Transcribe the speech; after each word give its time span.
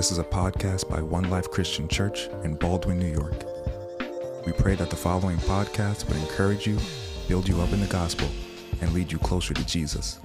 This 0.00 0.12
is 0.12 0.18
a 0.18 0.24
podcast 0.24 0.88
by 0.88 1.02
One 1.02 1.28
Life 1.28 1.50
Christian 1.50 1.86
Church 1.86 2.28
in 2.42 2.54
Baldwin, 2.54 2.98
New 2.98 3.12
York. 3.12 3.44
We 4.46 4.52
pray 4.52 4.74
that 4.76 4.88
the 4.88 4.96
following 4.96 5.36
podcast 5.36 6.08
would 6.08 6.16
encourage 6.16 6.66
you, 6.66 6.78
build 7.28 7.46
you 7.46 7.60
up 7.60 7.70
in 7.74 7.80
the 7.80 7.86
gospel, 7.86 8.26
and 8.80 8.94
lead 8.94 9.12
you 9.12 9.18
closer 9.18 9.52
to 9.52 9.66
Jesus. 9.66 10.18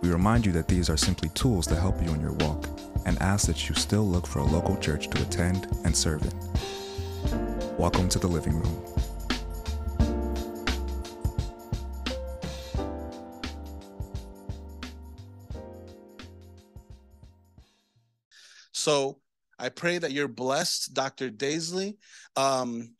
We 0.00 0.08
remind 0.10 0.46
you 0.46 0.52
that 0.52 0.68
these 0.68 0.88
are 0.88 0.96
simply 0.96 1.28
tools 1.34 1.66
to 1.66 1.76
help 1.76 2.02
you 2.02 2.14
in 2.14 2.22
your 2.22 2.32
walk 2.32 2.66
and 3.04 3.20
ask 3.20 3.46
that 3.46 3.68
you 3.68 3.74
still 3.74 4.08
look 4.08 4.26
for 4.26 4.38
a 4.38 4.44
local 4.44 4.78
church 4.78 5.08
to 5.10 5.20
attend 5.20 5.68
and 5.84 5.94
serve 5.94 6.22
in. 6.22 7.76
Welcome 7.76 8.08
to 8.08 8.18
the 8.18 8.26
living 8.26 8.58
room. 8.58 9.01
So 18.82 19.20
I 19.60 19.68
pray 19.68 19.98
that 19.98 20.10
you're 20.10 20.26
blessed, 20.26 20.92
Dr. 20.92 21.30
Daisley. 21.30 21.98
Um, 22.34 22.96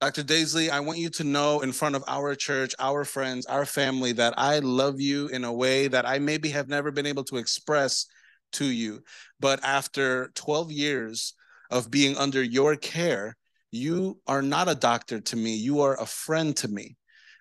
Dr. 0.00 0.24
Daisley, 0.24 0.68
I 0.68 0.80
want 0.80 0.98
you 0.98 1.10
to 1.10 1.24
know 1.24 1.60
in 1.60 1.70
front 1.70 1.94
of 1.94 2.02
our 2.08 2.34
church, 2.34 2.74
our 2.80 3.04
friends, 3.04 3.46
our 3.46 3.64
family, 3.64 4.10
that 4.14 4.34
I 4.36 4.58
love 4.58 5.00
you 5.00 5.28
in 5.28 5.44
a 5.44 5.52
way 5.52 5.86
that 5.86 6.06
I 6.06 6.18
maybe 6.18 6.48
have 6.48 6.68
never 6.68 6.90
been 6.90 7.06
able 7.06 7.22
to 7.24 7.36
express 7.36 8.06
to 8.54 8.64
you. 8.64 9.04
But 9.38 9.62
after 9.62 10.32
12 10.34 10.72
years 10.72 11.34
of 11.70 11.88
being 11.88 12.16
under 12.16 12.42
your 12.42 12.74
care, 12.74 13.36
you 13.70 14.18
are 14.26 14.42
not 14.42 14.68
a 14.68 14.74
doctor 14.74 15.20
to 15.20 15.36
me. 15.36 15.54
You 15.54 15.82
are 15.82 16.00
a 16.00 16.06
friend 16.06 16.56
to 16.56 16.66
me. 16.66 16.96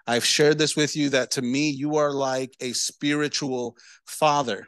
I've 0.06 0.26
shared 0.26 0.60
this 0.60 0.76
with 0.76 0.96
you 0.96 1.10
that 1.10 1.32
to 1.32 1.42
me, 1.42 1.72
you 1.72 1.96
are 1.96 2.12
like 2.12 2.54
a 2.60 2.74
spiritual 2.74 3.76
father 4.06 4.68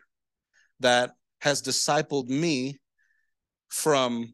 that 0.80 1.12
has 1.42 1.62
discipled 1.62 2.30
me 2.30 2.78
from 3.70 4.34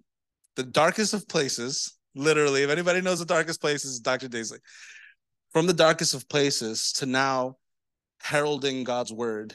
the 0.55 0.63
darkest 0.63 1.13
of 1.13 1.27
places. 1.27 1.93
Literally, 2.15 2.63
if 2.63 2.69
anybody 2.69 3.01
knows 3.01 3.19
the 3.19 3.25
darkest 3.25 3.61
places, 3.61 3.99
Dr. 3.99 4.27
Daisley. 4.27 4.59
From 5.53 5.67
the 5.67 5.73
darkest 5.73 6.13
of 6.13 6.27
places 6.27 6.91
to 6.93 7.05
now 7.05 7.57
heralding 8.21 8.83
God's 8.83 9.13
word 9.13 9.53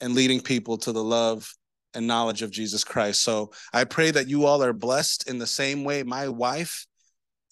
and 0.00 0.14
leading 0.14 0.40
people 0.40 0.78
to 0.78 0.92
the 0.92 1.02
love 1.02 1.52
and 1.94 2.06
knowledge 2.06 2.42
of 2.42 2.50
Jesus 2.50 2.84
Christ. 2.84 3.22
So 3.22 3.52
I 3.72 3.84
pray 3.84 4.10
that 4.10 4.28
you 4.28 4.46
all 4.46 4.62
are 4.62 4.72
blessed 4.72 5.28
in 5.28 5.38
the 5.38 5.46
same 5.46 5.84
way 5.84 6.02
my 6.02 6.28
wife 6.28 6.86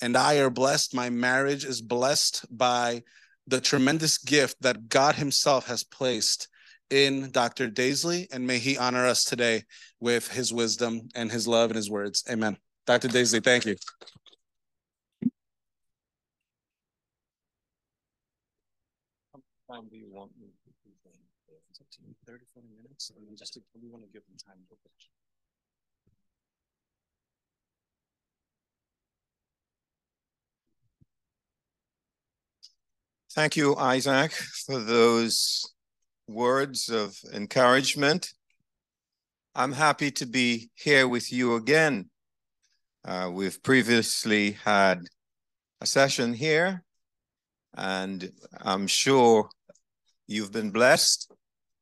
and 0.01 0.17
I 0.17 0.37
are 0.37 0.51
blessed. 0.51 0.95
My 0.95 1.11
marriage 1.11 1.65
is 1.65 1.81
blessed 1.81 2.45
by 2.51 3.03
the 3.47 3.61
tremendous 3.61 4.19
gift 4.19 4.57
that 4.61 4.89
God 4.89 5.17
Himself 5.17 5.67
has 5.67 5.85
placed 5.85 6.49
in 6.91 7.31
Dr. 7.31 7.69
Daisley, 7.69 8.27
and 8.33 8.47
may 8.47 8.59
he 8.59 8.77
honor 8.77 9.07
us 9.07 9.25
today 9.25 9.63
with 10.01 10.29
his 10.31 10.53
wisdom 10.53 11.09
and 11.15 11.31
his 11.31 11.49
love 11.49 11.71
and 11.71 11.77
his 11.77 11.91
words. 11.91 12.25
Amen. 12.31 12.57
Dr. 12.87 13.09
Daisley, 13.09 13.43
thank 13.43 13.65
you. 13.65 13.77
How 19.33 19.75
time 19.75 19.89
do 19.91 19.97
you 19.97 20.09
want 20.11 20.31
me 20.39 20.47
to 20.47 20.71
It's 21.71 21.81
up 21.81 21.91
to 21.91 21.99
you. 22.07 22.15
30, 22.27 22.45
40 22.53 22.69
minutes. 22.83 23.11
And 23.17 23.39
just 23.39 23.59
we 23.81 23.89
want 23.89 24.05
to 24.05 24.09
give 24.13 24.23
them 24.27 24.37
time 24.47 24.59
to 24.69 24.77
pitch. 24.83 25.09
Thank 33.35 33.57
you, 33.57 33.75
Isaac, 33.75 34.31
for 34.31 34.79
those 34.79 35.74
words 36.27 36.89
of 36.89 37.17
encouragement. 37.33 38.33
I'm 39.55 39.73
happy 39.73 40.11
to 40.13 40.27
be 40.27 40.71
here 40.75 41.07
with 41.07 41.33
you 41.33 41.55
again. 41.55 42.11
Uh, 43.05 43.31
we've 43.33 43.63
previously 43.63 44.53
had 44.65 45.03
a 45.81 45.87
session 45.87 46.33
here, 46.33 46.83
and 47.77 48.31
I'm 48.61 48.87
sure 48.87 49.49
you've 50.27 50.53
been 50.53 50.71
blessed. 50.71 51.31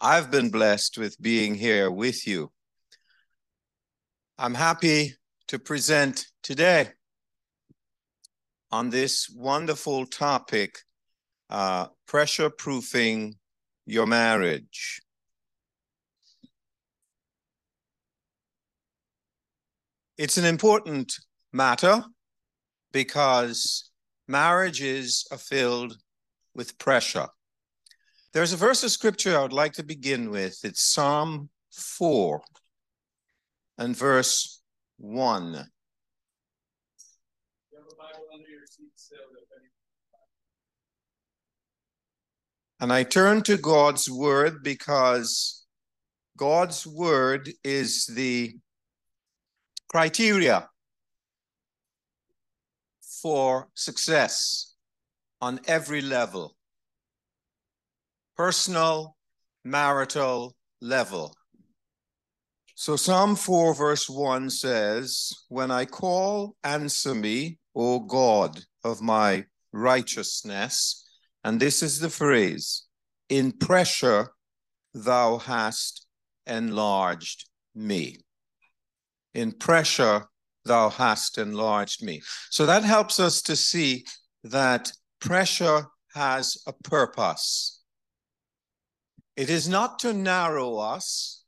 I've 0.01 0.31
been 0.31 0.51
blessed 0.51 0.99
with 0.99 1.21
being 1.23 1.55
here 1.55 1.91
with 1.91 2.27
you. 2.27 2.51
I'm 4.37 4.55
happy 4.55 5.15
to 5.49 5.59
present 5.59 6.27
today 6.43 6.89
on 8.73 8.91
this 8.91 9.31
wonderful 9.31 10.07
topic, 10.07 10.79
uh, 11.51 11.87
pressure 12.07 12.51
proofing 12.51 13.37
your 13.87 14.07
marriage. 14.07 15.01
It's 20.19 20.39
an 20.39 20.45
important 20.45 21.15
matter 21.53 22.05
because 22.93 23.91
marriages 24.29 25.27
are 25.31 25.39
filled 25.39 25.97
with 26.55 26.79
pressure. 26.79 27.29
There's 28.33 28.53
a 28.53 28.57
verse 28.57 28.83
of 28.83 28.91
scripture 28.91 29.37
I 29.37 29.43
would 29.43 29.53
like 29.53 29.73
to 29.75 29.83
begin 29.83 30.31
with. 30.31 30.59
It's 30.65 30.83
Psalm 30.83 31.51
4 31.73 32.41
and 33.79 33.97
verse 33.97 34.63
1. 34.99 35.67
And 42.83 42.93
I 42.93 43.05
turn 43.05 43.43
to 43.43 43.57
God's 43.57 44.11
word 44.11 44.65
because 44.65 45.65
God's 46.37 46.85
word 46.85 47.49
is 47.63 48.07
the 48.07 48.57
criteria 49.89 50.69
for 53.23 53.69
success 53.75 54.75
on 55.41 55.61
every 55.69 56.01
level 56.03 56.57
personal, 58.37 59.17
marital 59.63 60.57
level. 60.81 61.37
So 62.75 62.97
Psalm 62.97 63.37
4, 63.37 63.77
verse 63.77 64.11
1 64.11 64.51
says, 64.51 65.33
When 65.49 65.71
I 65.71 65.85
call, 65.85 66.57
answer 66.65 67.15
me, 67.15 67.59
O 67.77 68.01
God 68.01 68.59
of 68.83 69.01
my 69.01 69.45
righteousness. 69.71 70.99
And 71.45 71.59
this 71.59 71.83
is 71.83 71.99
the 71.99 72.11
phrase 72.11 72.87
In 73.29 73.53
pressure, 73.53 74.29
thou 74.95 75.39
hast 75.39 76.07
enlarged 76.47 77.49
me. 77.75 78.19
In 79.35 79.53
pressure, 79.53 80.27
thou 80.65 80.91
hast 80.91 81.39
enlarged 81.39 82.03
me. 82.03 82.23
So 82.51 82.67
that 82.67 82.85
helps 82.85 83.19
us 83.19 83.43
to 83.43 83.57
see 83.57 84.05
that 84.45 84.93
pressure 85.21 85.87
has 86.15 86.59
a 86.67 86.73
purpose. 86.73 87.81
It 89.37 89.49
is 89.49 89.69
not 89.69 89.99
to 90.01 90.13
narrow 90.13 90.77
us, 90.77 91.45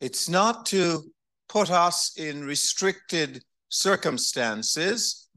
it's 0.00 0.28
not 0.28 0.66
to 0.66 1.02
put 1.48 1.70
us 1.70 2.16
in 2.16 2.44
restricted 2.44 3.42
circumstances, 3.68 5.28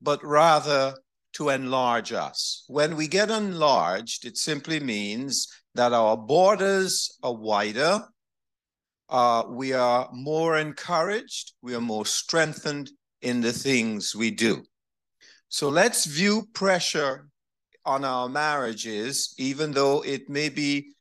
but 0.00 0.24
rather 0.24 0.94
to 1.36 1.50
enlarge 1.50 2.12
us. 2.12 2.64
When 2.66 2.96
we 2.96 3.08
get 3.08 3.30
enlarged, 3.30 4.24
it 4.24 4.38
simply 4.38 4.80
means 4.80 5.48
that 5.74 5.92
our 5.92 6.16
borders 6.16 7.18
are 7.22 7.34
wider, 7.34 8.00
uh, 9.10 9.44
we 9.48 9.74
are 9.74 10.08
more 10.12 10.56
encouraged, 10.56 11.52
we 11.60 11.74
are 11.74 11.80
more 11.80 12.06
strengthened 12.06 12.90
in 13.20 13.42
the 13.42 13.52
things 13.52 14.16
we 14.16 14.30
do. 14.30 14.64
So 15.48 15.68
let's 15.68 16.06
view 16.06 16.48
pressure 16.54 17.28
on 17.84 18.04
our 18.04 18.28
marriages, 18.28 19.34
even 19.38 19.72
though 19.72 20.02
it 20.04 20.30
may 20.30 20.48
be 20.48 20.94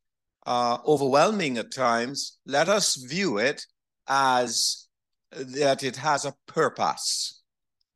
uh, 0.45 0.77
overwhelming 0.85 1.57
at 1.57 1.73
times, 1.73 2.37
let 2.45 2.67
us 2.69 2.95
view 2.95 3.37
it 3.37 3.65
as 4.07 4.87
that 5.31 5.81
it 5.83 5.95
has 5.95 6.25
a 6.25 6.35
purpose. 6.45 7.41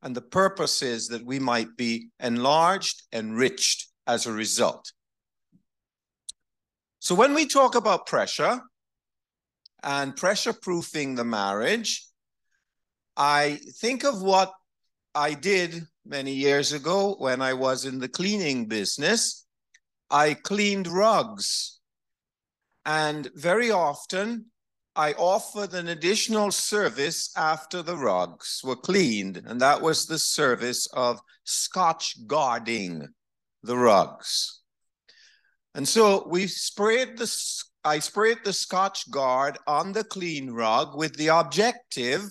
And 0.01 0.15
the 0.15 0.21
purpose 0.21 0.81
is 0.81 1.07
that 1.09 1.25
we 1.25 1.39
might 1.39 1.75
be 1.75 2.09
enlarged, 2.19 3.03
enriched 3.11 3.87
as 4.07 4.25
a 4.25 4.31
result. 4.31 4.91
So 6.99 7.15
when 7.15 7.33
we 7.33 7.47
talk 7.47 7.75
about 7.75 8.07
pressure 8.07 8.61
and 9.83 10.15
pressure 10.15 10.53
proofing 10.53 11.15
the 11.15 11.23
marriage, 11.23 12.05
I 13.15 13.59
think 13.79 14.03
of 14.03 14.21
what 14.21 14.51
I 15.15 15.33
did 15.33 15.83
many 16.05 16.33
years 16.33 16.71
ago 16.71 17.15
when 17.19 17.41
I 17.41 17.53
was 17.53 17.85
in 17.85 17.99
the 17.99 18.09
cleaning 18.09 18.67
business. 18.67 19.45
I 20.09 20.33
cleaned 20.33 20.87
rugs. 20.87 21.79
And 22.85 23.29
very 23.35 23.71
often 23.71 24.45
I 24.95 25.13
offered 25.13 25.73
an 25.73 25.87
additional 25.87 26.51
service 26.51 27.31
after 27.37 27.81
the 27.81 27.95
rugs 27.95 28.61
were 28.63 28.75
cleaned, 28.75 29.37
and 29.45 29.61
that 29.61 29.81
was 29.81 30.05
the 30.05 30.19
service 30.19 30.87
of 30.87 31.21
scotch 31.43 32.15
guarding 32.27 33.07
the 33.63 33.77
rugs. 33.77 34.61
And 35.75 35.87
so 35.87 36.27
we 36.27 36.47
sprayed 36.47 37.17
the 37.17 37.27
I 37.85 37.99
sprayed 37.99 38.39
the 38.43 38.51
Scotchgard 38.51 39.55
on 39.65 39.93
the 39.93 40.03
clean 40.03 40.51
rug 40.51 40.97
with 40.97 41.15
the 41.15 41.29
objective 41.29 42.23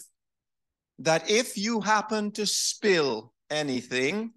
that 0.99 1.31
if 1.31 1.57
you 1.57 1.81
happen 1.81 2.33
to 2.33 2.45
spill 2.45 3.33
anything, 3.49 4.33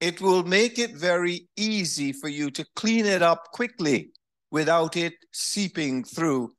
it 0.00 0.20
will 0.20 0.42
make 0.42 0.80
it 0.80 0.96
very 0.96 1.48
easy 1.56 2.12
for 2.12 2.28
you 2.28 2.50
to 2.50 2.66
clean 2.74 3.06
it 3.06 3.22
up 3.22 3.52
quickly 3.52 4.10
without 4.50 4.96
it 4.96 5.14
seeping 5.32 6.02
through 6.02 6.52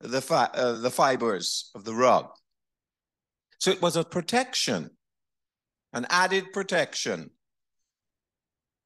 the, 0.00 0.20
fi- 0.20 0.50
uh, 0.54 0.72
the 0.72 0.90
fibers 0.90 1.70
of 1.74 1.84
the 1.84 1.94
rug. 1.94 2.28
So 3.58 3.70
it 3.70 3.82
was 3.82 3.96
a 3.96 4.04
protection, 4.04 4.90
an 5.92 6.06
added 6.10 6.52
protection. 6.52 7.30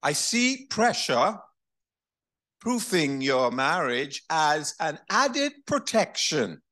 I 0.02 0.12
see 0.12 0.66
pressure 0.68 1.38
proofing 2.60 3.20
your 3.20 3.50
marriage 3.50 4.22
as 4.30 4.74
an 4.80 4.98
added 5.10 5.52
protection 5.66 6.62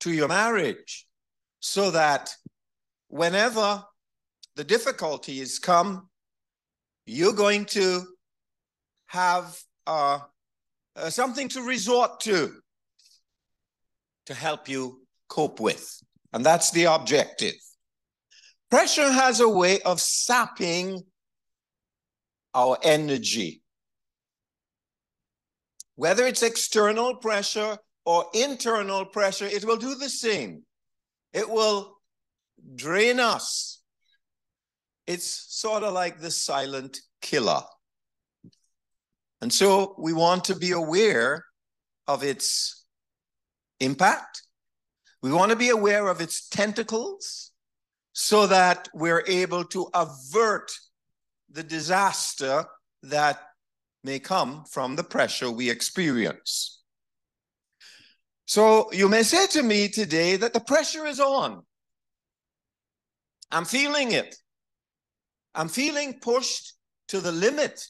to 0.00 0.12
your 0.12 0.28
marriage 0.28 1.06
so 1.60 1.90
that 1.90 2.34
whenever 3.08 3.84
the 4.56 4.64
difficulties 4.64 5.58
come, 5.58 6.08
you're 7.06 7.32
going 7.32 7.64
to 7.64 8.02
have 9.06 9.58
uh, 9.86 10.18
uh, 10.96 11.10
something 11.10 11.48
to 11.48 11.62
resort 11.62 12.20
to 12.20 12.60
to 14.28 14.34
help 14.34 14.68
you 14.68 15.00
cope 15.26 15.58
with. 15.58 16.02
And 16.34 16.44
that's 16.44 16.70
the 16.70 16.84
objective. 16.84 17.54
Pressure 18.70 19.10
has 19.10 19.40
a 19.40 19.48
way 19.48 19.80
of 19.80 20.02
sapping 20.02 21.02
our 22.54 22.76
energy. 22.82 23.62
Whether 25.96 26.26
it's 26.26 26.42
external 26.42 27.16
pressure 27.16 27.78
or 28.04 28.26
internal 28.34 29.06
pressure, 29.06 29.46
it 29.46 29.64
will 29.64 29.78
do 29.78 29.94
the 29.94 30.10
same. 30.10 30.62
It 31.32 31.48
will 31.48 31.96
drain 32.74 33.20
us. 33.20 33.80
It's 35.06 35.46
sort 35.48 35.84
of 35.84 35.94
like 35.94 36.20
the 36.20 36.30
silent 36.30 37.00
killer. 37.22 37.62
And 39.40 39.50
so 39.50 39.94
we 39.98 40.12
want 40.12 40.44
to 40.44 40.54
be 40.54 40.72
aware 40.72 41.46
of 42.06 42.22
its 42.22 42.77
impact. 43.80 44.42
We 45.22 45.32
want 45.32 45.50
to 45.50 45.56
be 45.56 45.70
aware 45.70 46.08
of 46.08 46.20
its 46.20 46.48
tentacles 46.48 47.52
so 48.12 48.46
that 48.46 48.88
we're 48.94 49.24
able 49.26 49.64
to 49.64 49.88
avert 49.94 50.72
the 51.50 51.62
disaster 51.62 52.64
that 53.02 53.40
may 54.04 54.18
come 54.18 54.64
from 54.70 54.96
the 54.96 55.04
pressure 55.04 55.50
we 55.50 55.70
experience. 55.70 56.82
So 58.46 58.90
you 58.92 59.08
may 59.08 59.22
say 59.22 59.46
to 59.48 59.62
me 59.62 59.88
today 59.88 60.36
that 60.36 60.52
the 60.52 60.60
pressure 60.60 61.06
is 61.06 61.20
on. 61.20 61.62
I'm 63.50 63.64
feeling 63.64 64.12
it. 64.12 64.36
I'm 65.54 65.68
feeling 65.68 66.18
pushed 66.20 66.74
to 67.08 67.20
the 67.20 67.32
limit. 67.32 67.84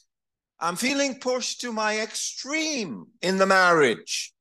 I'm 0.59 0.75
feeling 0.75 1.19
pushed 1.19 1.61
to 1.61 1.71
my 1.71 1.99
extreme 1.99 3.07
in 3.21 3.37
the 3.37 3.45
marriage. 3.45 4.33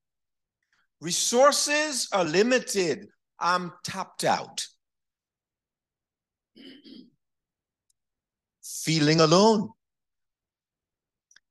Resources 1.01 2.09
are 2.13 2.25
limited. 2.25 3.07
I'm 3.39 3.73
tapped 3.85 4.25
out. 4.25 4.67
Feeling 8.63 9.21
alone. 9.21 9.71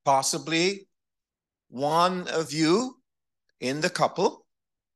Possibly 0.03 0.87
one 1.69 2.27
of 2.29 2.51
you 2.51 2.97
in 3.59 3.81
the 3.81 3.89
couple 3.89 4.45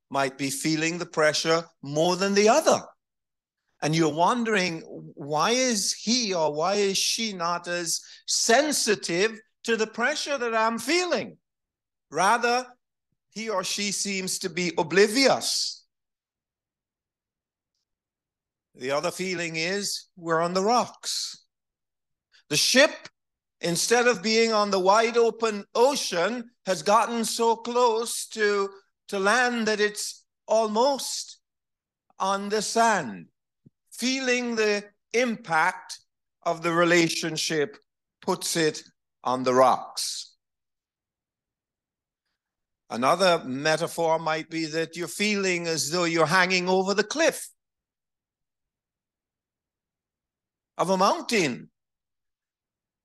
might 0.10 0.38
be 0.38 0.50
feeling 0.50 0.98
the 0.98 1.06
pressure 1.06 1.64
more 1.82 2.16
than 2.16 2.34
the 2.34 2.50
other. 2.50 2.82
And 3.82 3.96
you're 3.96 4.14
wondering, 4.14 4.82
why 5.16 5.52
is 5.52 5.94
he 5.94 6.34
or 6.34 6.54
why 6.54 6.76
is 6.76 6.98
she 6.98 7.34
not 7.34 7.68
as 7.68 8.02
sensitive 8.28 9.40
to 9.64 9.76
the 9.76 9.88
pressure 9.88 10.38
that 10.38 10.54
I'm 10.54 10.78
feeling? 10.78 11.38
Rather, 12.12 12.68
he 13.32 13.50
or 13.50 13.64
she 13.64 13.92
seems 13.92 14.40
to 14.40 14.50
be 14.50 14.72
oblivious. 14.78 15.86
The 18.76 18.92
other 18.92 19.12
feeling 19.12 19.56
is 19.56 20.08
we're 20.16 20.42
on 20.42 20.54
the 20.54 20.64
rocks. 20.64 21.46
The 22.50 22.58
ship, 22.58 22.92
instead 23.62 24.08
of 24.08 24.22
being 24.22 24.52
on 24.52 24.72
the 24.72 24.80
wide 24.80 25.18
open 25.18 25.66
ocean, 25.74 26.52
has 26.66 26.84
gotten 26.84 27.26
so 27.26 27.56
close 27.56 28.28
to, 28.28 28.70
to 29.08 29.20
land 29.20 29.68
that 29.68 29.80
it's 29.80 30.26
almost 30.48 31.40
on 32.20 32.50
the 32.50 32.62
sand. 32.62 33.28
Feeling 33.92 34.56
the 34.56 34.84
impact 35.14 36.00
of 36.44 36.62
the 36.62 36.74
relationship 36.74 37.78
puts 38.22 38.58
it 38.58 38.84
on 39.24 39.44
the 39.44 39.54
rocks. 39.54 40.31
Another 42.92 43.42
metaphor 43.46 44.20
might 44.20 44.50
be 44.50 44.66
that 44.66 44.98
you're 44.98 45.08
feeling 45.08 45.66
as 45.66 45.90
though 45.90 46.04
you're 46.04 46.26
hanging 46.26 46.68
over 46.68 46.94
the 46.94 47.06
cliff 47.06 47.48
of 50.78 50.90
a 50.90 50.98
mountain 50.98 51.70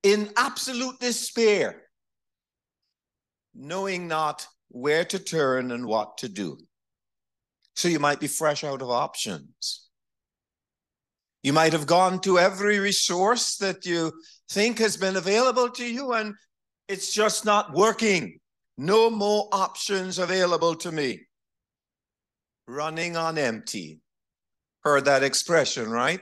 in 0.02 0.32
absolute 0.36 0.98
despair, 0.98 1.84
knowing 3.54 4.08
not 4.08 4.48
where 4.70 5.04
to 5.04 5.20
turn 5.20 5.70
and 5.70 5.86
what 5.86 6.18
to 6.18 6.28
do. 6.28 6.58
So 7.76 7.86
you 7.86 8.00
might 8.00 8.18
be 8.18 8.26
fresh 8.26 8.64
out 8.64 8.82
of 8.82 8.90
options. 8.90 9.88
You 11.44 11.52
might 11.52 11.74
have 11.74 11.86
gone 11.86 12.20
to 12.22 12.40
every 12.40 12.80
resource 12.80 13.56
that 13.58 13.86
you 13.86 14.12
think 14.50 14.80
has 14.80 14.96
been 14.96 15.14
available 15.14 15.70
to 15.70 15.84
you, 15.86 16.12
and 16.12 16.34
it's 16.88 17.12
just 17.12 17.44
not 17.44 17.72
working. 17.72 18.40
No 18.78 19.10
more 19.10 19.48
options 19.52 20.18
available 20.18 20.74
to 20.76 20.92
me. 20.92 21.22
Running 22.68 23.16
on 23.16 23.38
empty. 23.38 24.00
Heard 24.82 25.06
that 25.06 25.22
expression, 25.22 25.90
right? 25.90 26.20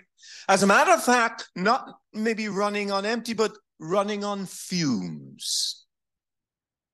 As 0.48 0.62
a 0.62 0.66
matter 0.66 0.92
of 0.92 1.02
fact, 1.02 1.48
not 1.56 1.98
maybe 2.12 2.48
running 2.48 2.90
on 2.90 3.04
empty, 3.04 3.34
but 3.34 3.52
running 3.78 4.24
on 4.24 4.46
fumes. 4.46 5.84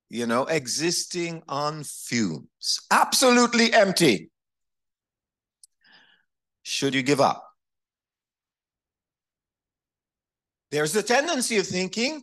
You 0.09 0.27
know, 0.27 0.47
existing 0.47 1.43
on 1.49 1.85
fumes. 1.85 2.81
Absolutely 2.91 3.73
empty. 3.73 4.31
Should 6.63 6.95
you 6.95 7.03
give 7.03 7.21
up? 7.21 7.47
There's 10.71 10.93
the 10.93 11.03
tendency 11.03 11.59
of 11.59 11.67
thinking, 11.67 12.23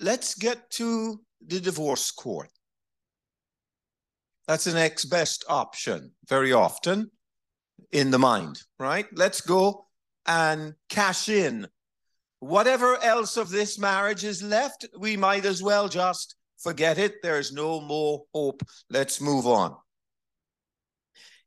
let's 0.00 0.34
get 0.34 0.70
to 0.72 1.20
the 1.46 1.60
divorce 1.60 2.10
court. 2.10 2.50
That's 4.46 4.64
the 4.64 4.72
next 4.72 5.06
best 5.06 5.44
option 5.48 6.12
very 6.26 6.52
often 6.52 7.10
in 7.92 8.10
the 8.10 8.18
mind, 8.18 8.62
right? 8.78 9.06
Let's 9.12 9.40
go 9.40 9.86
and 10.26 10.74
cash 10.88 11.28
in. 11.28 11.68
Whatever 12.40 12.96
else 13.02 13.36
of 13.36 13.50
this 13.50 13.78
marriage 13.78 14.24
is 14.24 14.42
left, 14.42 14.86
we 14.98 15.16
might 15.16 15.44
as 15.44 15.62
well 15.62 15.88
just 15.88 16.36
forget 16.58 16.98
it. 16.98 17.16
There's 17.22 17.52
no 17.52 17.80
more 17.80 18.24
hope. 18.32 18.62
Let's 18.90 19.20
move 19.20 19.46
on. 19.46 19.76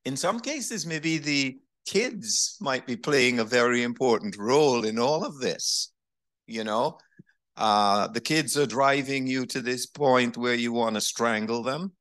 In 0.05 0.17
some 0.17 0.39
cases, 0.39 0.85
maybe 0.85 1.17
the 1.17 1.59
kids 1.85 2.57
might 2.59 2.85
be 2.85 2.95
playing 2.95 3.39
a 3.39 3.45
very 3.45 3.83
important 3.83 4.37
role 4.37 4.85
in 4.85 4.99
all 4.99 5.23
of 5.25 5.39
this. 5.39 5.91
You 6.47 6.63
know, 6.63 6.97
uh, 7.57 8.07
the 8.07 8.21
kids 8.21 8.57
are 8.57 8.65
driving 8.65 9.27
you 9.27 9.45
to 9.47 9.61
this 9.61 9.85
point 9.85 10.37
where 10.37 10.55
you 10.55 10.71
want 10.71 10.95
to 10.95 11.01
strangle 11.01 11.63
them. 11.63 11.91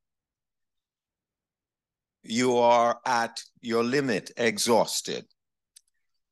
You 2.22 2.58
are 2.58 2.98
at 3.06 3.42
your 3.60 3.82
limit, 3.82 4.30
exhausted. 4.36 5.24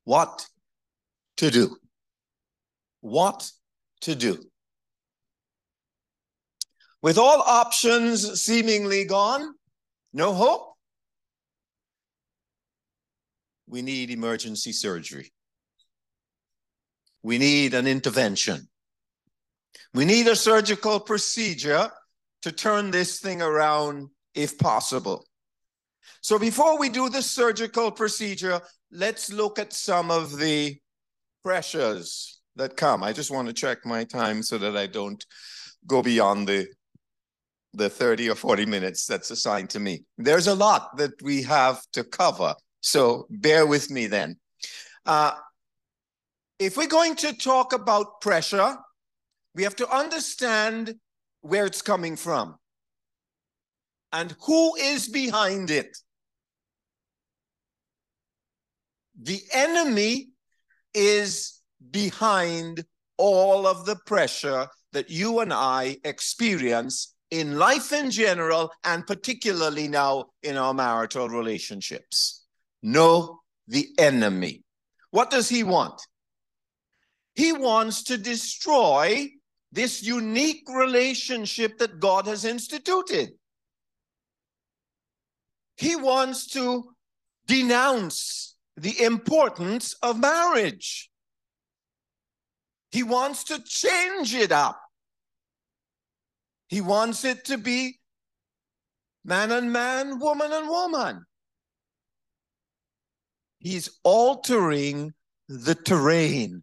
What 0.04 0.46
to 1.38 1.50
do? 1.50 1.76
What 3.00 3.50
to 4.02 4.14
do? 4.14 4.44
With 7.00 7.16
all 7.16 7.40
options 7.40 8.42
seemingly 8.42 9.04
gone, 9.04 9.54
no 10.12 10.34
hope, 10.34 10.75
we 13.66 13.82
need 13.82 14.10
emergency 14.10 14.72
surgery. 14.72 15.32
We 17.22 17.38
need 17.38 17.75
an 17.75 17.87
intervention. 17.87 18.68
We 19.94 20.04
need 20.04 20.26
a 20.26 20.37
surgical 20.37 21.00
procedure 21.00 21.90
to 22.42 22.52
turn 22.52 22.90
this 22.90 23.20
thing 23.20 23.42
around 23.42 24.08
if 24.35 24.58
possible. 24.58 25.25
So 26.20 26.38
before 26.38 26.78
we 26.78 26.88
do 26.88 27.08
the 27.08 27.23
surgical 27.23 27.90
procedure, 27.90 28.61
let's 28.90 29.32
look 29.32 29.58
at 29.58 29.73
some 29.73 30.11
of 30.11 30.38
the 30.38 30.78
pressures 31.44 32.40
that 32.56 32.76
come. 32.76 33.02
I 33.02 33.12
just 33.12 33.30
want 33.30 33.49
to 33.49 33.54
check 33.54 33.78
my 33.85 34.04
time 34.04 34.42
so 34.42 34.58
that 34.58 34.76
I 34.76 34.87
don't 34.87 35.25
go 35.87 36.02
beyond 36.02 36.49
the 36.49 36.66
the 37.75 37.88
30 37.88 38.30
or 38.30 38.35
40 38.35 38.64
minutes 38.66 39.06
that's 39.06 39.30
assigned 39.30 39.70
to 39.70 39.78
me. 39.78 40.02
There's 40.16 40.47
a 40.47 40.54
lot 40.54 40.97
that 40.97 41.12
we 41.23 41.42
have 41.42 41.80
to 41.92 42.02
cover, 42.02 42.54
so 42.80 43.26
bear 43.30 43.66
with 43.66 43.90
me 43.90 44.06
then. 44.06 44.37
Uh, 45.04 45.32
if 46.58 46.76
we're 46.76 46.88
going 46.88 47.14
to 47.16 47.37
talk 47.37 47.73
about 47.73 48.20
pressure, 48.20 48.76
we 49.58 49.64
have 49.64 49.74
to 49.74 49.90
understand 49.90 50.94
where 51.40 51.66
it's 51.66 51.82
coming 51.82 52.14
from 52.14 52.54
and 54.12 54.36
who 54.46 54.76
is 54.76 55.08
behind 55.08 55.68
it. 55.72 55.98
The 59.20 59.40
enemy 59.52 60.28
is 60.94 61.60
behind 61.90 62.84
all 63.16 63.66
of 63.66 63.84
the 63.84 63.96
pressure 64.06 64.68
that 64.92 65.10
you 65.10 65.40
and 65.40 65.52
I 65.52 65.96
experience 66.04 67.16
in 67.32 67.58
life 67.58 67.92
in 67.92 68.12
general, 68.12 68.70
and 68.84 69.04
particularly 69.08 69.88
now 69.88 70.26
in 70.44 70.56
our 70.56 70.72
marital 70.72 71.28
relationships. 71.28 72.44
Know 72.80 73.40
the 73.66 73.88
enemy. 73.98 74.62
What 75.10 75.30
does 75.30 75.48
he 75.48 75.64
want? 75.64 76.00
He 77.34 77.52
wants 77.52 78.04
to 78.04 78.18
destroy 78.18 79.30
this 79.72 80.02
unique 80.02 80.64
relationship 80.68 81.78
that 81.78 82.00
God 82.00 82.26
has 82.26 82.44
instituted. 82.44 83.30
He 85.76 85.94
wants 85.94 86.46
to 86.48 86.90
denounce 87.46 88.56
the 88.76 89.02
importance 89.02 89.94
of 90.02 90.18
marriage. 90.18 91.10
He 92.90 93.02
wants 93.02 93.44
to 93.44 93.62
change 93.64 94.34
it 94.34 94.52
up. 94.52 94.80
He 96.68 96.80
wants 96.80 97.25
it 97.25 97.44
to 97.46 97.58
be 97.58 97.98
man 99.25 99.52
and 99.52 99.72
man, 99.72 100.18
woman 100.18 100.52
and 100.52 100.68
woman. 100.68 101.25
He's 103.58 103.90
altering 104.04 105.12
the 105.48 105.75
terrain. 105.75 106.62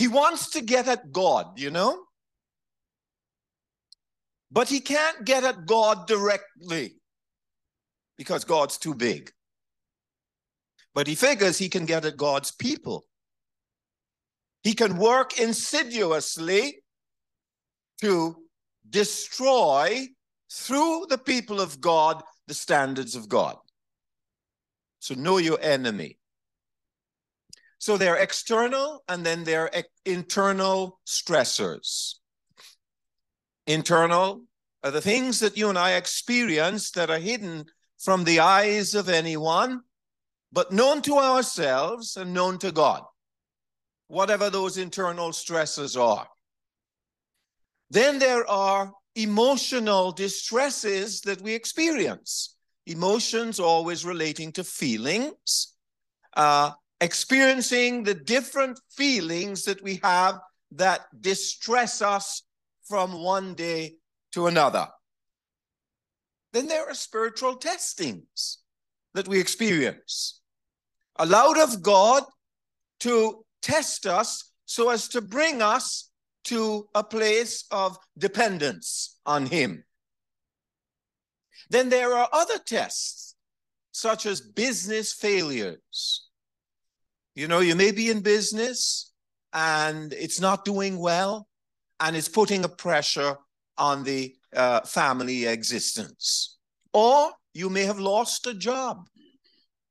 He 0.00 0.08
wants 0.08 0.48
to 0.52 0.62
get 0.62 0.88
at 0.88 1.12
God, 1.12 1.60
you 1.60 1.70
know? 1.70 2.04
But 4.50 4.66
he 4.66 4.80
can't 4.80 5.26
get 5.26 5.44
at 5.44 5.66
God 5.66 6.06
directly 6.06 6.94
because 8.16 8.46
God's 8.46 8.78
too 8.78 8.94
big. 8.94 9.30
But 10.94 11.06
he 11.06 11.14
figures 11.14 11.58
he 11.58 11.68
can 11.68 11.84
get 11.84 12.06
at 12.06 12.16
God's 12.16 12.50
people. 12.50 13.04
He 14.62 14.72
can 14.72 14.96
work 14.96 15.38
insidiously 15.38 16.82
to 18.00 18.36
destroy 18.88 20.06
through 20.50 21.08
the 21.10 21.18
people 21.18 21.60
of 21.60 21.78
God 21.78 22.22
the 22.46 22.54
standards 22.54 23.14
of 23.14 23.28
God. 23.28 23.58
So 24.98 25.14
know 25.14 25.36
your 25.36 25.60
enemy. 25.60 26.19
So 27.80 27.96
there 27.96 28.14
are 28.14 28.18
external 28.18 29.02
and 29.08 29.24
then 29.24 29.42
there 29.42 29.74
are 29.74 29.82
internal 30.04 31.00
stressors. 31.06 32.16
Internal 33.66 34.44
are 34.84 34.90
the 34.90 35.00
things 35.00 35.40
that 35.40 35.56
you 35.56 35.70
and 35.70 35.78
I 35.78 35.92
experience 35.92 36.90
that 36.90 37.08
are 37.08 37.18
hidden 37.18 37.64
from 37.98 38.24
the 38.24 38.40
eyes 38.40 38.94
of 38.94 39.08
anyone, 39.08 39.80
but 40.52 40.72
known 40.72 41.00
to 41.02 41.14
ourselves 41.16 42.18
and 42.18 42.34
known 42.34 42.58
to 42.58 42.70
God, 42.70 43.02
whatever 44.08 44.50
those 44.50 44.76
internal 44.76 45.32
stresses 45.32 45.96
are. 45.96 46.28
Then 47.88 48.18
there 48.18 48.46
are 48.46 48.92
emotional 49.14 50.12
distresses 50.12 51.22
that 51.22 51.40
we 51.40 51.54
experience. 51.54 52.56
Emotions 52.86 53.58
always 53.58 54.04
relating 54.04 54.52
to 54.52 54.64
feelings, 54.64 55.74
uh, 56.36 56.72
experiencing 57.00 58.02
the 58.02 58.14
different 58.14 58.78
feelings 58.90 59.64
that 59.64 59.82
we 59.82 60.00
have 60.02 60.38
that 60.72 61.00
distress 61.20 62.02
us 62.02 62.42
from 62.84 63.12
one 63.12 63.54
day 63.54 63.96
to 64.32 64.46
another. 64.46 64.86
Then 66.52 66.66
there 66.66 66.88
are 66.88 66.94
spiritual 66.94 67.56
testings 67.56 68.58
that 69.14 69.28
we 69.28 69.40
experience, 69.40 70.40
allowed 71.16 71.58
of 71.58 71.82
God 71.82 72.24
to 73.00 73.44
test 73.62 74.06
us 74.06 74.52
so 74.66 74.90
as 74.90 75.08
to 75.08 75.20
bring 75.20 75.62
us 75.62 76.10
to 76.44 76.88
a 76.94 77.04
place 77.04 77.64
of 77.70 77.98
dependence 78.18 79.18
on 79.26 79.46
Him. 79.46 79.84
Then 81.70 81.88
there 81.88 82.14
are 82.14 82.28
other 82.32 82.58
tests, 82.58 83.36
such 83.92 84.26
as 84.26 84.40
business 84.40 85.12
failures. 85.12 86.29
You 87.34 87.48
know, 87.48 87.60
you 87.60 87.74
may 87.76 87.92
be 87.92 88.10
in 88.10 88.20
business 88.20 89.12
and 89.52 90.12
it's 90.12 90.40
not 90.40 90.64
doing 90.64 90.98
well, 90.98 91.48
and 91.98 92.16
it's 92.16 92.28
putting 92.28 92.64
a 92.64 92.68
pressure 92.68 93.36
on 93.78 94.04
the 94.04 94.34
uh, 94.54 94.80
family 94.82 95.46
existence. 95.46 96.58
Or 96.92 97.30
you 97.54 97.68
may 97.68 97.84
have 97.84 97.98
lost 97.98 98.46
a 98.46 98.54
job 98.54 99.06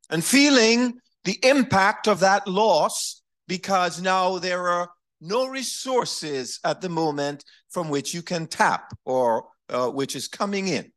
and 0.10 0.24
feeling 0.24 1.00
the 1.24 1.38
impact 1.44 2.08
of 2.08 2.22
that 2.22 2.48
loss 2.48 3.22
because 3.48 4.02
now 4.02 4.38
there 4.38 4.68
are 4.70 4.90
no 5.22 5.48
resources 5.48 6.60
at 6.64 6.82
the 6.82 6.90
moment 6.90 7.44
from 7.70 7.90
which 7.90 8.14
you 8.14 8.22
can 8.22 8.48
tap 8.48 8.94
or 9.06 9.48
uh, 9.70 9.90
which 9.90 10.16
is 10.16 10.28
coming 10.28 10.68
in. 10.68 10.92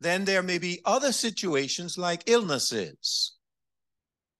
Then 0.00 0.24
there 0.24 0.42
may 0.42 0.58
be 0.58 0.80
other 0.84 1.12
situations 1.12 1.96
like 1.96 2.24
illnesses 2.26 3.34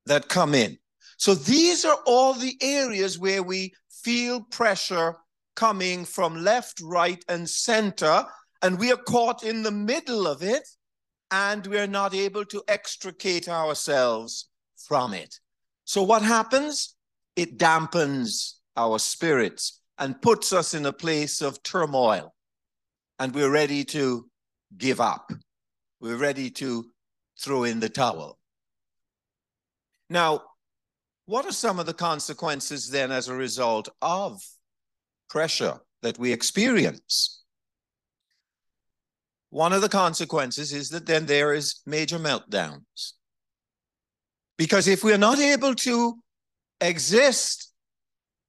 that 0.06 0.28
come 0.28 0.54
in. 0.54 0.78
So 1.16 1.34
these 1.34 1.84
are 1.84 1.98
all 2.06 2.34
the 2.34 2.56
areas 2.60 3.18
where 3.18 3.42
we 3.42 3.74
feel 3.90 4.40
pressure 4.40 5.16
coming 5.54 6.04
from 6.04 6.42
left, 6.42 6.80
right, 6.80 7.22
and 7.28 7.48
center, 7.48 8.24
and 8.62 8.78
we 8.78 8.92
are 8.92 8.96
caught 8.96 9.44
in 9.44 9.62
the 9.62 9.70
middle 9.70 10.26
of 10.26 10.42
it, 10.42 10.66
and 11.30 11.66
we're 11.66 11.86
not 11.86 12.14
able 12.14 12.44
to 12.46 12.62
extricate 12.68 13.48
ourselves 13.48 14.48
from 14.76 15.14
it. 15.14 15.38
So 15.84 16.02
what 16.02 16.22
happens? 16.22 16.96
it 17.36 17.58
dampens 17.58 18.54
our 18.76 18.98
spirits 18.98 19.80
and 19.98 20.20
puts 20.20 20.52
us 20.52 20.74
in 20.74 20.86
a 20.86 20.92
place 20.92 21.40
of 21.40 21.62
turmoil. 21.62 22.34
And 23.18 23.34
we're 23.34 23.50
ready 23.50 23.84
to 23.86 24.28
give 24.76 25.00
up. 25.00 25.30
We're 26.00 26.16
ready 26.16 26.50
to 26.50 26.86
throw 27.38 27.64
in 27.64 27.80
the 27.80 27.88
towel. 27.88 28.38
Now, 30.12 30.42
what 31.24 31.46
are 31.46 31.52
some 31.52 31.80
of 31.80 31.86
the 31.86 31.94
consequences 31.94 32.90
then 32.90 33.10
as 33.10 33.28
a 33.28 33.34
result 33.34 33.88
of 34.02 34.42
pressure 35.30 35.80
that 36.02 36.18
we 36.18 36.32
experience? 36.32 37.42
One 39.48 39.72
of 39.72 39.80
the 39.80 39.88
consequences 39.88 40.74
is 40.74 40.90
that 40.90 41.06
then 41.06 41.24
there 41.24 41.54
is 41.54 41.80
major 41.86 42.18
meltdowns. 42.18 43.12
Because 44.58 44.86
if 44.86 45.02
we're 45.02 45.16
not 45.16 45.38
able 45.38 45.74
to 45.76 46.18
exist 46.82 47.72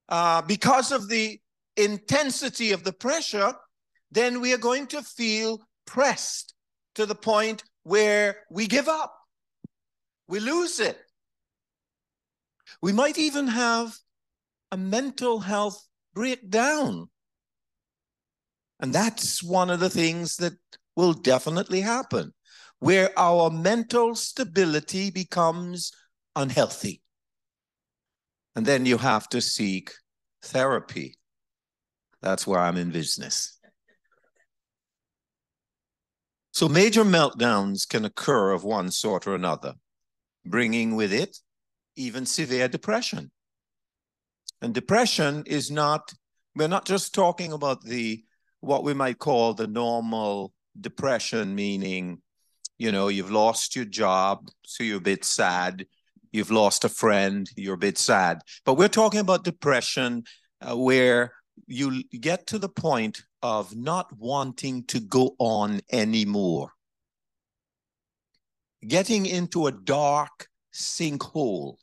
uh, 0.10 0.41
because 0.41 0.91
of 0.91 1.08
the 1.08 1.39
intensity 1.77 2.74
of 2.74 2.84
the 2.84 2.91
pressure, 2.93 3.53
then 4.12 4.41
we 4.41 4.53
are 4.53 4.58
going 4.58 4.88
to 4.88 5.01
feel 5.01 5.62
pressed 5.88 6.55
to 6.96 7.05
the 7.05 7.15
point 7.15 7.63
where 7.84 8.41
we 8.50 8.67
give 8.67 8.89
up. 8.89 9.15
We 10.27 10.41
lose 10.41 10.82
it. 10.82 11.00
We 12.82 12.91
might 12.91 13.17
even 13.17 13.48
have 13.48 13.96
a 14.72 14.77
mental 14.77 15.39
health 15.39 15.86
breakdown. 16.13 17.10
And 18.79 18.93
that's 18.93 19.41
one 19.41 19.70
of 19.70 19.79
the 19.79 19.89
things 19.89 20.38
that 20.38 20.53
will 20.96 21.13
definitely 21.13 21.82
happen, 21.82 22.34
where 22.79 23.12
our 23.17 23.50
mental 23.50 24.15
stability 24.15 25.10
becomes 25.10 25.91
unhealthy. 26.36 27.01
And 28.55 28.65
then 28.65 28.86
you 28.86 28.98
have 28.98 29.29
to 29.29 29.41
seek 29.41 29.91
therapy. 30.43 31.15
That's 32.22 32.46
where 32.46 32.60
I'm 32.60 32.77
in 32.77 32.91
business. 32.91 33.60
So 36.51 36.70
major 36.70 37.03
meltdowns 37.03 37.88
can 37.88 38.05
occur 38.05 38.51
of 38.51 38.63
one 38.63 38.91
sort 38.91 39.25
or 39.25 39.34
another, 39.34 39.74
bringing 40.46 40.96
with 40.96 41.12
it 41.12 41.38
even 41.95 42.25
severe 42.25 42.67
depression. 42.67 43.31
And 44.62 44.73
depression 44.73 45.43
is 45.45 45.69
not, 45.69 46.13
we're 46.55 46.67
not 46.67 46.85
just 46.85 47.13
talking 47.13 47.51
about 47.51 47.83
the, 47.83 48.23
what 48.62 48.83
we 48.83 48.93
might 48.93 49.19
call 49.19 49.53
the 49.53 49.67
normal 49.67 50.53
depression, 50.79 51.53
meaning, 51.53 52.21
you 52.77 52.91
know, 52.91 53.09
you've 53.09 53.31
lost 53.31 53.75
your 53.75 53.85
job, 53.85 54.47
so 54.65 54.83
you're 54.83 54.97
a 54.97 55.01
bit 55.01 55.25
sad, 55.25 55.85
you've 56.31 56.51
lost 56.51 56.85
a 56.85 56.89
friend, 56.89 57.50
you're 57.55 57.75
a 57.75 57.77
bit 57.77 57.97
sad. 57.97 58.39
But 58.65 58.75
we're 58.75 58.88
talking 58.88 59.19
about 59.19 59.43
depression 59.43 60.23
uh, 60.62 60.75
where 60.75 61.33
you 61.67 62.03
get 62.19 62.47
to 62.47 62.57
the 62.57 62.69
point 62.69 63.23
of 63.41 63.75
not 63.75 64.12
wanting 64.17 64.85
to 64.85 65.00
go 65.00 65.35
on 65.38 65.81
anymore. 65.91 66.71
Getting 68.85 69.25
into 69.25 69.67
a 69.67 69.71
dark 69.71 70.47
sinkhole, 70.73 71.75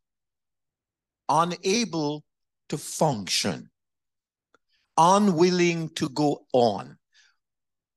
unable 1.31 2.25
to 2.69 2.77
function, 2.77 3.71
unwilling 4.99 5.89
to 5.95 6.09
go 6.11 6.45
on. 6.53 6.97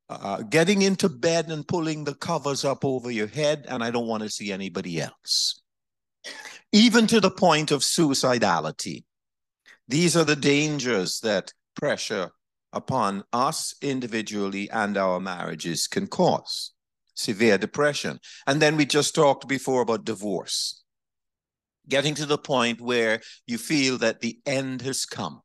Uh, 0.10 0.44
getting 0.44 0.84
into 0.84 1.10
bed 1.10 1.48
and 1.48 1.68
pulling 1.68 2.04
the 2.04 2.14
covers 2.14 2.64
up 2.64 2.86
over 2.86 3.10
your 3.10 3.28
head, 3.28 3.66
and 3.68 3.84
I 3.84 3.90
don't 3.90 4.08
want 4.08 4.22
to 4.22 4.30
see 4.30 4.52
anybody 4.52 5.02
else. 5.02 5.62
Even 6.72 7.08
to 7.08 7.20
the 7.20 7.32
point 7.32 7.72
of 7.72 7.82
suicidality. 7.82 9.04
These 9.88 10.16
are 10.16 10.24
the 10.24 10.36
dangers 10.36 11.20
that 11.22 11.52
pressure 11.76 12.32
upon 12.72 13.24
us 13.34 13.74
individually 13.82 14.70
and 14.70 14.98
our 14.98 15.20
marriages 15.20 15.88
can 15.88 16.08
cause 16.08 16.74
severe 17.16 17.58
depression. 17.58 18.20
And 18.48 18.62
then 18.62 18.76
we 18.78 18.86
just 18.86 19.16
talked 19.16 19.48
before 19.48 19.82
about 19.82 20.06
divorce, 20.06 20.83
getting 21.88 22.16
to 22.16 22.26
the 22.26 22.38
point 22.38 22.82
where 22.82 23.22
you 23.46 23.58
feel 23.58 23.98
that 24.00 24.22
the 24.22 24.40
end 24.46 24.82
has 24.82 25.06
come. 25.06 25.42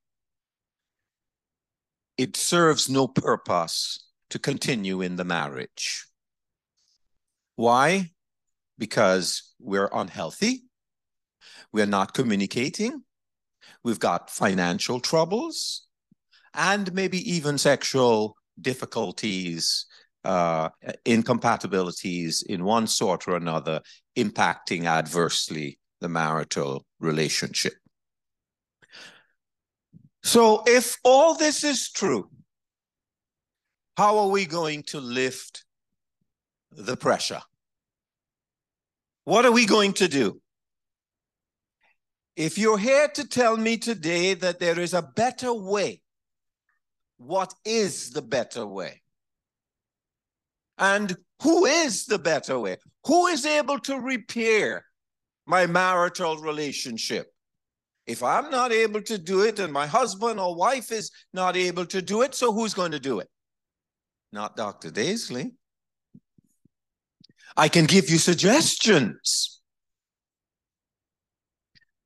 It 2.17 2.37
serves 2.37 2.89
no 2.89 3.07
purpose 3.07 4.09
to 4.31 4.39
continue 4.39 5.01
in 5.01 5.17
the 5.17 5.25
marriage. 5.25 6.07
Why? 7.57 8.11
Because 8.77 9.55
we're 9.59 9.91
unhealthy, 9.93 10.65
we're 11.73 11.87
not 11.87 12.15
communicating, 12.15 13.03
we've 13.83 13.99
got 13.99 14.31
financial 14.31 15.01
troubles, 15.01 15.87
and 16.55 16.93
maybe 16.93 17.19
even 17.31 17.59
sexual 17.59 18.37
difficulties, 18.61 19.87
uh, 20.25 20.69
incompatibilities 21.05 22.43
in 22.49 22.65
one 22.65 22.87
sort 22.87 23.27
or 23.27 23.37
another, 23.37 23.81
impacting 24.17 24.85
adversely 24.85 25.78
the 26.01 26.09
marital 26.09 26.85
relationship. 27.01 27.75
So, 30.23 30.63
if 30.67 30.97
all 31.05 31.35
this 31.35 31.65
is 31.65 31.91
true, 31.91 32.29
how 33.97 34.19
are 34.19 34.29
we 34.29 34.47
going 34.47 34.83
to 34.85 35.01
lift 35.01 35.65
the 36.71 36.97
pressure? 36.97 37.41
What 39.25 39.45
are 39.45 39.53
we 39.53 39.67
going 39.67 39.93
to 39.95 40.09
do? 40.09 40.41
If 42.37 42.57
you're 42.57 42.79
here 42.79 43.09
to 43.09 43.27
tell 43.27 43.57
me 43.57 43.77
today 43.77 44.35
that 44.35 44.61
there 44.61 44.79
is 44.79 44.95
a 44.95 45.03
better 45.03 45.53
way, 45.53 46.03
what 47.17 47.53
is 47.65 48.11
the 48.11 48.23
better 48.23 48.65
way? 48.65 49.03
And 50.79 51.17
who 51.43 51.67
is 51.67 52.07
the 52.07 52.19
better 52.19 52.59
way? 52.59 52.77
Who 53.07 53.27
is 53.27 53.45
able 53.45 53.81
to 53.81 53.99
repair 53.99 54.85
my 55.49 55.67
marital 55.67 56.37
relationship? 56.37 57.33
If 58.07 58.23
I'm 58.23 58.51
not 58.51 58.71
able 58.71 59.03
to 59.03 59.19
do 59.19 59.43
it 59.43 59.59
and 59.59 59.73
my 59.73 59.87
husband 59.87 60.39
or 60.39 60.55
wife 60.55 60.93
is 60.93 61.11
not 61.33 61.57
able 61.57 61.87
to 61.87 62.01
do 62.01 62.23
it, 62.23 62.35
so 62.35 62.53
who's 62.53 62.75
going 62.75 62.93
to 62.93 63.01
do 63.01 63.19
it? 63.19 63.29
Not 64.33 64.57
Dr. 64.57 64.91
Daisley. 64.91 65.53
I 67.57 67.69
can 67.69 67.87
give 67.87 68.09
you 68.09 68.19
suggestions. 68.19 69.61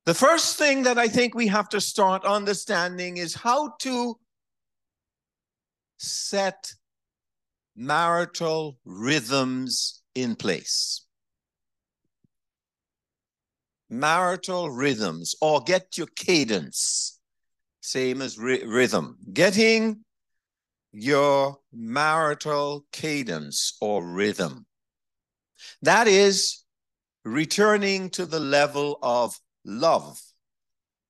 The 0.06 0.14
first 0.14 0.56
thing 0.56 0.84
that 0.84 0.98
I 0.98 1.08
think 1.08 1.34
we 1.34 1.48
have 1.48 1.68
to 1.70 1.80
start 1.80 2.24
understanding 2.24 3.18
is 3.18 3.34
how 3.34 3.74
to 3.80 4.18
set 5.98 6.72
marital 7.76 8.78
rhythms 8.84 10.02
in 10.14 10.34
place. 10.34 11.06
Marital 13.92 14.70
rhythms, 14.70 15.34
or 15.42 15.60
get 15.60 15.98
your 15.98 16.06
cadence, 16.16 17.20
same 17.82 18.22
as 18.22 18.38
rhythm. 18.38 19.18
Getting 19.32 20.02
your 20.92 21.58
marital 21.72 22.86
cadence 22.90 23.76
or 23.82 24.02
rhythm. 24.02 24.64
That 25.82 26.08
is 26.08 26.62
returning 27.24 28.08
to 28.10 28.24
the 28.24 28.40
level 28.40 28.98
of 29.02 29.38
love 29.64 30.18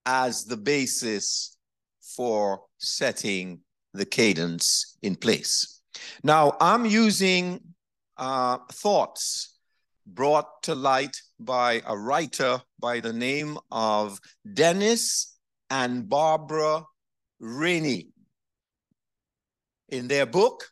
as 0.04 0.44
the 0.44 0.56
basis 0.56 1.56
for 2.00 2.62
setting 2.78 3.60
the 3.94 4.04
cadence 4.04 4.98
in 5.02 5.14
place. 5.14 5.80
Now, 6.24 6.56
I'm 6.60 6.84
using 6.84 7.60
uh, 8.16 8.58
thoughts 8.72 9.51
brought 10.06 10.62
to 10.64 10.74
light 10.74 11.16
by 11.38 11.82
a 11.86 11.96
writer 11.96 12.60
by 12.78 13.00
the 13.00 13.12
name 13.12 13.58
of 13.70 14.18
Dennis 14.52 15.36
and 15.70 16.08
Barbara 16.08 16.84
Rainey 17.40 18.08
in 19.88 20.08
their 20.08 20.26
book, 20.26 20.70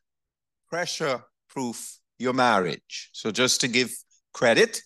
Pressure 0.69 1.23
Proof 1.49 1.99
Your 2.19 2.33
Marriage. 2.33 3.11
So, 3.13 3.31
just 3.31 3.61
to 3.61 3.69
give 3.69 3.93
credit 4.33 4.81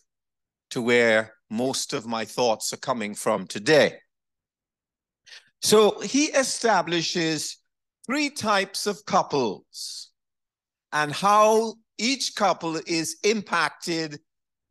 to 0.71 0.83
where 0.83 1.35
most 1.51 1.93
of 1.93 2.07
my 2.07 2.25
thoughts 2.25 2.73
are 2.73 2.79
coming 2.79 3.15
from 3.15 3.47
today. 3.47 3.95
So, 5.63 6.01
he 6.01 6.25
establishes 6.27 7.59
three 8.07 8.31
types 8.31 8.87
of 8.87 9.05
couples 9.07 10.11
and 10.93 11.13
how 11.13 11.75
each 11.99 12.35
couple 12.35 12.81
is 12.87 13.17
impacted 13.25 14.21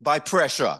by 0.00 0.18
pressure. 0.18 0.78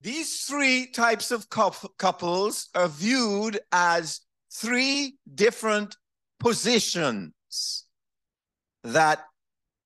These 0.00 0.42
three 0.42 0.90
types 0.90 1.30
of 1.30 1.48
couples 1.48 2.68
are 2.74 2.88
viewed 2.88 3.58
as 3.72 4.20
three 4.52 5.16
different 5.34 5.96
positions 6.38 7.84
that 8.82 9.24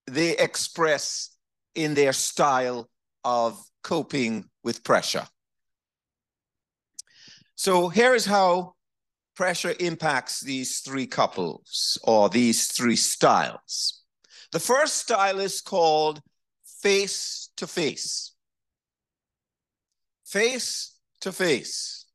they 0.05 0.37
express 0.37 1.37
in 1.73 1.93
their 1.93 2.11
style 2.11 2.89
of 3.23 3.63
coping 3.81 4.45
with 4.63 4.83
pressure. 4.83 5.25
So 7.55 7.87
here 7.87 8.13
is 8.13 8.25
how 8.25 8.73
pressure 9.35 9.73
impacts 9.79 10.41
these 10.41 10.79
three 10.79 11.07
couples 11.07 11.97
or 12.03 12.29
these 12.29 12.67
three 12.67 12.97
styles. 12.97 13.98
The 14.51 14.59
first 14.59 14.97
style 14.97 15.39
is 15.39 15.61
called 15.61 16.21
face 16.81 17.49
to 17.57 17.67
face. 17.67 18.33
Face 20.25 20.95
to 21.21 21.31
face. 21.31 22.05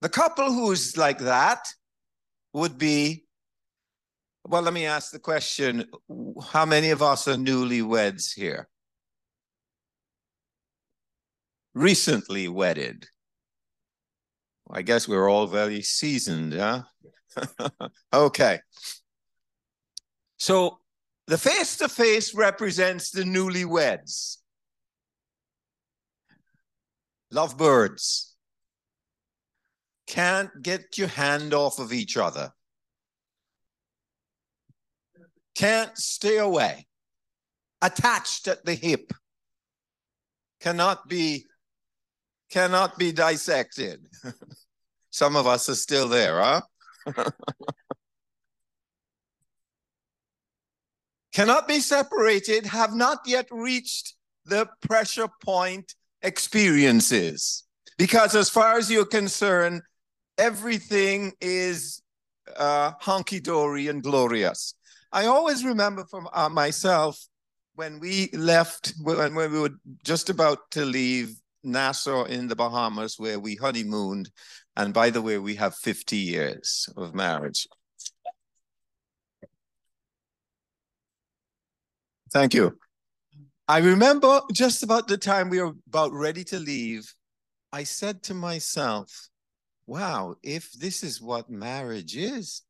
The 0.00 0.08
couple 0.08 0.52
who's 0.52 0.96
like 0.96 1.18
that 1.18 1.68
would 2.52 2.76
be, 2.78 3.24
well, 4.44 4.62
let 4.62 4.74
me 4.74 4.86
ask 4.86 5.12
the 5.12 5.20
question 5.20 5.86
how 6.50 6.64
many 6.64 6.90
of 6.90 7.02
us 7.02 7.28
are 7.28 7.36
newlyweds 7.36 8.34
here? 8.34 8.68
Recently 11.74 12.48
wedded. 12.48 13.06
I 14.68 14.82
guess 14.82 15.06
we're 15.06 15.28
all 15.28 15.46
very 15.46 15.82
seasoned, 15.82 16.54
huh? 16.54 16.82
okay. 18.12 18.58
So 20.42 20.80
the 21.28 21.38
face 21.38 21.76
to 21.76 21.88
face 21.88 22.34
represents 22.34 23.12
the 23.12 23.22
newlyweds. 23.22 24.38
Lovebirds 27.30 28.34
can't 30.08 30.50
get 30.60 30.98
your 30.98 31.06
hand 31.06 31.54
off 31.54 31.78
of 31.78 31.92
each 31.92 32.16
other. 32.16 32.50
Can't 35.54 35.96
stay 35.96 36.38
away. 36.38 36.88
Attached 37.80 38.48
at 38.48 38.64
the 38.64 38.74
hip. 38.74 39.12
Cannot 40.58 41.08
be 41.08 41.46
cannot 42.50 42.98
be 42.98 43.12
dissected. 43.12 44.08
Some 45.10 45.36
of 45.36 45.46
us 45.46 45.68
are 45.68 45.76
still 45.76 46.08
there, 46.08 46.40
huh? 46.40 46.62
cannot 51.32 51.66
be 51.66 51.80
separated, 51.80 52.66
have 52.66 52.94
not 52.94 53.20
yet 53.26 53.46
reached 53.50 54.14
the 54.44 54.68
pressure 54.80 55.28
point 55.44 55.94
experiences. 56.22 57.64
Because 57.98 58.34
as 58.34 58.48
far 58.48 58.78
as 58.78 58.90
you're 58.90 59.04
concerned, 59.04 59.82
everything 60.38 61.32
is 61.40 62.02
uh, 62.56 62.92
honky 63.02 63.42
dory 63.42 63.88
and 63.88 64.02
glorious. 64.02 64.74
I 65.12 65.26
always 65.26 65.64
remember 65.64 66.04
from 66.04 66.28
uh, 66.32 66.48
myself 66.48 67.18
when 67.74 68.00
we 68.00 68.30
left, 68.32 68.94
when, 69.02 69.34
when 69.34 69.52
we 69.52 69.60
were 69.60 69.76
just 70.04 70.30
about 70.30 70.70
to 70.72 70.84
leave 70.84 71.36
Nassau 71.64 72.24
in 72.24 72.48
the 72.48 72.56
Bahamas 72.56 73.18
where 73.18 73.38
we 73.38 73.56
honeymooned. 73.56 74.30
And 74.76 74.94
by 74.94 75.10
the 75.10 75.22
way, 75.22 75.38
we 75.38 75.54
have 75.56 75.74
50 75.74 76.16
years 76.16 76.88
of 76.96 77.14
marriage. 77.14 77.66
Thank 82.32 82.54
you. 82.54 82.78
I 83.68 83.78
remember 83.78 84.40
just 84.52 84.82
about 84.82 85.06
the 85.06 85.18
time 85.18 85.48
we 85.48 85.60
were 85.60 85.72
about 85.86 86.12
ready 86.12 86.44
to 86.44 86.58
leave, 86.58 87.12
I 87.72 87.84
said 87.84 88.22
to 88.24 88.34
myself, 88.34 89.28
wow, 89.86 90.36
if 90.42 90.72
this 90.72 91.02
is 91.02 91.20
what 91.20 91.50
marriage 91.50 92.16
is, 92.16 92.62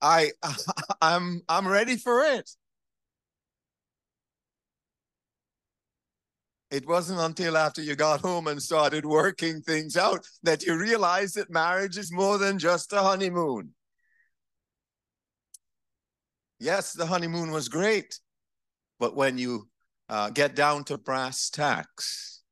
I 0.00 0.30
I'm 1.02 1.42
I'm 1.48 1.68
ready 1.68 1.96
for 1.96 2.22
it. 2.22 2.50
It 6.70 6.86
wasn't 6.88 7.20
until 7.20 7.58
after 7.58 7.82
you 7.82 7.94
got 7.96 8.22
home 8.22 8.46
and 8.46 8.62
started 8.62 9.04
working 9.04 9.60
things 9.60 9.94
out 9.96 10.26
that 10.42 10.64
you 10.64 10.74
realized 10.78 11.34
that 11.34 11.50
marriage 11.50 11.98
is 11.98 12.10
more 12.10 12.38
than 12.38 12.58
just 12.58 12.94
a 12.94 13.02
honeymoon. 13.02 13.74
Yes, 16.62 16.92
the 16.92 17.06
honeymoon 17.06 17.50
was 17.50 17.68
great, 17.68 18.20
but 19.00 19.16
when 19.16 19.36
you 19.36 19.68
uh, 20.08 20.30
get 20.30 20.54
down 20.54 20.84
to 20.84 20.96
brass 20.96 21.50
tacks 21.50 22.42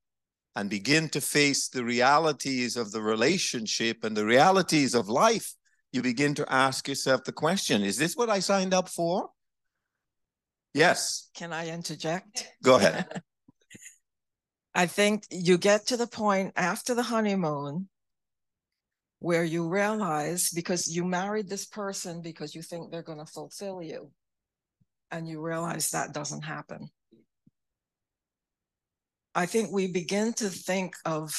and 0.56 0.68
begin 0.68 1.08
to 1.10 1.20
face 1.20 1.68
the 1.68 1.84
realities 1.84 2.76
of 2.76 2.90
the 2.90 3.00
relationship 3.00 4.02
and 4.02 4.16
the 4.16 4.26
realities 4.26 4.96
of 4.96 5.08
life, 5.08 5.54
you 5.92 6.02
begin 6.02 6.34
to 6.34 6.52
ask 6.52 6.88
yourself 6.88 7.22
the 7.22 7.30
question 7.30 7.84
Is 7.84 7.98
this 7.98 8.16
what 8.16 8.28
I 8.28 8.40
signed 8.40 8.74
up 8.74 8.88
for? 8.88 9.30
Yes. 10.74 11.30
Can 11.36 11.52
I 11.52 11.68
interject? 11.68 12.48
Go 12.64 12.78
ahead. 12.78 13.22
I 14.74 14.86
think 14.86 15.22
you 15.30 15.56
get 15.56 15.86
to 15.86 15.96
the 15.96 16.08
point 16.08 16.54
after 16.56 16.96
the 16.96 17.04
honeymoon 17.04 17.88
where 19.20 19.44
you 19.44 19.68
realize 19.68 20.50
because 20.50 20.94
you 20.94 21.04
married 21.04 21.48
this 21.48 21.66
person 21.66 22.20
because 22.20 22.54
you 22.54 22.62
think 22.62 22.90
they're 22.90 23.02
going 23.02 23.18
to 23.18 23.26
fulfill 23.26 23.82
you, 23.82 24.10
and 25.10 25.28
you 25.28 25.40
realize 25.40 25.90
that 25.90 26.12
doesn't 26.12 26.42
happen. 26.42 26.88
I 29.34 29.46
think 29.46 29.70
we 29.70 29.92
begin 29.92 30.32
to 30.34 30.48
think 30.48 30.94
of 31.04 31.32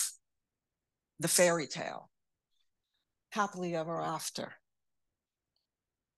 the 1.20 1.28
fairy 1.28 1.68
tale, 1.68 2.10
happily 3.32 3.76
ever 3.76 4.02
after. 4.02 4.54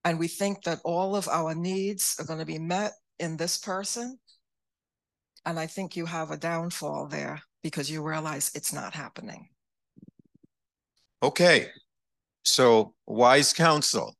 And 0.05 0.19
we 0.19 0.27
think 0.27 0.63
that 0.63 0.79
all 0.83 1.15
of 1.15 1.27
our 1.27 1.55
needs 1.55 2.15
are 2.19 2.25
going 2.25 2.39
to 2.39 2.45
be 2.45 2.59
met 2.59 2.91
in 3.19 3.37
this 3.37 3.57
person 3.57 4.19
and 5.45 5.59
I 5.59 5.67
think 5.67 5.95
you 5.95 6.05
have 6.05 6.31
a 6.31 6.37
downfall 6.37 7.07
there 7.07 7.41
because 7.63 7.91
you 7.91 8.01
realize 8.01 8.51
it's 8.55 8.73
not 8.73 8.93
happening. 8.93 9.49
Okay. 11.23 11.67
So, 12.43 12.95
wise 13.07 13.53
counsel. 13.53 14.13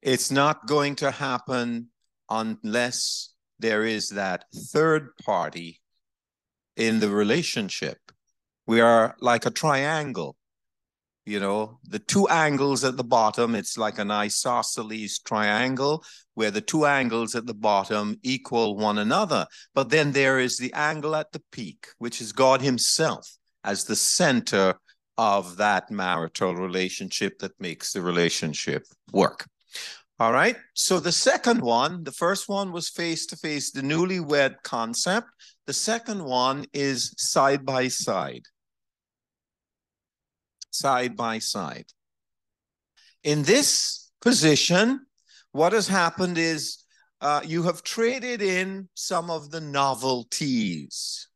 It's 0.00 0.30
not 0.30 0.68
going 0.68 0.94
to 0.96 1.10
happen 1.10 1.88
unless 2.30 3.34
there 3.58 3.84
is 3.84 4.10
that 4.10 4.44
third 4.72 5.16
party 5.24 5.80
in 6.76 7.00
the 7.00 7.10
relationship. 7.10 7.98
We 8.68 8.80
are 8.80 9.16
like 9.20 9.44
a 9.44 9.50
triangle 9.50 10.36
you 11.24 11.38
know 11.38 11.78
the 11.84 12.00
two 12.00 12.26
angles 12.28 12.82
at 12.82 12.96
the 12.96 13.04
bottom 13.04 13.54
it's 13.54 13.78
like 13.78 14.00
an 14.00 14.10
isosceles 14.10 15.20
triangle 15.20 16.02
where 16.34 16.50
the 16.50 16.60
two 16.60 16.84
angles 16.84 17.36
at 17.36 17.46
the 17.46 17.54
bottom 17.54 18.16
equal 18.24 18.76
one 18.76 18.98
another 18.98 19.46
but 19.72 19.88
then 19.88 20.10
there 20.10 20.40
is 20.40 20.56
the 20.56 20.72
angle 20.72 21.14
at 21.14 21.30
the 21.30 21.42
peak 21.52 21.86
which 21.98 22.20
is 22.20 22.32
god 22.32 22.60
himself 22.60 23.36
as 23.62 23.84
the 23.84 23.94
center 23.94 24.74
of 25.18 25.56
that 25.56 25.90
marital 25.90 26.54
relationship 26.54 27.38
that 27.38 27.60
makes 27.60 27.92
the 27.92 28.02
relationship 28.02 28.86
work. 29.12 29.46
All 30.18 30.32
right 30.32 30.56
so 30.74 31.00
the 31.00 31.12
second 31.12 31.60
one 31.60 32.04
the 32.04 32.12
first 32.12 32.48
one 32.48 32.70
was 32.70 32.88
face 32.88 33.26
to 33.26 33.36
face 33.36 33.70
the 33.70 33.82
newlywed 33.82 34.62
concept. 34.62 35.28
The 35.66 35.72
second 35.72 36.24
one 36.24 36.66
is 36.72 37.14
side 37.18 37.64
by 37.64 37.88
side. 37.88 38.42
Side 40.70 41.16
by 41.16 41.38
side. 41.38 41.86
In 43.22 43.42
this 43.42 44.10
position, 44.20 45.06
what 45.52 45.72
has 45.72 45.86
happened 45.86 46.38
is 46.38 46.78
uh, 47.20 47.40
you 47.44 47.62
have 47.62 47.82
traded 47.82 48.42
in 48.42 48.88
some 48.94 49.30
of 49.30 49.50
the 49.50 49.60
novelties 49.60 51.28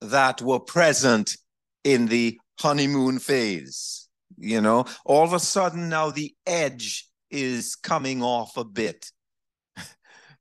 that 0.00 0.42
were 0.42 0.60
present 0.60 1.36
in 1.82 2.06
the 2.06 2.38
honeymoon 2.60 3.18
phase. 3.18 4.08
You 4.36 4.60
know, 4.60 4.84
all 5.04 5.24
of 5.24 5.32
a 5.32 5.40
sudden 5.40 5.88
now 5.88 6.10
the 6.10 6.34
edge 6.46 7.08
is 7.30 7.74
coming 7.74 8.22
off 8.22 8.56
a 8.56 8.64
bit. 8.64 9.10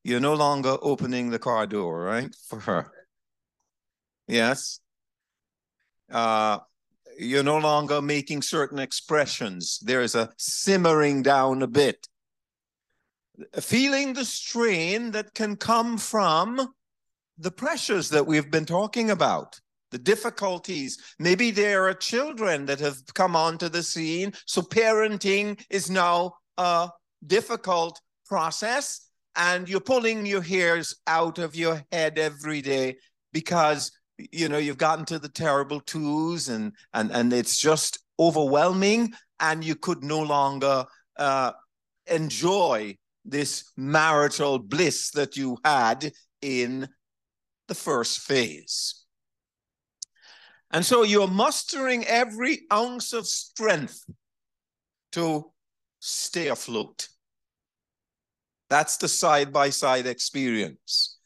You're 0.04 0.20
no 0.20 0.36
longer 0.36 0.78
opening 0.82 1.30
the 1.30 1.40
car 1.40 1.66
door, 1.68 2.02
right? 2.02 2.36
For 2.50 2.60
her. 2.60 2.92
Yes. 4.28 4.80
Uh, 6.12 6.60
you're 7.18 7.44
no 7.44 7.58
longer 7.58 8.02
making 8.02 8.42
certain 8.42 8.80
expressions. 8.80 9.80
There 9.80 10.02
is 10.02 10.16
a 10.16 10.32
simmering 10.38 11.24
down 11.24 11.62
a 11.62 11.68
bit. 11.68 12.08
Feeling 13.60 14.14
the 14.14 14.26
strain 14.26 15.12
that 15.12 15.34
can 15.34 15.56
come 15.56 15.98
from 15.98 16.74
the 17.38 17.52
pressures 17.52 18.10
that 18.10 18.26
we've 18.26 18.50
been 18.50 18.66
talking 18.66 19.10
about, 19.10 19.60
the 19.92 19.98
difficulties. 19.98 20.98
Maybe 21.20 21.52
there 21.52 21.88
are 21.88 21.94
children 21.94 22.66
that 22.66 22.80
have 22.80 22.98
come 23.14 23.36
onto 23.36 23.70
the 23.70 23.84
scene. 23.84 24.34
So 24.46 24.62
parenting 24.62 25.60
is 25.70 25.90
now 25.90 26.34
a 26.58 26.90
difficult 27.26 28.00
process, 28.26 29.10
and 29.36 29.70
you're 29.70 29.80
pulling 29.80 30.26
your 30.26 30.42
hairs 30.42 30.96
out 31.08 31.40
of 31.40 31.56
your 31.56 31.82
head 31.92 32.18
every 32.18 32.62
day 32.62 32.98
because 33.34 33.92
you 34.32 34.50
know 34.50 34.58
you've 34.58 34.78
gotten 34.78 35.06
to 35.06 35.20
the 35.20 35.30
terrible 35.30 35.80
twos 35.82 36.50
and 36.50 36.74
and 36.94 37.12
and 37.12 37.32
it's 37.32 37.60
just 37.60 38.00
overwhelming 38.20 39.14
and 39.40 39.64
you 39.64 39.76
could 39.76 40.04
no 40.04 40.20
longer 40.22 40.84
uh, 41.18 41.52
enjoy 42.08 42.96
this 43.26 43.72
marital 43.78 44.58
bliss 44.58 45.12
that 45.12 45.38
you 45.38 45.58
had 45.64 46.12
in 46.42 46.88
the 47.68 47.76
first 47.76 48.22
phase 48.22 48.97
and 50.72 50.86
so 50.86 51.04
you're 51.04 51.28
mustering 51.28 52.06
every 52.06 52.62
ounce 52.72 53.14
of 53.14 53.26
strength 53.26 54.04
to 55.12 55.52
stay 56.00 56.48
afloat 56.48 57.08
that's 58.70 58.98
the 58.98 59.08
side 59.08 59.52
by 59.52 59.70
side 59.70 60.06
experience 60.06 61.18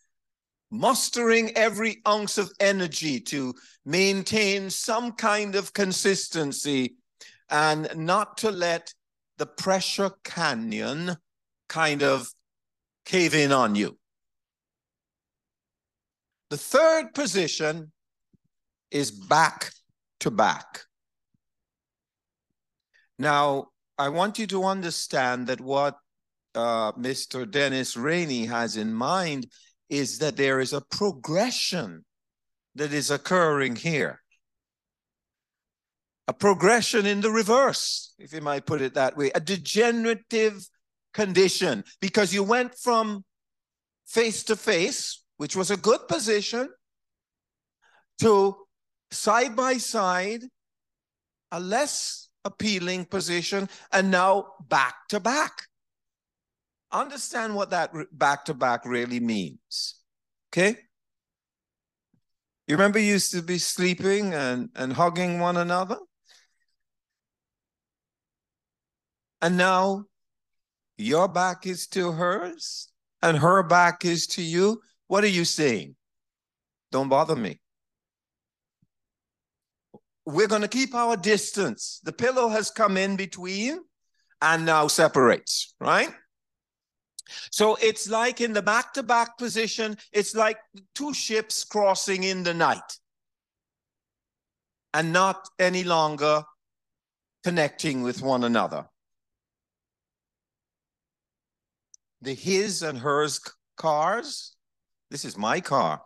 mustering 0.72 1.52
every 1.58 2.02
ounce 2.08 2.38
of 2.38 2.52
energy 2.60 3.20
to 3.20 3.54
maintain 3.86 4.70
some 4.70 5.12
kind 5.12 5.56
of 5.56 5.74
consistency 5.74 6.96
and 7.50 7.90
not 7.96 8.38
to 8.38 8.50
let 8.50 8.94
the 9.38 9.46
pressure 9.46 10.12
canyon 10.24 11.18
kind 11.68 12.02
of 12.02 12.30
cave 13.06 13.36
in 13.36 13.52
on 13.52 13.76
you. 13.76 13.98
The 16.50 16.58
third 16.58 17.14
position 17.14 17.92
is 18.92 19.12
back 19.12 19.72
to 20.20 20.32
back. 20.32 20.82
Now, 23.18 23.68
I 23.98 24.10
want 24.10 24.40
you 24.40 24.48
to 24.48 24.64
understand 24.66 25.48
that 25.48 25.62
what 25.62 25.96
uh, 26.56 26.92
Mr. 26.94 27.50
Dennis 27.50 27.96
Rainey 27.96 28.46
has 28.46 28.76
in 28.76 28.94
mind 28.94 29.48
is 29.90 30.20
that 30.20 30.38
there 30.38 30.60
is 30.60 30.74
a 30.74 30.82
progression 30.82 32.04
that 32.76 32.94
is 32.94 33.12
occurring 33.12 33.76
here. 33.76 34.22
A 36.28 36.34
progression 36.34 37.06
in 37.06 37.22
the 37.22 37.32
reverse, 37.32 38.14
if 38.18 38.34
you 38.34 38.42
might 38.42 38.66
put 38.66 38.82
it 38.82 38.94
that 38.94 39.18
way, 39.18 39.32
a 39.36 39.40
degenerative 39.40 40.66
condition, 41.14 41.84
because 42.00 42.34
you 42.34 42.44
went 42.44 42.74
from 42.78 43.26
face 44.08 44.44
to 44.44 44.56
face, 44.56 45.24
which 45.38 45.56
was 45.56 45.72
a 45.72 45.78
good 45.78 46.08
position, 46.08 46.70
to 48.20 48.56
side 49.12 49.56
by 49.56 49.78
side, 49.78 50.44
a 51.52 51.60
less 51.60 52.30
appealing 52.46 53.06
position, 53.06 53.70
and 53.92 54.10
now 54.10 54.54
back 54.68 54.96
to 55.10 55.20
back 55.20 55.68
understand 56.92 57.56
what 57.56 57.70
that 57.70 57.92
back 58.12 58.46
to 58.46 58.54
back 58.54 58.86
really 58.86 59.20
means. 59.20 59.96
Okay? 60.52 60.78
You 62.68 62.76
remember 62.76 63.00
you 63.00 63.14
used 63.14 63.32
to 63.32 63.42
be 63.42 63.58
sleeping 63.58 64.34
and, 64.34 64.70
and 64.76 64.94
hugging 64.94 65.40
one 65.40 65.58
another? 65.58 65.98
And 69.42 69.58
now 69.58 70.06
your 70.98 71.28
back 71.28 71.66
is 71.66 71.88
to 71.88 72.12
hers 72.12 72.90
and 73.22 73.38
her 73.38 73.64
back 73.64 74.06
is 74.06 74.28
to 74.28 74.42
you. 74.42 74.82
What 75.08 75.24
are 75.24 75.28
you 75.28 75.46
saying? 75.46 75.96
Don't 76.92 77.10
bother 77.10 77.36
me. 77.36 77.60
We're 80.32 80.48
going 80.48 80.62
to 80.62 80.68
keep 80.68 80.96
our 80.96 81.18
distance. 81.18 82.00
The 82.04 82.14
pillow 82.14 82.48
has 82.50 82.72
come 82.72 82.96
in 82.96 83.16
between 83.18 83.82
and 84.42 84.66
now 84.66 84.88
separates, 84.88 85.76
right? 85.80 86.10
So 87.52 87.78
it's 87.82 88.10
like 88.10 88.42
in 88.42 88.54
the 88.54 88.62
back 88.62 88.94
to 88.94 89.04
back 89.04 89.38
position, 89.38 89.98
it's 90.12 90.36
like 90.36 90.58
two 90.96 91.14
ships 91.14 91.64
crossing 91.64 92.24
in 92.24 92.44
the 92.44 92.54
night 92.54 92.98
and 94.94 95.14
not 95.14 95.48
any 95.60 95.84
longer 95.84 96.44
connecting 97.44 98.02
with 98.02 98.22
one 98.22 98.44
another. 98.44 98.88
The 102.22 102.34
his 102.34 102.84
and 102.84 103.00
hers 103.00 103.40
cars, 103.78 104.56
this 105.10 105.26
is 105.26 105.38
my 105.38 105.60
car. 105.60 106.02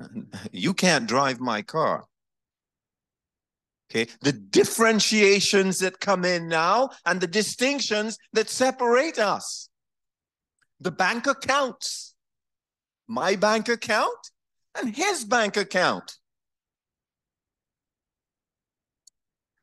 You 0.52 0.74
can't 0.74 1.06
drive 1.06 1.40
my 1.40 1.62
car. 1.62 2.04
Okay, 3.94 4.10
the 4.22 4.32
differentiations 4.32 5.78
that 5.78 6.00
come 6.00 6.24
in 6.24 6.48
now 6.48 6.90
and 7.06 7.20
the 7.20 7.28
distinctions 7.28 8.18
that 8.32 8.50
separate 8.50 9.20
us. 9.20 9.68
The 10.80 10.90
bank 10.90 11.28
accounts, 11.28 12.14
my 13.06 13.36
bank 13.36 13.68
account 13.68 14.30
and 14.76 14.94
his 14.96 15.24
bank 15.24 15.56
account. 15.56 16.16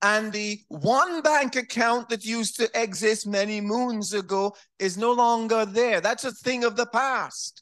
And 0.02 0.32
the 0.32 0.62
one 0.70 1.22
bank 1.22 1.58
account 1.58 2.10
that 2.10 2.24
used 2.24 2.56
to 2.56 2.70
exist 2.74 3.28
many 3.28 3.60
moons 3.60 4.14
ago 4.14 4.56
is 4.80 4.98
no 4.98 5.12
longer 5.12 5.66
there. 5.66 6.00
That's 6.00 6.24
a 6.24 6.32
thing 6.32 6.64
of 6.64 6.76
the 6.76 6.88
past. 6.88 7.62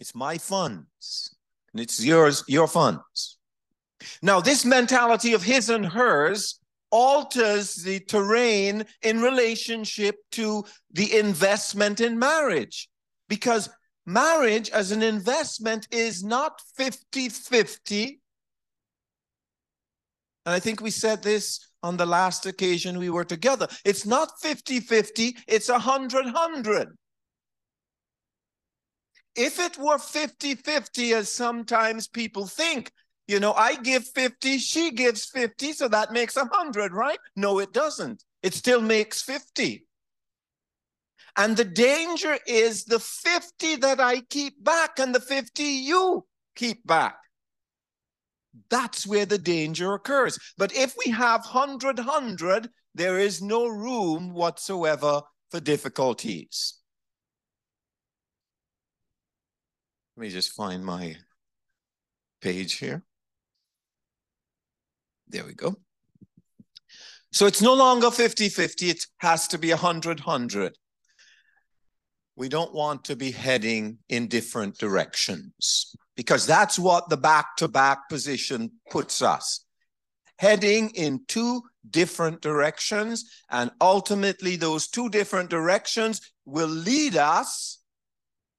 It's 0.00 0.14
my 0.14 0.36
funds, 0.38 1.34
and 1.72 1.80
it's 1.80 2.04
yours, 2.04 2.44
your 2.48 2.66
funds. 2.66 3.33
Now, 4.22 4.40
this 4.40 4.64
mentality 4.64 5.32
of 5.32 5.42
his 5.42 5.70
and 5.70 5.86
hers 5.86 6.60
alters 6.90 7.74
the 7.76 8.00
terrain 8.00 8.84
in 9.02 9.20
relationship 9.20 10.16
to 10.32 10.64
the 10.92 11.18
investment 11.18 12.00
in 12.00 12.18
marriage 12.18 12.88
because 13.28 13.68
marriage 14.06 14.70
as 14.70 14.92
an 14.92 15.02
investment 15.02 15.88
is 15.90 16.22
not 16.22 16.60
50 16.76 17.30
50 17.30 18.20
and 20.46 20.54
I 20.54 20.60
think 20.60 20.80
we 20.80 20.90
said 20.90 21.22
this 21.22 21.66
on 21.82 21.96
the 21.96 22.06
last 22.06 22.46
occasion 22.46 22.98
we 22.98 23.10
were 23.10 23.24
together. 23.24 23.66
It's 23.84 24.04
not 24.04 24.40
50 24.40 24.80
50, 24.80 25.36
it's 25.48 25.68
100 25.68 26.26
100. 26.26 26.88
If 29.36 29.58
it 29.58 29.78
were 29.78 29.98
50 29.98 30.54
50, 30.54 31.14
as 31.14 31.30
sometimes 31.30 32.08
people 32.08 32.46
think, 32.46 32.92
you 33.26 33.40
know, 33.40 33.52
I 33.54 33.76
give 33.76 34.06
50, 34.06 34.58
she 34.58 34.90
gives 34.90 35.24
50, 35.26 35.72
so 35.72 35.88
that 35.88 36.12
makes 36.12 36.36
100, 36.36 36.92
right? 36.92 37.18
No, 37.36 37.58
it 37.58 37.72
doesn't. 37.72 38.22
It 38.42 38.54
still 38.54 38.80
makes 38.80 39.22
50. 39.22 39.86
And 41.36 41.56
the 41.56 41.64
danger 41.64 42.38
is 42.46 42.84
the 42.84 43.00
50 43.00 43.76
that 43.76 44.00
I 44.00 44.20
keep 44.20 44.62
back 44.62 44.98
and 44.98 45.14
the 45.14 45.20
50 45.20 45.62
you 45.62 46.26
keep 46.54 46.86
back. 46.86 47.16
That's 48.70 49.06
where 49.06 49.26
the 49.26 49.38
danger 49.38 49.94
occurs. 49.94 50.38
But 50.56 50.72
if 50.76 50.94
we 51.04 51.10
have 51.10 51.44
100 51.44 51.98
100, 51.98 52.68
there 52.94 53.18
is 53.18 53.42
no 53.42 53.66
room 53.66 54.32
whatsoever 54.32 55.22
for 55.50 55.58
difficulties. 55.58 56.74
Let 60.16 60.22
me 60.22 60.30
just 60.30 60.52
find 60.52 60.84
my 60.84 61.16
page 62.40 62.74
here. 62.74 63.02
There 65.34 65.44
we 65.44 65.54
go. 65.54 65.74
So 67.32 67.46
it's 67.46 67.60
no 67.60 67.74
longer 67.74 68.12
50 68.12 68.48
50, 68.48 68.90
it 68.90 69.04
has 69.18 69.48
to 69.48 69.58
be 69.58 69.70
100 69.70 70.20
100. 70.20 70.78
We 72.36 72.48
don't 72.48 72.72
want 72.72 73.02
to 73.06 73.16
be 73.16 73.32
heading 73.32 73.98
in 74.08 74.28
different 74.28 74.78
directions 74.78 75.96
because 76.16 76.46
that's 76.46 76.78
what 76.78 77.08
the 77.08 77.16
back 77.16 77.56
to 77.56 77.66
back 77.66 78.08
position 78.08 78.70
puts 78.92 79.22
us 79.22 79.64
heading 80.38 80.90
in 80.90 81.24
two 81.26 81.62
different 81.90 82.40
directions. 82.40 83.24
And 83.50 83.72
ultimately, 83.80 84.54
those 84.54 84.86
two 84.86 85.08
different 85.08 85.50
directions 85.50 86.20
will 86.44 86.68
lead 86.68 87.16
us 87.16 87.80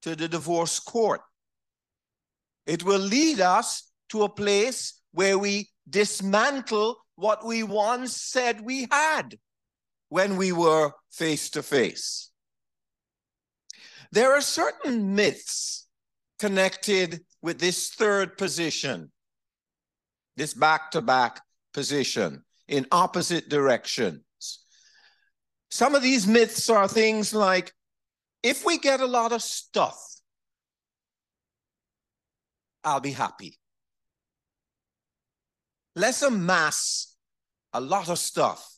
to 0.02 0.14
the 0.14 0.28
divorce 0.28 0.80
court. 0.80 1.22
It 2.66 2.84
will 2.84 3.00
lead 3.00 3.40
us 3.40 3.92
to 4.10 4.24
a 4.24 4.30
place 4.30 5.02
where 5.14 5.38
we 5.38 5.70
dismantle 5.90 6.98
what 7.16 7.46
we 7.46 7.64
once 7.64 8.16
said 8.16 8.62
we 8.62 8.88
had 8.92 9.38
when 10.10 10.38
we 10.38 10.52
were 10.52 10.92
face 11.12 11.50
to 11.52 11.64
face. 11.64 12.32
There 14.12 14.34
are 14.34 14.42
certain 14.42 15.16
myths 15.16 15.88
connected 16.40 17.22
with 17.42 17.60
this 17.60 17.90
third 17.90 18.38
position, 18.38 19.12
this 20.36 20.54
back 20.54 20.92
to 20.92 21.02
back 21.02 21.42
position 21.74 22.44
in 22.68 22.88
opposite 22.92 23.50
directions. 23.50 24.22
Some 25.70 25.96
of 25.96 26.02
these 26.02 26.28
myths 26.28 26.70
are 26.70 26.88
things 26.88 27.34
like 27.34 27.74
if 28.44 28.64
we 28.64 28.78
get 28.78 29.02
a 29.02 29.06
lot 29.06 29.32
of 29.32 29.42
stuff, 29.42 30.00
I'll 32.84 33.00
be 33.00 33.12
happy. 33.12 33.58
Let's 35.96 36.22
amass 36.22 37.16
a 37.74 37.80
lot 37.80 38.10
of 38.10 38.20
stuff. 38.20 38.70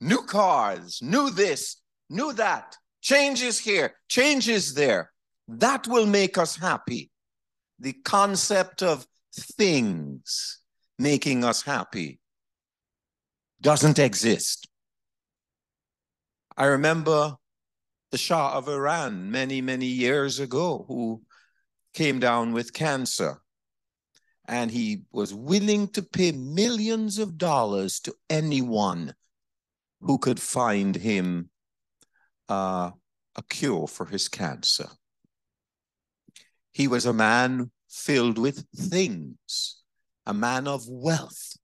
New 0.00 0.22
cars, 0.22 1.00
new 1.02 1.30
this, 1.30 1.80
new 2.10 2.32
that, 2.34 2.76
changes 3.00 3.58
here, 3.58 3.94
changes 4.08 4.74
there. 4.74 5.10
That 5.48 5.86
will 5.86 6.06
make 6.06 6.36
us 6.38 6.56
happy 6.56 7.10
the 7.78 7.92
concept 7.92 8.82
of 8.82 9.06
things 9.34 10.60
making 10.98 11.44
us 11.44 11.62
happy 11.62 12.20
doesn't 13.60 13.98
exist. 13.98 14.68
I 16.56 16.66
remember 16.66 17.36
the 18.10 18.18
Shah 18.18 18.56
of 18.56 18.68
Iran 18.68 19.30
many, 19.30 19.60
many 19.60 19.86
years 19.86 20.38
ago 20.38 20.84
who 20.86 21.22
came 21.94 22.20
down 22.20 22.52
with 22.52 22.72
cancer. 22.72 23.40
And 24.46 24.70
he 24.70 25.02
was 25.10 25.32
willing 25.32 25.88
to 25.88 26.02
pay 26.02 26.32
millions 26.32 27.18
of 27.18 27.38
dollars 27.38 28.00
to 28.00 28.14
anyone 28.28 29.14
who 30.00 30.18
could 30.18 30.40
find 30.40 30.94
him 30.94 31.48
uh, 32.48 32.90
a 33.36 33.42
cure 33.48 33.86
for 33.86 34.06
his 34.06 34.28
cancer. 34.28 34.88
He 36.72 36.88
was 36.88 37.06
a 37.06 37.12
man 37.12 37.70
filled 37.88 38.36
with 38.36 38.66
things, 38.76 39.82
a 40.26 40.34
man 40.34 40.68
of 40.68 40.84
wealth, 40.88 41.56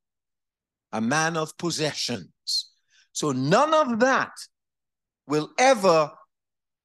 a 0.93 1.01
man 1.01 1.37
of 1.37 1.57
possessions. 1.59 2.71
So 3.12 3.33
none 3.33 3.75
of 3.75 4.01
that 4.01 4.31
will 5.27 5.51
ever 5.59 6.12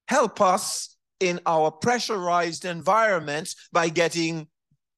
help 0.08 0.42
us 0.42 0.98
in 1.20 1.40
our 1.46 1.72
pressurized 1.72 2.66
environments 2.66 3.56
by 3.72 3.90
getting 3.90 4.48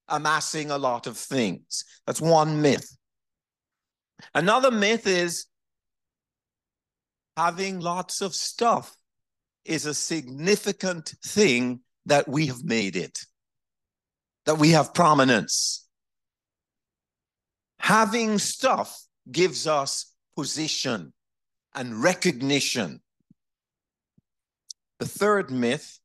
amassing 0.07 0.71
a 0.71 0.77
lot 0.77 1.07
of 1.07 1.17
things. 1.17 1.83
That's 2.05 2.21
one 2.21 2.61
myth. 2.61 2.95
Another 4.33 4.71
myth 4.71 5.05
is 5.07 5.45
having 7.35 7.79
lots 7.79 8.21
of 8.21 8.33
stuff 8.33 8.95
is 9.65 9.85
a 9.85 9.93
significant 9.93 11.13
thing 11.23 11.81
that 12.05 12.27
we 12.27 12.47
have 12.47 12.63
made 12.63 12.95
it, 12.95 13.19
that 14.45 14.57
we 14.57 14.69
have 14.69 14.93
prominence. 14.93 15.87
Having 17.79 18.39
stuff 18.39 18.97
gives 19.31 19.67
us 19.67 20.13
position 20.35 21.13
and 21.75 22.01
recognition. 22.01 23.01
The 24.99 25.07
third 25.07 25.51
myth 25.51 25.99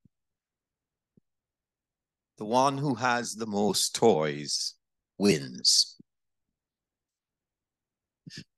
the 2.42 2.46
one 2.46 2.76
who 2.76 2.96
has 2.96 3.36
the 3.36 3.46
most 3.46 3.94
toys 3.94 4.74
wins. 5.16 5.94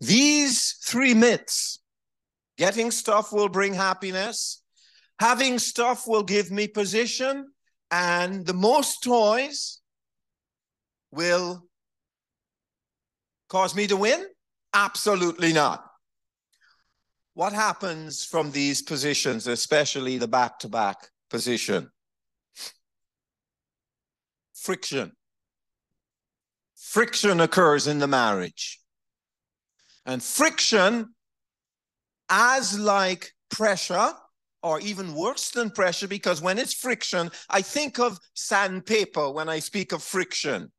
These 0.01 0.79
three 0.83 1.13
myths 1.13 1.81
getting 2.57 2.91
stuff 2.91 3.31
will 3.31 3.51
bring 3.51 3.75
happiness, 3.75 4.63
Having 5.21 5.59
stuff 5.59 6.09
will 6.09 6.23
give 6.23 6.51
me 6.51 6.67
position, 6.67 7.53
and 7.91 8.47
the 8.47 8.55
most 8.55 9.03
toys 9.03 9.81
will 11.13 11.69
cause 13.51 13.77
me 13.77 13.87
to 13.87 13.97
win? 13.97 14.27
Absolutely 14.73 15.53
not. 15.53 15.85
What 17.35 17.53
happens 17.53 18.25
from 18.25 18.51
these 18.51 18.81
positions, 18.81 19.47
especially 19.47 20.17
the 20.17 20.27
back 20.27 20.59
to 20.61 20.69
back 20.69 21.11
position? 21.29 21.91
Friction. 24.65 25.13
Friction 26.75 27.41
occurs 27.41 27.87
in 27.87 27.99
the 27.99 28.07
marriage. 28.07 28.81
And 30.07 30.23
friction, 30.23 31.15
as 32.31 32.79
like 32.79 33.33
pressure, 33.51 34.13
or 34.63 34.81
even 34.81 35.15
worse 35.15 35.51
than 35.51 35.71
pressure, 35.71 36.09
because 36.09 36.41
when 36.41 36.59
it's 36.59 36.73
friction, 36.73 37.31
I 37.51 37.61
think 37.61 37.99
of 37.99 38.19
sandpaper 38.33 39.31
when 39.31 39.51
I 39.51 39.59
speak 39.59 39.93
of 39.93 40.03
friction. 40.03 40.73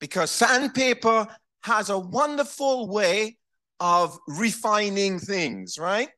Because 0.00 0.32
sandpaper 0.32 1.28
has 1.62 1.88
a 1.88 1.98
wonderful 1.98 2.88
way 2.88 3.36
of 3.78 4.18
refining 4.26 5.20
things, 5.20 5.78
right? 5.78 6.08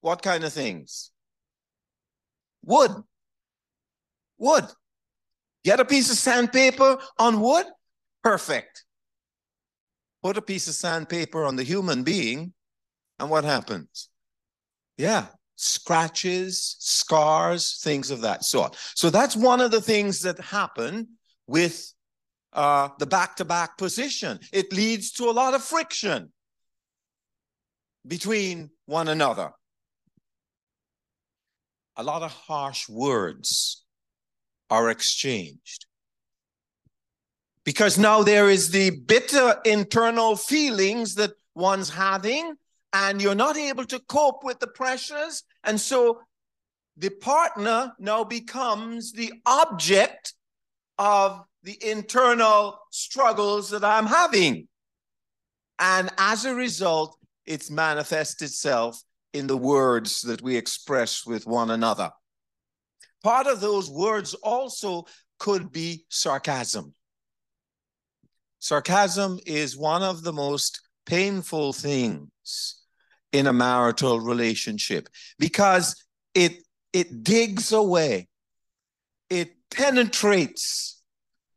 What 0.00 0.22
kind 0.22 0.44
of 0.44 0.52
things? 0.52 1.10
Wood. 2.62 2.92
Wood. 4.38 4.66
Get 5.64 5.80
a 5.80 5.84
piece 5.84 6.10
of 6.10 6.16
sandpaper 6.16 6.98
on 7.18 7.40
wood, 7.40 7.66
perfect. 8.22 8.84
Put 10.22 10.36
a 10.36 10.42
piece 10.42 10.68
of 10.68 10.74
sandpaper 10.74 11.44
on 11.44 11.56
the 11.56 11.62
human 11.62 12.02
being, 12.02 12.52
and 13.18 13.30
what 13.30 13.44
happens? 13.44 14.08
Yeah, 14.96 15.26
scratches, 15.56 16.76
scars, 16.78 17.80
things 17.82 18.10
of 18.10 18.22
that 18.22 18.44
sort. 18.44 18.76
So 18.94 19.10
that's 19.10 19.36
one 19.36 19.60
of 19.60 19.70
the 19.70 19.80
things 19.80 20.22
that 20.22 20.38
happen 20.38 21.08
with 21.46 21.92
uh, 22.52 22.88
the 22.98 23.06
back 23.06 23.36
to 23.36 23.44
back 23.44 23.76
position. 23.76 24.38
It 24.52 24.72
leads 24.72 25.12
to 25.12 25.24
a 25.24 25.32
lot 25.32 25.54
of 25.54 25.62
friction 25.62 26.32
between 28.06 28.70
one 28.86 29.08
another. 29.08 29.52
A 31.96 32.02
lot 32.02 32.22
of 32.22 32.32
harsh 32.32 32.88
words 32.88 33.79
are 34.70 34.90
exchanged. 34.90 35.86
Because 37.64 37.98
now 37.98 38.22
there 38.22 38.48
is 38.48 38.70
the 38.70 38.90
bitter 38.90 39.56
internal 39.64 40.36
feelings 40.36 41.16
that 41.16 41.32
one's 41.54 41.90
having, 41.90 42.54
and 42.92 43.20
you're 43.20 43.34
not 43.34 43.56
able 43.56 43.84
to 43.84 44.00
cope 44.08 44.42
with 44.42 44.60
the 44.60 44.66
pressures. 44.66 45.44
And 45.64 45.78
so 45.80 46.20
the 46.96 47.10
partner 47.10 47.92
now 47.98 48.24
becomes 48.24 49.12
the 49.12 49.32
object 49.46 50.34
of 50.98 51.42
the 51.62 51.78
internal 51.82 52.78
struggles 52.90 53.70
that 53.70 53.84
I'm 53.84 54.06
having. 54.06 54.68
And 55.78 56.10
as 56.18 56.44
a 56.44 56.54
result, 56.54 57.16
it's 57.46 57.70
manifests 57.70 58.42
itself 58.42 59.02
in 59.32 59.46
the 59.46 59.56
words 59.56 60.22
that 60.22 60.42
we 60.42 60.56
express 60.56 61.24
with 61.26 61.46
one 61.46 61.70
another. 61.70 62.10
Part 63.22 63.46
of 63.46 63.60
those 63.60 63.90
words 63.90 64.34
also 64.34 65.06
could 65.38 65.72
be 65.72 66.04
sarcasm. 66.08 66.94
Sarcasm 68.58 69.40
is 69.46 69.76
one 69.76 70.02
of 70.02 70.22
the 70.22 70.32
most 70.32 70.80
painful 71.06 71.72
things 71.72 72.76
in 73.32 73.46
a 73.46 73.52
marital 73.52 74.20
relationship 74.20 75.08
because 75.38 75.96
it 76.34 76.62
it 76.92 77.22
digs 77.22 77.72
away 77.72 78.28
it 79.28 79.52
penetrates 79.70 81.00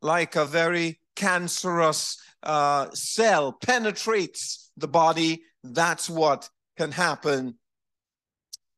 like 0.00 0.36
a 0.36 0.44
very 0.44 1.00
cancerous 1.16 2.16
uh, 2.42 2.88
cell 2.92 3.52
penetrates 3.52 4.70
the 4.76 4.88
body 4.88 5.42
that's 5.64 6.08
what 6.08 6.48
can 6.76 6.92
happen 6.92 7.58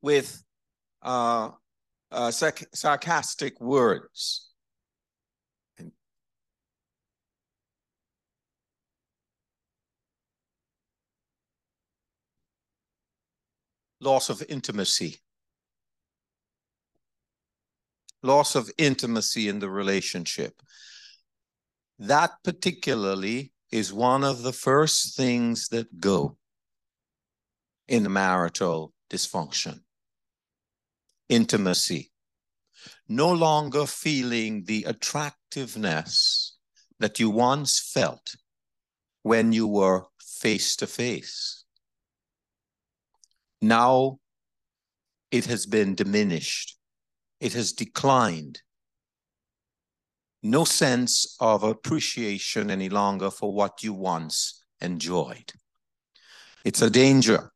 with 0.03 0.43
uh, 1.03 1.51
uh, 2.13 2.29
sarc- 2.29 2.67
sarcastic 2.75 3.61
words 3.61 4.47
loss 14.01 14.31
of 14.31 14.43
intimacy. 14.49 15.17
Loss 18.23 18.55
of 18.55 18.71
intimacy 18.79 19.49
in 19.49 19.59
the 19.59 19.71
relationship. 19.71 20.61
That 21.99 22.33
particularly 22.45 23.53
is 23.71 23.93
one 23.93 24.25
of 24.25 24.43
the 24.43 24.53
first 24.53 25.17
things 25.17 25.69
that 25.69 26.01
go 26.01 26.37
in 27.89 28.11
marital 28.13 28.93
dysfunction. 29.11 29.81
Intimacy. 31.29 32.13
No 33.09 33.33
longer 33.33 33.87
feeling 33.87 34.65
the 34.65 34.85
attractiveness 34.85 36.57
that 36.99 37.19
you 37.19 37.31
once 37.31 37.81
felt 37.81 38.37
when 39.23 39.53
you 39.53 39.67
were 39.67 40.05
face 40.21 40.77
to 40.77 40.87
face 40.87 41.65
now 43.61 44.19
it 45.31 45.47
has 45.47 45.67
been 45.67 45.95
diminished, 45.95 46.79
it 47.41 47.53
has 47.55 47.73
declined. 47.73 48.63
No 50.43 50.65
sense 50.65 51.37
of 51.41 51.63
appreciation 51.63 52.71
any 52.71 52.89
longer 52.89 53.31
for 53.31 53.53
what 53.53 53.83
you 53.83 53.93
once 53.93 54.65
enjoyed. 54.81 55.53
It's 56.65 56.83
a 56.83 56.91
danger. 56.91 57.51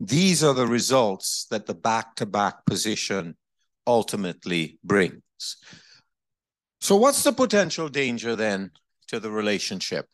These 0.00 0.42
are 0.42 0.54
the 0.54 0.66
results 0.66 1.46
that 1.50 1.66
the 1.66 1.74
back 1.74 2.16
to 2.16 2.26
back 2.26 2.64
position 2.64 3.36
ultimately 3.86 4.78
brings. 4.82 5.20
So, 6.80 6.96
what's 6.96 7.22
the 7.22 7.32
potential 7.32 7.90
danger 7.90 8.34
then 8.34 8.70
to 9.08 9.20
the 9.20 9.30
relationship 9.30 10.06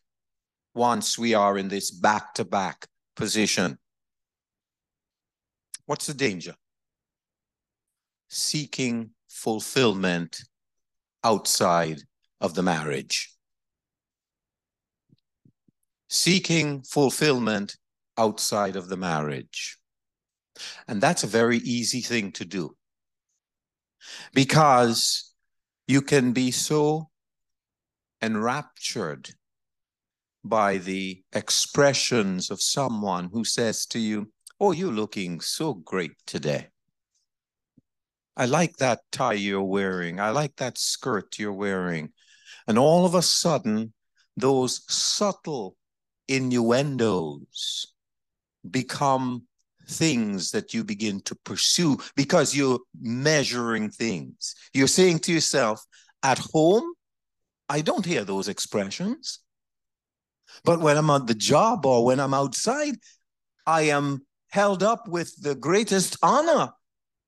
once 0.75 1.17
we 1.17 1.35
are 1.35 1.57
in 1.57 1.69
this 1.69 1.93
back 1.93 2.35
to 2.35 2.45
back 2.45 2.89
position? 3.15 3.79
What's 5.85 6.09
the 6.09 6.15
danger? 6.15 6.57
Seeking 8.29 9.11
fulfillment 9.29 10.43
outside 11.23 12.01
of 12.41 12.55
the 12.55 12.63
marriage. 12.65 13.33
Seeking 16.09 16.83
fulfillment 16.83 17.77
outside 18.19 18.77
of 18.77 18.89
the 18.89 18.97
marriage. 18.97 19.79
And 20.89 21.01
that's 21.01 21.25
a 21.25 21.29
very 21.29 21.59
easy 21.59 22.01
thing 22.01 22.33
to 22.33 22.45
do 22.45 22.77
because 24.33 25.33
you 25.87 26.03
can 26.03 26.33
be 26.33 26.51
so 26.51 27.11
enraptured 28.23 29.31
by 30.45 30.79
the 30.79 31.23
expressions 31.33 32.51
of 32.51 32.63
someone 32.63 33.29
who 33.33 33.45
says 33.45 33.87
to 33.87 33.99
you, 33.99 34.33
Oh, 34.59 34.73
you're 34.73 34.93
looking 34.93 35.41
so 35.41 35.75
great 35.75 36.13
today. 36.27 36.69
I 38.37 38.47
like 38.47 38.77
that 38.77 39.01
tie 39.13 39.35
you're 39.35 39.63
wearing. 39.63 40.19
I 40.19 40.31
like 40.31 40.57
that 40.57 40.79
skirt 40.79 41.39
you're 41.39 41.53
wearing. 41.53 42.13
And 42.67 42.79
all 42.79 43.05
of 43.05 43.15
a 43.15 43.23
sudden, 43.23 43.93
those 44.37 44.83
subtle 44.93 45.77
innuendos 46.29 47.95
become 48.67 49.45
things 49.89 50.51
that 50.51 50.75
you 50.75 50.85
begin 50.85 51.21
to 51.23 51.35
pursue 51.45 51.97
because 52.17 52.57
you're 52.57 52.81
measuring 53.01 53.91
things. 53.91 54.55
You're 54.75 54.89
saying 54.89 55.21
to 55.21 55.33
yourself, 55.33 55.85
at 56.23 56.39
home, 56.39 56.93
I 57.69 57.81
don't 57.81 58.05
hear 58.05 58.25
those 58.25 58.49
expressions. 58.49 59.41
But 60.65 60.81
when 60.81 60.97
I'm 60.97 61.11
at 61.11 61.27
the 61.27 61.35
job 61.35 61.87
or 61.87 62.05
when 62.05 62.21
I'm 62.21 62.35
outside, 62.35 62.97
I 63.67 63.83
am 63.83 64.27
held 64.51 64.83
up 64.83 65.09
with 65.09 65.35
the 65.41 65.55
greatest 65.55 66.17
honor. 66.23 66.71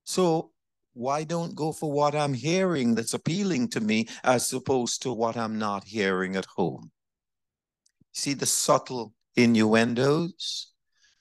So 0.03 0.51
why 0.93 1.23
don't 1.23 1.55
go 1.55 1.71
for 1.71 1.91
what 1.91 2.15
I'm 2.15 2.33
hearing 2.33 2.95
that's 2.95 3.13
appealing 3.13 3.69
to 3.69 3.79
me 3.79 4.07
as 4.23 4.51
opposed 4.51 5.01
to 5.03 5.13
what 5.13 5.37
I'm 5.37 5.59
not 5.59 5.83
hearing 5.83 6.35
at 6.35 6.45
home? 6.45 6.91
See 8.13 8.33
the 8.33 8.45
subtle 8.45 9.13
innuendos, 9.35 10.73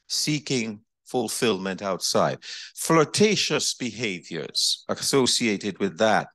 seeking 0.09 0.81
fulfillment 1.07 1.83
outside, 1.83 2.39
flirtatious 2.75 3.75
behaviors 3.75 4.85
associated 4.89 5.79
with 5.79 5.99
that 5.99 6.29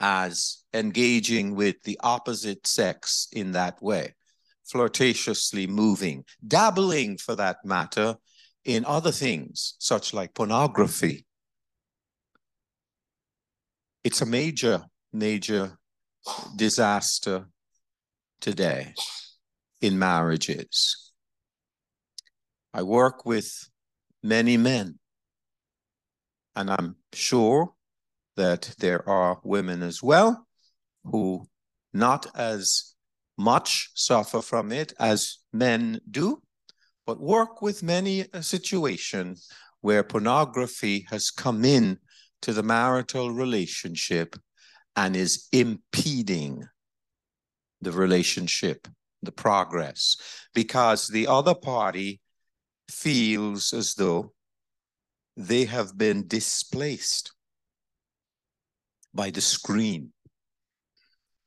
as 0.00 0.64
engaging 0.72 1.54
with 1.54 1.82
the 1.82 1.98
opposite 2.02 2.66
sex 2.66 3.28
in 3.32 3.52
that 3.52 3.80
way 3.82 4.14
flirtatiously 4.70 5.66
moving, 5.66 6.24
dabbling 6.46 7.18
for 7.18 7.34
that 7.36 7.56
matter 7.64 8.16
in 8.64 8.84
other 8.84 9.10
things, 9.10 9.74
such 9.78 10.14
like 10.14 10.34
pornography. 10.34 11.26
It's 14.04 14.20
a 14.22 14.26
major, 14.26 14.84
major 15.12 15.76
disaster 16.56 17.46
today 18.40 18.94
in 19.80 19.98
marriages. 19.98 21.09
I 22.72 22.82
work 22.82 23.26
with 23.26 23.68
many 24.22 24.56
men, 24.56 24.98
and 26.54 26.70
I'm 26.70 26.96
sure 27.12 27.74
that 28.36 28.74
there 28.78 29.06
are 29.08 29.40
women 29.42 29.82
as 29.82 30.02
well 30.02 30.46
who 31.04 31.46
not 31.92 32.26
as 32.36 32.94
much 33.36 33.90
suffer 33.94 34.40
from 34.40 34.70
it 34.70 34.92
as 35.00 35.38
men 35.52 36.00
do, 36.10 36.42
but 37.06 37.20
work 37.20 37.62
with 37.62 37.82
many 37.82 38.26
a 38.32 38.42
situation 38.42 39.36
where 39.80 40.04
pornography 40.04 41.06
has 41.10 41.30
come 41.30 41.64
in 41.64 41.98
to 42.42 42.52
the 42.52 42.62
marital 42.62 43.32
relationship 43.32 44.36
and 44.94 45.16
is 45.16 45.48
impeding 45.52 46.64
the 47.80 47.92
relationship, 47.92 48.86
the 49.22 49.32
progress, 49.32 50.16
because 50.54 51.08
the 51.08 51.26
other 51.26 51.54
party 51.54 52.20
feels 52.90 53.72
as 53.72 53.94
though 53.94 54.32
they 55.36 55.64
have 55.64 55.96
been 55.96 56.26
displaced 56.26 57.32
by 59.14 59.30
the 59.30 59.40
screen. 59.40 60.12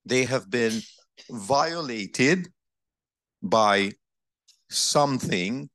They 0.05 0.25
have 0.25 0.49
been 0.49 0.81
violated 1.29 2.49
by 3.41 3.91
something, 4.69 5.69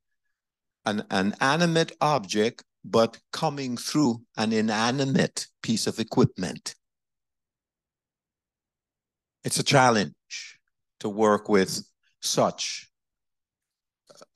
an, 0.84 1.04
an 1.10 1.34
animate 1.40 1.92
object, 2.00 2.64
but 2.84 3.18
coming 3.32 3.76
through 3.76 4.22
an 4.36 4.52
inanimate 4.52 5.46
piece 5.62 5.86
of 5.86 5.98
equipment. 5.98 6.74
It's 9.44 9.58
a 9.58 9.62
challenge 9.62 10.58
to 11.00 11.08
work 11.08 11.48
with 11.48 11.82
such 12.20 12.88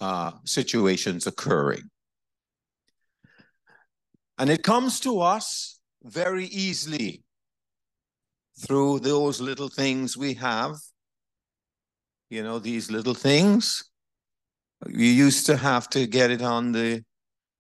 uh, 0.03 0.33
situations 0.45 1.29
occurring. 1.29 1.89
And 4.37 4.51
it 4.51 4.65
comes 4.65 4.99
to 5.01 5.21
us 5.21 5.79
very 6.03 6.47
easily 6.47 7.23
through 8.59 8.99
those 8.99 9.41
little 9.41 9.69
things 9.69 10.17
we 10.17 10.35
have. 10.35 10.75
You 12.31 12.43
know, 12.43 12.59
these 12.59 12.91
little 12.91 13.15
things. 13.15 13.85
You 14.89 15.07
used 15.07 15.47
to 15.47 15.57
have 15.57 15.89
to 15.91 16.09
get 16.09 16.33
it 16.33 16.43
on 16.43 16.73
the 16.73 17.05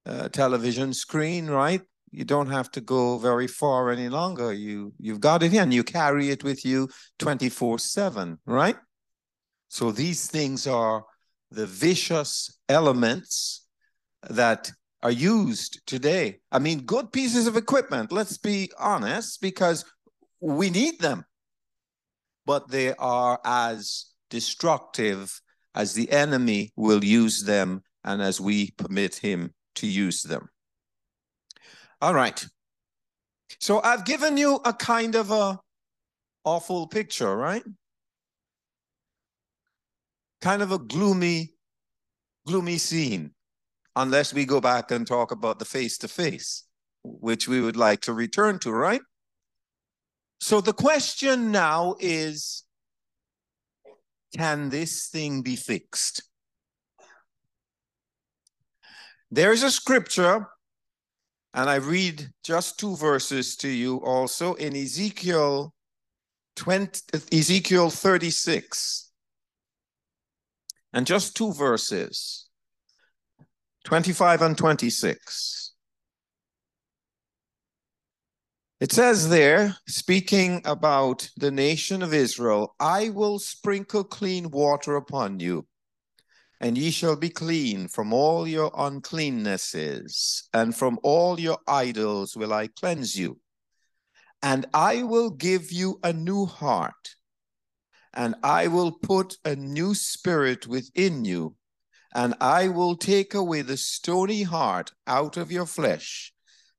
uh, 0.04 0.28
television 0.30 0.92
screen, 0.92 1.46
right? 1.46 1.82
You 2.10 2.24
don't 2.24 2.50
have 2.50 2.72
to 2.72 2.80
go 2.80 3.18
very 3.18 3.46
far 3.46 3.90
any 3.90 4.08
longer. 4.08 4.52
You 4.52 4.92
you've 4.98 5.20
got 5.20 5.44
it 5.44 5.54
in. 5.54 5.70
You 5.70 5.84
carry 5.84 6.30
it 6.30 6.42
with 6.42 6.64
you 6.64 6.88
24/7, 7.20 8.38
right? 8.46 8.76
So 9.68 9.92
these 9.92 10.26
things 10.26 10.66
are 10.66 11.04
the 11.54 11.66
vicious 11.66 12.58
elements 12.68 13.66
that 14.28 14.70
are 15.02 15.10
used 15.10 15.80
today. 15.86 16.40
I 16.50 16.58
mean, 16.58 16.80
good 16.80 17.12
pieces 17.12 17.46
of 17.46 17.56
equipment, 17.56 18.12
let's 18.12 18.38
be 18.38 18.70
honest, 18.78 19.40
because 19.40 19.84
we 20.40 20.70
need 20.70 21.00
them. 21.00 21.24
But 22.46 22.68
they 22.68 22.94
are 22.94 23.40
as 23.44 24.06
destructive 24.30 25.40
as 25.74 25.94
the 25.94 26.10
enemy 26.10 26.72
will 26.76 27.04
use 27.04 27.42
them 27.44 27.82
and 28.04 28.20
as 28.20 28.40
we 28.40 28.70
permit 28.72 29.16
him 29.16 29.54
to 29.76 29.86
use 29.86 30.22
them. 30.22 30.48
All 32.00 32.14
right. 32.14 32.44
So 33.60 33.80
I've 33.82 34.04
given 34.04 34.36
you 34.36 34.60
a 34.64 34.72
kind 34.72 35.14
of 35.14 35.30
a 35.30 35.58
awful 36.44 36.88
picture, 36.88 37.36
right? 37.36 37.62
Kind 40.42 40.60
of 40.60 40.72
a 40.72 40.78
gloomy, 40.78 41.54
gloomy 42.46 42.76
scene, 42.76 43.30
unless 43.96 44.34
we 44.34 44.44
go 44.44 44.60
back 44.60 44.90
and 44.90 45.06
talk 45.06 45.30
about 45.30 45.58
the 45.58 45.64
face 45.64 45.96
to 45.98 46.08
face, 46.08 46.64
which 47.04 47.48
we 47.48 47.60
would 47.60 47.76
like 47.76 48.02
to 48.02 48.12
return 48.12 48.58
to, 48.58 48.72
right? 48.72 49.00
So 50.40 50.60
the 50.60 50.72
question 50.72 51.52
now 51.52 51.94
is 52.00 52.64
can 54.36 54.70
this 54.70 55.08
thing 55.08 55.42
be 55.42 55.56
fixed? 55.56 56.22
There's 59.30 59.62
a 59.62 59.70
scripture, 59.70 60.48
and 61.54 61.70
I 61.70 61.76
read 61.76 62.28
just 62.44 62.78
two 62.78 62.96
verses 62.96 63.56
to 63.58 63.68
you 63.68 63.98
also 63.98 64.54
in 64.54 64.74
Ezekiel 64.74 65.72
20, 66.56 67.00
Ezekiel 67.32 67.88
36. 67.88 69.11
And 70.92 71.06
just 71.06 71.36
two 71.36 71.52
verses, 71.52 72.48
25 73.84 74.42
and 74.42 74.58
26. 74.58 75.72
It 78.82 78.90
says 78.90 79.28
there, 79.28 79.76
speaking 79.86 80.60
about 80.64 81.30
the 81.36 81.52
nation 81.52 82.02
of 82.02 82.12
Israel, 82.12 82.74
I 82.80 83.10
will 83.10 83.38
sprinkle 83.38 84.02
clean 84.02 84.50
water 84.50 84.96
upon 84.96 85.38
you, 85.38 85.68
and 86.60 86.76
ye 86.76 86.90
shall 86.90 87.14
be 87.14 87.30
clean 87.30 87.86
from 87.86 88.12
all 88.12 88.46
your 88.46 88.72
uncleannesses, 88.72 90.48
and 90.52 90.74
from 90.74 90.98
all 91.04 91.38
your 91.38 91.58
idols 91.68 92.36
will 92.36 92.52
I 92.52 92.66
cleanse 92.66 93.16
you. 93.16 93.38
And 94.42 94.66
I 94.74 95.04
will 95.04 95.30
give 95.30 95.70
you 95.70 96.00
a 96.02 96.12
new 96.12 96.44
heart, 96.44 97.14
and 98.14 98.34
I 98.42 98.68
will 98.68 98.92
put 98.92 99.38
a 99.44 99.56
new 99.56 99.94
spirit 99.94 100.66
within 100.66 101.24
you, 101.24 101.56
and 102.14 102.34
I 102.40 102.68
will 102.68 102.96
take 102.96 103.34
away 103.34 103.62
the 103.62 103.76
stony 103.76 104.42
heart 104.42 104.92
out 105.06 105.36
of 105.36 105.50
your 105.50 105.66
flesh, 105.66 106.32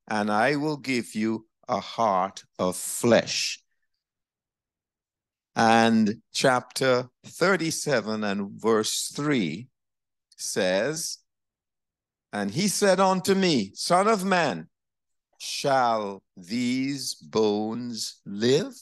and 0.08 0.30
I 0.30 0.56
will 0.56 0.76
give 0.76 1.14
you 1.14 1.46
a 1.68 1.80
heart 1.80 2.44
of 2.58 2.76
flesh. 2.76 3.60
And 5.56 6.20
chapter 6.32 7.08
37 7.26 8.24
and 8.24 8.50
verse 8.60 9.12
3 9.14 9.68
says, 10.36 11.18
And 12.32 12.50
he 12.50 12.68
said 12.68 13.00
unto 13.00 13.34
me, 13.34 13.72
Son 13.74 14.08
of 14.08 14.24
man, 14.24 14.68
shall 15.38 16.22
these 16.36 17.14
bones 17.14 18.20
live? 18.26 18.74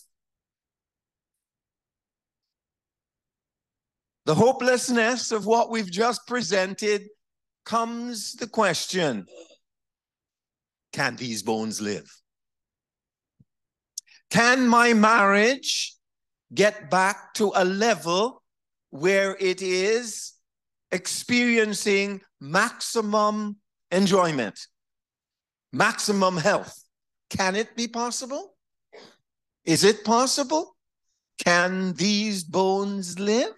The 4.24 4.34
hopelessness 4.34 5.32
of 5.32 5.46
what 5.46 5.70
we've 5.70 5.90
just 5.90 6.26
presented 6.26 7.08
comes 7.64 8.34
the 8.34 8.46
question 8.46 9.26
can 10.92 11.16
these 11.16 11.42
bones 11.42 11.80
live? 11.80 12.08
Can 14.30 14.68
my 14.68 14.92
marriage 14.92 15.94
get 16.54 16.90
back 16.90 17.34
to 17.34 17.52
a 17.54 17.64
level 17.64 18.42
where 18.90 19.36
it 19.40 19.62
is 19.62 20.32
experiencing 20.90 22.20
maximum 22.40 23.56
enjoyment, 23.90 24.58
maximum 25.72 26.36
health? 26.36 26.84
Can 27.30 27.56
it 27.56 27.74
be 27.74 27.88
possible? 27.88 28.54
Is 29.64 29.84
it 29.84 30.04
possible? 30.04 30.76
Can 31.42 31.94
these 31.94 32.44
bones 32.44 33.18
live? 33.18 33.54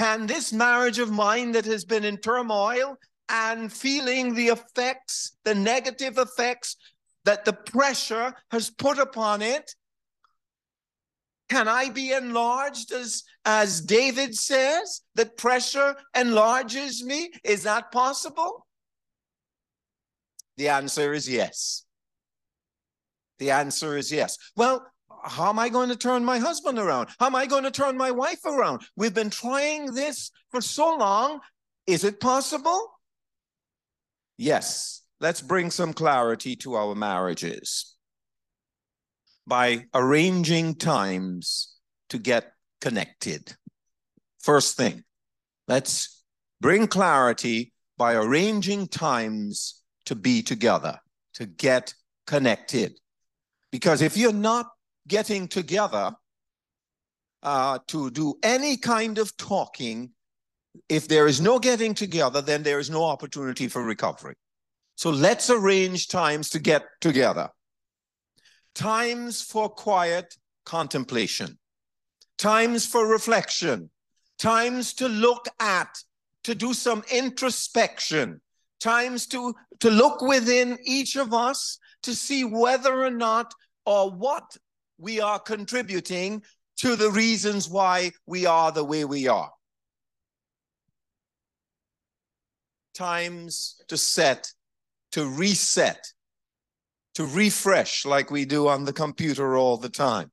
Can 0.00 0.26
this 0.26 0.50
marriage 0.50 0.98
of 0.98 1.10
mine 1.10 1.52
that 1.52 1.66
has 1.66 1.84
been 1.84 2.04
in 2.04 2.16
turmoil 2.16 2.96
and 3.28 3.70
feeling 3.70 4.34
the 4.34 4.48
effects, 4.48 5.36
the 5.44 5.54
negative 5.54 6.16
effects 6.16 6.76
that 7.26 7.44
the 7.44 7.52
pressure 7.52 8.32
has 8.50 8.70
put 8.70 8.98
upon 8.98 9.42
it? 9.42 9.74
Can 11.50 11.68
I 11.68 11.90
be 11.90 12.12
enlarged 12.12 12.92
as, 12.92 13.24
as 13.44 13.82
David 13.82 14.34
says, 14.34 15.02
that 15.16 15.36
pressure 15.36 15.94
enlarges 16.16 17.04
me? 17.04 17.30
Is 17.44 17.64
that 17.64 17.92
possible? 17.92 18.66
The 20.56 20.70
answer 20.70 21.12
is 21.12 21.28
yes. 21.28 21.84
The 23.38 23.50
answer 23.50 23.98
is 23.98 24.10
yes. 24.10 24.38
Well, 24.56 24.86
how 25.24 25.48
am 25.48 25.58
I 25.58 25.68
going 25.68 25.88
to 25.88 25.96
turn 25.96 26.24
my 26.24 26.38
husband 26.38 26.78
around? 26.78 27.08
How 27.18 27.26
am 27.26 27.36
I 27.36 27.46
going 27.46 27.64
to 27.64 27.70
turn 27.70 27.96
my 27.96 28.10
wife 28.10 28.44
around? 28.44 28.82
We've 28.96 29.14
been 29.14 29.30
trying 29.30 29.94
this 29.94 30.30
for 30.50 30.60
so 30.60 30.96
long. 30.96 31.40
Is 31.86 32.04
it 32.04 32.20
possible? 32.20 32.92
Yes. 34.36 35.02
Let's 35.20 35.42
bring 35.42 35.70
some 35.70 35.92
clarity 35.92 36.56
to 36.56 36.74
our 36.74 36.94
marriages 36.94 37.94
by 39.46 39.84
arranging 39.92 40.76
times 40.76 41.74
to 42.08 42.18
get 42.18 42.52
connected. 42.80 43.54
First 44.38 44.78
thing, 44.78 45.04
let's 45.68 46.22
bring 46.60 46.86
clarity 46.86 47.72
by 47.98 48.14
arranging 48.14 48.88
times 48.88 49.82
to 50.06 50.14
be 50.14 50.42
together, 50.42 50.98
to 51.34 51.44
get 51.44 51.92
connected. 52.26 52.98
Because 53.70 54.00
if 54.00 54.16
you're 54.16 54.32
not 54.32 54.68
getting 55.10 55.48
together 55.48 56.12
uh, 57.42 57.78
to 57.88 58.10
do 58.10 58.34
any 58.42 58.76
kind 58.76 59.18
of 59.18 59.36
talking, 59.36 60.10
if 60.88 61.08
there 61.08 61.26
is 61.26 61.40
no 61.40 61.58
getting 61.58 61.94
together, 61.94 62.40
then 62.40 62.62
there 62.62 62.78
is 62.78 62.88
no 62.88 63.04
opportunity 63.04 63.68
for 63.68 63.82
recovery. 63.82 64.36
So 64.94 65.10
let's 65.10 65.50
arrange 65.50 66.08
times 66.08 66.50
to 66.50 66.58
get 66.58 66.82
together. 67.00 67.48
Times 68.74 69.42
for 69.42 69.68
quiet 69.68 70.36
contemplation, 70.64 71.58
times 72.38 72.86
for 72.86 73.06
reflection, 73.06 73.90
times 74.38 74.94
to 74.94 75.08
look 75.08 75.46
at, 75.58 75.98
to 76.44 76.54
do 76.54 76.72
some 76.72 77.02
introspection, 77.10 78.40
times 78.78 79.26
to, 79.26 79.54
to 79.80 79.90
look 79.90 80.22
within 80.22 80.78
each 80.84 81.16
of 81.16 81.34
us 81.34 81.78
to 82.02 82.14
see 82.14 82.44
whether 82.44 83.02
or 83.02 83.10
not 83.10 83.52
or 83.84 84.10
what 84.10 84.56
we 85.00 85.20
are 85.20 85.38
contributing 85.38 86.42
to 86.76 86.94
the 86.96 87.10
reasons 87.10 87.68
why 87.68 88.12
we 88.26 88.46
are 88.46 88.70
the 88.70 88.84
way 88.84 89.04
we 89.04 89.28
are. 89.28 89.50
Times 92.94 93.80
to 93.88 93.96
set, 93.96 94.52
to 95.12 95.26
reset, 95.26 96.04
to 97.14 97.24
refresh 97.24 98.04
like 98.04 98.30
we 98.30 98.44
do 98.44 98.68
on 98.68 98.84
the 98.84 98.92
computer 98.92 99.56
all 99.56 99.76
the 99.76 99.88
time. 99.88 100.30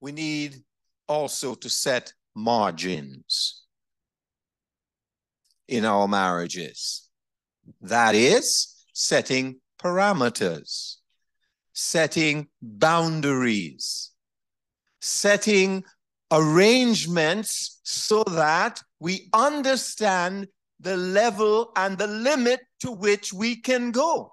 We 0.00 0.12
need 0.12 0.62
also 1.08 1.54
to 1.54 1.68
set 1.68 2.12
margins 2.34 3.62
in 5.68 5.84
our 5.84 6.08
marriages. 6.08 7.08
That 7.80 8.14
is, 8.14 8.84
setting 8.92 9.60
parameters, 9.80 10.96
setting 11.72 12.48
boundaries, 12.60 14.10
setting 15.00 15.84
arrangements 16.30 17.80
so 17.82 18.24
that 18.24 18.80
we 19.00 19.28
understand 19.32 20.48
the 20.80 20.96
level 20.96 21.72
and 21.76 21.98
the 21.98 22.06
limit 22.06 22.60
to 22.80 22.90
which 22.90 23.32
we 23.32 23.56
can 23.56 23.90
go. 23.90 24.32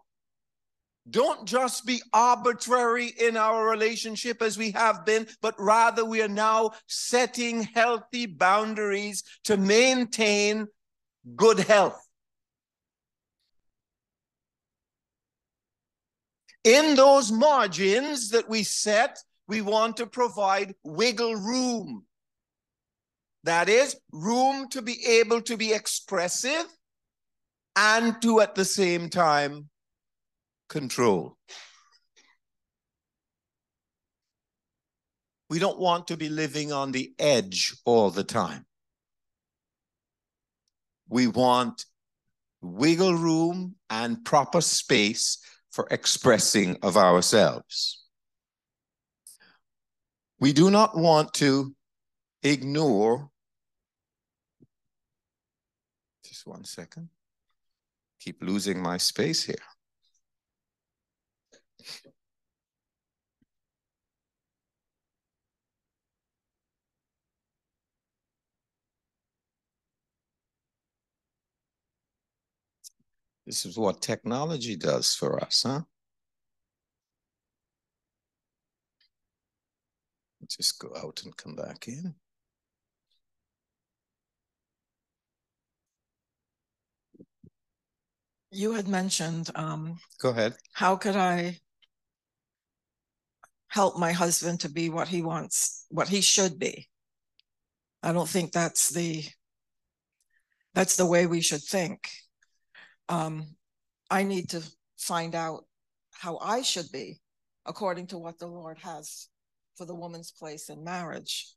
Don't 1.10 1.48
just 1.48 1.86
be 1.86 2.02
arbitrary 2.14 3.14
in 3.20 3.36
our 3.36 3.68
relationship 3.68 4.42
as 4.42 4.58
we 4.58 4.72
have 4.72 5.06
been, 5.06 5.28
but 5.42 5.56
rather 5.58 6.06
we 6.06 6.22
are 6.22 6.28
now 6.28 6.72
setting 6.88 7.64
healthy 7.64 8.26
boundaries 8.26 9.24
to 9.46 9.58
maintain 9.58 10.68
good 11.36 11.60
health. 11.60 12.09
In 16.64 16.96
those 16.96 17.32
margins 17.32 18.30
that 18.30 18.50
we 18.50 18.64
set, 18.64 19.18
we 19.48 19.62
want 19.62 19.98
to 19.98 20.06
provide 20.06 20.76
wiggle 20.84 21.36
room. 21.36 22.06
That 23.44 23.70
is, 23.70 23.96
room 24.12 24.68
to 24.70 24.82
be 24.82 24.98
able 25.06 25.42
to 25.44 25.56
be 25.56 25.74
expressive 25.74 26.66
and 27.76 28.22
to 28.22 28.42
at 28.42 28.56
the 28.56 28.66
same 28.66 29.10
time 29.10 29.70
control. 30.68 31.38
We 35.50 35.58
don't 35.58 35.80
want 35.80 36.08
to 36.08 36.18
be 36.18 36.30
living 36.30 36.72
on 36.72 36.92
the 36.92 37.14
edge 37.18 37.76
all 37.86 38.12
the 38.12 38.24
time. 38.24 38.66
We 41.08 41.28
want 41.28 41.86
wiggle 42.62 43.16
room 43.16 43.76
and 43.90 44.24
proper 44.24 44.62
space 44.62 45.40
for 45.72 45.88
expressing 45.92 46.78
of 46.82 46.98
ourselves. 46.98 48.04
We 50.40 50.54
do 50.54 50.72
not 50.72 50.98
want 50.98 51.34
to 51.36 51.76
ignore. 52.44 53.30
Just 56.24 56.48
one 56.48 56.64
second. 56.64 57.10
Keep 58.20 58.42
losing 58.42 58.82
my 58.82 58.98
space 58.98 59.44
here. 59.44 59.56
This 73.50 73.66
is 73.66 73.80
what 73.80 74.00
technology 74.00 74.76
does 74.76 75.16
for 75.16 75.44
us, 75.44 75.64
huh? 75.66 75.82
Just 80.48 80.78
go 80.78 80.96
out 80.96 81.22
and 81.24 81.36
come 81.36 81.56
back 81.56 81.88
in. 81.88 82.14
You 88.52 88.74
had 88.74 88.88
mentioned 88.88 89.50
um, 89.56 89.98
Go 90.22 90.30
ahead. 90.30 90.56
how 90.74 90.96
could 90.96 91.16
I 91.16 91.58
help 93.68 93.98
my 93.98 94.12
husband 94.12 94.60
to 94.60 94.70
be 94.70 94.92
what 94.92 95.08
he 95.08 95.24
wants, 95.24 95.88
what 95.90 96.08
he 96.08 96.22
should 96.22 96.60
be? 96.60 96.88
I 98.04 98.14
don't 98.14 98.30
think 98.30 98.52
that's 98.52 98.90
the 98.92 99.24
that's 100.76 100.98
the 100.98 101.08
way 101.08 101.26
we 101.26 101.42
should 101.42 101.64
think 101.64 102.12
um, 103.10 103.56
I 104.10 104.24
need 104.24 104.50
to 104.50 104.64
find 104.98 105.36
out 105.36 105.66
how 106.12 106.38
I 106.42 106.62
should 106.62 106.92
be 106.92 107.20
according 107.66 108.08
to 108.08 108.18
what 108.18 108.40
the 108.40 108.48
Lord 108.48 108.78
has 108.80 109.28
for 109.76 109.86
the 109.86 109.96
woman's 109.96 110.32
place 110.32 110.70
in 110.70 110.84
marriage. 110.84 111.54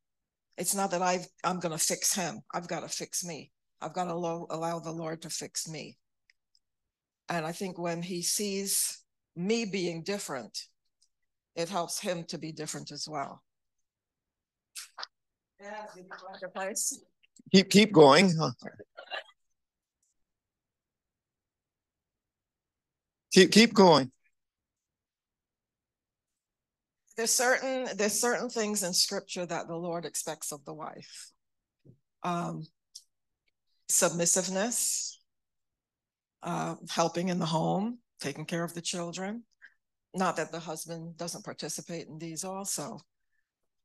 It's 0.58 0.74
not 0.74 0.90
that 0.90 1.02
I've, 1.02 1.26
I'm 1.44 1.60
going 1.60 1.76
to 1.76 1.84
fix 1.84 2.14
him. 2.14 2.40
I've 2.52 2.68
got 2.68 2.80
to 2.80 2.88
fix 2.88 3.24
me. 3.24 3.50
I've 3.80 3.94
got 3.94 4.04
to 4.04 4.12
allow, 4.12 4.46
allow 4.50 4.78
the 4.78 4.92
Lord 4.92 5.22
to 5.22 5.30
fix 5.30 5.68
me. 5.68 5.96
And 7.28 7.46
I 7.46 7.52
think 7.52 7.78
when 7.78 8.02
he 8.02 8.22
sees 8.22 8.98
me 9.34 9.64
being 9.64 10.02
different, 10.02 10.66
it 11.56 11.68
helps 11.68 11.98
him 11.98 12.24
to 12.24 12.38
be 12.38 12.52
different 12.52 12.92
as 12.92 13.08
well. 13.08 13.42
Yeah, 15.60 15.86
keep 17.52 17.70
keep 17.70 17.92
going. 17.92 18.32
Keep 23.32 23.50
keep 23.50 23.74
going. 23.74 24.10
There's 27.16 27.30
certain 27.30 27.88
there's 27.96 28.18
certain 28.18 28.48
things 28.48 28.82
in 28.82 28.92
scripture 28.92 29.46
that 29.46 29.68
the 29.68 29.76
Lord 29.76 30.04
expects 30.04 30.52
of 30.52 30.64
the 30.64 30.74
wife. 30.74 31.30
Um, 32.22 32.66
submissiveness, 33.88 35.18
uh, 36.42 36.76
helping 36.90 37.28
in 37.28 37.38
the 37.38 37.46
home, 37.46 37.98
taking 38.20 38.44
care 38.44 38.64
of 38.64 38.74
the 38.74 38.82
children. 38.82 39.44
Not 40.14 40.36
that 40.36 40.52
the 40.52 40.60
husband 40.60 41.16
doesn't 41.16 41.44
participate 41.44 42.08
in 42.08 42.18
these 42.18 42.44
also, 42.44 43.00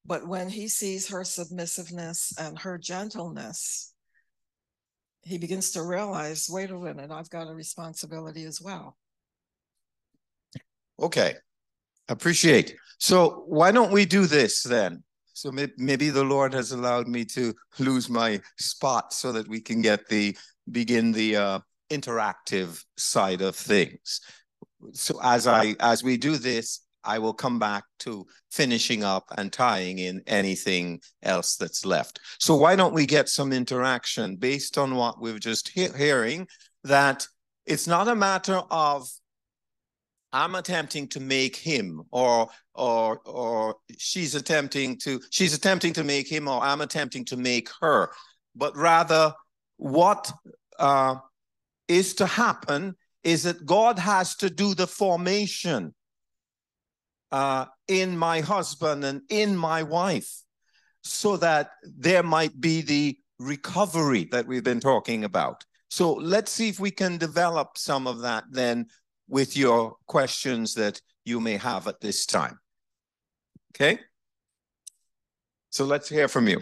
but 0.06 0.28
when 0.28 0.50
he 0.50 0.68
sees 0.68 1.08
her 1.08 1.24
submissiveness 1.24 2.34
and 2.38 2.60
her 2.60 2.78
gentleness, 2.78 3.94
he 5.24 5.38
begins 5.38 5.72
to 5.72 5.84
realize 5.84 6.50
wait 6.50 6.70
a 6.70 6.78
minute, 6.78 7.12
I've 7.12 7.30
got 7.30 7.50
a 7.50 7.54
responsibility 7.54 8.44
as 8.44 8.62
well. 8.62 8.98
Okay, 11.00 11.36
appreciate. 12.10 12.76
So 13.00 13.44
why 13.48 13.72
don't 13.72 13.92
we 13.92 14.06
do 14.06 14.26
this 14.26 14.64
then? 14.64 15.04
So 15.34 15.52
maybe 15.52 16.10
the 16.10 16.24
Lord 16.24 16.52
has 16.54 16.72
allowed 16.72 17.08
me 17.08 17.24
to 17.26 17.54
lose 17.78 18.10
my 18.10 18.42
spot 18.58 19.14
so 19.14 19.32
that 19.34 19.48
we 19.48 19.62
can 19.62 19.84
get 19.84 20.08
the 20.08 20.36
begin 20.72 21.12
the 21.12 21.36
uh, 21.36 21.60
interactive 21.92 22.84
side 22.98 23.42
of 23.42 23.56
things. 23.56 24.22
So 24.94 25.20
as 25.22 25.46
I 25.46 25.76
as 25.80 26.04
we 26.04 26.18
do 26.18 26.38
this, 26.38 26.82
I 27.04 27.20
will 27.20 27.34
come 27.34 27.60
back 27.60 27.84
to 28.00 28.26
finishing 28.52 29.04
up 29.04 29.26
and 29.38 29.54
tying 29.54 30.00
in 30.00 30.24
anything 30.26 31.02
else 31.22 31.56
that's 31.56 31.86
left. 31.86 32.20
So 32.40 32.56
why 32.56 32.76
don't 32.76 32.94
we 32.94 33.06
get 33.06 33.30
some 33.30 33.54
interaction 33.54 34.36
based 34.36 34.78
on 34.78 34.96
what 34.96 35.22
we've 35.22 35.40
just 35.40 35.70
he 35.70 35.88
hearing 35.90 36.48
that 36.84 37.28
it's 37.66 37.88
not 37.88 38.08
a 38.08 38.16
matter 38.16 38.62
of 38.72 39.08
I'm 40.34 40.56
attempting 40.56 41.08
to 41.10 41.20
make 41.20 41.56
him 41.56 42.04
or 42.12 42.50
or 42.74 43.22
or 43.26 43.76
she's 43.98 44.36
attempting 44.36 44.98
to 45.00 45.22
she's 45.30 45.54
attempting 45.54 45.94
to 45.94 46.04
make 46.04 46.30
him 46.30 46.48
or 46.48 46.62
I'm 46.62 46.82
attempting 46.82 47.26
to 47.26 47.38
make 47.38 47.70
her 47.82 48.10
but 48.56 48.76
rather 48.76 49.34
what 49.78 50.32
uh, 50.80 51.16
is 51.88 52.16
to 52.16 52.26
happen 52.26 52.96
is 53.24 53.44
that 53.44 53.66
God 53.66 54.00
has 54.00 54.36
to 54.38 54.50
do 54.50 54.74
the 54.74 54.88
formation 54.88 55.94
uh, 57.32 57.66
in 57.88 58.18
my 58.18 58.42
husband 58.42 59.04
and 59.04 59.22
in 59.30 59.56
my 59.56 59.84
wife 59.84 60.42
so 61.04 61.38
that 61.38 61.72
there 61.84 62.24
might 62.24 62.60
be 62.60 62.82
the 62.82 63.18
recovery 63.40 64.28
that 64.32 64.48
we've 64.48 64.64
been 64.64 64.80
talking 64.80 65.24
about. 65.24 65.64
So 65.90 66.14
let's 66.14 66.52
see 66.52 66.70
if 66.70 66.80
we 66.80 66.92
can 66.92 67.18
develop 67.18 67.78
some 67.78 68.08
of 68.08 68.20
that 68.22 68.46
then 68.50 68.88
with 69.28 69.58
your 69.58 69.96
questions 70.06 70.74
that 70.76 71.02
you 71.26 71.40
may 71.40 71.58
have 71.58 71.88
at 71.88 72.00
this 72.00 72.26
time. 72.26 72.60
Okay? 73.76 74.00
So 75.70 75.86
let's 75.86 76.10
hear 76.10 76.28
from 76.28 76.48
you. 76.48 76.62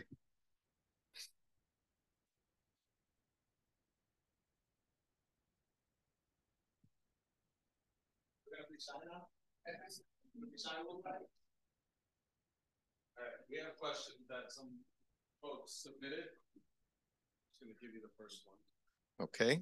Right, 13.15 13.31
we 13.49 13.57
have 13.57 13.67
a 13.67 13.79
question 13.79 14.15
that 14.29 14.51
some 14.51 14.83
folks 15.41 15.71
submitted. 15.83 16.25
Just 17.47 17.61
gonna 17.61 17.73
give 17.79 17.93
you 17.93 18.01
the 18.01 18.11
first 18.17 18.43
one. 18.45 18.57
Okay. 19.21 19.61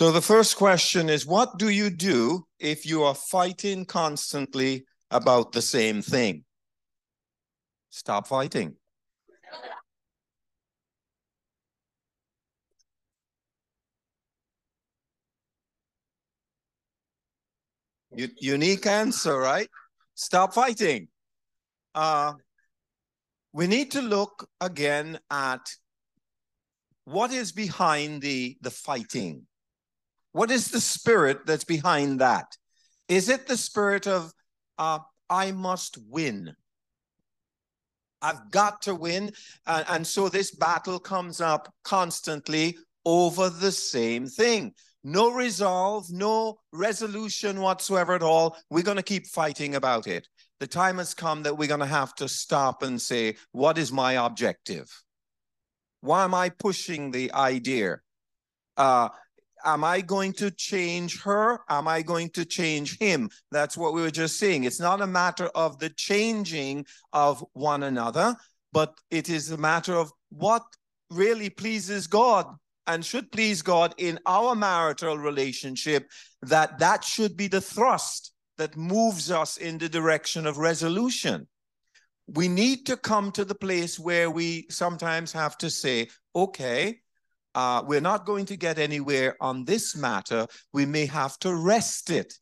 So 0.00 0.10
the 0.10 0.22
first 0.22 0.56
question 0.56 1.10
is 1.10 1.26
what 1.26 1.58
do 1.58 1.68
you 1.68 1.90
do 1.90 2.46
if 2.58 2.86
you 2.86 3.02
are 3.02 3.14
fighting 3.14 3.84
constantly 3.84 4.86
about 5.10 5.52
the 5.52 5.60
same 5.60 6.00
thing? 6.00 6.46
Stop 7.90 8.26
fighting. 8.26 8.76
U- 18.16 18.36
unique 18.40 18.86
answer, 18.86 19.36
right? 19.36 19.68
Stop 20.14 20.54
fighting. 20.54 21.08
Uh, 21.94 22.32
we 23.52 23.66
need 23.66 23.90
to 23.90 24.00
look 24.00 24.48
again 24.62 25.18
at 25.30 25.60
what 27.04 27.32
is 27.32 27.52
behind 27.52 28.22
the, 28.22 28.56
the 28.62 28.70
fighting. 28.70 29.46
What 30.32 30.50
is 30.50 30.70
the 30.70 30.80
spirit 30.80 31.46
that's 31.46 31.64
behind 31.64 32.20
that? 32.20 32.56
Is 33.08 33.28
it 33.28 33.46
the 33.46 33.56
spirit 33.56 34.06
of, 34.06 34.32
uh, 34.78 35.00
I 35.28 35.52
must 35.52 35.98
win? 36.08 36.54
I've 38.22 38.50
got 38.50 38.82
to 38.82 38.94
win. 38.94 39.32
And, 39.66 39.84
and 39.88 40.06
so 40.06 40.28
this 40.28 40.50
battle 40.54 40.98
comes 40.98 41.40
up 41.40 41.72
constantly 41.82 42.78
over 43.04 43.48
the 43.48 43.72
same 43.72 44.26
thing. 44.26 44.74
No 45.02 45.32
resolve, 45.32 46.10
no 46.10 46.58
resolution 46.72 47.60
whatsoever 47.60 48.14
at 48.14 48.22
all. 48.22 48.56
We're 48.68 48.84
going 48.84 48.98
to 48.98 49.02
keep 49.02 49.26
fighting 49.26 49.74
about 49.74 50.06
it. 50.06 50.28
The 50.60 50.66
time 50.66 50.98
has 50.98 51.14
come 51.14 51.42
that 51.44 51.56
we're 51.56 51.68
going 51.68 51.80
to 51.80 51.86
have 51.86 52.14
to 52.16 52.28
stop 52.28 52.82
and 52.82 53.00
say, 53.00 53.36
what 53.52 53.78
is 53.78 53.90
my 53.90 54.24
objective? 54.24 54.90
Why 56.02 56.24
am 56.24 56.34
I 56.34 56.50
pushing 56.50 57.10
the 57.10 57.32
idea? 57.32 58.00
Uh, 58.76 59.08
am 59.64 59.84
I 59.84 60.00
going 60.00 60.32
to 60.34 60.50
change 60.50 61.22
her? 61.22 61.60
Am 61.68 61.88
I 61.88 62.02
going 62.02 62.30
to 62.30 62.44
change 62.44 62.98
him? 62.98 63.30
That's 63.50 63.76
what 63.76 63.94
we 63.94 64.02
were 64.02 64.10
just 64.10 64.38
saying. 64.38 64.64
It's 64.64 64.80
not 64.80 65.00
a 65.00 65.06
matter 65.06 65.46
of 65.54 65.78
the 65.78 65.90
changing 65.90 66.86
of 67.12 67.44
one 67.52 67.82
another, 67.82 68.36
but 68.72 68.94
it 69.10 69.28
is 69.28 69.50
a 69.50 69.56
matter 69.56 69.94
of 69.94 70.12
what 70.30 70.62
really 71.10 71.50
pleases 71.50 72.06
God 72.06 72.46
and 72.86 73.04
should 73.04 73.30
please 73.30 73.62
God 73.62 73.94
in 73.98 74.18
our 74.26 74.54
marital 74.54 75.16
relationship, 75.16 76.08
that 76.42 76.78
that 76.78 77.04
should 77.04 77.36
be 77.36 77.46
the 77.46 77.60
thrust 77.60 78.32
that 78.58 78.76
moves 78.76 79.30
us 79.30 79.56
in 79.56 79.78
the 79.78 79.88
direction 79.88 80.46
of 80.46 80.58
resolution. 80.58 81.46
We 82.26 82.48
need 82.48 82.86
to 82.86 82.96
come 82.96 83.32
to 83.32 83.44
the 83.44 83.54
place 83.54 83.98
where 83.98 84.30
we 84.30 84.66
sometimes 84.70 85.32
have 85.32 85.56
to 85.58 85.70
say, 85.70 86.08
okay, 86.34 87.00
uh, 87.54 87.82
we're 87.86 88.00
not 88.00 88.26
going 88.26 88.46
to 88.46 88.56
get 88.56 88.78
anywhere 88.78 89.36
on 89.40 89.64
this 89.64 89.96
matter. 89.96 90.46
We 90.72 90.86
may 90.86 91.06
have 91.06 91.38
to 91.40 91.54
rest 91.54 92.10
it 92.10 92.34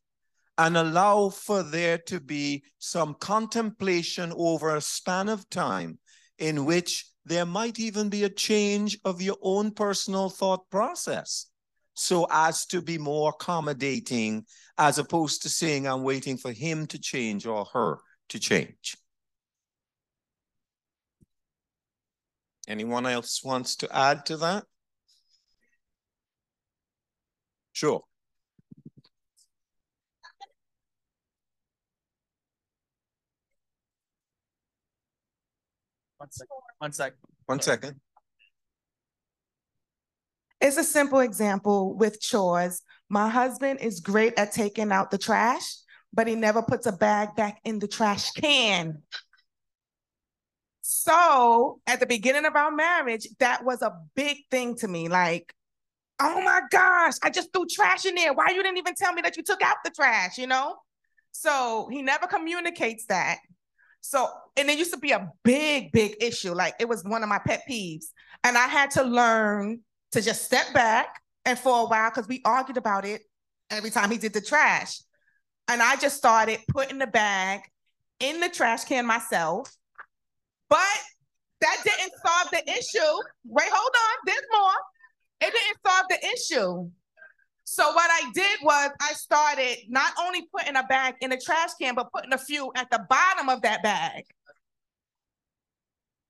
and 0.59 0.77
allow 0.77 1.29
for 1.29 1.63
there 1.63 1.99
to 1.99 2.21
be 2.21 2.65
some 2.79 3.15
contemplation 3.15 4.33
over 4.37 4.75
a 4.75 4.81
span 4.81 5.29
of 5.29 5.49
time 5.49 5.99
in 6.39 6.65
which 6.65 7.07
there 7.25 7.47
might 7.47 7.79
even 7.79 8.09
be 8.09 8.25
a 8.25 8.29
change 8.29 8.99
of 9.05 9.23
your 9.23 9.37
own 9.43 9.71
personal 9.71 10.29
thought 10.29 10.69
process 10.71 11.47
so 11.95 12.27
as 12.31 12.65
to 12.67 12.81
be 12.81 12.97
more 12.99 13.31
accommodating 13.31 14.45
as 14.79 14.99
opposed 14.99 15.43
to 15.43 15.49
saying 15.49 15.87
I'm 15.87 16.03
waiting 16.03 16.37
for 16.37 16.53
him 16.53 16.87
to 16.89 16.99
change 16.99 17.45
or 17.47 17.65
her 17.73 17.99
to 18.29 18.39
change. 18.39 18.97
Anyone 22.69 23.07
else 23.07 23.43
wants 23.43 23.77
to 23.77 23.97
add 23.97 24.27
to 24.27 24.37
that? 24.39 24.65
Sure. 27.79 28.03
One 36.17 36.33
second. 36.33 36.49
One 36.79 36.93
second. 36.93 37.19
One 37.47 37.61
second. 37.61 38.01
It's 40.61 40.77
a 40.77 40.83
simple 40.83 41.21
example 41.21 41.95
with 41.95 42.21
chores. 42.21 42.83
My 43.09 43.29
husband 43.29 43.79
is 43.81 44.01
great 44.01 44.37
at 44.37 44.51
taking 44.51 44.91
out 44.91 45.13
the 45.13 45.19
trash, 45.19 45.77
but 46.13 46.27
he 46.27 46.35
never 46.35 46.63
puts 46.63 46.87
a 46.87 46.93
bag 46.93 47.37
back 47.37 47.61
in 47.63 47.79
the 47.79 47.87
trash 47.87 48.33
can. 48.33 49.03
So 50.81 51.81
at 51.87 52.01
the 52.01 52.07
beginning 52.07 52.45
of 52.45 52.57
our 52.57 52.73
marriage, 52.73 53.29
that 53.39 53.65
was 53.65 53.83
a 53.83 53.97
big 54.17 54.39
thing 54.51 54.75
to 54.79 54.89
me. 54.89 55.07
Like, 55.07 55.55
oh 56.21 56.41
my 56.41 56.61
gosh, 56.71 57.15
I 57.23 57.31
just 57.31 57.53
threw 57.53 57.67
trash 57.67 58.05
in 58.05 58.15
there. 58.15 58.33
Why 58.33 58.49
you 58.51 58.63
didn't 58.63 58.79
even 58.79 58.95
tell 58.95 59.13
me 59.13 59.23
that 59.23 59.37
you 59.37 59.43
took 59.43 59.63
out 59.63 59.77
the 59.85 59.91
trash, 59.91 60.39
you 60.39 60.47
know? 60.47 60.77
So 61.33 61.89
he 61.91 62.03
never 62.03 62.27
communicates 62.27 63.07
that. 63.07 63.39
So, 64.01 64.29
and 64.57 64.69
it 64.69 64.79
used 64.79 64.93
to 64.93 64.99
be 64.99 65.13
a 65.13 65.31
big, 65.45 65.93
big 65.93 66.17
issue. 66.21 66.53
Like 66.55 66.75
it 66.81 66.89
was 66.89 67.05
one 67.05 67.23
of 67.23 67.29
my 67.29 67.39
pet 67.39 67.63
peeves. 67.69 68.07
And 68.45 68.57
I 68.57 68.67
had 68.67 68.91
to 68.93 69.03
learn 69.03 69.81
to 70.13 70.23
just 70.23 70.45
step 70.45 70.73
back 70.73 71.21
and 71.45 71.59
for 71.59 71.83
a 71.83 71.87
while, 71.87 72.11
because 72.11 72.29
we 72.29 72.43
argued 72.45 72.77
about 72.77 73.05
it 73.05 73.23
every 73.71 73.91
time 73.91 74.11
he 74.11 74.19
did 74.19 74.33
the 74.33 74.41
trash. 74.41 75.01
And 75.69 75.83
I 75.83 75.97
just 75.97 76.17
started 76.17 76.61
putting 76.69 76.99
the 76.99 77.07
bag 77.07 77.61
in 78.21 78.41
the 78.41 78.49
trash 78.49 78.85
can 78.85 79.07
myself. 79.07 79.71
But 80.69 80.79
that 81.61 81.77
didn't 81.85 82.13
solve 82.25 82.51
the 82.51 82.71
issue. 82.71 83.23
Wait, 83.45 83.69
hold 83.71 83.95
on, 83.95 84.17
there's 84.27 84.41
more. 84.53 84.73
It 85.41 85.53
didn't 85.53 85.79
solve 85.87 86.07
the 86.09 86.27
issue. 86.27 86.91
So 87.65 87.93
what 87.93 88.11
I 88.11 88.31
did 88.33 88.59
was 88.63 88.91
I 89.01 89.13
started 89.13 89.77
not 89.89 90.13
only 90.19 90.49
putting 90.57 90.75
a 90.75 90.85
bag 90.85 91.17
in 91.21 91.31
the 91.31 91.37
trash 91.37 91.71
can, 91.81 91.95
but 91.95 92.11
putting 92.13 92.33
a 92.33 92.39
few 92.39 92.73
at 92.75 92.91
the 92.91 93.05
bottom 93.11 93.51
of 93.51 93.61
that 93.63 93.83
bag. 93.83 94.25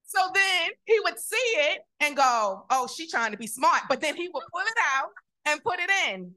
So 0.05 0.19
then 0.35 0.71
he 0.85 0.99
would 1.05 1.19
see 1.19 1.37
it 1.37 1.81
and 2.01 2.17
go, 2.17 2.65
oh, 2.71 2.89
she's 2.89 3.11
trying 3.11 3.31
to 3.33 3.39
be 3.39 3.47
smart. 3.47 3.83
But 3.89 4.01
then 4.01 4.17
he 4.17 4.29
would 4.33 4.43
pull 4.53 4.63
it 4.63 4.79
out 4.97 5.11
and 5.47 5.63
put 5.63 5.79
it 5.79 5.91
in. 6.09 6.33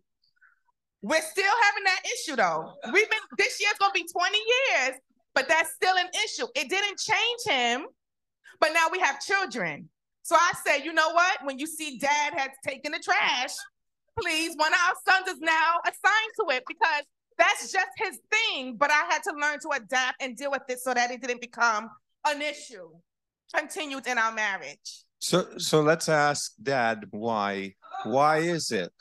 We're 1.02 1.22
still 1.22 1.54
having 1.64 1.84
that 1.86 2.02
issue 2.06 2.36
though. 2.36 2.74
We've 2.94 3.10
been, 3.10 3.20
this 3.38 3.60
year's 3.60 3.74
gonna 3.80 3.94
be 3.94 4.06
20 4.08 4.38
years, 4.38 5.00
but 5.34 5.48
that's 5.48 5.74
still 5.74 5.96
an 5.98 6.10
issue. 6.26 6.46
It 6.54 6.70
didn't 6.70 7.00
change 7.00 7.42
him, 7.48 7.88
but 8.60 8.72
now 8.74 8.88
we 8.92 9.00
have 9.00 9.20
children. 9.20 9.90
So 10.24 10.36
I 10.36 10.52
said, 10.66 10.86
you 10.86 10.94
know 10.94 11.10
what? 11.12 11.40
When 11.44 11.60
you 11.60 11.68
see 11.68 11.98
dad 11.98 12.34
has 12.36 12.50
taken 12.66 12.92
the 12.92 13.00
trash, 13.00 13.54
please, 14.20 14.54
one 14.56 14.74
of 14.74 14.80
our 14.88 14.96
sons 15.08 15.28
is 15.28 15.40
now 15.40 15.74
assigned 15.84 16.32
to 16.40 16.56
it 16.56 16.64
because 16.68 17.04
that's 17.38 17.72
just 17.72 17.90
his 17.98 18.20
thing. 18.32 18.76
But 18.78 18.92
I 18.92 19.04
had 19.10 19.24
to 19.24 19.34
learn 19.40 19.60
to 19.62 19.70
adapt 19.70 20.22
and 20.22 20.38
deal 20.38 20.52
with 20.52 20.64
it 20.70 20.80
so 20.80 20.94
that 20.94 21.12
it 21.12 21.22
didn't 21.22 21.42
become 21.42 21.90
an 22.26 22.42
issue 22.42 22.90
continued 23.54 24.08
in 24.08 24.18
our 24.18 24.32
marriage. 24.32 25.04
So 25.20 25.58
so 25.58 25.82
let's 25.82 26.10
ask 26.10 26.54
dad 26.62 27.06
why 27.12 27.76
why 28.04 28.38
is 28.38 28.72
it? 28.72 28.92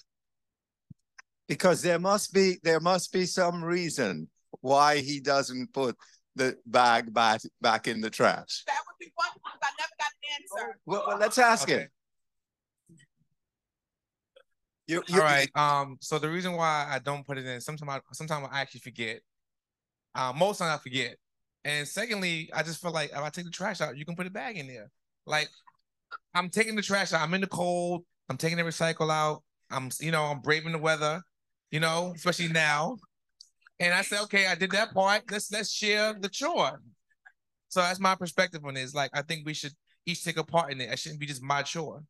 Because 1.48 1.82
there 1.82 1.98
must 1.98 2.32
be 2.32 2.58
there 2.62 2.80
must 2.80 3.12
be 3.12 3.26
some 3.26 3.64
reason 3.64 4.28
why 4.60 4.98
he 4.98 5.20
doesn't 5.20 5.72
put 5.72 5.96
the 6.36 6.56
bag 6.66 7.12
back 7.12 7.40
back 7.60 7.88
in 7.88 8.00
the 8.00 8.10
trash. 8.10 8.64
That 8.66 8.80
would 8.86 8.98
be 8.98 9.12
one 9.14 9.28
I 9.62 9.70
never 9.78 9.92
answer. 10.32 10.78
Well, 10.86 11.04
well 11.06 11.18
let's 11.18 11.38
ask 11.38 11.68
Okay. 11.68 11.82
him. 11.82 11.88
You, 14.86 15.02
you, 15.06 15.14
All 15.14 15.20
right. 15.20 15.48
Um. 15.54 15.98
So 16.00 16.18
the 16.18 16.28
reason 16.28 16.54
why 16.54 16.86
I 16.90 16.98
don't 16.98 17.24
put 17.24 17.38
it 17.38 17.46
in, 17.46 17.60
sometimes 17.60 17.90
I, 17.90 18.00
sometimes 18.12 18.48
I 18.50 18.60
actually 18.60 18.80
forget. 18.80 19.20
Uh, 20.14 20.32
most 20.36 20.58
times 20.58 20.72
I 20.74 20.82
forget. 20.82 21.16
And 21.64 21.86
secondly, 21.86 22.50
I 22.52 22.64
just 22.64 22.82
feel 22.82 22.90
like 22.90 23.10
if 23.10 23.16
I 23.18 23.28
take 23.28 23.44
the 23.44 23.52
trash 23.52 23.80
out, 23.80 23.96
you 23.96 24.04
can 24.04 24.16
put 24.16 24.26
a 24.26 24.30
bag 24.30 24.56
in 24.56 24.66
there. 24.66 24.90
Like 25.26 25.48
I'm 26.34 26.48
taking 26.48 26.74
the 26.74 26.82
trash 26.82 27.12
out. 27.12 27.22
I'm 27.22 27.34
in 27.34 27.40
the 27.40 27.46
cold. 27.46 28.04
I'm 28.28 28.36
taking 28.36 28.56
the 28.56 28.64
recycle 28.64 29.12
out. 29.12 29.42
I'm, 29.70 29.90
you 30.00 30.10
know, 30.10 30.24
I'm 30.24 30.40
braving 30.40 30.72
the 30.72 30.78
weather. 30.78 31.22
You 31.70 31.78
know, 31.78 32.12
especially 32.16 32.48
now. 32.48 32.96
And 33.78 33.94
I 33.94 34.02
said, 34.02 34.22
okay, 34.22 34.48
I 34.48 34.56
did 34.56 34.72
that 34.72 34.92
part. 34.92 35.22
Let's 35.30 35.52
let's 35.52 35.70
share 35.70 36.14
the 36.18 36.28
chore. 36.28 36.82
So 37.68 37.80
that's 37.80 38.00
my 38.00 38.16
perspective 38.16 38.64
on 38.64 38.74
this. 38.74 38.92
Like 38.92 39.10
I 39.14 39.22
think 39.22 39.46
we 39.46 39.54
should 39.54 39.72
each 40.06 40.24
take 40.24 40.36
a 40.36 40.44
part 40.44 40.72
in 40.72 40.80
it. 40.80 40.90
It 40.90 40.98
shouldn't 40.98 41.20
be 41.20 41.26
just 41.26 41.42
my 41.42 41.62
chore. 41.62 42.02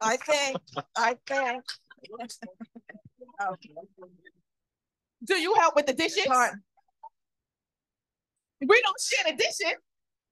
I 0.00 0.16
think, 0.16 0.58
I 0.96 1.16
think. 1.26 1.64
Do 5.24 5.36
you 5.36 5.54
help 5.54 5.76
with 5.76 5.86
the 5.86 5.92
dishes? 5.92 6.26
Part- 6.26 6.54
We 8.60 8.82
don't 8.82 9.00
share 9.00 9.32
the 9.32 9.36
dishes. 9.36 9.76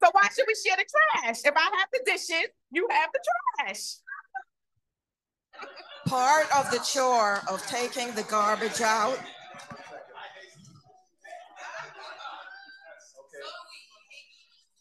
So 0.03 0.11
why 0.13 0.29
should 0.35 0.47
we 0.47 0.55
share 0.55 0.77
the 0.77 0.87
trash? 1.23 1.41
If 1.45 1.55
I 1.57 1.77
have 1.79 1.89
the 1.93 2.01
dishes, 2.05 2.49
you 2.71 2.89
have 2.91 3.11
the 3.13 3.21
trash. 3.59 3.97
Part 6.07 6.47
of 6.57 6.71
the 6.71 6.79
chore 6.79 7.41
of 7.49 7.65
taking 7.67 8.13
the 8.15 8.23
garbage 8.25 8.81
out 8.81 9.19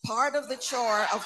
part 0.10 0.34
of 0.34 0.50
the 0.50 0.56
chore 0.58 1.06
of 1.14 1.24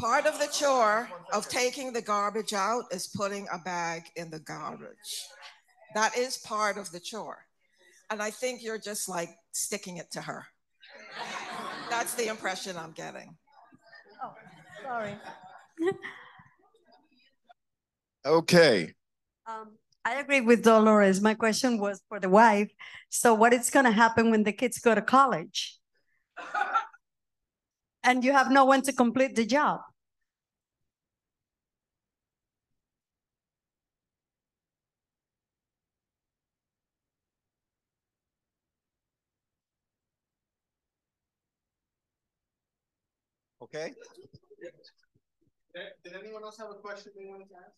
part 0.00 0.26
of 0.26 0.38
the 0.38 0.46
chore 0.46 1.10
of 1.32 1.48
taking 1.48 1.92
the 1.92 2.00
garbage 2.00 2.54
out 2.54 2.84
is 2.90 3.06
putting 3.06 3.46
a 3.52 3.58
bag 3.58 4.04
in 4.16 4.30
the 4.30 4.40
garbage. 4.40 5.26
That 5.94 6.16
is 6.16 6.38
part 6.38 6.78
of 6.78 6.90
the 6.90 7.00
chore. 7.00 7.44
And 8.08 8.22
I 8.22 8.30
think 8.30 8.62
you're 8.62 8.78
just 8.78 9.08
like 9.08 9.30
sticking 9.52 9.98
it 9.98 10.10
to 10.12 10.22
her. 10.22 10.46
That's 11.90 12.14
the 12.14 12.28
impression 12.28 12.76
I'm 12.76 12.92
getting. 12.92 13.36
Oh, 14.22 14.34
sorry. 14.82 15.14
Okay. 18.26 18.92
Um, 19.46 19.78
I 20.04 20.16
agree 20.16 20.42
with 20.42 20.62
Dolores. 20.62 21.22
My 21.22 21.32
question 21.32 21.78
was 21.78 22.02
for 22.06 22.20
the 22.20 22.28
wife. 22.28 22.70
So 23.08 23.32
what 23.32 23.54
is 23.54 23.70
going 23.70 23.86
to 23.86 23.90
happen 23.90 24.30
when 24.30 24.44
the 24.44 24.52
kids 24.52 24.78
go 24.78 24.94
to 24.94 25.00
college? 25.00 25.78
and 28.02 28.24
you 28.24 28.32
have 28.32 28.50
no 28.50 28.64
one 28.64 28.82
to 28.82 28.92
complete 28.92 29.36
the 29.36 29.44
job. 29.46 29.80
Okay. 43.62 43.94
Did 46.02 46.14
anyone 46.18 46.42
else 46.42 46.58
have 46.58 46.70
a 46.70 46.74
question 46.74 47.12
they 47.16 47.26
wanted 47.26 47.48
to 47.50 47.56
ask? 47.56 47.76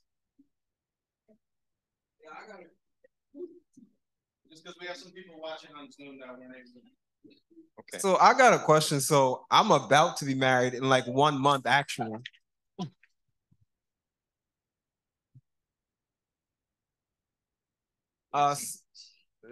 Yeah, 2.23 2.31
I 2.33 2.51
got 2.51 2.61
it. 2.61 2.73
Just 4.51 4.65
because 4.65 4.79
we 4.81 4.87
have 4.87 4.97
some 4.97 5.13
people 5.13 5.37
watching 5.41 5.71
on 5.77 5.91
Zoom 5.93 6.19
that 6.21 6.29
weren't 6.29 6.55
able 6.57 6.81
to. 6.81 7.02
Okay. 7.27 7.99
So 7.99 8.17
I 8.17 8.35
got 8.35 8.55
a 8.55 8.59
question. 8.59 9.01
So 9.01 9.45
I'm 9.51 9.71
about 9.71 10.17
to 10.19 10.25
be 10.25 10.35
married 10.35 10.75
in 10.75 10.89
like 10.89 11.07
one 11.07 11.41
month, 11.41 11.67
actually. 11.67 12.19
Uh, 18.33 18.55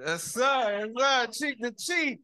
yes, 0.06 0.22
sir, 0.24 0.90
yes, 0.96 0.96
sir, 0.96 1.26
cheek 1.32 1.60
to 1.62 1.72
cheek. 1.72 2.20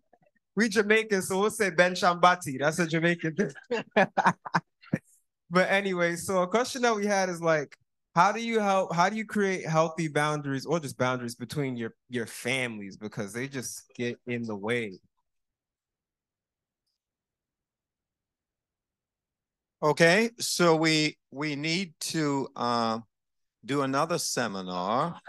We 0.55 0.71
Jamaican, 0.71 1.21
so 1.21 1.39
we'll 1.39 1.51
say 1.51 1.69
Ben 1.69 1.93
Shambati. 1.93 2.59
That's 2.59 2.79
a 2.79 2.87
Jamaican 2.87 3.37
thing. 3.37 3.85
but 5.51 5.71
anyway, 5.71 6.17
so 6.17 6.43
a 6.43 6.49
question 6.49 6.81
that 6.83 6.97
we 6.97 7.05
had 7.05 7.29
is 7.29 7.43
like, 7.43 7.77
how 8.15 8.33
do 8.33 8.41
you 8.41 8.59
help? 8.61 8.95
How 8.95 9.11
do 9.11 9.17
you 9.17 9.27
create 9.27 9.67
healthy 9.67 10.09
boundaries 10.09 10.65
or 10.65 10.81
just 10.81 10.97
boundaries 10.97 11.35
between 11.35 11.77
your 11.77 11.95
your 12.09 12.27
families 12.27 12.97
because 12.97 13.35
they 13.35 13.49
just 13.49 13.83
get 13.95 14.19
in 14.27 14.45
the 14.45 14.57
way? 14.57 14.99
Okay, 19.83 20.31
so 20.39 20.75
we 20.75 21.19
we 21.31 21.55
need 21.55 21.93
to 22.01 22.49
uh, 22.57 23.01
do 23.65 23.83
another 23.83 24.19
seminar. 24.19 25.21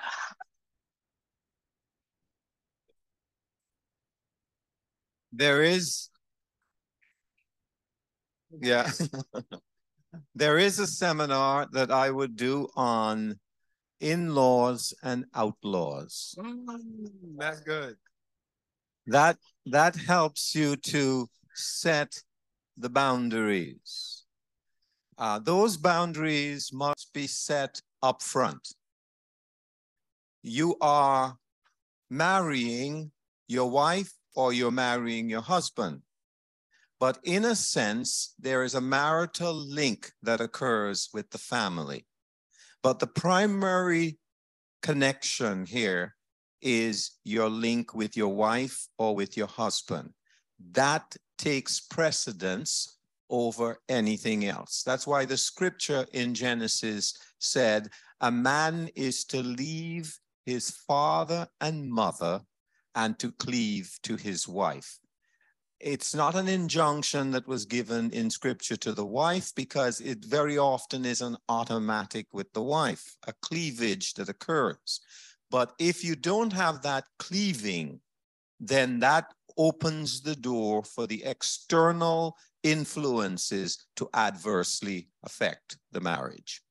There 5.31 5.61
is, 5.63 6.09
yeah, 8.61 8.89
there 10.35 10.57
is 10.57 10.79
a 10.79 10.87
seminar 10.87 11.67
that 11.73 11.91
I 11.91 12.09
would 12.09 12.35
do 12.35 12.69
on 12.75 13.39
in-laws 13.99 14.93
and 15.03 15.25
outlaws. 15.35 16.35
That's 17.37 17.61
good. 17.61 17.97
That 19.07 19.37
that 19.65 19.95
helps 19.95 20.53
you 20.55 20.75
to 20.75 21.27
set 21.55 22.23
the 22.77 22.89
boundaries. 22.89 24.16
Uh, 25.17 25.39
those 25.39 25.77
boundaries 25.77 26.71
must 26.71 27.11
be 27.13 27.25
set 27.25 27.81
up 28.03 28.21
front. 28.21 28.73
You 30.43 30.77
are 30.79 31.37
marrying 32.09 33.11
your 33.47 33.69
wife 33.69 34.13
or 34.35 34.53
you're 34.53 34.71
marrying 34.71 35.29
your 35.29 35.41
husband. 35.41 36.01
But 36.99 37.19
in 37.23 37.45
a 37.45 37.55
sense, 37.55 38.33
there 38.39 38.63
is 38.63 38.75
a 38.75 38.81
marital 38.81 39.53
link 39.53 40.11
that 40.23 40.41
occurs 40.41 41.09
with 41.13 41.29
the 41.31 41.37
family. 41.37 42.05
But 42.83 42.99
the 42.99 43.07
primary 43.07 44.17
connection 44.81 45.65
here 45.65 46.15
is 46.61 47.11
your 47.23 47.49
link 47.49 47.93
with 47.93 48.17
your 48.17 48.33
wife 48.33 48.87
or 48.97 49.15
with 49.15 49.37
your 49.37 49.47
husband. 49.47 50.13
That 50.71 51.15
takes 51.37 51.79
precedence 51.79 52.96
over 53.29 53.79
anything 53.89 54.45
else. 54.45 54.83
That's 54.85 55.07
why 55.07 55.25
the 55.25 55.37
scripture 55.37 56.05
in 56.13 56.33
Genesis 56.33 57.17
said, 57.39 57.89
a 58.21 58.31
man 58.31 58.89
is 58.95 59.25
to 59.25 59.41
leave 59.41 60.17
his 60.45 60.71
father 60.71 61.47
and 61.61 61.91
mother 61.91 62.41
and 62.95 63.17
to 63.19 63.31
cleave 63.33 63.91
to 64.03 64.15
his 64.15 64.47
wife. 64.47 64.99
It's 65.79 66.15
not 66.15 66.33
an 66.35 66.47
injunction 66.47 67.29
that 67.31 67.47
was 67.47 67.65
given 67.65 68.09
in 68.09 68.31
scripture 68.31 68.77
to 68.77 68.93
the 68.93 69.05
wife 69.05 69.51
because 69.55 70.01
it 70.01 70.25
very 70.25 70.57
often 70.57 71.05
is 71.05 71.21
an 71.21 71.37
automatic 71.49 72.25
with 72.33 72.51
the 72.53 72.63
wife, 72.63 73.15
a 73.27 73.33
cleavage 73.43 74.15
that 74.15 74.29
occurs. 74.29 74.99
But 75.51 75.73
if 75.77 76.03
you 76.03 76.15
don't 76.15 76.51
have 76.53 76.81
that 76.81 77.03
cleaving, 77.19 77.99
then 78.59 78.99
that 78.99 79.31
opens 79.57 80.21
the 80.21 80.35
door 80.35 80.83
for 80.83 81.07
the 81.07 81.23
external 81.23 82.37
influences 82.63 83.87
to 83.95 84.09
adversely 84.13 85.09
affect 85.23 85.77
the 85.91 86.01
marriage. 86.01 86.61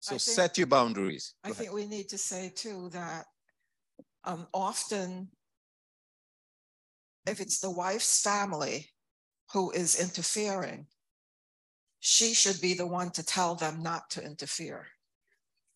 So 0.00 0.10
think- 0.10 0.20
set 0.20 0.58
your 0.58 0.66
boundaries. 0.66 1.34
I 1.44 1.48
ahead. 1.48 1.58
think 1.58 1.72
we 1.72 1.86
need 1.86 2.08
to 2.10 2.18
say 2.18 2.52
too 2.54 2.88
that 2.90 3.26
um, 4.24 4.46
often 4.52 5.28
if 7.26 7.40
it's 7.40 7.60
the 7.60 7.70
wife's 7.70 8.22
family 8.22 8.90
who 9.52 9.70
is 9.70 10.00
interfering, 10.00 10.86
she 12.00 12.32
should 12.32 12.60
be 12.60 12.74
the 12.74 12.86
one 12.86 13.10
to 13.10 13.22
tell 13.22 13.54
them 13.54 13.82
not 13.82 14.08
to 14.10 14.24
interfere 14.24 14.86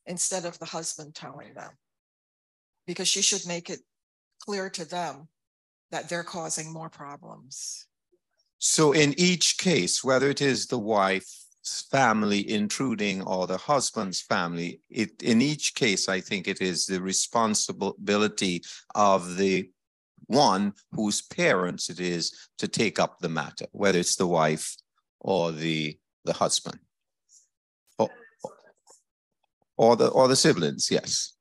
instead 0.07 0.45
of 0.45 0.59
the 0.59 0.65
husband 0.65 1.15
telling 1.15 1.53
them. 1.55 1.71
Because 2.87 3.09
she 3.09 3.23
should 3.23 3.47
make 3.47 3.71
it 3.71 3.81
clear 4.41 4.69
to 4.71 4.85
them 4.85 5.29
that 5.91 6.09
they're 6.09 6.25
causing 6.25 6.73
more 6.73 6.89
problems. 6.89 7.87
So 8.59 8.93
in 8.93 9.15
each 9.19 9.59
case, 9.59 10.03
whether 10.03 10.31
it 10.31 10.41
is 10.41 10.67
the 10.67 10.79
wife's 10.79 11.87
family 11.91 12.49
intruding 12.49 13.23
or 13.23 13.47
the 13.47 13.57
husband's 13.57 14.21
family, 14.21 14.81
it, 14.89 15.23
in 15.23 15.43
each 15.43 15.75
case, 15.75 16.09
I 16.09 16.21
think 16.21 16.49
it 16.49 16.61
is 16.61 16.87
the 16.87 17.01
responsibility 17.01 18.63
of 18.95 19.37
the 19.37 19.71
one 20.27 20.73
whose 20.93 21.23
parents 21.23 21.91
it 21.91 22.01
is 22.01 22.49
to 22.59 22.69
take 22.69 22.99
up 22.99 23.19
the 23.19 23.29
matter, 23.29 23.67
whether 23.73 23.99
it's 23.99 24.17
the 24.17 24.27
wife 24.27 24.77
or 25.21 25.53
the, 25.53 25.99
the 26.25 26.33
husband. 26.33 26.79
Or, 27.99 28.11
or 29.77 29.97
the, 29.97 30.09
or 30.09 30.29
the 30.29 30.37
siblings, 30.37 30.91
yes. 30.91 31.35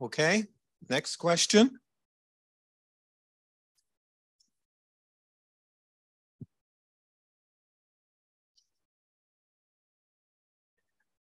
Okay, 0.00 0.44
next 0.88 1.16
question. 1.16 1.78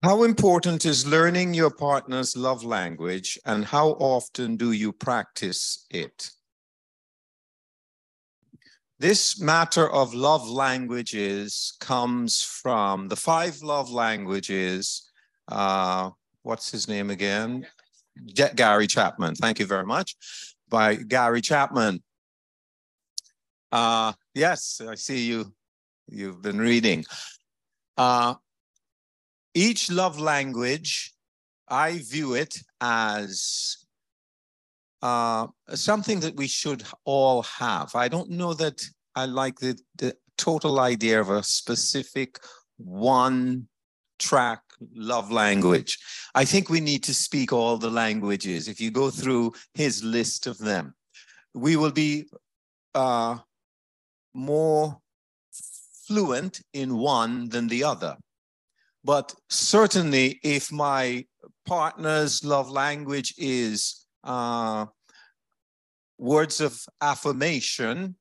How 0.01 0.23
important 0.23 0.85
is 0.85 1.05
learning 1.07 1.53
your 1.53 1.71
partner's 1.71 2.35
love 2.35 2.63
language 2.63 3.39
and 3.45 3.65
how 3.65 3.91
often 3.91 4.57
do 4.57 4.71
you 4.71 4.91
practice 4.91 5.85
it? 5.89 6.31
This 8.99 9.39
matter 9.39 9.89
of 9.89 10.13
love 10.13 10.47
languages 10.47 11.73
comes 11.79 12.41
from 12.41 13.09
the 13.09 13.15
five 13.15 13.61
love 13.61 13.91
languages. 13.91 15.09
Uh, 15.49 16.11
what's 16.43 16.71
his 16.71 16.87
name 16.87 17.09
again? 17.09 17.65
Gary 18.55 18.87
Chapman. 18.87 19.35
Thank 19.35 19.59
you 19.59 19.65
very 19.65 19.85
much. 19.85 20.15
By 20.69 20.95
Gary 20.95 21.41
Chapman. 21.41 22.01
Uh, 23.71 24.13
yes, 24.33 24.81
I 24.87 24.95
see 24.95 25.25
you. 25.25 25.53
You've 26.07 26.41
been 26.41 26.59
reading. 26.59 27.05
Uh, 27.97 28.35
each 29.53 29.91
love 29.91 30.19
language 30.19 31.13
I 31.67 31.99
view 31.99 32.35
it 32.35 32.61
as 32.81 33.77
uh, 35.01 35.47
something 35.73 36.19
that 36.21 36.35
we 36.35 36.47
should 36.47 36.83
all 37.05 37.43
have. 37.43 37.95
I 37.95 38.07
don't 38.07 38.29
know 38.29 38.53
that 38.53 38.83
I 39.15 39.25
like 39.25 39.59
the, 39.59 39.79
the 39.97 40.15
total 40.37 40.79
idea 40.79 41.19
of 41.19 41.29
a 41.29 41.43
specific 41.43 42.39
one 42.77 43.67
track 44.19 44.62
love 44.93 45.31
language. 45.31 45.97
I 46.35 46.45
think 46.45 46.69
we 46.69 46.79
need 46.79 47.03
to 47.03 47.13
speak 47.13 47.53
all 47.53 47.77
the 47.77 47.89
languages. 47.89 48.67
If 48.67 48.79
you 48.81 48.91
go 48.91 49.09
through 49.09 49.53
his 49.73 50.03
list 50.03 50.47
of 50.47 50.57
them, 50.57 50.93
we 51.53 51.75
will 51.75 51.91
be 51.91 52.25
uh, 52.95 53.37
more 54.33 54.97
fluent 56.07 56.61
in 56.73 56.97
one 56.97 57.49
than 57.49 57.67
the 57.67 57.83
other. 57.83 58.17
But 59.03 59.33
certainly, 59.49 60.39
if 60.43 60.71
my 60.71 61.25
partner's 61.65 62.43
love 62.43 62.69
language 62.69 63.33
is 63.37 64.05
uh, 64.23 64.85
words 66.17 66.61
of 66.61 66.79
affirmation, 67.01 68.15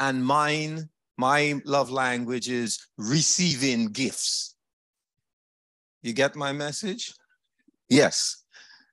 and 0.00 0.24
mine, 0.24 0.88
my 1.16 1.60
love 1.64 1.90
language 1.90 2.48
is 2.48 2.86
receiving 2.98 3.86
gifts. 3.86 4.53
You 6.04 6.12
get 6.12 6.36
my 6.36 6.52
message? 6.52 7.12
Yes. 7.88 8.44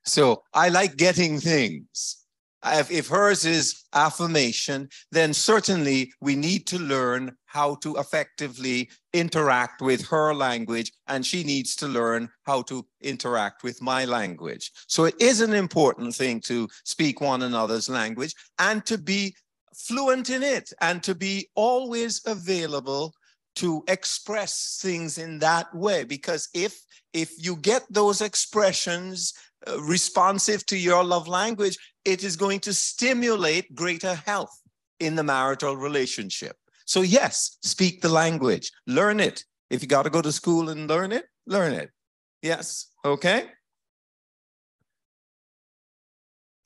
So 0.04 0.42
I 0.52 0.68
like 0.68 0.96
getting 0.96 1.38
things 1.38 2.22
if, 2.64 3.08
hers 3.08 3.44
is 3.44 3.84
affirmation, 3.92 4.88
then 5.10 5.34
certainly 5.34 6.12
we 6.20 6.36
need 6.36 6.66
to 6.68 6.78
learn 6.78 7.36
how 7.46 7.74
to 7.76 7.96
effectively 7.96 8.88
interact 9.12 9.82
with 9.82 10.06
her 10.06 10.32
language, 10.32 10.92
and 11.08 11.26
she 11.26 11.42
needs 11.44 11.74
to 11.76 11.88
learn 11.88 12.28
how 12.44 12.62
to 12.62 12.86
interact 13.00 13.62
with 13.62 13.82
my 13.82 14.04
language. 14.04 14.70
So 14.86 15.04
it 15.04 15.14
is 15.20 15.40
an 15.40 15.54
important 15.54 16.14
thing 16.14 16.40
to 16.42 16.68
speak 16.84 17.20
one 17.20 17.42
another's 17.42 17.88
language 17.88 18.34
and 18.58 18.84
to 18.86 18.96
be 18.96 19.34
fluent 19.74 20.30
in 20.30 20.42
it 20.42 20.72
and 20.80 21.02
to 21.02 21.14
be 21.14 21.48
always 21.54 22.20
available 22.26 23.12
to 23.56 23.84
express 23.88 24.78
things 24.82 25.18
in 25.18 25.38
that 25.38 25.74
way 25.74 26.04
because 26.04 26.48
if 26.54 26.80
if 27.12 27.32
you 27.36 27.56
get 27.56 27.82
those 27.90 28.20
expressions 28.20 29.34
uh, 29.66 29.80
responsive 29.82 30.64
to 30.66 30.76
your 30.76 31.04
love 31.04 31.28
language 31.28 31.76
it 32.04 32.24
is 32.24 32.36
going 32.36 32.60
to 32.60 32.72
stimulate 32.72 33.74
greater 33.74 34.14
health 34.14 34.62
in 35.02 35.16
the 35.16 35.22
marital 35.22 35.76
relationship. 35.76 36.56
So, 36.84 37.02
yes, 37.02 37.58
speak 37.62 38.00
the 38.00 38.08
language, 38.08 38.70
learn 38.86 39.20
it. 39.20 39.44
If 39.70 39.82
you 39.82 39.88
got 39.88 40.02
to 40.04 40.10
go 40.10 40.22
to 40.22 40.32
school 40.32 40.68
and 40.68 40.88
learn 40.88 41.12
it, 41.12 41.24
learn 41.46 41.72
it. 41.72 41.90
Yes, 42.42 42.88
okay? 43.04 43.46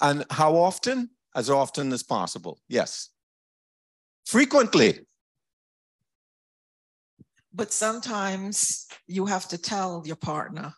And 0.00 0.24
how 0.30 0.56
often? 0.56 1.10
As 1.34 1.50
often 1.50 1.92
as 1.92 2.02
possible. 2.02 2.58
Yes. 2.66 3.10
Frequently. 4.24 5.00
But 7.56 7.72
sometimes 7.72 8.86
you 9.06 9.24
have 9.24 9.48
to 9.48 9.58
tell 9.58 10.02
your 10.04 10.16
partner 10.16 10.74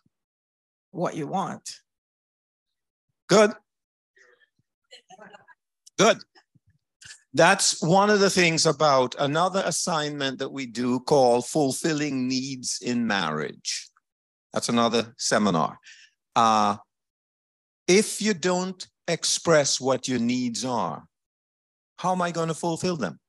what 0.91 1.13
you 1.13 1.27
want. 1.27 1.69
Good. 3.27 3.51
Good. 5.97 6.19
That's 7.33 7.83
one 7.83 8.09
of 8.09 8.21
the 8.21 8.29
things 8.29 8.65
about 8.65 9.13
another 9.19 9.61
assignment 9.65 10.39
that 10.39 10.53
we 10.53 10.65
do 10.65 11.01
called 11.01 11.45
Fulfilling 11.45 12.29
Needs 12.29 12.79
in 12.81 13.05
Marriage. 13.05 13.89
That's 14.53 14.69
another 14.69 15.13
seminar. 15.17 15.77
Uh, 16.33 16.77
if 17.87 18.21
you 18.21 18.33
don't 18.33 18.87
express 19.07 19.81
what 19.81 20.07
your 20.07 20.19
needs 20.19 20.63
are, 20.63 21.03
how 21.97 22.13
am 22.13 22.21
I 22.21 22.31
going 22.31 22.47
to 22.47 22.53
fulfill 22.53 22.95
them? 22.95 23.19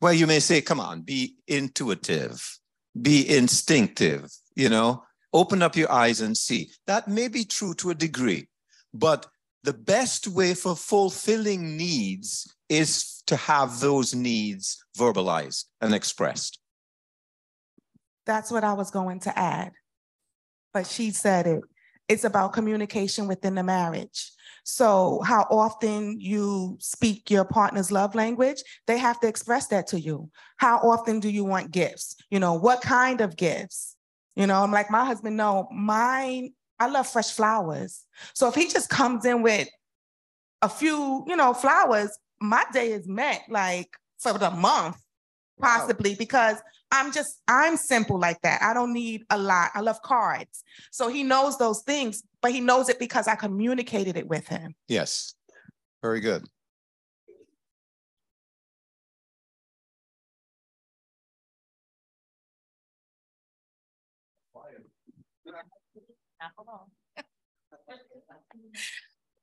Well, 0.00 0.12
you 0.12 0.26
may 0.26 0.40
say, 0.40 0.60
come 0.60 0.80
on, 0.80 1.02
be 1.02 1.36
intuitive, 1.46 2.58
be 3.00 3.28
instinctive, 3.36 4.30
you 4.54 4.68
know, 4.68 5.04
open 5.32 5.62
up 5.62 5.76
your 5.76 5.90
eyes 5.90 6.20
and 6.20 6.36
see. 6.36 6.70
That 6.86 7.08
may 7.08 7.28
be 7.28 7.44
true 7.44 7.74
to 7.74 7.90
a 7.90 7.94
degree, 7.94 8.48
but 8.92 9.26
the 9.64 9.72
best 9.72 10.28
way 10.28 10.54
for 10.54 10.76
fulfilling 10.76 11.76
needs 11.76 12.54
is 12.68 13.22
to 13.26 13.36
have 13.36 13.80
those 13.80 14.14
needs 14.14 14.84
verbalized 14.96 15.64
and 15.80 15.94
expressed. 15.94 16.58
That's 18.26 18.50
what 18.50 18.64
I 18.64 18.74
was 18.74 18.90
going 18.90 19.20
to 19.20 19.38
add. 19.38 19.72
But 20.72 20.86
she 20.86 21.10
said 21.10 21.46
it. 21.46 21.62
It's 22.08 22.24
about 22.24 22.52
communication 22.52 23.26
within 23.26 23.54
the 23.54 23.62
marriage. 23.62 24.30
So, 24.64 25.20
how 25.24 25.46
often 25.50 26.18
you 26.20 26.76
speak 26.80 27.30
your 27.30 27.44
partner's 27.44 27.92
love 27.92 28.14
language, 28.14 28.62
they 28.86 28.98
have 28.98 29.20
to 29.20 29.28
express 29.28 29.66
that 29.68 29.86
to 29.88 30.00
you. 30.00 30.30
How 30.56 30.78
often 30.78 31.20
do 31.20 31.28
you 31.28 31.44
want 31.44 31.70
gifts? 31.70 32.16
You 32.30 32.40
know, 32.40 32.54
what 32.54 32.80
kind 32.80 33.20
of 33.20 33.36
gifts? 33.36 33.96
You 34.36 34.46
know, 34.46 34.62
I'm 34.62 34.72
like 34.72 34.90
my 34.90 35.04
husband, 35.04 35.36
no, 35.36 35.68
mine 35.70 36.52
I 36.78 36.88
love 36.88 37.06
fresh 37.06 37.30
flowers. 37.30 38.04
So 38.34 38.48
if 38.48 38.54
he 38.54 38.68
just 38.68 38.90
comes 38.90 39.24
in 39.24 39.42
with 39.42 39.68
a 40.62 40.68
few, 40.68 41.24
you 41.26 41.36
know, 41.36 41.54
flowers, 41.54 42.16
my 42.40 42.64
day 42.72 42.92
is 42.92 43.06
met 43.06 43.42
like 43.48 43.88
for 44.18 44.34
the 44.34 44.50
month, 44.50 44.96
possibly 45.60 46.10
wow. 46.10 46.16
because 46.18 46.56
I'm 46.90 47.12
just, 47.12 47.40
I'm 47.48 47.76
simple 47.76 48.18
like 48.18 48.40
that. 48.42 48.62
I 48.62 48.74
don't 48.74 48.92
need 48.92 49.24
a 49.30 49.38
lot. 49.38 49.70
I 49.74 49.80
love 49.80 50.00
cards. 50.02 50.62
So 50.90 51.08
he 51.08 51.22
knows 51.22 51.58
those 51.58 51.82
things, 51.82 52.22
but 52.40 52.52
he 52.52 52.60
knows 52.60 52.88
it 52.88 52.98
because 52.98 53.26
I 53.28 53.34
communicated 53.34 54.16
it 54.16 54.28
with 54.28 54.46
him. 54.46 54.74
Yes. 54.88 55.34
Very 56.02 56.20
good. 56.20 56.44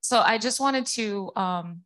so 0.01 0.19
I 0.19 0.37
just 0.37 0.59
wanted 0.59 0.85
to 0.87 1.31
um, 1.35 1.81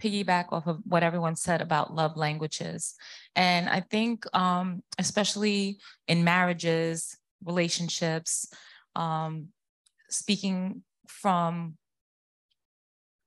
piggyback 0.00 0.46
off 0.52 0.66
of 0.66 0.80
what 0.84 1.02
everyone 1.02 1.36
said 1.36 1.60
about 1.60 1.94
love 1.94 2.16
languages. 2.16 2.94
And 3.36 3.68
I 3.68 3.80
think, 3.80 4.24
um, 4.34 4.82
especially 4.98 5.78
in 6.06 6.24
marriages, 6.24 7.16
relationships, 7.44 8.52
um, 8.94 9.48
speaking 10.08 10.82
from 11.06 11.76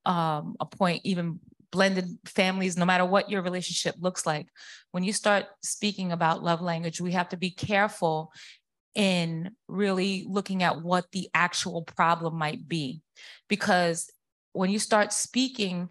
um, 0.05 0.55
a 0.59 0.65
point, 0.65 1.01
even 1.03 1.39
blended 1.71 2.17
families, 2.25 2.77
no 2.77 2.85
matter 2.85 3.05
what 3.05 3.29
your 3.29 3.41
relationship 3.41 3.95
looks 3.99 4.25
like, 4.25 4.47
when 4.91 5.03
you 5.03 5.13
start 5.13 5.45
speaking 5.63 6.11
about 6.11 6.43
love 6.43 6.61
language, 6.61 6.99
we 6.99 7.11
have 7.11 7.29
to 7.29 7.37
be 7.37 7.49
careful 7.49 8.31
in 8.93 9.51
really 9.67 10.25
looking 10.27 10.63
at 10.63 10.81
what 10.81 11.05
the 11.11 11.29
actual 11.33 11.83
problem 11.83 12.37
might 12.37 12.67
be. 12.67 13.01
Because 13.47 14.09
when 14.53 14.69
you 14.69 14.79
start 14.79 15.13
speaking 15.13 15.89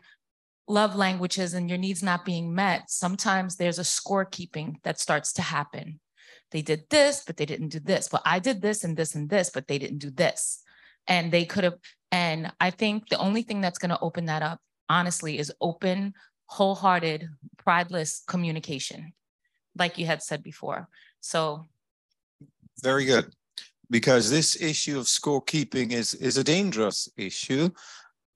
love 0.71 0.95
languages 0.95 1.55
and 1.55 1.69
your 1.69 1.79
needs 1.79 2.03
not 2.03 2.25
being 2.25 2.55
met, 2.55 2.91
sometimes 2.91 3.57
there's 3.57 3.79
a 3.79 3.83
scorekeeping 3.83 4.77
that 4.85 5.01
starts 5.01 5.33
to 5.35 5.43
happen. 5.43 6.01
They 6.53 6.63
did 6.63 6.85
this, 6.91 7.23
but 7.27 7.37
they 7.37 7.47
didn't 7.47 7.69
do 7.69 7.81
this. 7.81 8.09
But 8.09 8.23
I 8.25 8.39
did 8.39 8.63
this 8.63 8.85
and 8.85 8.97
this 8.97 9.15
and 9.15 9.29
this, 9.29 9.51
but 9.51 9.69
they 9.69 9.79
didn't 9.79 9.99
do 9.99 10.11
this. 10.11 10.63
And 11.07 11.33
they 11.33 11.45
could 11.45 11.65
have, 11.65 11.79
and 12.13 12.53
I 12.61 12.71
think 12.71 13.09
the 13.09 13.19
only 13.19 13.43
thing 13.43 13.61
that's 13.61 13.79
going 13.79 13.91
to 13.91 14.01
open 14.01 14.27
that 14.27 14.43
up, 14.43 14.61
honestly, 14.89 15.39
is 15.39 15.53
open, 15.61 16.15
wholehearted, 16.47 17.29
prideless 17.65 18.25
communication, 18.27 19.13
like 19.77 19.99
you 19.99 20.07
had 20.07 20.23
said 20.23 20.43
before. 20.43 20.89
So 21.21 21.69
very 22.83 23.05
good. 23.05 23.33
Because 23.91 24.31
this 24.31 24.61
issue 24.61 24.99
of 24.99 25.07
scorekeeping 25.07 25.93
is, 25.93 26.15
is 26.15 26.37
a 26.37 26.45
dangerous 26.45 27.09
issue 27.17 27.71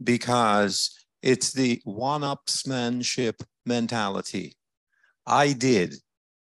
because 0.03 1.04
it's 1.25 1.53
the 1.53 1.81
one-upsmanship 1.85 3.43
mentality. 3.65 4.55
I 5.27 5.55
did, 5.55 5.95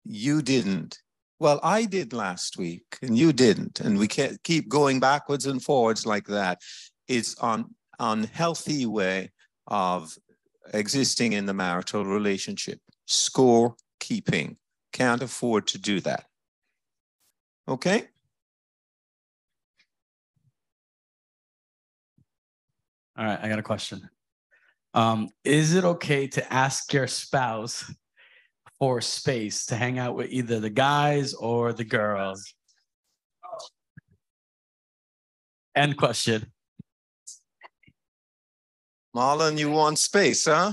you 0.04 0.42
didn't. 0.42 0.98
Well, 1.40 1.60
I 1.62 1.86
did 1.86 2.14
last 2.14 2.58
week 2.58 2.98
and 3.04 3.16
you 3.16 3.32
didn't. 3.32 3.80
And 3.80 4.00
we 4.00 4.08
can't 4.08 4.42
keep 4.44 4.68
going 4.68 5.00
backwards 5.00 5.46
and 5.46 5.62
forwards 5.62 6.08
like 6.08 6.26
that. 6.28 6.62
It's 7.08 7.36
an 7.44 7.76
unhealthy 8.00 8.88
way 8.88 9.32
of 9.68 10.18
existing 10.74 11.34
in 11.34 11.46
the 11.46 11.54
marital 11.54 12.04
relationship. 12.04 12.80
Score 13.06 13.76
keeping. 14.00 14.58
Can't 14.92 15.22
afford 15.22 15.68
to 15.68 15.78
do 15.78 16.00
that. 16.00 16.26
Okay? 17.68 18.08
All 23.16 23.26
right, 23.26 23.40
I 23.44 23.48
got 23.48 23.60
a 23.60 23.64
question. 23.64 24.10
Um, 24.96 25.30
is 25.44 25.74
it 25.74 25.84
okay 25.84 26.26
to 26.26 26.54
ask 26.54 26.94
your 26.94 27.06
spouse 27.06 27.94
for 28.80 29.02
space 29.02 29.66
to 29.66 29.76
hang 29.76 30.00
out 30.00 30.16
with 30.16 30.32
either 30.32 30.62
the 30.62 30.70
guys 30.70 31.34
or 31.34 31.74
the 31.74 31.84
girls? 31.84 32.54
End 35.76 35.98
question. 35.98 36.50
Marlon, 39.14 39.58
you 39.58 39.70
want 39.70 40.00
space, 40.00 40.46
huh? 40.46 40.72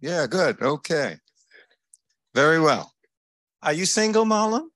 Yeah, 0.00 0.26
good. 0.26 0.60
Okay. 0.60 1.16
Very 2.34 2.60
well. 2.60 2.92
Are 3.62 3.72
you 3.72 3.86
single, 3.86 4.26
Marlon? 4.26 4.66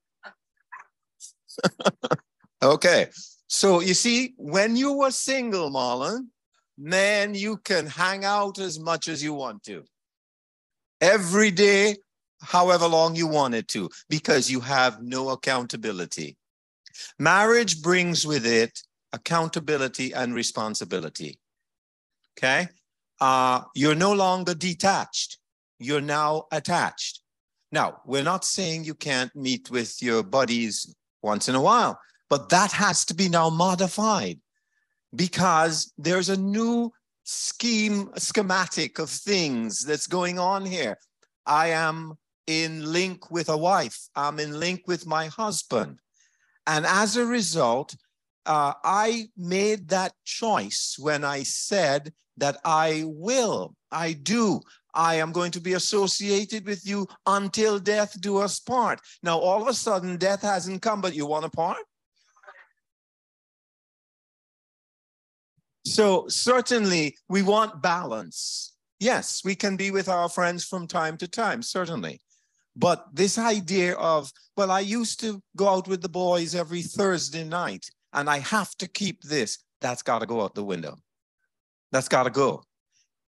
okay. 2.63 3.09
So 3.47 3.79
you 3.79 3.93
see, 3.93 4.33
when 4.37 4.75
you 4.75 4.93
were 4.93 5.11
single, 5.11 5.71
Marlon, 5.71 6.27
man, 6.77 7.33
you 7.33 7.57
can 7.57 7.87
hang 7.87 8.25
out 8.25 8.59
as 8.59 8.79
much 8.79 9.07
as 9.07 9.23
you 9.23 9.33
want 9.33 9.63
to. 9.63 9.83
Every 10.99 11.51
day, 11.51 11.95
however 12.41 12.87
long 12.87 13.15
you 13.15 13.27
wanted 13.27 13.67
to, 13.69 13.89
because 14.09 14.49
you 14.49 14.59
have 14.59 15.01
no 15.01 15.29
accountability. 15.29 16.37
Marriage 17.19 17.81
brings 17.81 18.25
with 18.25 18.45
it 18.45 18.81
accountability 19.13 20.13
and 20.13 20.33
responsibility. 20.33 21.39
Okay? 22.37 22.67
Uh, 23.19 23.61
you're 23.73 23.95
no 23.95 24.13
longer 24.13 24.53
detached, 24.53 25.39
you're 25.79 26.01
now 26.01 26.45
attached. 26.51 27.21
Now, 27.71 28.01
we're 28.05 28.23
not 28.23 28.45
saying 28.45 28.83
you 28.83 28.93
can't 28.93 29.35
meet 29.35 29.69
with 29.69 30.01
your 30.01 30.23
buddies 30.23 30.93
once 31.21 31.49
in 31.49 31.55
a 31.55 31.61
while, 31.61 31.99
but 32.29 32.49
that 32.49 32.71
has 32.71 33.05
to 33.05 33.13
be 33.13 33.29
now 33.29 33.49
modified 33.49 34.39
because 35.15 35.93
there's 35.97 36.29
a 36.29 36.37
new 36.37 36.91
scheme, 37.23 38.09
schematic 38.17 38.99
of 38.99 39.09
things 39.09 39.83
that's 39.83 40.07
going 40.07 40.39
on 40.39 40.65
here. 40.65 40.97
I 41.45 41.67
am 41.69 42.17
in 42.45 42.91
link 42.91 43.29
with 43.29 43.49
a 43.49 43.57
wife, 43.57 44.07
I'm 44.15 44.39
in 44.39 44.59
link 44.59 44.83
with 44.87 45.05
my 45.05 45.27
husband. 45.27 45.99
And 46.65 46.85
as 46.85 47.15
a 47.15 47.25
result, 47.25 47.95
uh, 48.45 48.73
I 48.83 49.29
made 49.35 49.89
that 49.89 50.13
choice 50.23 50.95
when 50.97 51.23
I 51.23 51.43
said 51.43 52.13
that 52.37 52.57
I 52.63 53.03
will, 53.05 53.75
I 53.91 54.13
do, 54.13 54.61
I 54.93 55.15
am 55.15 55.31
going 55.31 55.51
to 55.51 55.59
be 55.59 55.73
associated 55.73 56.65
with 56.65 56.85
you 56.85 57.07
until 57.25 57.79
death 57.79 58.19
do 58.19 58.37
us 58.37 58.59
part. 58.59 58.99
Now, 59.21 59.37
all 59.37 59.61
of 59.61 59.67
a 59.67 59.73
sudden, 59.73 60.17
death 60.17 60.41
hasn't 60.41 60.81
come, 60.81 61.01
but 61.01 61.15
you 61.15 61.25
want 61.25 61.43
to 61.43 61.51
part? 61.51 61.77
So, 65.93 66.27
certainly, 66.27 67.15
we 67.29 67.41
want 67.43 67.81
balance. 67.81 68.75
Yes, 68.99 69.41
we 69.45 69.55
can 69.55 69.77
be 69.77 69.91
with 69.91 70.09
our 70.09 70.27
friends 70.27 70.65
from 70.65 70.87
time 70.87 71.17
to 71.17 71.27
time, 71.27 71.61
certainly. 71.61 72.19
But 72.75 73.07
this 73.13 73.37
idea 73.37 73.95
of, 73.95 74.31
well, 74.55 74.69
I 74.69 74.81
used 74.81 75.19
to 75.21 75.41
go 75.55 75.69
out 75.69 75.87
with 75.87 76.01
the 76.01 76.09
boys 76.09 76.53
every 76.53 76.83
Thursday 76.83 77.43
night 77.43 77.89
and 78.13 78.29
I 78.29 78.39
have 78.39 78.75
to 78.77 78.87
keep 78.87 79.21
this, 79.23 79.57
that's 79.81 80.03
got 80.03 80.19
to 80.19 80.25
go 80.25 80.41
out 80.41 80.55
the 80.55 80.63
window. 80.63 80.97
That's 81.91 82.07
got 82.07 82.23
to 82.23 82.29
go. 82.29 82.63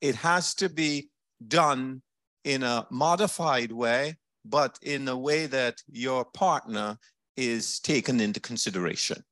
It 0.00 0.14
has 0.16 0.54
to 0.56 0.68
be 0.68 1.08
done 1.46 2.02
in 2.44 2.62
a 2.62 2.86
modified 2.90 3.72
way, 3.72 4.16
but 4.44 4.78
in 4.82 5.08
a 5.08 5.16
way 5.16 5.46
that 5.46 5.76
your 5.88 6.24
partner 6.24 6.98
is 7.36 7.80
taken 7.80 8.20
into 8.20 8.40
consideration. 8.40 9.22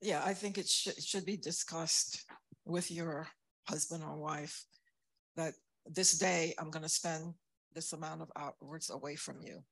Yeah, 0.00 0.22
I 0.24 0.34
think 0.34 0.58
it 0.58 0.68
should, 0.68 0.96
it 0.96 1.02
should 1.02 1.26
be 1.26 1.36
discussed 1.36 2.24
with 2.68 2.90
your 2.90 3.26
husband 3.66 4.04
or 4.04 4.16
wife 4.16 4.64
that 5.36 5.54
this 5.86 6.18
day 6.18 6.54
I'm 6.58 6.70
going 6.70 6.82
to 6.82 6.88
spend 6.88 7.34
this 7.74 7.92
amount 7.92 8.22
of 8.22 8.30
hours 8.36 8.90
away 8.90 9.16
from 9.16 9.40
you. 9.42 9.62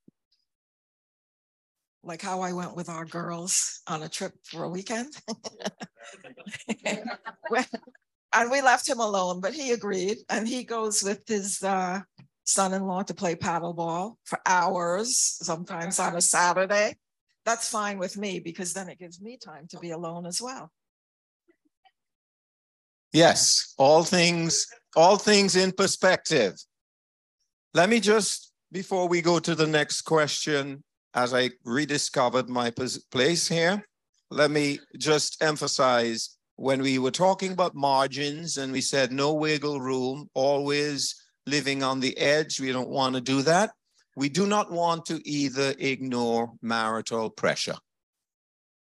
Like 2.02 2.22
how 2.22 2.40
I 2.40 2.52
went 2.52 2.76
with 2.76 2.88
our 2.88 3.04
girls 3.04 3.80
on 3.86 4.02
a 4.02 4.08
trip 4.08 4.32
for 4.44 4.64
a 4.64 4.68
weekend. 4.68 5.14
and 6.84 8.50
we 8.50 8.62
left 8.62 8.88
him 8.88 9.00
alone, 9.00 9.40
but 9.40 9.54
he 9.54 9.72
agreed. 9.72 10.18
And 10.30 10.46
he 10.46 10.62
goes 10.62 11.02
with 11.02 11.26
his 11.26 11.62
uh, 11.62 12.00
son-in-law 12.44 13.02
to 13.04 13.14
play 13.14 13.34
paddleball 13.34 14.14
for 14.24 14.38
hours, 14.46 15.16
sometimes 15.42 15.98
on 15.98 16.16
a 16.16 16.20
Saturday. 16.20 16.96
That's 17.44 17.68
fine 17.68 17.98
with 17.98 18.16
me 18.16 18.40
because 18.40 18.72
then 18.72 18.88
it 18.88 18.98
gives 18.98 19.20
me 19.20 19.36
time 19.36 19.66
to 19.68 19.78
be 19.78 19.90
alone 19.90 20.26
as 20.26 20.40
well. 20.40 20.70
Yes, 23.16 23.72
all 23.78 24.04
things, 24.04 24.66
all 24.94 25.16
things 25.16 25.56
in 25.56 25.72
perspective. 25.72 26.52
Let 27.72 27.88
me 27.88 27.98
just, 27.98 28.52
before 28.70 29.08
we 29.08 29.22
go 29.22 29.38
to 29.38 29.54
the 29.54 29.66
next 29.66 30.02
question, 30.02 30.84
as 31.14 31.32
I 31.32 31.52
rediscovered 31.64 32.50
my 32.50 32.70
place 33.10 33.48
here, 33.48 33.82
let 34.30 34.50
me 34.50 34.80
just 34.98 35.42
emphasize 35.42 36.36
when 36.56 36.82
we 36.82 36.98
were 36.98 37.10
talking 37.10 37.52
about 37.52 37.74
margins 37.74 38.58
and 38.58 38.70
we 38.70 38.82
said 38.82 39.12
no 39.12 39.32
wiggle 39.32 39.80
room, 39.80 40.28
always 40.34 41.14
living 41.46 41.82
on 41.82 42.00
the 42.00 42.18
edge, 42.18 42.60
we 42.60 42.70
don't 42.70 42.90
want 42.90 43.14
to 43.14 43.22
do 43.22 43.40
that. 43.40 43.70
We 44.14 44.28
do 44.28 44.46
not 44.46 44.70
want 44.70 45.06
to 45.06 45.26
either 45.26 45.72
ignore 45.78 46.52
marital 46.60 47.30
pressure. 47.30 47.76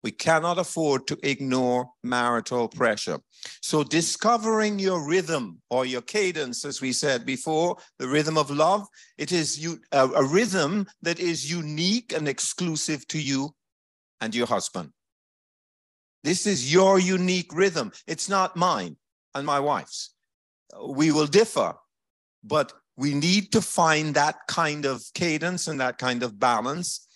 We 0.03 0.11
cannot 0.11 0.57
afford 0.57 1.07
to 1.07 1.17
ignore 1.23 1.89
marital 2.03 2.69
pressure. 2.69 3.19
So, 3.61 3.83
discovering 3.83 4.79
your 4.79 5.05
rhythm 5.05 5.61
or 5.69 5.85
your 5.85 6.01
cadence, 6.01 6.63
as 6.63 6.81
we 6.81 6.93
said 6.93 7.25
before, 7.25 7.77
the 7.97 8.07
rhythm 8.07 8.37
of 8.37 8.49
love, 8.49 8.87
it 9.17 9.31
is 9.31 9.59
you, 9.59 9.79
a, 9.91 10.07
a 10.07 10.23
rhythm 10.23 10.87
that 11.01 11.19
is 11.19 11.51
unique 11.51 12.13
and 12.13 12.27
exclusive 12.27 13.05
to 13.09 13.19
you 13.21 13.53
and 14.21 14.33
your 14.33 14.47
husband. 14.47 14.91
This 16.23 16.45
is 16.45 16.71
your 16.71 16.99
unique 16.99 17.53
rhythm. 17.53 17.91
It's 18.07 18.29
not 18.29 18.55
mine 18.55 18.97
and 19.35 19.45
my 19.45 19.59
wife's. 19.59 20.13
We 20.85 21.11
will 21.11 21.27
differ, 21.27 21.73
but 22.43 22.73
we 22.97 23.13
need 23.13 23.51
to 23.53 23.61
find 23.61 24.13
that 24.15 24.35
kind 24.47 24.85
of 24.85 25.01
cadence 25.13 25.67
and 25.67 25.79
that 25.79 25.97
kind 25.97 26.21
of 26.23 26.39
balance. 26.39 27.07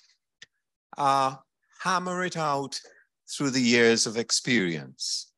Uh, 0.97 1.35
hammer 1.83 2.23
it 2.23 2.37
out 2.37 2.79
through 3.29 3.49
the 3.49 3.61
years 3.61 4.07
of 4.07 4.17
experience. 4.17 5.31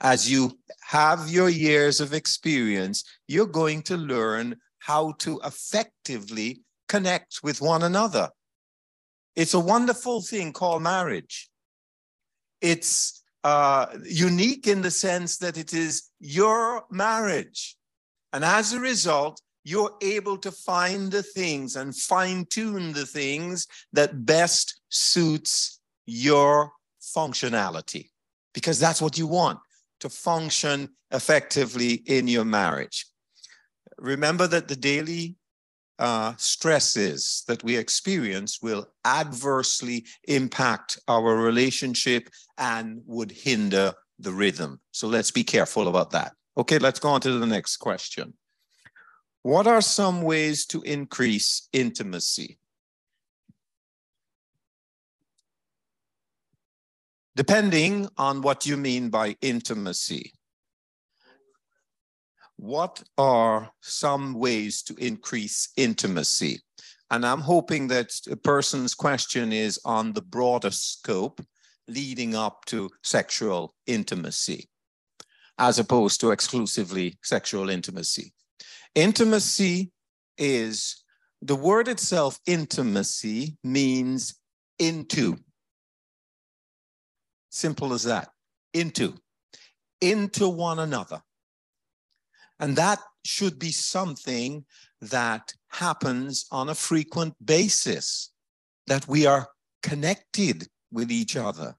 As 0.00 0.30
you 0.30 0.58
have 0.82 1.30
your 1.30 1.48
years 1.48 2.00
of 2.00 2.12
experience, 2.12 3.02
you're 3.26 3.46
going 3.46 3.82
to 3.82 3.96
learn 3.96 4.56
how 4.78 5.12
to 5.20 5.40
effectively 5.42 6.60
connect 6.88 7.40
with 7.42 7.62
one 7.62 7.82
another. 7.82 8.28
It's 9.34 9.54
a 9.54 9.60
wonderful 9.60 10.20
thing 10.20 10.52
called 10.52 10.82
marriage. 10.82 11.48
It's 12.60 13.22
uh, 13.42 13.86
unique 14.04 14.66
in 14.66 14.82
the 14.82 14.90
sense 14.90 15.38
that 15.38 15.56
it 15.56 15.72
is 15.72 16.10
your 16.20 16.84
marriage. 16.90 17.76
And 18.32 18.44
as 18.44 18.72
a 18.72 18.80
result, 18.80 19.40
you're 19.64 19.94
able 20.02 20.36
to 20.38 20.52
find 20.52 21.10
the 21.10 21.22
things 21.22 21.74
and 21.74 21.96
fine 21.96 22.46
tune 22.50 22.92
the 22.92 23.06
things 23.06 23.66
that 23.92 24.26
best 24.26 24.80
suits 24.90 25.75
your 26.06 26.72
functionality 27.00 28.10
because 28.54 28.78
that's 28.78 29.02
what 29.02 29.18
you 29.18 29.26
want 29.26 29.58
to 30.00 30.08
function 30.08 30.88
effectively 31.10 32.02
in 32.06 32.28
your 32.28 32.44
marriage. 32.44 33.06
Remember 33.98 34.46
that 34.46 34.68
the 34.68 34.76
daily 34.76 35.36
uh, 35.98 36.34
stresses 36.36 37.44
that 37.48 37.62
we 37.64 37.76
experience 37.76 38.60
will 38.60 38.86
adversely 39.04 40.04
impact 40.28 40.98
our 41.08 41.36
relationship 41.36 42.28
and 42.58 43.00
would 43.06 43.30
hinder 43.30 43.92
the 44.18 44.32
rhythm. 44.32 44.80
So 44.92 45.08
let's 45.08 45.30
be 45.30 45.44
careful 45.44 45.88
about 45.88 46.10
that. 46.10 46.32
Okay, 46.58 46.78
let's 46.78 47.00
go 47.00 47.10
on 47.10 47.20
to 47.22 47.38
the 47.38 47.46
next 47.46 47.78
question. 47.78 48.34
What 49.42 49.66
are 49.66 49.80
some 49.80 50.22
ways 50.22 50.66
to 50.66 50.82
increase 50.82 51.68
intimacy? 51.72 52.58
Depending 57.36 58.08
on 58.16 58.40
what 58.40 58.64
you 58.66 58.78
mean 58.78 59.10
by 59.10 59.36
intimacy. 59.42 60.32
What 62.56 63.02
are 63.18 63.70
some 63.82 64.32
ways 64.32 64.82
to 64.84 64.94
increase 64.94 65.68
intimacy? 65.76 66.62
And 67.10 67.26
I'm 67.26 67.42
hoping 67.42 67.88
that 67.88 68.10
a 68.30 68.36
person's 68.36 68.94
question 68.94 69.52
is 69.52 69.78
on 69.84 70.14
the 70.14 70.22
broader 70.22 70.70
scope 70.70 71.44
leading 71.86 72.34
up 72.34 72.64
to 72.64 72.90
sexual 73.04 73.74
intimacy, 73.86 74.68
as 75.58 75.78
opposed 75.78 76.20
to 76.22 76.30
exclusively 76.30 77.18
sexual 77.22 77.68
intimacy. 77.68 78.32
Intimacy 78.94 79.92
is 80.38 81.04
the 81.42 81.54
word 81.54 81.86
itself, 81.86 82.40
intimacy, 82.46 83.58
means 83.62 84.40
into. 84.78 85.36
Simple 87.56 87.94
as 87.94 88.02
that. 88.02 88.28
Into, 88.74 89.14
into 90.02 90.46
one 90.46 90.78
another. 90.78 91.22
And 92.60 92.76
that 92.76 92.98
should 93.24 93.58
be 93.58 93.72
something 93.72 94.66
that 95.00 95.54
happens 95.68 96.44
on 96.50 96.68
a 96.68 96.74
frequent 96.74 97.34
basis. 97.42 98.30
that 98.88 99.08
we 99.08 99.26
are 99.26 99.48
connected 99.82 100.68
with 100.92 101.10
each 101.10 101.34
other, 101.34 101.74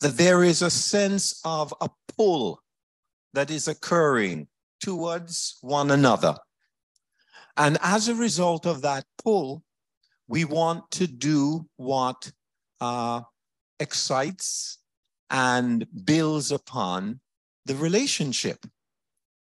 that 0.00 0.16
there 0.16 0.42
is 0.42 0.62
a 0.62 0.70
sense 0.70 1.40
of 1.44 1.74
a 1.82 1.90
pull 2.16 2.62
that 3.34 3.50
is 3.50 3.68
occurring 3.68 4.48
towards 4.80 5.58
one 5.60 5.90
another. 5.90 6.34
And 7.56 7.76
as 7.82 8.08
a 8.08 8.14
result 8.14 8.64
of 8.64 8.80
that 8.82 9.04
pull, 9.22 9.64
we 10.28 10.46
want 10.46 10.90
to 10.92 11.06
do 11.06 11.66
what 11.76 12.32
uh, 12.80 13.20
excites 13.78 14.78
and 15.30 15.86
builds 16.04 16.52
upon 16.52 17.20
the 17.64 17.74
relationship. 17.74 18.64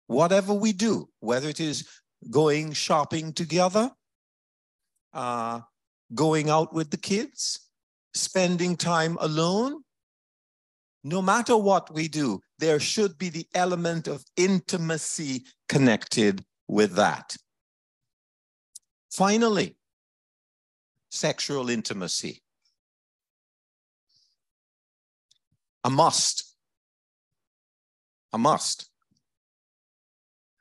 Whatever 0.07 0.53
we 0.53 0.73
do, 0.73 1.09
whether 1.20 1.49
it 1.49 1.61
is 1.61 1.89
going 2.31 2.73
shopping 2.73 3.33
together, 3.33 3.91
uh, 5.14 5.61
going 6.14 6.51
out 6.51 6.73
with 6.75 6.91
the 6.91 6.97
kids, 6.97 7.70
spending 8.14 8.77
time 8.77 9.16
alone, 9.20 9.83
no 11.05 11.20
matter 11.20 11.57
what 11.57 11.93
we 11.93 12.07
do, 12.09 12.41
there 12.59 12.79
should 12.79 13.18
be 13.18 13.29
the 13.29 13.47
element 13.55 14.07
of 14.07 14.25
intimacy 14.37 15.45
connected 15.68 16.45
with 16.68 16.95
that. 16.95 17.37
Finally, 19.11 19.77
sexual 21.11 21.68
intimacy. 21.68 22.43
A 25.85 25.91
must. 25.91 26.55
A 28.33 28.39
must. 28.39 28.89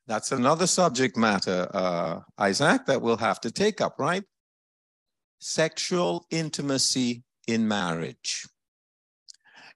That's 0.07 0.31
another 0.31 0.67
subject 0.67 1.15
matter, 1.15 1.69
uh, 1.73 2.19
Isaac, 2.37 2.85
that 2.87 3.01
we'll 3.01 3.17
have 3.17 3.39
to 3.41 3.51
take 3.51 3.79
up, 3.79 3.95
right? 3.99 4.23
Sexual 5.39 6.25
intimacy 6.31 7.23
in 7.47 7.67
marriage. 7.67 8.45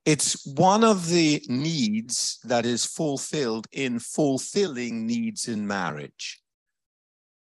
It's 0.04 0.46
one 0.46 0.84
of 0.84 1.08
the 1.08 1.44
needs 1.48 2.40
that 2.44 2.66
is 2.66 2.86
fulfilled 2.86 3.68
in 3.72 4.00
fulfilling 4.00 5.08
needs 5.08 5.48
in 5.48 5.66
marriage. 5.66 6.42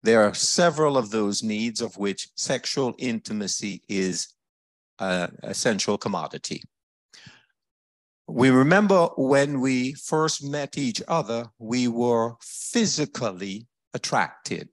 There 0.03 0.23
are 0.23 0.35
several 0.35 0.97
of 0.97 1.11
those 1.11 1.43
needs 1.43 1.81
of 1.81 1.97
which 1.97 2.29
sexual 2.37 2.95
intimacy 2.99 3.83
is 3.89 4.29
an 4.99 5.37
essential 5.43 5.97
commodity. 5.99 6.63
We 8.27 8.51
remember 8.51 9.09
when 9.17 9.61
we 9.61 9.95
first 9.95 10.43
met 10.43 10.79
each 10.79 11.03
other, 11.09 11.47
we 11.59 11.89
were 11.89 12.35
physically 12.41 13.67
attracted. 13.93 14.71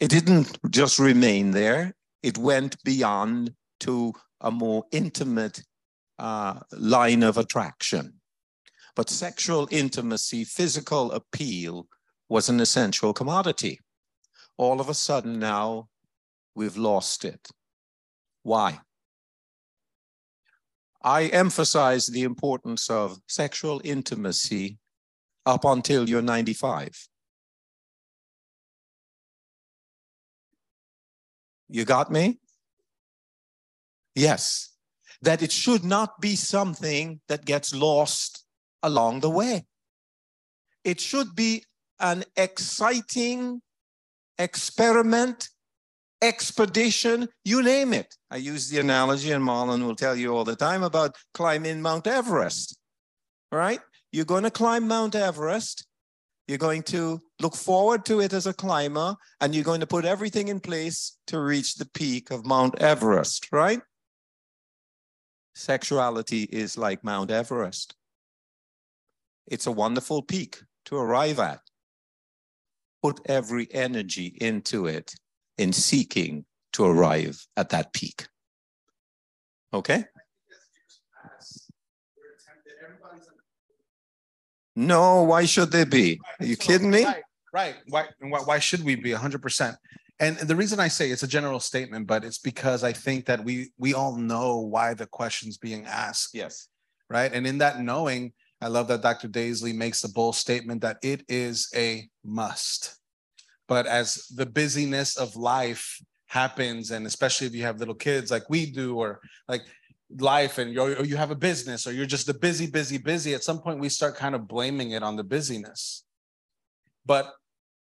It 0.00 0.10
didn't 0.10 0.58
just 0.70 0.98
remain 0.98 1.50
there, 1.50 1.94
it 2.22 2.38
went 2.38 2.82
beyond 2.82 3.52
to 3.80 4.12
a 4.40 4.50
more 4.50 4.84
intimate 4.90 5.62
uh, 6.18 6.60
line 6.72 7.22
of 7.22 7.36
attraction. 7.36 8.14
But 8.94 9.10
sexual 9.10 9.68
intimacy, 9.70 10.44
physical 10.44 11.12
appeal 11.12 11.86
was 12.28 12.48
an 12.48 12.60
essential 12.60 13.12
commodity. 13.12 13.80
All 14.56 14.80
of 14.80 14.88
a 14.88 14.94
sudden 14.94 15.38
now, 15.38 15.88
we've 16.54 16.78
lost 16.78 17.24
it. 17.24 17.48
Why? 18.42 18.80
I 21.06 21.26
emphasize 21.26 22.08
the 22.08 22.24
importance 22.24 22.90
of 22.90 23.20
sexual 23.28 23.80
intimacy 23.84 24.78
up 25.46 25.64
until 25.64 26.08
you're 26.08 26.20
95. 26.20 27.06
You 31.68 31.84
got 31.84 32.10
me? 32.10 32.40
Yes. 34.16 34.72
That 35.22 35.42
it 35.42 35.52
should 35.52 35.84
not 35.84 36.20
be 36.20 36.34
something 36.34 37.20
that 37.28 37.44
gets 37.44 37.72
lost 37.72 38.44
along 38.82 39.20
the 39.20 39.30
way. 39.30 39.64
It 40.82 40.98
should 41.00 41.36
be 41.36 41.64
an 42.00 42.24
exciting 42.36 43.62
experiment, 44.38 45.50
expedition, 46.26 47.28
you 47.44 47.62
name 47.62 47.92
it. 47.92 48.14
I 48.30 48.36
use 48.36 48.68
the 48.68 48.80
analogy, 48.80 49.32
and 49.32 49.44
Marlon 49.44 49.84
will 49.84 49.96
tell 49.96 50.16
you 50.16 50.34
all 50.34 50.44
the 50.44 50.56
time 50.56 50.82
about 50.82 51.16
climbing 51.34 51.80
Mount 51.80 52.06
Everest. 52.06 52.78
right? 53.52 53.80
You're 54.12 54.24
going 54.24 54.44
to 54.44 54.50
climb 54.50 54.88
Mount 54.88 55.14
Everest. 55.14 55.86
You're 56.48 56.58
going 56.58 56.82
to 56.84 57.20
look 57.40 57.56
forward 57.56 58.04
to 58.06 58.20
it 58.20 58.32
as 58.32 58.46
a 58.46 58.52
climber, 58.52 59.16
and 59.40 59.54
you're 59.54 59.64
going 59.64 59.80
to 59.80 59.86
put 59.86 60.04
everything 60.04 60.48
in 60.48 60.60
place 60.60 61.18
to 61.28 61.40
reach 61.40 61.74
the 61.74 61.86
peak 61.86 62.30
of 62.30 62.46
Mount 62.46 62.78
Everest, 62.80 63.48
right? 63.52 63.80
Sexuality 65.54 66.42
is 66.44 66.76
like 66.76 67.02
Mount 67.02 67.30
Everest. 67.30 67.94
It's 69.46 69.66
a 69.66 69.72
wonderful 69.72 70.22
peak 70.22 70.62
to 70.86 70.96
arrive 70.96 71.38
at 71.38 71.60
put 73.06 73.20
every 73.26 73.68
energy 73.72 74.36
into 74.40 74.86
it 74.86 75.14
in 75.58 75.72
seeking 75.72 76.44
to 76.72 76.84
arrive 76.84 77.46
at 77.56 77.70
that 77.70 77.92
peak. 77.92 78.26
Okay? 79.72 80.04
No, 84.74 85.22
why 85.22 85.46
should 85.46 85.72
they 85.72 85.84
be? 85.84 86.20
Are 86.38 86.44
you 86.44 86.56
kidding 86.56 86.90
me? 86.90 87.04
Right, 87.04 87.22
right. 87.52 87.76
Why, 87.88 88.06
why, 88.20 88.40
why 88.40 88.58
should 88.58 88.84
we 88.84 88.94
be 88.94 89.10
100%? 89.10 89.76
And 90.18 90.36
the 90.38 90.56
reason 90.56 90.80
I 90.80 90.88
say 90.88 91.10
it's 91.10 91.22
a 91.22 91.28
general 91.28 91.60
statement, 91.60 92.06
but 92.06 92.24
it's 92.24 92.38
because 92.38 92.84
I 92.84 92.92
think 92.92 93.26
that 93.26 93.42
we 93.44 93.72
we 93.78 93.92
all 93.92 94.16
know 94.16 94.60
why 94.60 94.94
the 94.94 95.06
question's 95.06 95.58
being 95.58 95.84
asked. 95.84 96.30
Yes. 96.34 96.68
Right. 97.10 97.32
And 97.32 97.46
in 97.46 97.58
that 97.58 97.80
knowing, 97.80 98.32
I 98.60 98.68
love 98.68 98.88
that 98.88 99.02
Dr. 99.02 99.28
Daisley 99.28 99.74
makes 99.74 100.00
the 100.00 100.08
bold 100.08 100.34
statement 100.34 100.80
that 100.80 100.98
it 101.02 101.22
is 101.28 101.68
a 101.74 102.08
must. 102.24 102.98
But 103.68 103.86
as 103.86 104.26
the 104.34 104.46
busyness 104.46 105.16
of 105.16 105.36
life 105.36 106.00
happens, 106.26 106.90
and 106.90 107.06
especially 107.06 107.46
if 107.46 107.54
you 107.54 107.62
have 107.62 107.78
little 107.78 107.94
kids 107.94 108.30
like 108.30 108.48
we 108.48 108.70
do, 108.70 108.96
or 108.96 109.20
like 109.48 109.62
life 110.18 110.58
and 110.58 110.72
you 110.72 111.02
you 111.02 111.16
have 111.16 111.32
a 111.32 111.36
business 111.36 111.84
or 111.86 111.92
you're 111.92 112.06
just 112.06 112.28
a 112.28 112.34
busy, 112.34 112.66
busy, 112.66 112.98
busy, 112.98 113.34
at 113.34 113.42
some 113.42 113.58
point 113.58 113.80
we 113.80 113.88
start 113.88 114.16
kind 114.16 114.34
of 114.34 114.46
blaming 114.46 114.92
it 114.92 115.02
on 115.02 115.16
the 115.16 115.24
busyness. 115.24 116.04
But 117.04 117.32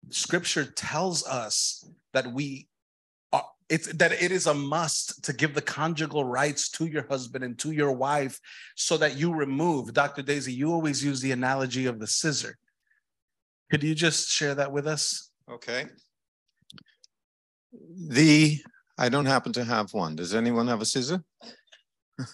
scripture 0.09 0.65
tells 0.65 1.25
us 1.25 1.86
that 2.13 2.32
we 2.33 2.67
it's 3.70 3.91
that 3.93 4.12
it 4.12 4.32
is 4.32 4.47
a 4.47 4.54
must 4.54 5.24
to 5.24 5.32
give 5.32 5.54
the 5.54 5.62
conjugal 5.62 6.25
rights 6.25 6.70
to 6.70 6.87
your 6.87 7.05
husband 7.08 7.43
and 7.43 7.58
to 7.59 7.71
your 7.71 7.91
wife 7.91 8.39
so 8.75 8.97
that 8.97 9.17
you 9.17 9.33
remove 9.33 9.93
dr 9.93 10.21
daisley 10.24 10.54
you 10.54 10.71
always 10.71 11.04
use 11.04 11.21
the 11.21 11.32
analogy 11.32 11.86
of 11.86 11.99
the 11.99 12.08
scissor 12.08 12.58
could 13.70 13.83
you 13.83 13.93
just 13.93 14.29
share 14.29 14.55
that 14.55 14.71
with 14.71 14.87
us 14.87 15.29
okay 15.50 15.86
the 18.09 18.59
i 18.97 19.09
don't 19.09 19.26
happen 19.26 19.51
to 19.54 19.63
have 19.63 19.93
one 19.93 20.16
does 20.16 20.34
anyone 20.34 20.67
have 20.67 20.82
a 20.82 20.86
scissor 20.86 21.24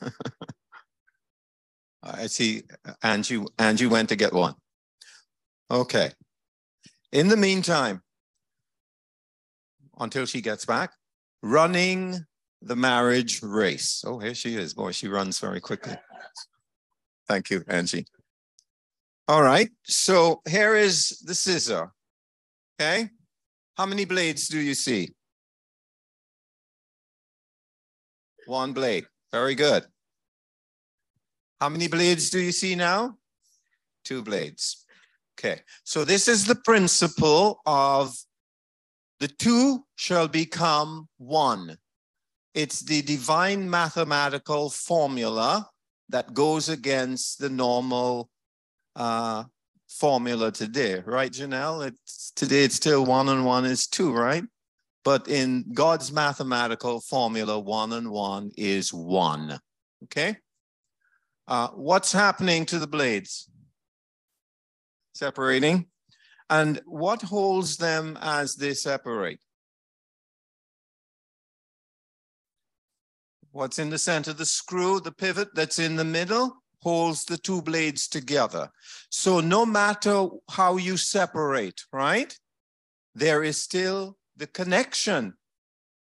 i 2.04 2.28
see 2.28 2.64
uh, 2.86 2.94
angie 3.04 3.44
angie 3.58 3.88
went 3.88 4.10
to 4.10 4.16
get 4.16 4.34
one 4.34 4.54
okay 5.72 6.12
in 7.12 7.28
the 7.28 7.38
meantime 7.38 8.02
until 10.00 10.26
she 10.26 10.42
gets 10.42 10.66
back 10.66 10.92
running 11.42 12.26
the 12.66 12.76
marriage 12.76 13.42
race. 13.44 14.04
Oh, 14.06 14.18
here 14.18 14.34
she 14.34 14.56
is. 14.56 14.74
Boy, 14.74 14.92
she 14.92 15.08
runs 15.08 15.40
very 15.40 15.62
quickly. 15.62 15.96
Thank 17.28 17.50
you, 17.50 17.64
Angie. 17.68 18.06
All 19.28 19.42
right, 19.42 19.70
so 19.84 20.42
here 20.48 20.76
is 20.76 21.20
the 21.26 21.34
scissor. 21.34 21.92
Okay, 22.77 23.10
how 23.77 23.85
many 23.85 24.03
blades 24.03 24.49
do 24.49 24.60
you 24.60 24.73
see? 24.73 25.14
One 28.47 28.73
blade. 28.73 29.06
Very 29.31 29.56
good. 29.56 29.85
How 31.61 31.69
many 31.69 31.88
blades 31.88 32.30
do 32.30 32.39
you 32.39 32.52
see 32.52 32.76
now? 32.76 33.18
Two 34.03 34.22
blades. 34.22 34.85
Okay, 35.39 35.61
so 35.84 36.03
this 36.03 36.27
is 36.27 36.45
the 36.45 36.56
principle 36.56 37.61
of 37.65 38.14
the 39.19 39.27
two 39.27 39.85
shall 39.95 40.27
become 40.27 41.07
one. 41.18 41.77
It's 42.53 42.81
the 42.81 43.02
divine 43.02 43.69
mathematical 43.69 44.69
formula 44.69 45.69
that 46.10 46.34
goes 46.34 46.69
against 46.69 47.39
the 47.39 47.49
normal 47.49 48.30
uh, 48.95 49.45
formula 50.00 50.52
today, 50.52 51.02
right, 51.06 51.32
Janelle? 51.32 51.88
It's, 51.88 52.32
today 52.36 52.64
it's 52.64 52.76
still 52.76 53.06
one 53.06 53.30
and 53.30 53.46
one 53.46 53.66
is 53.66 53.88
two, 53.88 54.12
right? 54.12 54.44
But 55.04 55.28
in 55.28 55.66
God's 55.74 56.12
mathematical 56.12 57.00
formula, 57.00 57.60
one 57.60 57.94
and 57.94 58.10
one 58.10 58.52
is 58.58 58.94
one. 58.94 59.60
Okay? 60.04 60.38
Uh, 61.48 61.70
what's 61.70 62.12
happening 62.12 62.66
to 62.66 62.80
the 62.80 62.88
blades? 62.88 63.50
Separating. 65.14 65.88
And 66.50 66.82
what 66.86 67.22
holds 67.22 67.78
them 67.78 68.18
as 68.22 68.56
they 68.56 68.74
separate? 68.74 69.40
What's 73.52 73.80
in 73.80 73.90
the 73.90 73.98
center? 73.98 74.34
The 74.34 74.46
screw, 74.46 75.00
the 75.00 75.12
pivot 75.14 75.50
that's 75.56 75.80
in 75.80 75.96
the 75.96 76.04
middle 76.04 76.58
holds 76.86 77.26
the 77.26 77.38
two 77.38 77.64
blades 77.64 78.07
together. 78.07 78.70
So 79.10 79.40
no 79.40 79.66
matter 79.66 80.28
how 80.52 80.78
you 80.78 80.98
separate, 80.98 81.82
right? 81.91 82.32
There 83.16 83.44
is 83.44 83.60
still 83.60 84.18
the 84.38 84.45
connection 84.45 85.34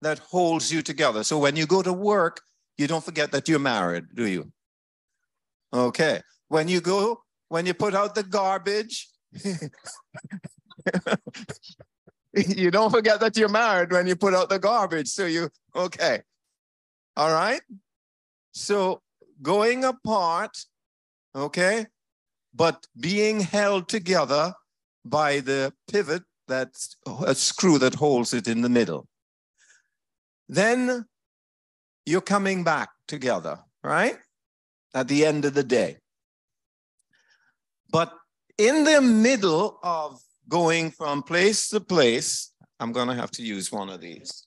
that 0.02 0.20
holds 0.20 0.74
you 0.74 0.82
together. 0.82 1.24
So 1.24 1.40
when 1.40 1.56
you 1.56 1.66
go 1.66 1.82
to 1.82 1.94
work, 1.94 2.42
you 2.78 2.88
don't 2.88 3.06
forget 3.06 3.32
that 3.32 3.48
you're 3.48 3.58
married, 3.58 4.04
do 4.14 4.28
you? 4.28 4.52
Okay. 5.74 6.20
When 6.50 6.68
you 6.68 6.82
go, 6.82 7.22
when 7.48 7.66
you 7.66 7.74
put 7.74 7.96
out 7.96 8.14
the 8.14 8.24
garbage, 8.24 9.08
you 12.34 12.70
don't 12.70 12.92
forget 12.92 13.22
that 13.22 13.38
you're 13.38 13.48
married 13.48 13.94
when 13.94 14.08
you 14.08 14.18
put 14.18 14.34
out 14.34 14.50
the 14.50 14.60
garbage. 14.60 15.08
So 15.08 15.26
you, 15.26 15.50
okay. 15.74 16.22
All 17.16 17.32
right. 17.32 17.62
So 18.52 19.02
going 19.42 19.84
apart, 19.84 20.58
okay, 21.36 21.88
but 22.54 22.86
being 23.00 23.40
held 23.40 23.90
together 23.90 24.54
by 25.04 25.40
the 25.40 25.74
pivot 25.92 26.24
that's 26.48 26.96
a 27.26 27.36
screw 27.36 27.78
that 27.80 27.96
holds 27.96 28.34
it 28.34 28.48
in 28.48 28.62
the 28.62 28.70
middle. 28.70 29.08
Then 30.48 31.06
you're 32.06 32.22
coming 32.22 32.64
back 32.64 32.90
together, 33.08 33.60
right? 33.84 34.18
At 34.94 35.08
the 35.08 35.26
end 35.26 35.46
of 35.46 35.54
the 35.54 35.64
day. 35.64 35.98
But 37.92 38.14
in 38.58 38.84
the 38.84 39.02
middle 39.02 39.80
of 39.84 40.20
going 40.48 40.92
from 40.92 41.24
place 41.24 41.70
to 41.70 41.80
place, 41.80 42.52
I'm 42.80 42.92
going 42.92 43.08
to 43.08 43.16
have 43.16 43.32
to 43.32 43.44
use 43.44 43.72
one 43.72 43.90
of 43.90 44.02
these. 44.02 44.46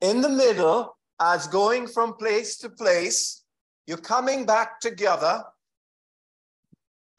In 0.00 0.20
the 0.20 0.28
middle, 0.28 0.96
as 1.20 1.46
going 1.46 1.86
from 1.86 2.14
place 2.14 2.56
to 2.58 2.68
place, 2.68 3.44
you're 3.86 3.98
coming 3.98 4.46
back 4.46 4.80
together. 4.80 5.44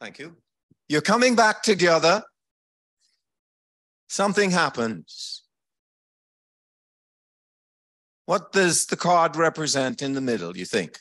Thank 0.00 0.18
you. 0.18 0.36
You're 0.88 1.00
coming 1.00 1.34
back 1.34 1.62
together. 1.62 2.22
Something 4.08 4.50
happens. 4.50 5.42
What 8.26 8.52
does 8.52 8.86
the 8.86 8.96
card 8.96 9.36
represent 9.36 10.02
in 10.02 10.14
the 10.14 10.20
middle, 10.20 10.56
you 10.56 10.64
think? 10.64 10.98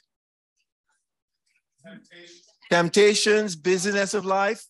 Temptations, 1.85 2.41
Temptations 2.69 3.55
busyness 3.55 4.13
of 4.13 4.25
life, 4.25 4.65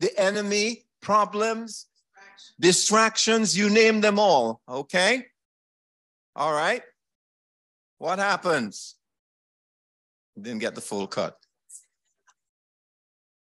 the 0.00 0.18
enemy, 0.18 0.84
problems, 1.00 1.86
distractions, 2.60 3.56
you 3.56 3.70
name 3.70 4.00
them 4.00 4.18
all, 4.18 4.60
okay? 4.68 5.26
All 6.34 6.52
right. 6.52 6.82
What 7.98 8.18
happens? 8.18 8.96
Didn't 10.40 10.60
get 10.60 10.74
the 10.74 10.80
full 10.80 11.06
cut. 11.06 11.36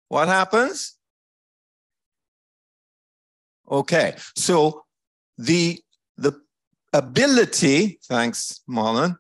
What 0.08 0.28
happens? 0.28 0.98
Okay, 3.70 4.16
so 4.36 4.84
the 5.38 5.80
the 6.18 6.40
ability, 6.94 8.00
thanks, 8.06 8.62
Marlon, 8.70 9.18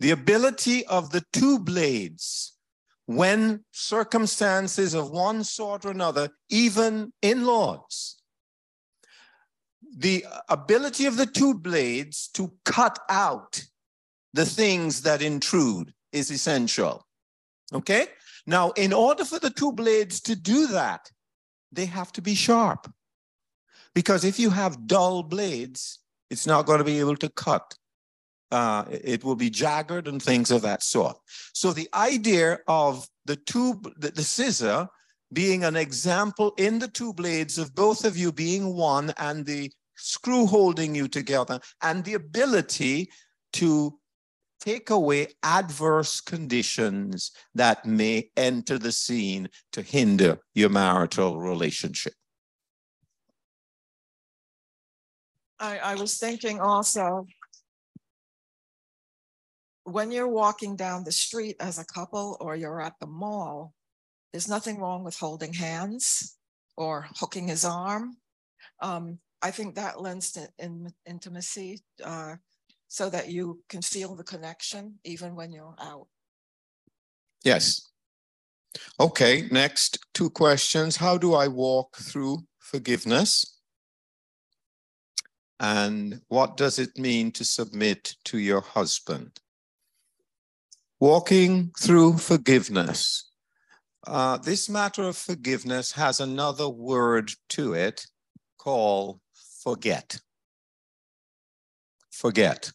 the 0.00 0.10
ability 0.10 0.84
of 0.86 1.10
the 1.10 1.24
two 1.32 1.60
blades 1.60 2.58
when 3.06 3.64
circumstances 3.70 4.94
of 4.94 5.10
one 5.10 5.44
sort 5.44 5.84
or 5.84 5.90
another, 5.90 6.28
even 6.48 7.12
in 7.22 7.44
laws, 7.44 8.16
the 9.96 10.24
ability 10.48 11.06
of 11.06 11.16
the 11.16 11.26
two 11.26 11.54
blades 11.54 12.28
to 12.34 12.52
cut 12.64 12.98
out 13.08 13.64
the 14.34 14.44
things 14.44 15.02
that 15.02 15.22
intrude 15.22 15.94
is 16.12 16.30
essential. 16.30 17.06
Okay? 17.72 18.08
Now, 18.46 18.72
in 18.72 18.92
order 18.92 19.24
for 19.24 19.38
the 19.38 19.48
two 19.48 19.72
blades 19.72 20.20
to 20.22 20.36
do 20.36 20.66
that, 20.66 21.10
they 21.72 21.86
have 21.86 22.12
to 22.12 22.20
be 22.20 22.34
sharp. 22.34 22.92
Because 23.94 24.24
if 24.24 24.38
you 24.38 24.50
have 24.50 24.86
dull 24.86 25.22
blades, 25.22 26.00
it's 26.30 26.46
not 26.46 26.66
going 26.66 26.78
to 26.78 26.84
be 26.84 26.98
able 26.98 27.16
to 27.16 27.28
cut. 27.30 27.74
Uh, 28.50 28.84
it 28.90 29.24
will 29.24 29.36
be 29.36 29.50
jagged 29.50 30.08
and 30.08 30.22
things 30.22 30.50
of 30.50 30.62
that 30.62 30.82
sort. 30.82 31.16
So 31.54 31.72
the 31.72 31.88
idea 31.94 32.58
of 32.66 33.06
the 33.24 33.36
two, 33.36 33.80
the, 33.96 34.10
the 34.10 34.22
scissor 34.22 34.88
being 35.32 35.64
an 35.64 35.76
example 35.76 36.52
in 36.58 36.80
the 36.80 36.88
two 36.88 37.12
blades 37.12 37.56
of 37.56 37.74
both 37.74 38.04
of 38.04 38.16
you 38.16 38.32
being 38.32 38.74
one 38.74 39.12
and 39.18 39.46
the 39.46 39.70
screw 39.96 40.46
holding 40.46 40.94
you 40.94 41.06
together 41.08 41.60
and 41.82 42.04
the 42.04 42.14
ability 42.14 43.08
to 43.54 43.96
take 44.64 44.90
away 44.90 45.28
adverse 45.42 46.20
conditions 46.20 47.32
that 47.54 47.84
may 47.84 48.30
enter 48.36 48.78
the 48.78 48.92
scene 48.92 49.48
to 49.72 49.82
hinder 49.82 50.38
your 50.54 50.70
marital 50.70 51.38
relationship. 51.38 52.14
I, 55.60 55.78
I 55.78 55.94
was 55.94 56.18
thinking 56.18 56.60
also, 56.60 57.26
when 59.84 60.10
you're 60.10 60.28
walking 60.28 60.76
down 60.76 61.04
the 61.04 61.12
street 61.12 61.56
as 61.60 61.78
a 61.78 61.84
couple 61.84 62.38
or 62.40 62.56
you're 62.56 62.80
at 62.80 62.94
the 63.00 63.06
mall, 63.06 63.74
there's 64.32 64.48
nothing 64.48 64.80
wrong 64.80 65.04
with 65.04 65.16
holding 65.16 65.52
hands 65.52 66.36
or 66.76 67.06
hooking 67.16 67.48
his 67.48 67.64
arm. 67.64 68.16
Um, 68.80 69.18
I 69.42 69.50
think 69.50 69.74
that 69.74 70.00
lends 70.00 70.32
to 70.32 70.48
in, 70.58 70.90
intimacy 71.06 71.82
uh, 72.02 72.36
so 72.94 73.10
that 73.10 73.28
you 73.28 73.60
can 73.68 73.82
feel 73.82 74.14
the 74.14 74.22
connection 74.22 75.00
even 75.02 75.34
when 75.34 75.50
you're 75.50 75.74
out. 75.80 76.06
Yes. 77.42 77.90
Okay, 79.00 79.48
next 79.50 79.98
two 80.14 80.30
questions. 80.30 80.94
How 80.94 81.18
do 81.18 81.34
I 81.34 81.48
walk 81.48 81.96
through 81.96 82.44
forgiveness? 82.60 83.58
And 85.58 86.20
what 86.28 86.56
does 86.56 86.78
it 86.78 86.96
mean 86.96 87.32
to 87.32 87.44
submit 87.44 88.14
to 88.26 88.38
your 88.38 88.60
husband? 88.60 89.40
Walking 91.00 91.72
through 91.76 92.18
forgiveness. 92.18 93.28
Uh, 94.06 94.36
this 94.36 94.68
matter 94.68 95.02
of 95.02 95.16
forgiveness 95.16 95.90
has 95.92 96.20
another 96.20 96.68
word 96.68 97.32
to 97.48 97.72
it 97.72 98.06
called 98.56 99.18
forget. 99.64 100.20
Forget. 102.12 102.70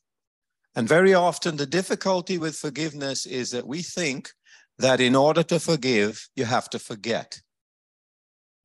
And 0.80 0.88
very 0.88 1.14
often, 1.14 1.58
the 1.58 1.66
difficulty 1.66 2.38
with 2.38 2.56
forgiveness 2.56 3.26
is 3.26 3.52
that 3.52 3.68
we 3.68 3.82
think 3.82 4.32
that 4.78 5.02
in 5.02 5.14
order 5.14 5.44
to 5.44 5.60
forgive, 5.60 6.30
you 6.38 6.46
have 6.46 6.70
to 6.70 6.80
forget. 6.80 7.42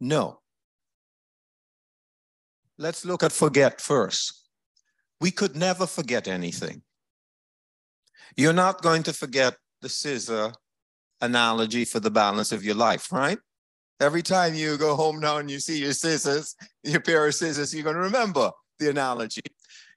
No. 0.00 0.38
Let's 2.78 3.04
look 3.04 3.24
at 3.24 3.32
forget 3.32 3.80
first. 3.80 4.48
We 5.20 5.32
could 5.32 5.56
never 5.56 5.88
forget 5.88 6.28
anything. 6.28 6.82
You're 8.36 8.52
not 8.52 8.80
going 8.80 9.02
to 9.02 9.12
forget 9.12 9.56
the 9.82 9.88
scissor 9.88 10.52
analogy 11.20 11.84
for 11.84 11.98
the 11.98 12.12
balance 12.12 12.52
of 12.52 12.62
your 12.64 12.76
life, 12.76 13.10
right? 13.10 13.40
Every 13.98 14.22
time 14.22 14.54
you 14.54 14.78
go 14.78 14.94
home 14.94 15.18
now 15.18 15.38
and 15.38 15.50
you 15.50 15.58
see 15.58 15.80
your 15.80 15.94
scissors, 15.94 16.54
your 16.84 17.00
pair 17.00 17.26
of 17.26 17.34
scissors, 17.34 17.74
you're 17.74 17.82
going 17.82 17.96
to 17.96 18.02
remember 18.02 18.52
the 18.78 18.90
analogy. 18.90 19.42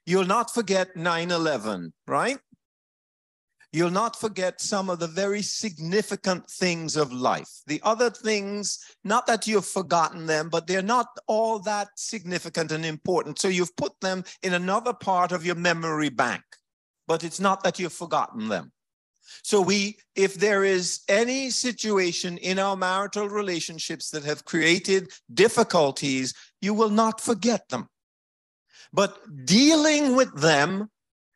You'll 0.08 0.26
not 0.26 0.54
forget 0.54 0.96
9 0.96 1.32
11, 1.32 1.92
right? 2.08 2.40
You'll 3.74 3.92
not 3.92 4.18
forget 4.18 4.62
some 4.62 4.90
of 4.90 5.00
the 5.00 5.08
very 5.08 5.42
significant 5.42 6.50
things 6.50 6.96
of 6.96 7.12
life. 7.12 7.50
The 7.68 7.82
other 7.84 8.10
things, 8.10 8.80
not 9.04 9.28
that 9.28 9.48
you've 9.48 9.66
forgotten 9.66 10.26
them, 10.26 10.48
but 10.48 10.66
they're 10.66 10.82
not 10.82 11.08
all 11.28 11.60
that 11.60 11.90
significant 11.98 12.72
and 12.72 12.86
important. 12.86 13.38
So 13.38 13.50
you've 13.50 13.76
put 13.76 14.00
them 14.00 14.24
in 14.42 14.54
another 14.54 14.94
part 14.94 15.34
of 15.34 15.46
your 15.46 15.56
memory 15.56 16.08
bank, 16.08 16.44
but 17.06 17.26
it's 17.26 17.42
not 17.42 17.62
that 17.64 17.78
you've 17.78 17.92
forgotten 17.92 18.48
them. 18.48 18.72
So 19.44 19.60
we, 19.60 19.98
if 20.16 20.36
there 20.36 20.64
is 20.64 21.02
any 21.10 21.50
situation 21.50 22.38
in 22.38 22.60
our 22.60 22.78
marital 22.78 23.28
relationships 23.28 24.10
that 24.12 24.24
have 24.24 24.46
created 24.46 25.12
difficulties, 25.34 26.34
you 26.62 26.74
will 26.74 26.90
not 26.90 27.20
forget 27.20 27.68
them. 27.68 27.90
But 28.94 29.46
dealing 29.46 30.16
with 30.16 30.34
them 30.40 30.90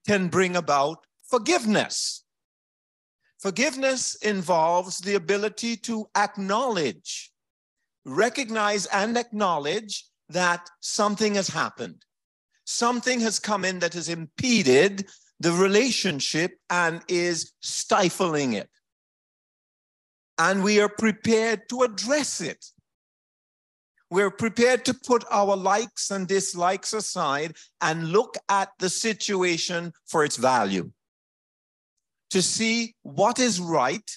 can 0.07 0.27
bring 0.29 0.55
about 0.55 1.05
forgiveness. 1.23 2.23
Forgiveness 3.39 4.15
involves 4.15 4.99
the 4.99 5.15
ability 5.15 5.75
to 5.77 6.07
acknowledge, 6.15 7.31
recognize, 8.05 8.85
and 8.87 9.17
acknowledge 9.17 10.05
that 10.29 10.69
something 10.79 11.35
has 11.35 11.47
happened. 11.47 12.05
Something 12.65 13.19
has 13.21 13.39
come 13.39 13.65
in 13.65 13.79
that 13.79 13.93
has 13.95 14.09
impeded 14.09 15.07
the 15.39 15.51
relationship 15.51 16.57
and 16.69 17.01
is 17.07 17.51
stifling 17.61 18.53
it. 18.53 18.69
And 20.37 20.63
we 20.63 20.79
are 20.79 20.89
prepared 20.89 21.67
to 21.69 21.81
address 21.81 22.41
it. 22.41 22.63
We're 24.11 24.29
prepared 24.29 24.85
to 24.85 24.93
put 24.93 25.23
our 25.31 25.55
likes 25.55 26.11
and 26.11 26.27
dislikes 26.27 26.93
aside 26.93 27.55
and 27.79 28.09
look 28.09 28.35
at 28.49 28.69
the 28.77 28.89
situation 28.89 29.93
for 30.05 30.23
its 30.25 30.37
value. 30.37 30.91
to 32.31 32.41
see 32.41 32.95
what 33.03 33.39
is 33.39 33.59
right 33.59 34.09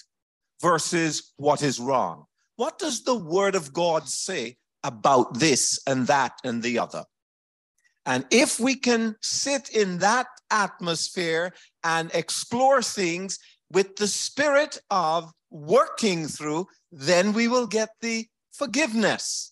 versus 0.61 1.33
what 1.37 1.61
is 1.61 1.79
wrong. 1.79 2.25
What 2.55 2.79
does 2.79 3.03
the 3.03 3.15
word 3.15 3.55
of 3.55 3.73
God 3.73 4.07
say 4.07 4.55
about 4.83 5.39
this 5.39 5.79
and 5.85 6.07
that 6.07 6.33
and 6.43 6.63
the 6.63 6.79
other? 6.79 7.03
And 8.05 8.25
if 8.31 8.59
we 8.59 8.75
can 8.75 9.15
sit 9.21 9.69
in 9.69 9.97
that 9.99 10.27
atmosphere 10.49 11.53
and 11.83 12.11
explore 12.13 12.81
things 12.81 13.39
with 13.71 13.95
the 13.97 14.07
spirit 14.07 14.79
of 14.89 15.31
working 15.49 16.27
through, 16.27 16.67
then 16.91 17.33
we 17.33 17.47
will 17.47 17.67
get 17.67 17.89
the 18.01 18.27
forgiveness. 18.53 19.51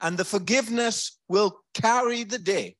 And 0.00 0.16
the 0.16 0.24
forgiveness 0.24 1.18
will 1.28 1.60
carry 1.74 2.24
the 2.24 2.38
day. 2.38 2.76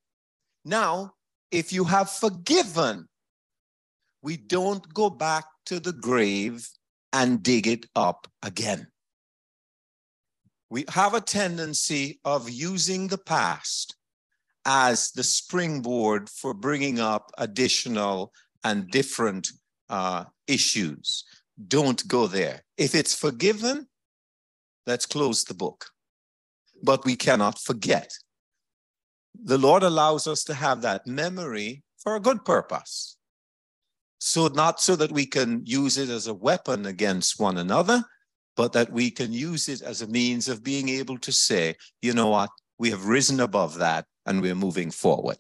Now, 0.65 1.13
if 1.51 1.73
you 1.73 1.85
have 1.85 2.11
forgiven, 2.11 3.09
we 4.23 4.37
don't 4.37 4.93
go 4.95 5.11
back 5.11 5.45
to 5.67 5.81
the 5.81 5.93
grave 5.93 6.69
and 7.13 7.43
dig 7.43 7.67
it 7.67 7.87
up 7.95 8.27
again. 8.43 8.87
We 10.71 10.85
have 10.89 11.15
a 11.15 11.21
tendency 11.21 12.21
of 12.25 12.49
using 12.49 13.09
the 13.09 13.19
past 13.19 13.97
as 14.65 15.11
the 15.13 15.25
springboard 15.25 16.29
for 16.29 16.55
bringing 16.55 17.01
up 17.01 17.33
additional 17.39 18.33
and 18.63 18.89
different 18.91 19.51
uh, 19.89 20.25
issues. 20.47 21.25
Don't 21.67 22.07
go 22.07 22.27
there. 22.27 22.61
If 22.77 22.95
it's 22.95 23.15
forgiven, 23.15 23.89
let's 24.87 25.07
close 25.07 25.45
the 25.45 25.55
book. 25.55 25.87
But 26.83 27.05
we 27.05 27.17
cannot 27.17 27.59
forget. 27.59 28.11
The 29.43 29.59
Lord 29.59 29.83
allows 29.83 30.27
us 30.27 30.45
to 30.45 30.55
have 30.55 30.83
that 30.83 31.07
memory 31.07 31.83
for 31.99 32.17
a 32.17 32.21
good 32.21 32.45
purpose. 32.45 33.17
So, 34.19 34.49
not 34.49 34.81
so 34.81 34.97
that 34.97 35.13
we 35.13 35.25
can 35.25 35.63
use 35.65 35.97
it 35.97 36.11
as 36.11 36.27
a 36.27 36.35
weapon 36.35 36.85
against 36.85 37.41
one 37.41 37.57
another, 37.57 38.05
but 38.55 38.73
that 38.75 38.93
we 38.93 39.11
can 39.11 39.33
use 39.33 39.69
it 39.69 39.81
as 39.81 40.03
a 40.03 40.07
means 40.07 40.49
of 40.49 40.63
being 40.63 40.91
able 40.91 41.19
to 41.19 41.33
say, 41.33 41.77
you 42.03 42.13
know 42.13 42.29
what, 42.29 42.51
we 42.79 42.91
have 42.91 43.07
risen 43.07 43.41
above 43.41 43.79
that 43.79 44.05
and 44.27 44.43
we're 44.43 44.55
moving 44.55 44.91
forward. 44.91 45.39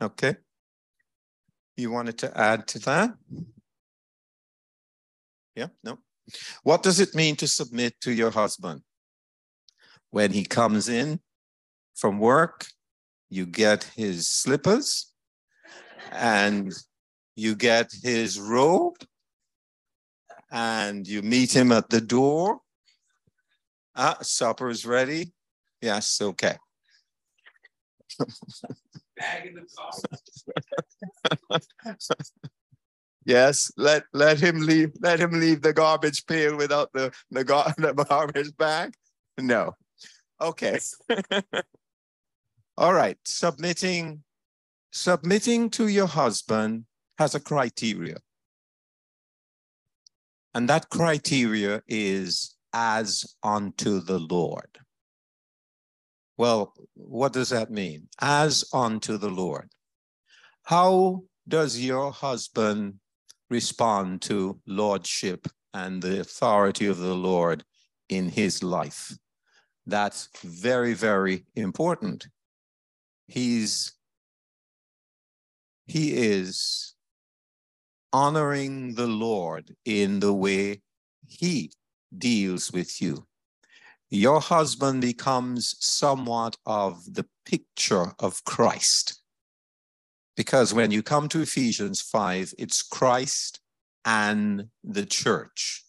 Okay? 0.00 0.36
You 1.76 1.90
wanted 1.90 2.18
to 2.18 2.38
add 2.38 2.66
to 2.68 2.78
that? 2.80 3.10
Yeah, 5.54 5.68
no. 5.84 5.98
What 6.62 6.82
does 6.82 7.00
it 7.00 7.14
mean 7.14 7.36
to 7.36 7.46
submit 7.46 8.00
to 8.00 8.12
your 8.12 8.30
husband? 8.30 8.82
When 10.10 10.32
he 10.32 10.44
comes 10.44 10.88
in 10.88 11.20
from 11.94 12.18
work, 12.18 12.66
you 13.28 13.46
get 13.46 13.84
his 13.96 14.28
slippers 14.28 15.12
and 16.10 16.72
you 17.36 17.54
get 17.54 17.92
his 18.02 18.40
robe 18.40 18.96
and 20.50 21.06
you 21.06 21.22
meet 21.22 21.54
him 21.54 21.70
at 21.72 21.90
the 21.90 22.00
door. 22.00 22.60
Ah, 23.94 24.18
supper 24.22 24.68
is 24.68 24.84
ready. 24.84 25.32
Yes, 25.80 26.20
okay. 26.20 26.56
yes, 33.24 33.70
let 33.76 34.04
let 34.12 34.40
him 34.40 34.60
leave. 34.60 34.90
Let 35.00 35.20
him 35.20 35.38
leave 35.38 35.62
the 35.62 35.72
garbage 35.72 36.26
pail 36.26 36.56
without 36.56 36.92
the 36.92 37.12
the, 37.30 37.44
gar- 37.44 37.72
the 37.78 37.92
garbage 37.92 38.56
bag. 38.56 38.94
No. 39.38 39.76
Okay. 40.40 40.78
All 42.76 42.94
right. 42.94 43.18
Submitting 43.24 44.22
submitting 44.92 45.70
to 45.70 45.88
your 45.88 46.06
husband 46.06 46.84
has 47.18 47.34
a 47.34 47.40
criteria. 47.40 48.16
And 50.54 50.68
that 50.68 50.88
criteria 50.88 51.82
is 51.86 52.56
as 52.72 53.36
unto 53.42 54.00
the 54.00 54.18
Lord. 54.18 54.78
Well, 56.36 56.72
what 56.94 57.32
does 57.32 57.50
that 57.50 57.70
mean? 57.70 58.08
As 58.20 58.64
unto 58.72 59.18
the 59.18 59.28
Lord. 59.28 59.68
How 60.64 61.22
does 61.46 61.78
your 61.78 62.10
husband 62.10 62.94
respond 63.50 64.22
to 64.22 64.60
lordship 64.66 65.46
and 65.74 66.02
the 66.02 66.20
authority 66.20 66.86
of 66.86 66.98
the 66.98 67.14
Lord 67.14 67.64
in 68.08 68.28
his 68.28 68.62
life? 68.62 69.12
That's 69.86 70.28
very, 70.42 70.94
very 70.94 71.44
important. 71.54 72.28
He's 73.26 73.92
he 75.86 76.14
is 76.16 76.94
honoring 78.12 78.94
the 78.94 79.08
Lord 79.08 79.74
in 79.84 80.20
the 80.20 80.32
way 80.32 80.82
he 81.26 81.72
deals 82.16 82.72
with 82.72 83.02
you. 83.02 83.26
Your 84.08 84.40
husband 84.40 85.00
becomes 85.00 85.76
somewhat 85.78 86.56
of 86.66 87.14
the 87.14 87.26
picture 87.44 88.12
of 88.18 88.44
Christ. 88.44 89.20
Because 90.36 90.72
when 90.72 90.90
you 90.90 91.02
come 91.02 91.28
to 91.28 91.42
Ephesians 91.42 92.00
5, 92.00 92.54
it's 92.58 92.82
Christ 92.82 93.60
and 94.04 94.68
the 94.82 95.06
church. 95.06 95.84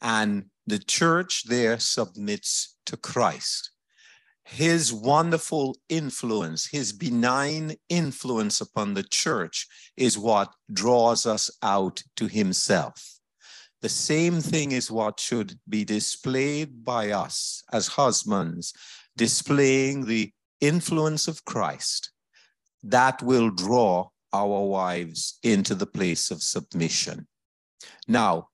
And 0.00 0.46
the 0.68 0.78
church 0.78 1.44
there 1.44 1.78
submits 1.78 2.76
to 2.86 2.96
Christ 2.96 3.70
his 4.48 4.94
wonderful 4.94 5.76
influence, 5.90 6.66
his 6.66 6.90
benign 6.94 7.76
influence 7.90 8.62
upon 8.62 8.94
the 8.94 9.02
church 9.02 9.66
is 9.94 10.16
what 10.16 10.54
draws 10.72 11.26
us 11.26 11.50
out 11.62 12.02
to 12.16 12.26
himself. 12.26 13.18
The 13.82 13.90
same 13.90 14.40
thing 14.40 14.72
is 14.72 14.90
what 14.90 15.20
should 15.20 15.58
be 15.68 15.84
displayed 15.84 16.82
by 16.82 17.10
us 17.10 17.62
as 17.74 17.88
husbands, 17.88 18.72
displaying 19.18 20.06
the 20.06 20.32
influence 20.62 21.28
of 21.28 21.44
Christ 21.44 22.10
that 22.82 23.22
will 23.22 23.50
draw 23.50 24.08
our 24.32 24.64
wives 24.64 25.38
into 25.42 25.74
the 25.74 25.86
place 25.86 26.30
of 26.30 26.42
submission. 26.42 27.26
Now, 28.06 28.48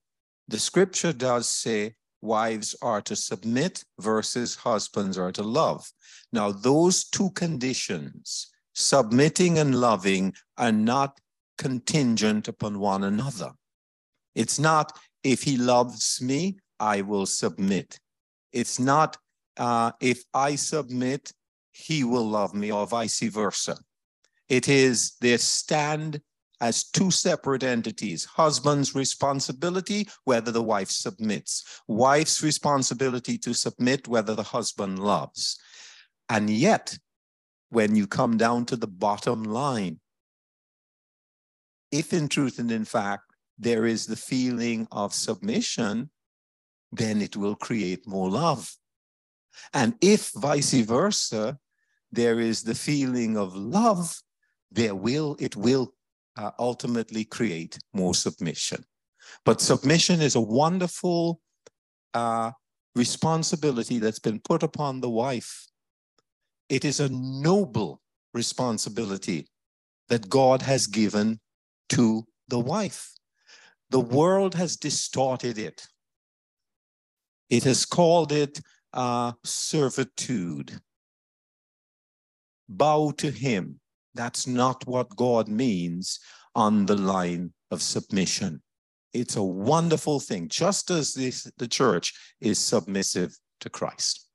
the 0.45 0.59
scripture 0.59 1.13
does 1.13 1.47
say 1.47 1.95
wives 2.21 2.75
are 2.81 3.01
to 3.01 3.15
submit 3.15 3.83
versus 3.99 4.55
husbands 4.55 5.17
are 5.17 5.31
to 5.31 5.43
love. 5.43 5.91
Now, 6.31 6.51
those 6.51 7.05
two 7.05 7.29
conditions, 7.31 8.47
submitting 8.73 9.57
and 9.57 9.75
loving, 9.75 10.33
are 10.57 10.71
not 10.71 11.19
contingent 11.57 12.47
upon 12.47 12.79
one 12.79 13.03
another. 13.03 13.51
It's 14.33 14.59
not, 14.59 14.97
if 15.23 15.43
he 15.43 15.57
loves 15.57 16.21
me, 16.21 16.57
I 16.79 17.01
will 17.01 17.25
submit. 17.25 17.99
It's 18.51 18.79
not, 18.79 19.17
uh, 19.57 19.91
if 20.01 20.23
I 20.33 20.55
submit, 20.55 21.31
he 21.71 22.03
will 22.03 22.27
love 22.27 22.53
me, 22.53 22.71
or 22.71 22.87
vice 22.87 23.21
versa. 23.21 23.77
It 24.49 24.67
is 24.67 25.15
their 25.21 25.37
stand 25.37 26.21
as 26.61 26.83
two 26.83 27.11
separate 27.11 27.63
entities 27.63 28.25
husband's 28.25 28.95
responsibility 28.95 30.07
whether 30.23 30.51
the 30.51 30.61
wife 30.61 30.89
submits 30.89 31.81
wife's 31.87 32.41
responsibility 32.41 33.37
to 33.37 33.53
submit 33.53 34.07
whether 34.07 34.35
the 34.35 34.43
husband 34.43 34.99
loves. 34.99 35.59
And 36.29 36.49
yet 36.49 36.97
when 37.69 37.95
you 37.95 38.07
come 38.07 38.37
down 38.37 38.65
to 38.65 38.75
the 38.75 38.87
bottom 38.87 39.43
line 39.43 39.99
if 41.91 42.13
in 42.13 42.27
truth 42.27 42.59
and 42.59 42.71
in 42.71 42.85
fact 42.85 43.23
there 43.57 43.85
is 43.85 44.05
the 44.05 44.15
feeling 44.15 44.87
of 44.91 45.13
submission 45.13 46.09
then 46.91 47.21
it 47.21 47.35
will 47.35 47.55
create 47.55 48.07
more 48.07 48.29
love. 48.29 48.73
And 49.73 49.95
if 50.01 50.31
vice 50.35 50.73
versa 50.73 51.57
there 52.11 52.39
is 52.39 52.63
the 52.63 52.75
feeling 52.75 53.37
of 53.37 53.55
love 53.55 54.21
there 54.71 54.95
will 54.95 55.35
it 55.39 55.55
will 55.55 55.94
uh, 56.37 56.51
ultimately 56.59 57.25
create 57.25 57.77
more 57.93 58.13
submission. 58.13 58.83
But 59.43 59.61
submission 59.61 60.21
is 60.21 60.35
a 60.35 60.41
wonderful 60.41 61.39
uh, 62.13 62.51
responsibility 62.95 63.99
that's 63.99 64.19
been 64.19 64.39
put 64.39 64.63
upon 64.63 65.01
the 65.01 65.09
wife. 65.09 65.65
It 66.69 66.85
is 66.85 66.99
a 66.99 67.09
noble 67.09 68.01
responsibility 68.33 69.47
that 70.09 70.29
God 70.29 70.61
has 70.61 70.87
given 70.87 71.39
to 71.89 72.25
the 72.47 72.59
wife. 72.59 73.11
The 73.89 73.99
world 73.99 74.55
has 74.55 74.77
distorted 74.77 75.57
it. 75.57 75.87
It 77.49 77.63
has 77.63 77.85
called 77.85 78.31
it 78.31 78.59
uh, 78.93 79.33
servitude. 79.43 80.79
Bow 82.67 83.11
to 83.17 83.29
him. 83.29 83.79
That's 84.15 84.47
not 84.47 84.87
what 84.87 85.15
God 85.15 85.47
means 85.47 86.19
on 86.55 86.87
the 86.87 86.95
line 86.95 87.53
of 87.69 87.81
submission. 87.81 88.61
It's 89.13 89.35
a 89.35 89.43
wonderful 89.43 90.19
thing, 90.19 90.49
just 90.49 90.89
as 90.89 91.13
this, 91.13 91.49
the 91.57 91.67
church 91.67 92.13
is 92.41 92.57
submissive 92.57 93.37
to 93.59 93.69
Christ. 93.69 94.25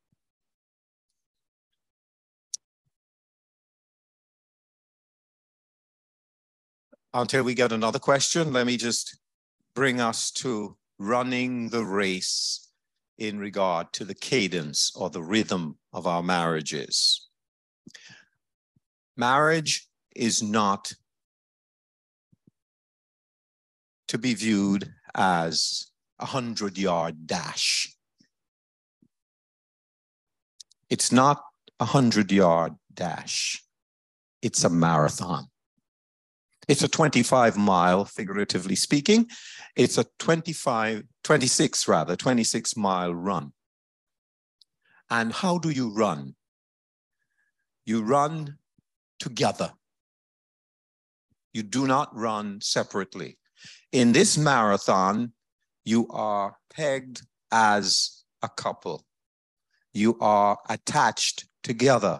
until 7.13 7.43
we 7.43 7.53
get 7.53 7.71
another 7.71 7.99
question, 7.99 8.53
let 8.53 8.65
me 8.65 8.77
just 8.77 9.17
bring 9.75 9.99
us 9.99 10.31
to 10.31 10.77
running 10.97 11.69
the 11.69 11.83
race 11.83 12.69
in 13.17 13.39
regard 13.39 13.91
to 13.93 14.05
the 14.05 14.15
cadence 14.15 14.91
or 14.95 15.09
the 15.09 15.21
rhythm 15.21 15.77
of 15.93 16.07
our 16.07 16.23
marriages. 16.23 17.27
Marriage 19.17 19.87
is 20.15 20.41
not 20.41 20.93
to 24.07 24.17
be 24.17 24.33
viewed 24.33 24.93
as 25.15 25.91
a 26.19 26.25
hundred 26.25 26.77
yard 26.77 27.27
dash. 27.27 27.95
It's 30.89 31.11
not 31.11 31.41
a 31.79 31.85
hundred 31.85 32.31
yard 32.31 32.73
dash. 32.93 33.63
It's 34.41 34.63
a 34.63 34.69
marathon. 34.69 35.47
It's 36.67 36.83
a 36.83 36.87
25 36.87 37.57
mile, 37.57 38.05
figuratively 38.05 38.75
speaking. 38.75 39.27
It's 39.75 39.97
a 39.97 40.05
25, 40.19 41.03
26 41.23 41.87
rather, 41.87 42.15
26 42.15 42.77
mile 42.77 43.13
run. 43.13 43.53
And 45.09 45.33
how 45.33 45.57
do 45.57 45.69
you 45.69 45.93
run? 45.93 46.35
You 47.85 48.03
run 48.03 48.57
together. 49.21 49.71
You 51.53 51.63
do 51.63 51.85
not 51.85 52.09
run 52.15 52.59
separately. 52.61 53.37
In 53.91 54.13
this 54.13 54.37
marathon, 54.37 55.33
you 55.85 56.07
are 56.09 56.57
pegged 56.73 57.21
as 57.51 58.23
a 58.41 58.49
couple. 58.49 59.05
You 59.93 60.17
are 60.19 60.57
attached 60.69 61.45
together. 61.61 62.19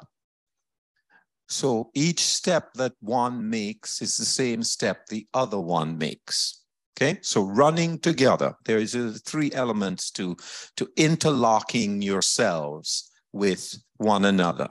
So 1.48 1.90
each 1.96 2.20
step 2.20 2.74
that 2.76 2.94
one 3.02 3.50
makes 3.50 4.02
is 4.02 4.18
the 4.18 4.26
same 4.26 4.64
step 4.64 5.08
the 5.08 5.28
other 5.34 5.60
one 5.60 5.98
makes. 5.98 6.62
Okay, 6.96 7.18
so 7.24 7.42
running 7.42 7.98
together, 7.98 8.54
there 8.66 8.78
is 8.78 9.22
three 9.26 9.52
elements 9.54 10.12
to, 10.12 10.38
to 10.78 10.88
interlocking 10.98 12.04
yourselves 12.04 13.10
with 13.34 13.76
one 13.98 14.26
another. 14.26 14.70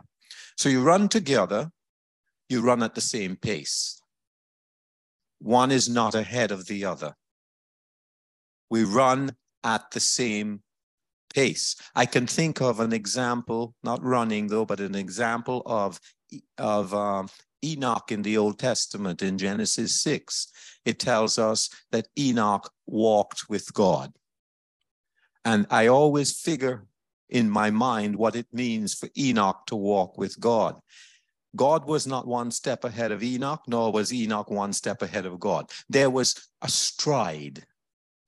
So 0.57 0.69
you 0.69 0.83
run 0.83 1.09
together, 1.09 1.73
you 2.51 2.61
run 2.61 2.83
at 2.83 2.95
the 2.95 3.01
same 3.01 3.37
pace. 3.37 4.03
One 5.39 5.71
is 5.71 5.89
not 5.89 6.15
ahead 6.15 6.51
of 6.51 6.67
the 6.67 6.85
other. 6.85 7.15
We 8.69 8.85
run 8.85 9.37
at 9.65 9.91
the 9.93 10.01
same 10.01 10.63
pace. 11.35 11.77
I 11.95 12.07
can 12.07 12.27
think 12.27 12.61
of 12.61 12.81
an 12.81 12.93
example, 12.93 13.75
not 13.83 14.05
running 14.05 14.49
though, 14.49 14.65
but 14.65 14.81
an 14.81 14.95
example 14.95 15.63
of 15.65 16.01
of 16.59 16.95
um, 16.95 17.29
Enoch 17.65 18.13
in 18.13 18.23
the 18.23 18.37
Old 18.37 18.59
Testament 18.59 19.23
in 19.23 19.39
Genesis 19.39 20.01
6, 20.01 20.49
it 20.85 20.99
tells 20.99 21.39
us 21.39 21.69
that 21.91 22.09
Enoch 22.19 22.71
walked 22.87 23.49
with 23.49 23.73
God. 23.75 24.13
And 25.45 25.67
I 25.71 25.89
always 25.89 26.39
figure 26.39 26.87
in 27.29 27.51
my 27.51 27.71
mind 27.71 28.17
what 28.17 28.37
it 28.37 28.47
means 28.53 28.95
for 28.95 29.09
Enoch 29.17 29.67
to 29.67 29.77
walk 29.77 30.19
with 30.19 30.39
God. 30.39 30.81
God 31.57 31.85
was 31.85 32.07
not 32.07 32.27
one 32.27 32.51
step 32.51 32.85
ahead 32.85 33.13
of 33.13 33.23
Enoch, 33.23 33.63
nor 33.67 33.93
was 33.93 34.13
Enoch 34.13 34.51
one 34.51 34.73
step 34.73 35.03
ahead 35.03 35.27
of 35.27 35.41
God. 35.41 35.71
There 35.89 36.11
was 36.11 36.49
a 36.63 36.69
stride 36.69 37.65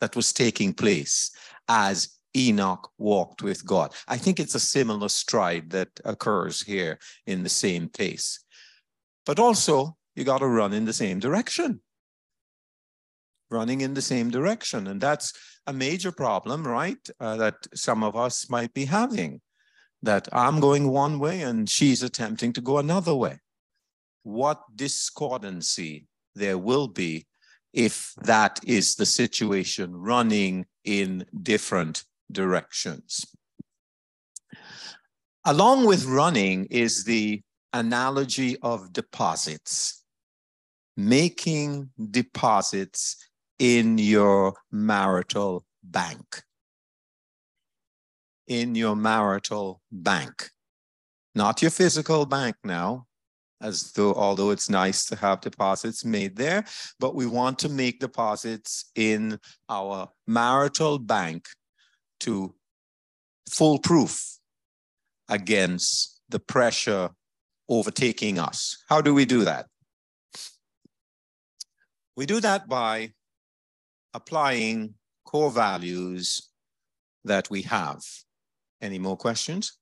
that 0.00 0.16
was 0.16 0.32
taking 0.32 0.74
place 0.74 1.30
as 1.68 2.18
Enoch 2.36 2.90
walked 2.98 3.42
with 3.42 3.64
God. 3.64 3.94
I 4.08 4.16
think 4.16 4.40
it's 4.40 4.54
a 4.54 4.60
similar 4.60 5.08
stride 5.08 5.70
that 5.70 5.88
occurs 6.04 6.62
here 6.62 6.98
in 7.26 7.42
the 7.42 7.48
same 7.48 7.88
pace. 7.88 8.40
But 9.26 9.38
also, 9.38 9.96
you 10.16 10.24
got 10.24 10.38
to 10.38 10.46
run 10.46 10.72
in 10.72 10.84
the 10.84 10.92
same 10.92 11.20
direction. 11.20 11.80
Running 13.50 13.82
in 13.82 13.94
the 13.94 14.02
same 14.02 14.30
direction. 14.30 14.86
And 14.86 15.00
that's 15.00 15.32
a 15.66 15.72
major 15.72 16.10
problem, 16.10 16.66
right? 16.66 16.98
Uh, 17.20 17.36
that 17.36 17.54
some 17.74 18.02
of 18.02 18.16
us 18.16 18.50
might 18.50 18.72
be 18.74 18.86
having. 18.86 19.40
That 20.02 20.28
I'm 20.32 20.60
going 20.60 20.88
one 20.88 21.18
way 21.18 21.42
and 21.42 21.68
she's 21.68 22.02
attempting 22.02 22.52
to 22.54 22.60
go 22.60 22.78
another 22.78 23.14
way. 23.14 23.40
What 24.24 24.62
discordancy 24.76 26.06
there 26.34 26.58
will 26.58 26.88
be 26.88 27.26
if 27.72 28.14
that 28.22 28.60
is 28.64 28.96
the 28.96 29.06
situation 29.06 29.96
running 29.96 30.66
in 30.84 31.24
different 31.42 32.04
directions. 32.30 33.26
Along 35.44 35.86
with 35.86 36.04
running 36.04 36.66
is 36.66 37.04
the 37.04 37.42
analogy 37.72 38.56
of 38.62 38.92
deposits, 38.92 40.04
making 40.96 41.90
deposits 42.10 43.16
in 43.58 43.98
your 43.98 44.54
marital 44.70 45.64
bank. 45.82 46.42
In 48.52 48.74
your 48.74 48.94
marital 48.94 49.80
bank. 49.90 50.50
Not 51.34 51.62
your 51.62 51.70
physical 51.70 52.26
bank 52.26 52.56
now, 52.62 53.06
as 53.62 53.92
though 53.92 54.12
although 54.12 54.50
it's 54.50 54.68
nice 54.68 55.06
to 55.06 55.16
have 55.16 55.40
deposits 55.40 56.04
made 56.04 56.36
there, 56.36 56.62
but 57.00 57.14
we 57.14 57.24
want 57.24 57.58
to 57.60 57.70
make 57.70 57.98
deposits 57.98 58.90
in 58.94 59.38
our 59.70 60.10
marital 60.26 60.98
bank 60.98 61.46
to 62.20 62.54
foolproof 63.48 64.36
against 65.30 66.20
the 66.28 66.38
pressure 66.38 67.08
overtaking 67.70 68.38
us. 68.38 68.84
How 68.86 69.00
do 69.00 69.14
we 69.14 69.24
do 69.24 69.44
that? 69.44 69.64
We 72.18 72.26
do 72.26 72.38
that 72.40 72.68
by 72.68 73.14
applying 74.12 74.92
core 75.24 75.50
values 75.50 76.50
that 77.24 77.48
we 77.48 77.62
have. 77.62 78.02
Any 78.82 78.98
more 78.98 79.16
questions? 79.16 79.78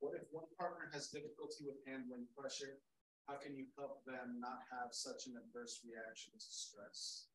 What 0.00 0.14
if 0.14 0.22
one 0.32 0.44
partner 0.58 0.90
has 0.92 1.08
difficulty 1.08 1.64
with 1.66 1.76
handling 1.86 2.26
pressure? 2.36 2.80
How 3.28 3.34
can 3.36 3.54
you 3.54 3.66
help 3.76 4.04
them 4.06 4.40
not 4.40 4.60
have 4.72 4.88
such 4.92 5.26
an 5.26 5.34
adverse 5.36 5.80
reaction 5.84 6.32
to 6.32 6.46
stress? 6.48 7.26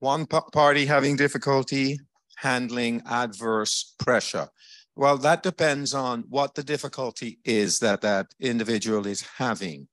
one 0.00 0.26
party 0.26 0.86
having 0.86 1.16
difficulty 1.16 1.98
handling 2.36 3.02
adverse 3.06 3.94
pressure. 3.98 4.48
Well, 4.94 5.16
that 5.18 5.42
depends 5.42 5.94
on 5.94 6.24
what 6.28 6.54
the 6.54 6.62
difficulty 6.62 7.38
is 7.44 7.78
that 7.80 8.02
that 8.02 8.26
individual 8.40 9.06
is 9.06 9.22
having. 9.38 9.88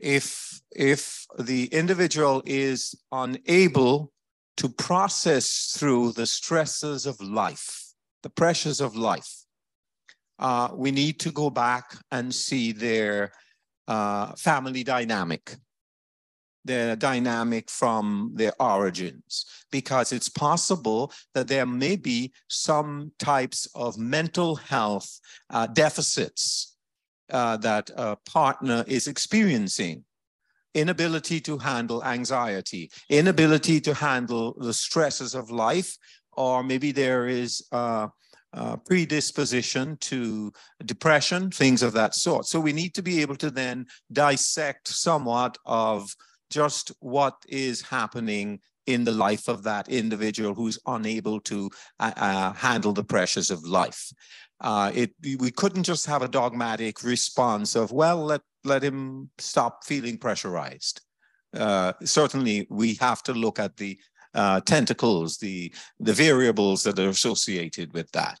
If, 0.00 0.60
if 0.74 1.26
the 1.38 1.66
individual 1.66 2.42
is 2.46 2.94
unable 3.12 4.13
to 4.56 4.68
process 4.68 5.74
through 5.76 6.12
the 6.12 6.26
stresses 6.26 7.06
of 7.06 7.20
life, 7.20 7.92
the 8.22 8.30
pressures 8.30 8.80
of 8.80 8.96
life, 8.96 9.44
uh, 10.38 10.68
we 10.74 10.90
need 10.90 11.20
to 11.20 11.30
go 11.30 11.50
back 11.50 11.96
and 12.10 12.34
see 12.34 12.72
their 12.72 13.32
uh, 13.86 14.32
family 14.36 14.82
dynamic 14.82 15.56
their 16.64 16.96
dynamic 16.96 17.68
from 17.68 18.32
their 18.34 18.52
origins 18.60 19.44
because 19.70 20.12
it's 20.12 20.28
possible 20.28 21.12
that 21.34 21.48
there 21.48 21.66
may 21.66 21.96
be 21.96 22.32
some 22.48 23.12
types 23.18 23.68
of 23.74 23.98
mental 23.98 24.56
health 24.56 25.20
uh, 25.50 25.66
deficits 25.66 26.76
uh, 27.30 27.56
that 27.58 27.90
a 27.96 28.16
partner 28.26 28.84
is 28.86 29.06
experiencing 29.06 30.04
inability 30.74 31.40
to 31.40 31.58
handle 31.58 32.04
anxiety 32.04 32.90
inability 33.08 33.80
to 33.80 33.94
handle 33.94 34.54
the 34.58 34.72
stresses 34.72 35.34
of 35.34 35.50
life 35.50 35.96
or 36.32 36.62
maybe 36.62 36.92
there 36.92 37.26
is 37.28 37.66
uh, 38.54 38.76
predisposition 38.86 39.96
to 39.98 40.52
depression, 40.84 41.50
things 41.50 41.82
of 41.82 41.92
that 41.92 42.14
sort. 42.14 42.46
So 42.46 42.60
we 42.60 42.72
need 42.72 42.94
to 42.94 43.02
be 43.02 43.20
able 43.20 43.36
to 43.36 43.50
then 43.50 43.86
dissect 44.12 44.88
somewhat 44.88 45.58
of 45.66 46.14
just 46.50 46.92
what 47.00 47.34
is 47.48 47.82
happening 47.82 48.60
in 48.86 49.04
the 49.04 49.12
life 49.12 49.48
of 49.48 49.62
that 49.64 49.88
individual 49.88 50.54
who's 50.54 50.78
unable 50.86 51.40
to 51.40 51.70
uh, 51.98 52.12
uh, 52.16 52.52
handle 52.52 52.92
the 52.92 53.04
pressures 53.04 53.50
of 53.50 53.64
life. 53.64 54.12
Uh, 54.60 54.92
it 54.94 55.12
we 55.40 55.50
couldn't 55.50 55.82
just 55.82 56.06
have 56.06 56.22
a 56.22 56.28
dogmatic 56.28 57.02
response 57.02 57.74
of 57.74 57.90
well 57.92 58.24
let 58.24 58.42
let 58.64 58.82
him 58.82 59.30
stop 59.38 59.84
feeling 59.84 60.18
pressurized. 60.18 61.00
Uh, 61.54 61.92
certainly, 62.02 62.66
we 62.70 62.94
have 62.94 63.22
to 63.24 63.32
look 63.32 63.58
at 63.58 63.76
the 63.76 63.98
uh, 64.34 64.60
tentacles, 64.60 65.38
the 65.38 65.72
the 66.00 66.12
variables 66.12 66.82
that 66.82 66.98
are 66.98 67.08
associated 67.08 67.92
with 67.92 68.10
that. 68.12 68.40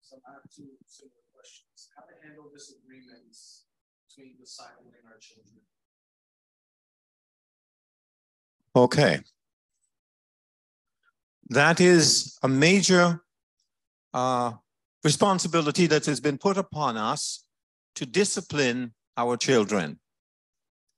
So 0.00 0.16
I 0.24 0.32
have 0.34 0.42
two 0.54 0.68
similar 0.86 1.24
questions: 1.34 1.88
How 1.96 2.02
to 2.04 2.14
handle 2.22 2.48
disagreements 2.54 3.64
between 4.08 4.36
our 5.10 5.18
children? 5.18 5.60
Okay. 8.76 9.20
That 11.48 11.80
is 11.80 12.38
a 12.42 12.48
major 12.48 13.22
uh, 14.12 14.52
responsibility 15.02 15.86
that 15.86 16.06
has 16.06 16.20
been 16.20 16.38
put 16.38 16.56
upon 16.58 16.96
us 16.96 17.45
to 17.96 18.06
discipline 18.06 18.94
our 19.16 19.36
children 19.36 19.98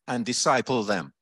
and 0.06 0.24
disciple 0.24 0.82
them. 0.82 1.12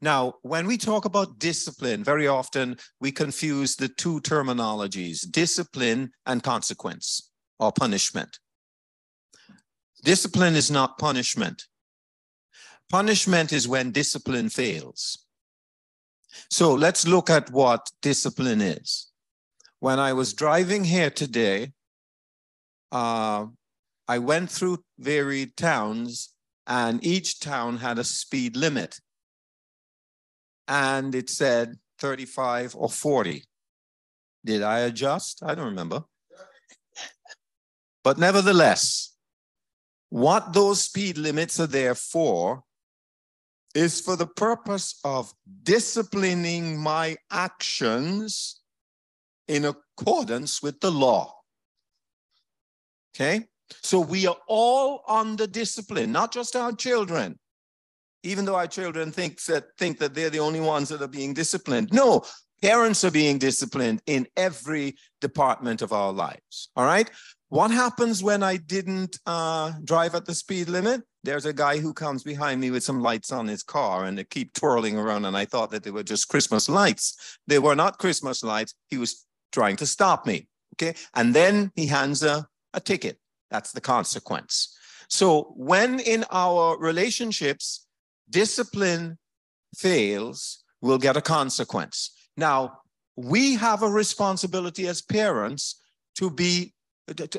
Now, 0.00 0.34
when 0.42 0.66
we 0.66 0.76
talk 0.76 1.04
about 1.04 1.38
discipline, 1.38 2.04
very 2.04 2.26
often 2.26 2.76
we 3.00 3.12
confuse 3.12 3.76
the 3.76 3.88
two 3.88 4.20
terminologies, 4.20 5.30
discipline 5.30 6.10
and 6.26 6.42
consequence 6.42 7.30
or 7.58 7.72
punishment. 7.72 8.38
Discipline 10.04 10.54
is 10.54 10.70
not 10.70 10.98
punishment. 10.98 11.64
Punishment 12.90 13.52
is 13.52 13.66
when 13.66 13.90
discipline 13.90 14.48
fails. 14.48 15.26
So 16.50 16.74
let's 16.74 17.06
look 17.06 17.30
at 17.30 17.50
what 17.50 17.90
discipline 18.02 18.60
is. 18.60 19.10
When 19.80 19.98
I 19.98 20.12
was 20.12 20.34
driving 20.34 20.84
here 20.84 21.10
today, 21.10 21.72
uh, 22.92 23.46
I 24.08 24.18
went 24.18 24.50
through 24.50 24.84
varied 24.98 25.56
towns, 25.56 26.34
and 26.66 27.04
each 27.04 27.40
town 27.40 27.78
had 27.78 27.98
a 27.98 28.04
speed 28.04 28.56
limit. 28.56 29.00
And 30.68 31.14
it 31.14 31.30
said 31.30 31.78
35 31.98 32.74
or 32.76 32.88
40. 32.88 33.44
Did 34.44 34.62
I 34.62 34.80
adjust? 34.80 35.42
I 35.42 35.54
don't 35.54 35.66
remember. 35.66 36.04
But 38.04 38.18
nevertheless, 38.18 39.16
what 40.10 40.52
those 40.52 40.82
speed 40.82 41.18
limits 41.18 41.58
are 41.58 41.66
there 41.66 41.96
for 41.96 42.62
is 43.74 44.00
for 44.00 44.16
the 44.16 44.26
purpose 44.26 44.98
of 45.04 45.32
disciplining 45.64 46.78
my 46.78 47.16
actions 47.30 48.60
in 49.48 49.64
accordance 49.64 50.62
with 50.62 50.80
the 50.80 50.90
law. 50.90 51.34
Okay? 53.14 53.48
So 53.82 54.00
we 54.00 54.26
are 54.26 54.36
all 54.46 55.02
under 55.08 55.46
discipline, 55.46 56.12
not 56.12 56.32
just 56.32 56.56
our 56.56 56.72
children. 56.72 57.38
Even 58.22 58.44
though 58.44 58.56
our 58.56 58.66
children 58.66 59.12
think 59.12 59.42
that, 59.44 59.66
think 59.78 59.98
that 59.98 60.14
they're 60.14 60.30
the 60.30 60.40
only 60.40 60.60
ones 60.60 60.88
that 60.88 61.02
are 61.02 61.08
being 61.08 61.34
disciplined. 61.34 61.92
No, 61.92 62.24
parents 62.60 63.04
are 63.04 63.10
being 63.10 63.38
disciplined 63.38 64.02
in 64.06 64.26
every 64.36 64.96
department 65.20 65.82
of 65.82 65.92
our 65.92 66.12
lives. 66.12 66.70
All 66.74 66.84
right? 66.84 67.10
What 67.48 67.70
happens 67.70 68.24
when 68.24 68.42
I 68.42 68.56
didn't 68.56 69.18
uh, 69.24 69.72
drive 69.84 70.16
at 70.16 70.26
the 70.26 70.34
speed 70.34 70.68
limit? 70.68 71.02
There's 71.22 71.46
a 71.46 71.52
guy 71.52 71.78
who 71.78 71.92
comes 71.92 72.24
behind 72.24 72.60
me 72.60 72.70
with 72.70 72.82
some 72.82 73.00
lights 73.00 73.30
on 73.30 73.46
his 73.46 73.62
car 73.62 74.04
and 74.04 74.18
they 74.18 74.24
keep 74.24 74.52
twirling 74.52 74.98
around. 74.98 75.24
And 75.24 75.36
I 75.36 75.44
thought 75.44 75.70
that 75.70 75.84
they 75.84 75.92
were 75.92 76.02
just 76.02 76.28
Christmas 76.28 76.68
lights. 76.68 77.38
They 77.46 77.60
were 77.60 77.76
not 77.76 77.98
Christmas 77.98 78.42
lights. 78.42 78.74
He 78.90 78.98
was 78.98 79.24
trying 79.52 79.76
to 79.76 79.86
stop 79.86 80.26
me. 80.26 80.48
Okay. 80.74 80.98
And 81.14 81.34
then 81.34 81.70
he 81.76 81.86
hands 81.86 82.22
a, 82.22 82.46
a 82.74 82.80
ticket. 82.80 83.18
That's 83.50 83.72
the 83.72 83.80
consequence. 83.80 84.76
So 85.08 85.52
when 85.56 86.00
in 86.00 86.24
our 86.30 86.78
relationships, 86.78 87.86
discipline 88.28 89.18
fails, 89.76 90.64
we'll 90.80 90.98
get 90.98 91.16
a 91.16 91.22
consequence. 91.22 92.10
Now, 92.36 92.78
we 93.16 93.54
have 93.54 93.82
a 93.82 93.88
responsibility 93.88 94.86
as 94.88 95.00
parents 95.00 95.80
to 96.16 96.30
be, 96.30 96.74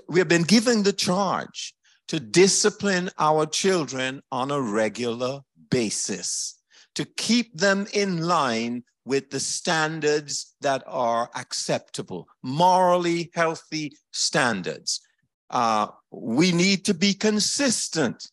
we 0.08 0.20
have 0.20 0.28
been 0.28 0.44
given 0.44 0.84
the 0.84 0.94
charge 0.94 1.74
to 2.08 2.20
discipline 2.20 3.10
our 3.20 3.46
children 3.46 4.22
on 4.32 4.50
a 4.50 4.62
regular 4.62 5.42
basis, 5.70 6.60
to 6.96 7.06
keep 7.06 7.56
them 7.58 7.86
in 7.94 8.22
line 8.22 8.84
with 9.06 9.30
the 9.30 9.40
standards 9.40 10.56
that 10.62 10.84
are 10.88 11.30
acceptable, 11.36 12.28
morally 12.44 13.30
healthy 13.34 13.96
standards. 14.12 15.02
Uh, 15.50 15.88
we 16.12 16.52
need 16.52 16.86
to 16.86 16.94
be 16.94 17.14
consistent 17.14 18.30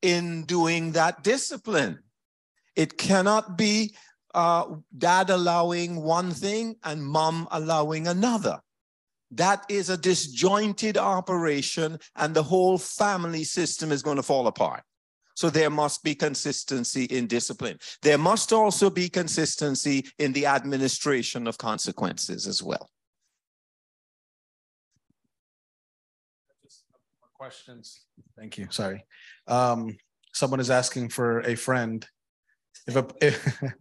in 0.00 0.44
doing 0.44 0.92
that 0.92 1.22
discipline. 1.22 1.98
It 2.74 2.98
cannot 2.98 3.56
be 3.56 3.94
uh, 4.34 4.64
dad 4.96 5.30
allowing 5.30 6.02
one 6.02 6.32
thing 6.32 6.76
and 6.84 7.04
mom 7.04 7.46
allowing 7.50 8.08
another. 8.08 8.60
That 9.30 9.64
is 9.68 9.88
a 9.88 9.96
disjointed 9.96 10.98
operation, 10.98 11.98
and 12.16 12.34
the 12.34 12.42
whole 12.42 12.76
family 12.76 13.44
system 13.44 13.90
is 13.90 14.02
going 14.02 14.16
to 14.16 14.22
fall 14.22 14.46
apart. 14.46 14.82
So 15.34 15.48
there 15.48 15.70
must 15.70 16.02
be 16.02 16.14
consistency 16.14 17.04
in 17.04 17.26
discipline. 17.26 17.78
There 18.02 18.18
must 18.18 18.52
also 18.52 18.90
be 18.90 19.08
consistency 19.08 20.04
in 20.18 20.32
the 20.32 20.46
administration 20.46 21.46
of 21.46 21.56
consequences 21.56 22.46
as 22.46 22.62
well. 22.62 22.90
Questions. 27.42 28.04
Thank 28.38 28.56
you. 28.56 28.68
Sorry. 28.70 29.04
Um, 29.48 29.96
someone 30.32 30.60
is 30.60 30.70
asking 30.70 31.08
for 31.08 31.40
a 31.40 31.56
friend. 31.56 32.06
If 32.86 32.94
a 32.94 33.04
if, 33.20 33.62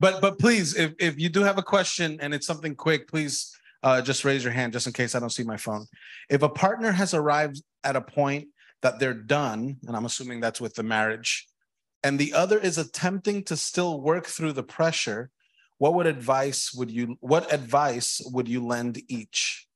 but 0.00 0.20
but 0.20 0.38
please, 0.38 0.76
if 0.76 0.94
if 1.00 1.18
you 1.18 1.30
do 1.30 1.42
have 1.42 1.58
a 1.58 1.64
question 1.64 2.18
and 2.20 2.32
it's 2.32 2.46
something 2.46 2.76
quick, 2.76 3.08
please 3.08 3.52
uh, 3.82 4.00
just 4.02 4.24
raise 4.24 4.44
your 4.44 4.52
hand 4.52 4.72
just 4.72 4.86
in 4.86 4.92
case 4.92 5.16
I 5.16 5.18
don't 5.18 5.36
see 5.38 5.42
my 5.42 5.56
phone. 5.56 5.84
If 6.30 6.42
a 6.42 6.48
partner 6.48 6.92
has 6.92 7.12
arrived 7.12 7.60
at 7.82 7.96
a 7.96 8.00
point 8.00 8.46
that 8.82 9.00
they're 9.00 9.14
done, 9.14 9.78
and 9.84 9.96
I'm 9.96 10.04
assuming 10.04 10.38
that's 10.38 10.60
with 10.60 10.74
the 10.74 10.84
marriage, 10.84 11.48
and 12.04 12.20
the 12.20 12.34
other 12.34 12.56
is 12.56 12.78
attempting 12.78 13.42
to 13.46 13.56
still 13.56 14.00
work 14.00 14.26
through 14.26 14.52
the 14.52 14.62
pressure, 14.62 15.30
what 15.78 15.94
would 15.94 16.06
advice 16.06 16.72
would 16.72 16.92
you 16.92 17.16
what 17.18 17.52
advice 17.52 18.22
would 18.32 18.46
you 18.46 18.64
lend 18.64 19.02
each? 19.08 19.67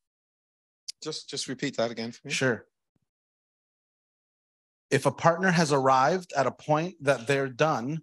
Just, 1.03 1.29
just 1.29 1.49
repeat 1.49 1.77
that 1.77 1.91
again 1.91 2.13
for 2.13 2.29
me. 2.29 2.33
Sure. 2.33 2.67
If 4.91 5.07
a 5.07 5.11
partner 5.11 5.51
has 5.51 5.73
arrived 5.73 6.33
at 6.37 6.47
a 6.47 6.51
point 6.51 6.97
that 7.01 7.27
they're 7.27 7.49
done 7.49 8.03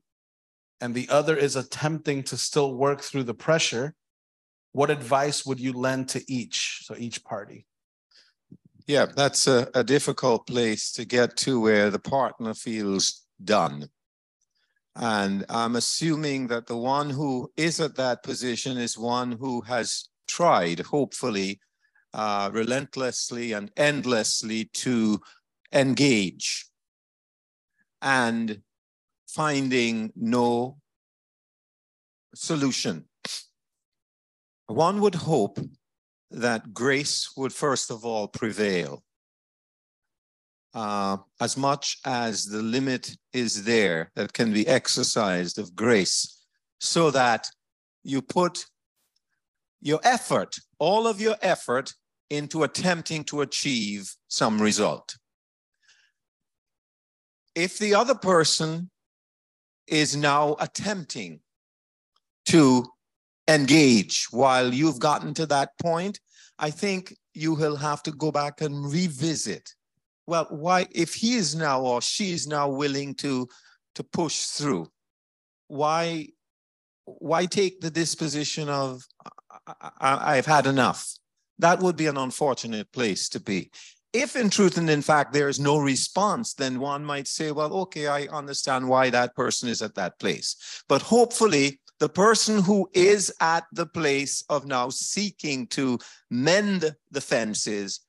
and 0.82 0.94
the 0.94 1.08
other 1.10 1.36
is 1.36 1.56
attempting 1.56 2.24
to 2.24 2.38
still 2.38 2.76
work 2.76 3.02
through 3.02 3.24
the 3.24 3.34
pressure, 3.34 3.96
what 4.72 4.90
advice 4.90 5.46
would 5.46 5.60
you 5.60 5.74
lend 5.74 6.10
to 6.10 6.24
each? 6.32 6.82
So 6.84 6.96
each 6.98 7.24
party. 7.24 7.66
Yeah, 8.88 9.06
that's 9.16 9.48
a, 9.48 9.70
a 9.76 9.84
difficult 9.84 10.48
place 10.48 10.92
to 10.94 11.06
get 11.06 11.38
to 11.38 11.60
where 11.60 11.92
the 11.92 12.00
partner 12.00 12.54
feels 12.56 13.24
done. 13.44 13.90
And 14.96 15.46
I'm 15.48 15.76
assuming 15.76 16.48
that 16.48 16.66
the 16.66 16.76
one 16.76 17.12
who 17.12 17.52
is 17.56 17.80
at 17.80 17.96
that 17.98 18.24
position 18.24 18.78
is 18.78 18.98
one 18.98 19.34
who 19.34 19.62
has 19.62 20.10
tried, 20.28 20.80
hopefully, 20.80 21.60
uh, 22.14 22.50
relentlessly 22.54 23.54
and 23.54 23.72
endlessly 23.78 24.66
to 24.74 25.22
engage 25.72 26.66
and 28.02 28.62
finding 29.28 30.12
no 30.16 30.78
solution. 32.34 33.06
One 34.68 35.02
would 35.02 35.16
hope 35.16 35.60
that 36.32 36.74
grace 36.74 37.32
would 37.36 37.54
first 37.54 37.92
of 37.92 38.06
all 38.06 38.28
prevail. 38.28 39.04
Uh, 40.74 41.18
as 41.42 41.58
much 41.58 41.98
as 42.06 42.46
the 42.46 42.62
limit 42.62 43.18
is 43.34 43.64
there 43.64 44.12
that 44.16 44.34
can 44.34 44.54
be 44.54 44.68
exercised 44.68 45.58
of 45.58 45.76
grace, 45.76 46.46
so 46.80 47.10
that 47.10 47.50
you 48.04 48.22
put 48.22 48.66
your 49.82 50.00
effort, 50.04 50.58
all 50.78 51.08
of 51.08 51.22
your 51.22 51.36
effort, 51.42 51.94
into 52.30 52.64
attempting 52.64 53.24
to 53.26 53.42
achieve 53.42 54.16
some 54.28 54.62
result. 54.62 55.18
If 57.56 57.80
the 57.80 57.96
other 57.96 58.16
person 58.16 58.90
is 59.88 60.16
now 60.16 60.56
attempting 60.60 61.40
to 62.46 62.86
engage 63.48 64.28
while 64.32 64.74
you've 64.74 65.00
gotten 65.00 65.34
to 65.34 65.46
that 65.48 65.72
point, 65.82 66.20
I 66.60 66.70
think 66.70 67.16
you 67.34 67.54
will 67.54 67.76
have 67.76 68.04
to 68.04 68.12
go 68.12 68.32
back 68.32 68.62
and 68.62 68.92
revisit. 68.92 69.74
Well, 70.28 70.46
why, 70.50 70.88
if 70.92 71.16
he 71.16 71.34
is 71.36 71.56
now 71.56 71.82
or 71.82 72.02
she 72.02 72.32
is 72.32 72.46
now 72.48 72.70
willing 72.70 73.16
to, 73.16 73.48
to 73.96 74.04
push 74.04 74.42
through, 74.42 74.88
why, 75.68 76.28
why 77.06 77.48
take 77.48 77.82
the 77.82 77.90
disposition 77.90 78.70
of, 78.70 79.04
I, 79.82 80.38
I've 80.38 80.46
had 80.46 80.66
enough? 80.66 81.20
that 81.60 81.82
would 81.82 81.98
be 81.98 82.08
an 82.08 82.18
unfortunate 82.18 82.92
place 82.92 83.30
to 83.30 83.40
be. 83.40 83.70
If 84.12 84.36
in 84.36 84.50
truth 84.50 84.78
and 84.78 84.90
in 84.90 85.04
fact 85.04 85.34
there 85.34 85.50
is 85.50 85.60
no 85.60 85.78
response, 85.78 86.56
then 86.56 86.80
one 86.80 87.06
might 87.06 87.28
say, 87.28 87.52
well, 87.52 87.72
okay, 87.82 88.08
I 88.08 88.24
understand 88.24 88.90
why 88.90 89.12
that 89.12 89.36
person 89.36 89.70
is 89.70 89.84
at 89.84 89.94
that 89.96 90.18
place. 90.20 90.84
But 90.90 91.04
hopefully, 91.04 91.80
the 92.00 92.10
person 92.10 92.64
who 92.64 92.90
is 92.94 93.32
at 93.42 93.66
the 93.74 93.86
place 93.86 94.44
of 94.50 94.66
now 94.66 94.90
seeking 94.90 95.68
to 95.68 96.00
mend 96.32 96.96
the 97.12 97.22
fences, 97.22 98.00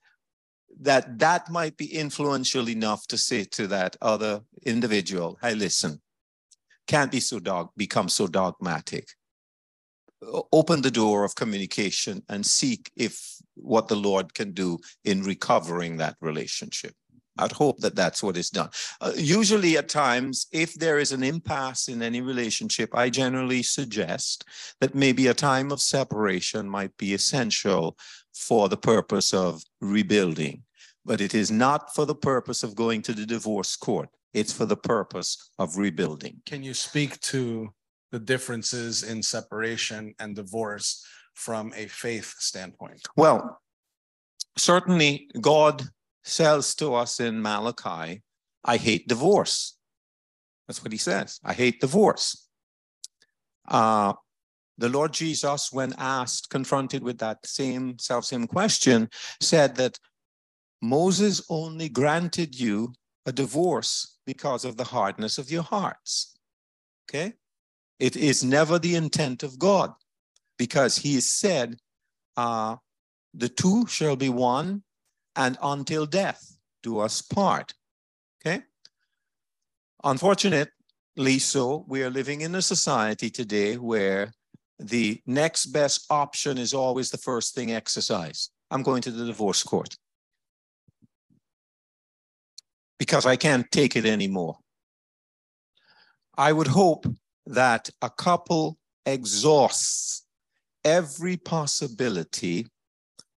that 0.80 1.18
that 1.18 1.50
might 1.50 1.76
be 1.76 1.92
influential 1.92 2.68
enough 2.68 3.06
to 3.08 3.18
say 3.18 3.44
to 3.44 3.66
that 3.66 3.96
other 4.00 4.40
individual, 4.64 5.36
hey, 5.42 5.54
listen, 5.54 6.00
can't 6.86 7.10
be 7.10 7.20
so 7.20 7.40
dog, 7.40 7.70
become 7.76 8.08
so 8.08 8.26
dogmatic. 8.28 9.08
Open 10.52 10.82
the 10.82 10.90
door 10.90 11.24
of 11.24 11.34
communication 11.34 12.22
and 12.28 12.44
seek 12.44 12.90
if 12.96 13.36
what 13.54 13.88
the 13.88 13.96
Lord 13.96 14.34
can 14.34 14.52
do 14.52 14.78
in 15.04 15.22
recovering 15.22 15.96
that 15.96 16.16
relationship. 16.20 16.94
I'd 17.38 17.52
hope 17.52 17.78
that 17.78 17.96
that's 17.96 18.22
what 18.22 18.36
is 18.36 18.50
done. 18.50 18.68
Uh, 19.00 19.12
usually, 19.16 19.78
at 19.78 19.88
times, 19.88 20.46
if 20.52 20.74
there 20.74 20.98
is 20.98 21.12
an 21.12 21.22
impasse 21.22 21.88
in 21.88 22.02
any 22.02 22.20
relationship, 22.20 22.94
I 22.94 23.08
generally 23.08 23.62
suggest 23.62 24.44
that 24.80 24.94
maybe 24.94 25.26
a 25.26 25.34
time 25.34 25.72
of 25.72 25.80
separation 25.80 26.68
might 26.68 26.96
be 26.96 27.14
essential 27.14 27.96
for 28.34 28.68
the 28.68 28.76
purpose 28.76 29.32
of 29.32 29.62
rebuilding. 29.80 30.64
But 31.04 31.20
it 31.20 31.34
is 31.34 31.50
not 31.50 31.94
for 31.94 32.04
the 32.04 32.14
purpose 32.14 32.62
of 32.62 32.74
going 32.74 33.00
to 33.02 33.14
the 33.14 33.24
divorce 33.24 33.74
court. 33.74 34.10
It's 34.34 34.52
for 34.52 34.66
the 34.66 34.76
purpose 34.76 35.50
of 35.58 35.78
rebuilding. 35.78 36.42
Can 36.46 36.62
you 36.62 36.74
speak 36.74 37.18
to 37.20 37.72
the 38.10 38.18
differences 38.18 39.02
in 39.02 39.22
separation 39.22 40.14
and 40.18 40.34
divorce 40.34 41.04
from 41.34 41.72
a 41.76 41.86
faith 41.86 42.34
standpoint? 42.38 43.06
Well, 43.16 43.60
certainly 44.56 45.28
God 45.40 45.82
says 46.22 46.74
to 46.76 46.94
us 46.94 47.20
in 47.20 47.40
Malachi, 47.40 48.22
I 48.64 48.76
hate 48.76 49.08
divorce. 49.08 49.76
That's 50.66 50.82
what 50.82 50.92
he 50.92 50.98
says. 50.98 51.40
I 51.44 51.54
hate 51.54 51.80
divorce. 51.80 52.48
Uh, 53.66 54.12
the 54.78 54.88
Lord 54.88 55.12
Jesus, 55.12 55.72
when 55.72 55.94
asked, 55.98 56.50
confronted 56.50 57.02
with 57.02 57.18
that 57.18 57.44
same 57.44 57.98
self 57.98 58.24
same 58.24 58.46
question, 58.46 59.08
said 59.40 59.76
that 59.76 59.98
Moses 60.82 61.42
only 61.50 61.88
granted 61.88 62.58
you 62.58 62.94
a 63.26 63.32
divorce 63.32 64.16
because 64.26 64.64
of 64.64 64.76
the 64.76 64.84
hardness 64.84 65.38
of 65.38 65.50
your 65.50 65.62
hearts. 65.62 66.38
Okay? 67.08 67.34
It 68.00 68.16
is 68.16 68.42
never 68.42 68.78
the 68.78 68.96
intent 68.96 69.42
of 69.42 69.58
God 69.58 69.92
because 70.58 70.96
he 70.96 71.20
said, 71.20 71.76
uh, 72.36 72.76
the 73.34 73.50
two 73.50 73.86
shall 73.86 74.16
be 74.16 74.30
one, 74.30 74.82
and 75.36 75.58
until 75.62 76.06
death 76.06 76.56
do 76.82 76.98
us 76.98 77.20
part. 77.22 77.74
Okay? 78.40 78.62
Unfortunately, 80.02 81.38
so 81.38 81.84
we 81.86 82.02
are 82.02 82.10
living 82.10 82.40
in 82.40 82.54
a 82.54 82.62
society 82.62 83.28
today 83.28 83.76
where 83.76 84.32
the 84.78 85.20
next 85.26 85.66
best 85.66 86.06
option 86.10 86.56
is 86.56 86.72
always 86.72 87.10
the 87.10 87.18
first 87.18 87.54
thing 87.54 87.70
exercised. 87.70 88.50
I'm 88.70 88.82
going 88.82 89.02
to 89.02 89.10
the 89.10 89.26
divorce 89.26 89.62
court 89.62 89.94
because 92.98 93.26
I 93.26 93.36
can't 93.36 93.70
take 93.70 93.94
it 93.94 94.06
anymore. 94.06 94.56
I 96.38 96.52
would 96.52 96.68
hope 96.68 97.06
that 97.46 97.90
a 98.02 98.10
couple 98.10 98.78
exhausts 99.06 100.26
every 100.84 101.36
possibility 101.36 102.66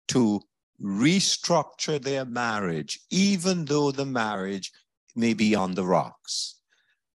to 0.08 0.40
restructure 0.82 2.02
their 2.02 2.24
marriage, 2.24 3.00
even 3.10 3.64
though 3.64 3.90
the 3.90 4.06
marriage 4.06 4.72
may 5.14 5.34
be 5.34 5.54
on 5.54 5.74
the 5.74 5.84
rocks, 5.84 6.56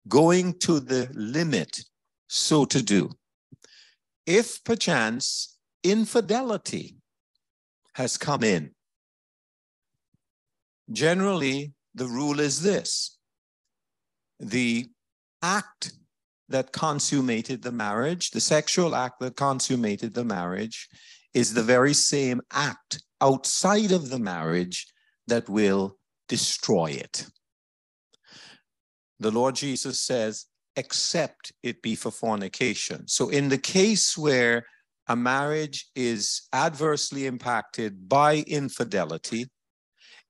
going 0.08 0.54
to 0.60 0.80
the 0.80 1.10
limit, 1.14 1.84
so 2.28 2.66
to 2.66 2.82
do. 2.82 3.10
If 4.26 4.64
perchance 4.64 5.58
infidelity 5.84 6.98
has 7.94 8.18
come 8.18 8.44
in, 8.44 8.72
generally 10.92 11.74
the 11.96 12.08
rule 12.08 12.40
is 12.40 12.62
this 12.62 13.18
the 14.40 14.88
act 15.42 15.94
that 16.50 16.72
consummated 16.72 17.62
the 17.62 17.72
marriage, 17.72 18.32
the 18.32 18.42
sexual 18.42 18.96
act 18.96 19.20
that 19.20 19.36
consummated 19.36 20.14
the 20.14 20.26
marriage, 20.26 20.88
is 21.34 21.54
the 21.54 21.64
very 21.64 21.94
same 21.94 22.42
act 22.54 23.04
outside 23.22 23.92
of 23.92 24.10
the 24.10 24.20
marriage 24.20 24.88
that 25.28 25.50
will 25.50 25.98
destroy 26.28 26.92
it. 26.92 27.28
The 29.20 29.32
Lord 29.32 29.56
Jesus 29.56 30.00
says, 30.00 30.46
except 30.76 31.54
it 31.64 31.82
be 31.82 31.96
for 31.96 32.12
fornication. 32.12 33.08
So, 33.08 33.30
in 33.30 33.50
the 33.50 33.58
case 33.58 34.18
where 34.18 34.66
a 35.08 35.16
marriage 35.16 35.88
is 35.96 36.48
adversely 36.52 37.26
impacted 37.26 38.10
by 38.10 38.44
infidelity, 38.48 39.48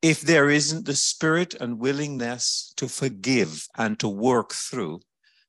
if 0.02 0.22
there 0.22 0.50
isn't 0.50 0.86
the 0.86 0.96
spirit 0.96 1.56
and 1.56 1.80
willingness 1.80 2.74
to 2.78 2.88
forgive 2.88 3.68
and 3.78 3.98
to 4.00 4.08
work 4.08 4.54
through, 4.54 5.00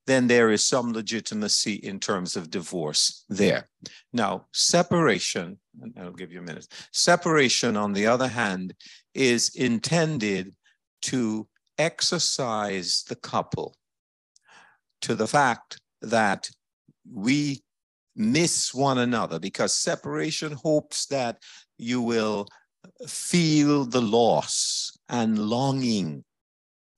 then 0.06 0.26
there 0.26 0.50
is 0.50 0.64
some 0.64 0.92
legitimacy 0.92 1.74
in 1.74 1.98
terms 1.98 2.36
of 2.36 2.50
divorce 2.50 3.24
there. 3.28 3.68
Now, 4.12 4.46
separation, 4.52 5.58
and 5.80 5.94
I'll 5.98 6.12
give 6.12 6.32
you 6.32 6.38
a 6.38 6.42
minute. 6.42 6.68
Separation, 6.92 7.76
on 7.76 7.92
the 7.92 8.06
other 8.06 8.28
hand, 8.28 8.74
is 9.14 9.54
intended 9.54 10.54
to 11.02 11.48
exercise 11.78 13.04
the 13.08 13.16
couple 13.16 13.74
to 15.02 15.14
the 15.14 15.26
fact 15.26 15.80
that 16.02 16.48
we 17.12 17.62
miss 18.14 18.72
one 18.72 18.98
another 18.98 19.38
because 19.38 19.74
separation 19.74 20.52
hopes 20.52 21.06
that 21.06 21.42
you 21.76 22.00
will 22.00 22.46
feel 23.06 23.84
the 23.84 24.00
loss 24.00 24.96
and 25.08 25.38
longing 25.38 26.24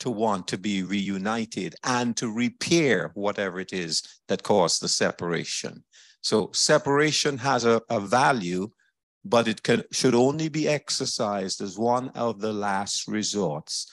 to 0.00 0.10
want 0.10 0.46
to 0.48 0.58
be 0.58 0.82
reunited 0.82 1.74
and 1.84 2.16
to 2.16 2.32
repair 2.32 3.10
whatever 3.14 3.60
it 3.60 3.72
is 3.72 4.02
that 4.28 4.42
caused 4.42 4.80
the 4.80 4.88
separation. 4.88 5.84
So 6.20 6.50
separation 6.52 7.38
has 7.38 7.64
a, 7.64 7.82
a 7.88 8.00
value, 8.00 8.70
but 9.24 9.48
it 9.48 9.62
can, 9.62 9.84
should 9.90 10.14
only 10.14 10.48
be 10.48 10.68
exercised 10.68 11.60
as 11.60 11.78
one 11.78 12.10
of 12.10 12.40
the 12.40 12.52
last 12.52 13.08
resorts 13.08 13.90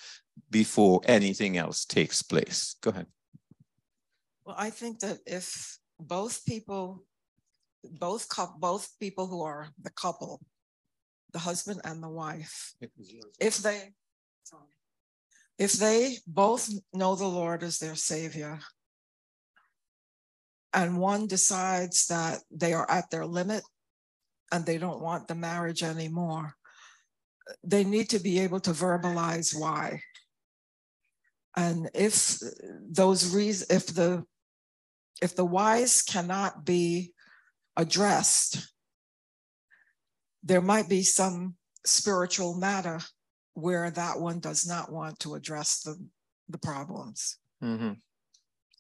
before 0.52 1.02
anything 1.06 1.57
else 1.57 1.86
takes 1.86 2.22
place. 2.22 2.76
Go 2.82 2.91
ahead. 2.91 3.07
Well, 4.45 4.56
I 4.57 4.69
think 4.69 4.99
that 4.99 5.19
if 5.26 5.80
both 5.99 6.45
people, 6.45 7.03
both 7.84 8.27
both 8.60 8.90
people 8.99 9.27
who 9.27 9.41
are 9.41 9.69
the 9.82 9.90
couple, 9.91 10.41
the 11.32 11.40
husband 11.40 11.82
and 11.84 12.03
the 12.03 12.10
wife, 12.10 12.73
if 13.40 13.57
they, 13.57 13.94
sorry, 14.44 14.75
if 15.57 15.73
they 15.73 16.18
both 16.27 16.69
know 16.94 17.15
the 17.15 17.27
Lord 17.27 17.64
as 17.64 17.80
their 17.80 17.95
savior, 17.95 18.60
and 20.73 20.99
one 20.99 21.27
decides 21.27 22.07
that 22.07 22.40
they 22.52 22.73
are 22.73 22.90
at 22.91 23.10
their 23.10 23.26
limit 23.26 23.64
and 24.52 24.65
they 24.65 24.77
don't 24.77 25.02
want 25.02 25.27
the 25.27 25.36
marriage 25.36 25.84
anymore, 25.84 26.56
they 27.64 27.86
need 27.86 28.10
to 28.10 28.19
be 28.19 28.40
able 28.40 28.60
to 28.60 28.72
verbalize 28.72 29.57
why. 29.57 30.02
And 31.56 31.90
if 31.94 32.38
those 32.90 33.34
reasons, 33.34 33.69
if 33.69 33.88
the 33.88 34.26
if 35.22 35.36
the 35.36 35.45
whys 35.45 36.02
cannot 36.02 36.65
be 36.65 37.14
addressed, 37.77 38.73
there 40.44 40.61
might 40.61 40.90
be 40.90 41.03
some 41.03 41.56
spiritual 41.86 42.57
matter 42.57 42.99
where 43.56 43.90
that 43.90 44.19
one 44.19 44.40
does 44.40 44.68
not 44.68 44.91
want 44.91 45.19
to 45.19 45.34
address 45.34 45.82
the, 45.82 45.98
the 46.49 46.57
problems. 46.57 47.38
Mhm. 47.64 47.98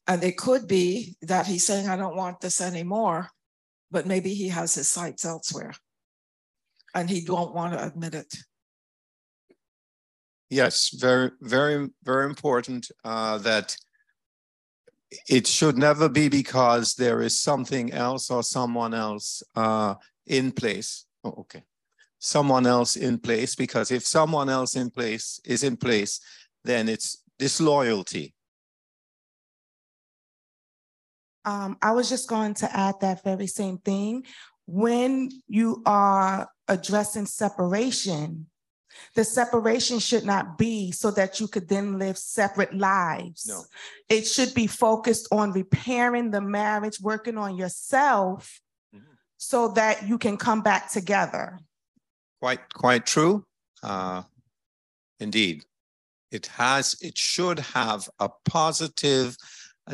And 0.07 0.23
it 0.23 0.37
could 0.37 0.67
be 0.67 1.17
that 1.23 1.47
he's 1.47 1.65
saying, 1.65 1.87
I 1.89 1.97
don't 1.97 2.15
want 2.15 2.39
this 2.39 2.61
anymore, 2.61 3.29
but 3.89 4.05
maybe 4.05 4.33
he 4.33 4.49
has 4.49 4.75
his 4.75 4.87
sights 4.87 5.25
elsewhere. 5.25 5.73
And 6.93 7.09
he 7.09 7.25
don't 7.25 7.55
want 7.55 7.73
to 7.73 7.83
admit 7.83 8.13
it. 8.13 8.35
Yes, 10.49 10.89
very, 10.89 11.31
very, 11.41 11.89
very 12.03 12.25
important 12.25 12.91
uh, 13.03 13.39
that 13.39 13.75
it 15.27 15.47
should 15.47 15.77
never 15.77 16.07
be 16.07 16.29
because 16.29 16.93
there 16.95 17.21
is 17.21 17.39
something 17.39 17.91
else 17.91 18.29
or 18.29 18.43
someone 18.43 18.93
else 18.93 19.41
uh, 19.55 19.95
in 20.27 20.51
place. 20.51 21.05
Oh, 21.23 21.35
okay. 21.39 21.63
Someone 22.25 22.65
else 22.65 22.95
in 22.95 23.19
place, 23.19 23.53
because 23.53 23.91
if 23.91 24.03
someone 24.03 24.49
else 24.49 24.75
in 24.75 24.89
place 24.89 25.39
is 25.45 25.61
in 25.61 25.77
place, 25.77 26.19
then 26.63 26.89
it's 26.89 27.21
disloyalty. 27.37 28.33
Um, 31.45 31.77
I 31.83 31.91
was 31.91 32.09
just 32.09 32.27
going 32.27 32.55
to 32.55 32.75
add 32.75 32.95
that 33.01 33.23
very 33.23 33.45
same 33.45 33.77
thing. 33.77 34.25
When 34.65 35.29
you 35.47 35.83
are 35.85 36.49
addressing 36.67 37.27
separation, 37.27 38.47
the 39.13 39.23
separation 39.23 39.99
should 39.99 40.25
not 40.25 40.57
be 40.57 40.91
so 40.91 41.11
that 41.11 41.39
you 41.39 41.47
could 41.47 41.69
then 41.69 41.99
live 41.99 42.17
separate 42.17 42.73
lives. 42.73 43.45
No. 43.47 43.61
It 44.09 44.25
should 44.25 44.55
be 44.55 44.65
focused 44.65 45.27
on 45.31 45.51
repairing 45.51 46.31
the 46.31 46.41
marriage, 46.41 46.99
working 46.99 47.37
on 47.37 47.55
yourself 47.55 48.61
Mhm. 48.95 49.03
so 49.37 49.67
that 49.73 50.07
you 50.07 50.17
can 50.17 50.37
come 50.37 50.63
back 50.63 50.89
together. 50.89 51.59
Quite, 52.41 52.73
quite 52.73 53.05
true. 53.05 53.45
Uh, 53.81 54.23
indeed, 55.19 55.63
it 56.31 56.47
has, 56.47 56.95
it 57.01 57.17
should 57.17 57.59
have 57.59 58.09
a 58.19 58.29
positive 58.45 59.37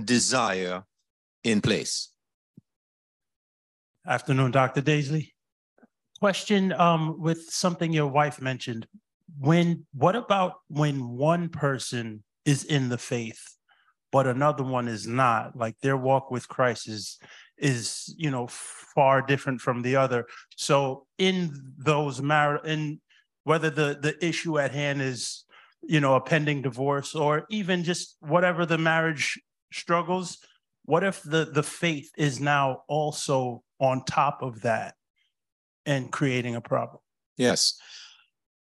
desire 0.06 0.84
in 1.44 1.62
place. 1.62 2.10
Afternoon, 4.08 4.52
Dr. 4.52 4.82
Daisley. 4.82 5.34
Question 6.20 6.72
um, 6.74 7.20
with 7.20 7.50
something 7.50 7.94
your 7.94 8.08
wife 8.08 8.42
mentioned. 8.42 8.88
When 9.40 9.86
what 9.94 10.16
about 10.16 10.56
when 10.68 11.08
one 11.08 11.50
person 11.50 12.24
is 12.46 12.64
in 12.64 12.90
the 12.90 12.98
faith, 12.98 13.42
but 14.12 14.28
another 14.28 14.64
one 14.64 14.88
is 14.88 15.08
not? 15.08 15.56
Like 15.56 15.80
their 15.82 15.98
walk 15.98 16.32
with 16.32 16.48
Christ 16.48 16.88
is 16.88 17.18
is 17.62 18.14
you 18.18 18.30
know 18.30 18.48
far 18.48 19.22
different 19.22 19.62
from 19.62 19.82
the 19.82 19.96
other. 19.96 20.26
So 20.58 21.06
in 21.18 21.74
those 21.78 22.22
mar 22.22 22.58
in 22.66 23.00
whether 23.44 23.70
the 23.70 23.98
the 24.02 24.26
issue 24.26 24.60
at 24.60 24.72
hand 24.72 25.02
is 25.02 25.46
you 25.82 26.00
know 26.00 26.16
a 26.16 26.22
pending 26.22 26.64
divorce 26.64 27.16
or 27.16 27.46
even 27.50 27.84
just 27.84 28.18
whatever 28.20 28.66
the 28.66 28.78
marriage 28.78 29.40
struggles, 29.72 30.40
what 30.84 31.04
if 31.04 31.22
the 31.24 31.46
the 31.46 31.64
faith 31.64 32.12
is 32.18 32.40
now 32.40 32.84
also 32.88 33.64
on 33.80 34.04
top 34.06 34.42
of 34.42 34.62
that 34.62 34.96
and 35.86 36.12
creating 36.12 36.56
a 36.56 36.62
problem? 36.62 37.00
Yes. 37.38 37.80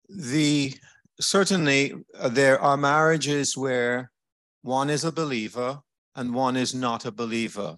The 0.10 0.74
certainly 1.20 1.94
uh, 2.18 2.30
there 2.30 2.60
are 2.60 2.78
marriages 2.78 3.58
where 3.58 4.12
one 4.62 4.90
is 4.90 5.04
a 5.04 5.12
believer 5.12 5.80
and 6.16 6.34
one 6.34 6.56
is 6.56 6.74
not 6.74 7.06
a 7.06 7.12
believer. 7.12 7.78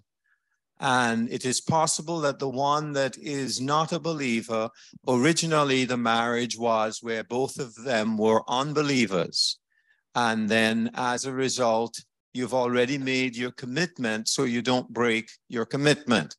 And 0.80 1.32
it 1.32 1.44
is 1.46 1.60
possible 1.60 2.20
that 2.22 2.40
the 2.40 2.50
one 2.50 2.94
that 2.94 3.18
is 3.18 3.60
not 3.60 3.92
a 3.92 4.00
believer, 4.00 4.70
originally 5.08 5.86
the 5.86 5.98
marriage 5.98 6.58
was 6.58 7.00
where 7.02 7.24
both 7.24 7.58
of 7.60 7.74
them 7.76 8.18
were 8.18 8.44
unbelievers. 8.48 9.60
And 10.14 10.50
then 10.50 10.92
as 10.94 11.26
a 11.26 11.34
result, 11.34 12.00
you've 12.34 12.54
already 12.54 12.98
made 12.98 13.36
your 13.36 13.52
commitment 13.52 14.28
so 14.28 14.44
you 14.44 14.62
don't 14.62 14.90
break 14.90 15.30
your 15.50 15.66
commitment. 15.66 16.36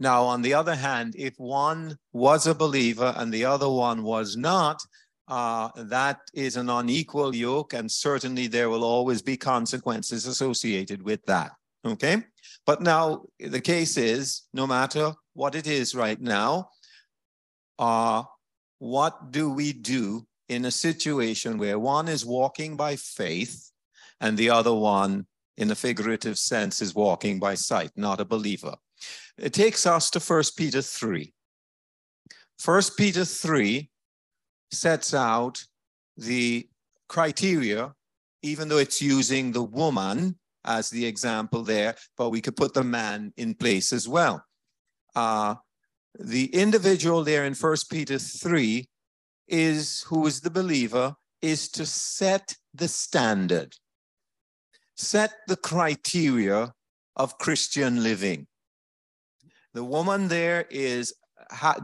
Now, 0.00 0.24
on 0.24 0.42
the 0.42 0.54
other 0.54 0.74
hand, 0.74 1.14
if 1.16 1.34
one 1.36 1.96
was 2.12 2.46
a 2.46 2.54
believer 2.54 3.14
and 3.16 3.32
the 3.32 3.44
other 3.44 3.68
one 3.68 4.02
was 4.02 4.36
not, 4.36 4.80
uh, 5.28 5.70
that 5.76 6.20
is 6.34 6.56
an 6.56 6.68
unequal 6.68 7.34
yoke, 7.34 7.72
and 7.72 7.90
certainly 7.90 8.46
there 8.46 8.68
will 8.68 8.84
always 8.84 9.22
be 9.22 9.36
consequences 9.36 10.26
associated 10.26 11.02
with 11.02 11.24
that. 11.26 11.52
Okay? 11.84 12.24
But 12.66 12.80
now 12.80 13.24
the 13.38 13.60
case 13.60 13.96
is 13.96 14.42
no 14.52 14.66
matter 14.66 15.12
what 15.34 15.54
it 15.54 15.66
is 15.66 15.94
right 15.94 16.20
now, 16.20 16.68
uh, 17.78 18.24
what 18.78 19.32
do 19.32 19.50
we 19.50 19.72
do 19.72 20.26
in 20.48 20.64
a 20.64 20.70
situation 20.70 21.58
where 21.58 21.78
one 21.78 22.08
is 22.08 22.24
walking 22.24 22.76
by 22.76 22.96
faith 22.96 23.70
and 24.20 24.36
the 24.36 24.50
other 24.50 24.74
one, 24.74 25.26
in 25.56 25.70
a 25.70 25.74
figurative 25.74 26.38
sense, 26.38 26.82
is 26.82 26.94
walking 26.94 27.38
by 27.38 27.54
sight, 27.54 27.90
not 27.96 28.20
a 28.20 28.24
believer? 28.24 28.74
It 29.38 29.52
takes 29.52 29.86
us 29.86 30.10
to 30.10 30.20
1 30.20 30.42
Peter 30.56 30.82
3. 30.82 31.32
1 32.64 32.82
Peter 32.96 33.24
3 33.24 33.90
sets 34.70 35.14
out 35.14 35.64
the 36.16 36.68
criteria, 37.08 37.92
even 38.42 38.68
though 38.68 38.78
it's 38.78 39.02
using 39.02 39.52
the 39.52 39.62
woman 39.62 40.38
as 40.64 40.90
the 40.90 41.06
example 41.06 41.62
there, 41.62 41.94
but 42.16 42.30
we 42.30 42.40
could 42.40 42.56
put 42.56 42.74
the 42.74 42.84
man 42.84 43.32
in 43.36 43.54
place 43.54 43.92
as 43.92 44.08
well. 44.08 44.44
Uh, 45.14 45.54
the 46.18 46.46
individual 46.54 47.24
there 47.24 47.44
in 47.44 47.54
First 47.54 47.90
Peter 47.90 48.18
3 48.18 48.88
is 49.48 50.02
who 50.08 50.26
is 50.26 50.40
the 50.40 50.50
believer, 50.50 51.14
is 51.42 51.68
to 51.70 51.84
set 51.84 52.56
the 52.72 52.88
standard, 52.88 53.74
set 54.96 55.32
the 55.48 55.56
criteria 55.56 56.72
of 57.16 57.38
Christian 57.38 58.02
living. 58.02 58.46
The 59.74 59.84
woman 59.84 60.28
there 60.28 60.66
is 60.70 61.12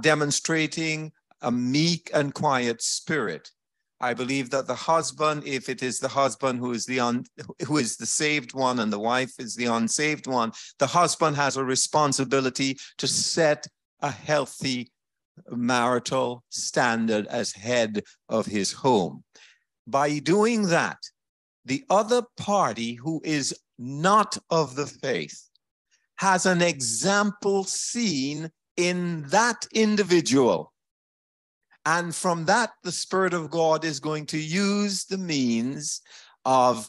demonstrating 0.00 1.12
a 1.42 1.50
meek 1.50 2.10
and 2.14 2.32
quiet 2.32 2.82
spirit. 2.82 3.50
I 4.00 4.14
believe 4.14 4.50
that 4.50 4.66
the 4.66 4.74
husband, 4.74 5.42
if 5.44 5.68
it 5.68 5.82
is 5.82 5.98
the 5.98 6.08
husband 6.08 6.58
who 6.58 6.72
is 6.72 6.86
the 6.86 7.00
un, 7.00 7.24
who 7.66 7.76
is 7.76 7.96
the 7.96 8.06
saved 8.06 8.54
one 8.54 8.78
and 8.80 8.92
the 8.92 8.98
wife 8.98 9.34
is 9.38 9.54
the 9.54 9.66
unsaved 9.66 10.26
one, 10.26 10.52
the 10.78 10.86
husband 10.86 11.36
has 11.36 11.56
a 11.56 11.64
responsibility 11.64 12.78
to 12.96 13.06
set 13.06 13.66
a 14.00 14.10
healthy 14.10 14.90
marital 15.50 16.42
standard 16.48 17.26
as 17.26 17.52
head 17.52 18.02
of 18.28 18.46
his 18.46 18.72
home. 18.72 19.22
By 19.86 20.18
doing 20.18 20.68
that, 20.68 20.98
the 21.64 21.84
other 21.90 22.22
party 22.36 22.94
who 22.94 23.20
is 23.22 23.54
not 23.78 24.38
of 24.48 24.76
the 24.76 24.86
faith 24.86 25.48
has 26.16 26.46
an 26.46 26.62
example 26.62 27.64
seen 27.64 28.50
in 28.76 29.22
that 29.28 29.66
individual 29.72 30.72
and 31.86 32.14
from 32.14 32.44
that, 32.46 32.70
the 32.82 32.92
Spirit 32.92 33.34
of 33.34 33.50
God 33.50 33.84
is 33.84 34.00
going 34.00 34.26
to 34.26 34.38
use 34.38 35.04
the 35.04 35.18
means 35.18 36.02
of 36.44 36.88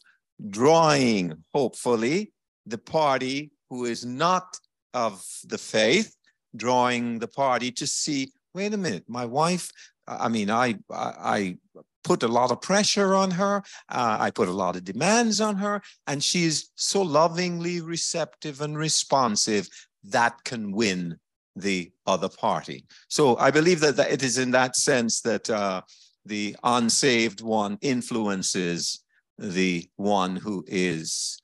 drawing, 0.50 1.44
hopefully, 1.54 2.34
the 2.66 2.78
party 2.78 3.52
who 3.70 3.86
is 3.86 4.06
not 4.06 4.58
of 4.94 5.26
the 5.46 5.58
faith, 5.58 6.16
drawing 6.56 7.20
the 7.20 7.28
party 7.28 7.72
to 7.72 7.88
see, 7.88 8.32
wait 8.54 8.74
a 8.74 8.78
minute, 8.78 9.06
my 9.08 9.26
wife, 9.26 9.72
I 10.08 10.28
mean, 10.28 10.50
I, 10.50 10.76
I, 10.90 11.58
put 12.04 12.24
a 12.24 12.28
lot 12.28 12.52
of 12.52 12.60
pressure 12.62 13.14
on 13.14 13.30
her. 13.30 13.58
Uh, 13.88 14.18
I 14.20 14.32
put 14.32 14.48
a 14.48 14.52
lot 14.52 14.76
of 14.76 14.84
demands 14.84 15.40
on 15.40 15.56
her, 15.58 15.84
and 16.08 16.24
she's 16.24 16.72
so 16.74 17.04
lovingly 17.04 17.80
receptive 17.80 18.60
and 18.60 18.76
responsive 18.76 19.70
that 20.04 20.44
can 20.44 20.72
win 20.72 21.20
the 21.56 21.92
other 22.06 22.30
party. 22.30 22.86
So 23.08 23.38
I 23.38 23.52
believe 23.52 23.80
that, 23.82 23.96
that 23.98 24.12
it 24.12 24.24
is 24.24 24.38
in 24.38 24.52
that 24.52 24.76
sense 24.76 25.22
that 25.22 25.50
uh, 25.50 25.82
the 26.26 26.56
unsaved 26.64 27.42
one 27.42 27.78
influences 27.82 29.04
the 29.38 29.90
one 29.96 30.36
who 30.36 30.64
is, 30.68 31.42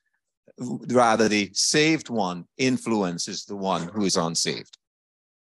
rather, 0.58 1.28
the 1.28 1.50
saved 1.52 2.10
one 2.10 2.44
influences 2.56 3.44
the 3.44 3.56
one 3.56 3.88
who 3.88 4.04
is 4.04 4.16
unsaved. 4.16 4.78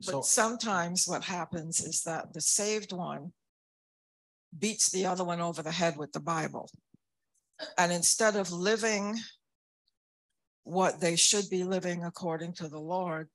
But 0.04 0.24
sometimes 0.24 1.06
what 1.06 1.24
happens 1.24 1.80
is 1.80 2.02
that 2.02 2.32
the 2.34 2.40
saved 2.40 2.92
one 2.92 3.32
beats 4.58 4.90
the 4.90 5.06
other 5.06 5.24
one 5.24 5.40
over 5.40 5.62
the 5.62 5.70
head 5.70 5.96
with 5.96 6.12
the 6.12 6.20
Bible. 6.20 6.68
And 7.78 7.92
instead 7.92 8.36
of 8.36 8.50
living 8.50 9.16
what 10.64 11.00
they 11.00 11.16
should 11.16 11.48
be 11.48 11.64
living 11.64 12.04
according 12.04 12.54
to 12.54 12.68
the 12.68 12.80
Lord, 12.80 13.28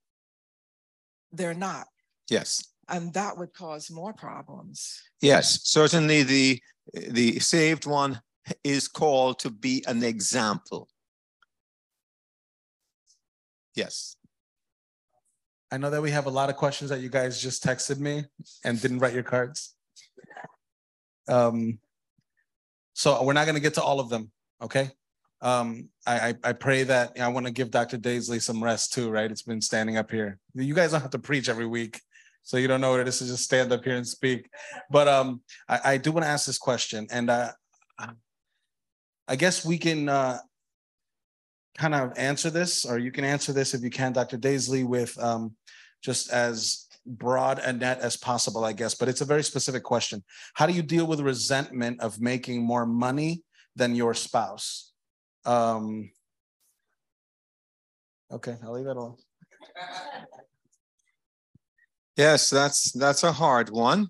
they're 1.38 1.54
not. 1.54 1.88
Yes. 2.30 2.66
And 2.90 3.14
that 3.14 3.38
would 3.38 3.54
cause 3.54 3.92
more 3.92 4.14
problems. 4.14 5.02
Yes, 5.22 5.62
certainly 5.64 6.24
the 6.24 6.62
the 6.94 7.40
saved 7.40 7.86
one 7.86 8.22
is 8.64 8.88
called 8.88 9.40
to 9.40 9.50
be 9.50 9.84
an 9.88 10.04
example. 10.04 10.88
Yes. 13.76 14.16
I 15.70 15.78
know 15.78 15.90
that 15.90 16.02
we 16.02 16.12
have 16.12 16.28
a 16.28 16.32
lot 16.32 16.50
of 16.50 16.56
questions 16.56 16.90
that 16.90 17.02
you 17.02 17.10
guys 17.10 17.42
just 17.42 17.64
texted 17.64 18.00
me 18.00 18.24
and 18.64 18.82
didn't 18.82 19.00
write 19.00 19.14
your 19.14 19.24
cards. 19.24 19.76
Um, 21.28 21.80
so 22.94 23.22
we're 23.24 23.34
not 23.34 23.46
going 23.46 23.56
to 23.56 23.62
get 23.62 23.74
to 23.74 23.84
all 23.84 24.00
of 24.00 24.08
them, 24.08 24.32
okay? 24.62 24.92
Um, 25.42 25.90
I, 26.06 26.36
I 26.44 26.54
pray 26.54 26.84
that 26.84 27.20
I 27.20 27.28
want 27.28 27.46
to 27.46 27.52
give 27.52 27.70
Dr. 27.70 27.98
Daisley 27.98 28.42
some 28.42 28.64
rest 28.64 28.94
too, 28.94 29.10
right? 29.10 29.30
It's 29.30 29.44
been 29.44 29.62
standing 29.62 29.98
up 29.98 30.10
here. 30.10 30.40
You 30.54 30.74
guys 30.74 30.92
don't 30.92 31.02
have 31.02 31.12
to 31.12 31.20
preach 31.20 31.48
every 31.48 31.68
week, 31.68 32.02
so 32.44 32.58
you 32.58 32.68
don't 32.68 32.82
know 32.82 32.92
what 32.92 33.02
it 33.02 33.08
is 33.08 33.20
to 33.20 33.26
just 33.26 33.44
stand 33.44 33.72
up 33.72 33.84
here 33.84 33.96
and 33.96 34.08
speak. 34.08 34.50
But 34.90 35.08
um, 35.08 35.42
I, 35.70 35.80
I 35.84 35.98
do 35.98 36.12
want 36.12 36.24
to 36.24 36.30
ask 36.30 36.46
this 36.46 36.58
question, 36.58 37.08
and 37.12 37.30
uh, 37.30 37.52
I 39.28 39.36
guess 39.36 39.66
we 39.66 39.78
can 39.78 40.08
uh, 40.08 40.40
kind 41.78 41.94
of 41.94 42.18
answer 42.18 42.50
this, 42.50 42.86
or 42.86 42.98
you 42.98 43.12
can 43.12 43.26
answer 43.26 43.52
this 43.52 43.74
if 43.74 43.82
you 43.82 43.90
can, 43.90 44.14
Dr. 44.14 44.38
Daisley, 44.38 44.86
with 44.86 45.22
um, 45.22 45.56
just 46.02 46.32
as 46.32 46.88
broad 47.06 47.60
a 47.60 47.74
net 47.74 48.00
as 48.00 48.18
possible, 48.18 48.64
I 48.64 48.74
guess. 48.74 48.96
But 48.96 49.10
it's 49.10 49.22
a 49.22 49.26
very 49.26 49.44
specific 49.44 49.84
question. 49.84 50.24
How 50.54 50.66
do 50.66 50.74
you 50.74 50.82
deal 50.82 51.06
with 51.06 51.20
resentment 51.20 52.02
of 52.02 52.20
making 52.22 52.64
more 52.64 52.86
money 52.86 53.44
than 53.76 53.96
your 53.96 54.14
spouse? 54.14 54.87
Um, 55.48 56.12
okay, 58.30 58.58
I'll 58.62 58.74
leave 58.74 58.86
that 58.86 58.98
alone. 58.98 59.16
Yes, 62.18 62.50
that's 62.50 62.92
that's 62.92 63.24
a 63.24 63.32
hard 63.32 63.70
one. 63.70 64.10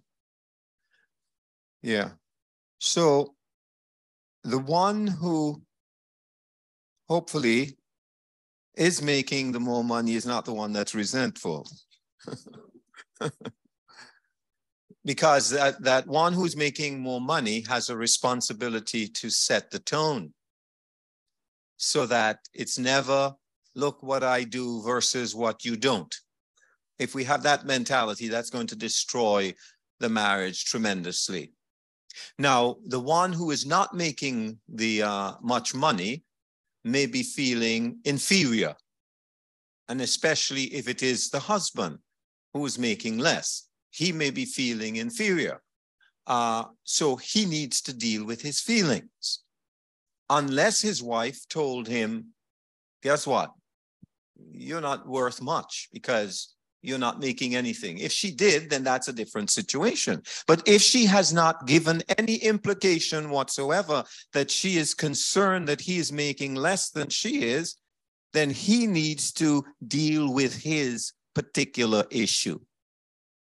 Yeah. 1.84 2.10
So 2.80 3.36
the 4.44 4.58
one 4.58 5.06
who 5.06 5.62
hopefully 7.08 7.78
is 8.76 9.02
making 9.02 9.52
the 9.52 9.60
more 9.60 9.84
money 9.84 10.16
is 10.16 10.26
not 10.26 10.46
the 10.46 10.54
one 10.54 10.74
that's 10.74 10.96
resentful. 10.96 11.70
because 15.06 15.52
that, 15.52 15.82
that 15.84 16.08
one 16.08 16.34
who's 16.34 16.56
making 16.58 17.00
more 17.00 17.22
money 17.22 17.64
has 17.68 17.90
a 17.90 17.98
responsibility 17.98 19.08
to 19.08 19.30
set 19.30 19.70
the 19.70 19.80
tone 19.80 20.34
so 21.78 22.06
that 22.08 22.40
it's 22.54 22.78
never 22.78 23.34
look 23.76 24.02
what 24.02 24.24
I 24.24 24.44
do 24.44 24.82
versus 24.82 25.36
what 25.36 25.64
you 25.64 25.78
don't. 25.78 26.14
If 27.00 27.14
we 27.14 27.24
have 27.26 27.44
that 27.44 27.66
mentality, 27.66 28.28
that's 28.28 28.50
going 28.50 28.68
to 28.68 28.76
destroy 28.76 29.54
the 30.00 30.10
marriage 30.10 30.66
tremendously. 30.66 31.54
Now, 32.40 32.78
the 32.86 33.00
one 33.00 33.32
who 33.32 33.52
is 33.52 33.66
not 33.66 33.94
making 33.94 34.58
the 34.68 35.04
uh, 35.04 35.34
much 35.42 35.76
money 35.76 36.24
may 36.84 37.06
be 37.06 37.22
feeling 37.22 38.00
inferior, 38.06 38.76
and 39.88 40.02
especially 40.02 40.64
if 40.74 40.88
it 40.88 41.04
is 41.04 41.30
the 41.30 41.40
husband 41.40 42.00
who 42.54 42.66
is 42.66 42.80
making 42.80 43.20
less, 43.20 43.68
he 43.92 44.12
may 44.12 44.32
be 44.32 44.46
feeling 44.46 44.96
inferior. 44.96 45.62
Uh, 46.26 46.66
so 46.84 47.16
he 47.16 47.46
needs 47.46 47.82
to 47.82 47.94
deal 47.94 48.26
with 48.26 48.42
his 48.42 48.60
feelings. 48.60 49.44
Unless 50.30 50.82
his 50.82 51.02
wife 51.02 51.48
told 51.50 51.88
him, 51.88 52.34
guess 53.02 53.26
what? 53.26 53.52
You're 54.52 54.82
not 54.82 55.08
worth 55.08 55.42
much 55.42 55.90
because 55.94 56.54
you're 56.82 57.00
not 57.00 57.20
making 57.20 57.56
anything. 57.56 57.98
If 57.98 58.12
she 58.12 58.32
did, 58.32 58.70
then 58.70 58.84
that's 58.84 59.08
a 59.08 59.14
different 59.14 59.50
situation. 59.50 60.22
But 60.48 60.68
if 60.68 60.82
she 60.82 61.06
has 61.06 61.34
not 61.34 61.66
given 61.66 62.04
any 62.18 62.36
implication 62.36 63.30
whatsoever 63.30 64.04
that 64.34 64.52
she 64.52 64.78
is 64.78 64.94
concerned 64.94 65.68
that 65.68 65.82
he 65.82 65.98
is 65.98 66.12
making 66.12 66.56
less 66.56 66.90
than 66.92 67.10
she 67.10 67.44
is, 67.44 67.76
then 68.34 68.50
he 68.50 68.86
needs 68.86 69.32
to 69.34 69.66
deal 69.88 70.34
with 70.34 70.56
his 70.56 71.14
particular 71.34 72.06
issue. 72.12 72.60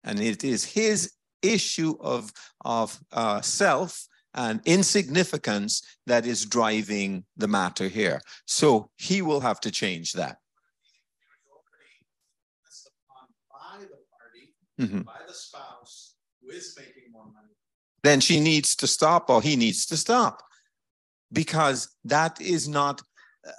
And 0.04 0.20
it 0.20 0.44
is 0.44 0.64
his 0.64 1.12
issue 1.42 1.96
of, 2.00 2.32
of 2.64 2.98
uh, 3.12 3.40
self 3.40 4.06
and 4.34 4.60
insignificance 4.64 5.82
that 6.06 6.26
is 6.26 6.44
driving 6.44 7.24
the 7.36 7.48
matter 7.48 7.88
here. 7.88 8.20
So 8.46 8.90
he 8.96 9.22
will 9.22 9.40
have 9.40 9.60
to 9.60 9.70
change 9.70 10.12
that. 10.12 10.38
Mhm. 14.80 15.04
money. 17.32 17.54
Then 18.02 18.20
she 18.20 18.40
needs 18.40 18.74
to 18.76 18.86
stop 18.86 19.30
or 19.30 19.40
he 19.40 19.56
needs 19.56 19.86
to 19.86 19.96
stop 19.96 20.42
because 21.32 21.88
that 22.04 22.40
is 22.40 22.68
not 22.68 23.02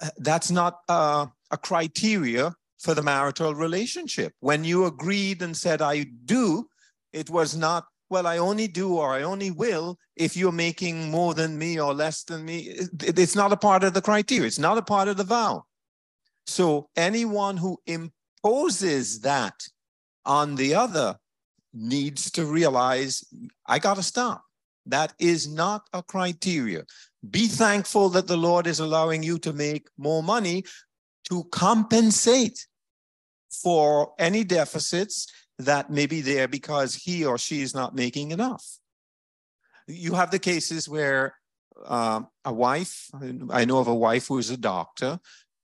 uh, 0.02 0.10
that's 0.18 0.50
not 0.50 0.80
uh, 0.88 1.26
a 1.50 1.56
criteria 1.56 2.54
for 2.78 2.94
the 2.94 3.02
marital 3.02 3.54
relationship. 3.54 4.32
When 4.40 4.64
you 4.64 4.84
agreed 4.84 5.42
and 5.42 5.56
said 5.56 5.80
I 5.80 6.04
do, 6.24 6.68
it 7.12 7.30
was 7.30 7.56
not 7.56 7.86
well 8.08 8.26
I 8.26 8.38
only 8.38 8.68
do 8.68 8.96
or 8.96 9.12
I 9.12 9.22
only 9.22 9.50
will 9.50 9.98
if 10.16 10.36
you're 10.36 10.52
making 10.52 11.10
more 11.10 11.34
than 11.34 11.58
me 11.58 11.80
or 11.80 11.94
less 11.94 12.24
than 12.24 12.44
me. 12.44 12.76
It's 13.02 13.36
not 13.36 13.52
a 13.52 13.56
part 13.56 13.84
of 13.84 13.94
the 13.94 14.02
criteria. 14.02 14.46
It's 14.46 14.58
not 14.58 14.78
a 14.78 14.82
part 14.82 15.08
of 15.08 15.16
the 15.16 15.24
vow. 15.24 15.64
So 16.46 16.88
anyone 16.96 17.56
who 17.56 17.78
imposes 17.86 19.20
that 19.20 19.54
on 20.24 20.54
the 20.56 20.74
other 20.74 21.16
needs 21.74 22.30
to 22.32 22.44
realize 22.44 23.24
I 23.66 23.78
got 23.78 23.96
to 23.96 24.02
stop. 24.02 24.42
That 24.86 25.12
is 25.18 25.48
not 25.48 25.82
a 25.92 26.02
criteria. 26.02 26.84
Be 27.28 27.48
thankful 27.48 28.08
that 28.10 28.28
the 28.28 28.36
Lord 28.36 28.66
is 28.66 28.78
allowing 28.78 29.22
you 29.22 29.38
to 29.40 29.52
make 29.52 29.88
more 29.98 30.22
money 30.22 30.64
to 31.28 31.44
compensate 31.50 32.66
for 33.50 34.12
any 34.18 34.44
deficits 34.44 35.26
that 35.58 35.90
may 35.90 36.06
be 36.06 36.20
there 36.20 36.48
because 36.48 36.94
he 36.94 37.24
or 37.24 37.38
she 37.38 37.62
is 37.62 37.74
not 37.74 37.94
making 37.94 38.30
enough. 38.30 38.78
You 39.86 40.14
have 40.14 40.30
the 40.30 40.38
cases 40.38 40.88
where 40.88 41.34
um, 41.86 42.28
a 42.44 42.52
wife, 42.52 43.10
I 43.50 43.64
know 43.64 43.78
of 43.78 43.88
a 43.88 43.94
wife 43.94 44.28
who 44.28 44.38
is 44.38 44.50
a 44.50 44.56
doctor, 44.56 45.18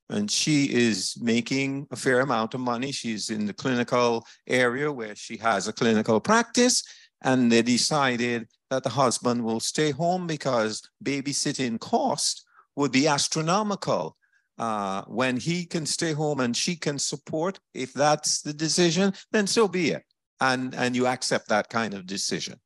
and 0.09 0.31
she 0.31 0.65
is 0.67 1.17
making 1.21 1.87
a 1.91 1.97
fair 1.97 2.21
amount 2.21 2.55
of 2.55 2.61
money. 2.61 2.93
She's 2.93 3.31
in 3.31 3.47
the 3.47 3.55
clinical 3.55 4.27
area 4.47 4.93
where 4.93 5.17
she 5.17 5.37
has 5.39 5.69
a 5.69 5.73
clinical 5.73 6.21
practice, 6.21 6.83
and 7.23 7.51
they 7.51 7.63
decided 7.63 8.49
that 8.71 8.83
the 8.83 8.91
husband 8.91 9.43
will 9.45 9.61
stay 9.61 9.91
home 9.91 10.27
because 10.27 10.83
babysitting 11.03 11.81
cost 11.81 12.45
would 12.77 12.93
be 12.93 13.09
astronomical. 13.09 14.17
Uh, 14.63 15.03
when 15.09 15.37
he 15.37 15.67
can 15.67 15.85
stay 15.85 16.13
home 16.13 16.39
and 16.39 16.57
she 16.57 16.77
can 16.77 16.97
support, 16.97 17.59
if 17.75 17.93
that's 17.93 18.43
the 18.43 18.53
decision, 18.53 19.13
then 19.33 19.45
so 19.45 19.67
be 19.67 19.91
it. 19.91 20.05
And, 20.41 20.73
and 20.77 20.95
you 20.95 21.05
accept 21.09 21.49
that 21.49 21.69
kind 21.69 21.95
of 21.95 22.07
decision. 22.07 22.61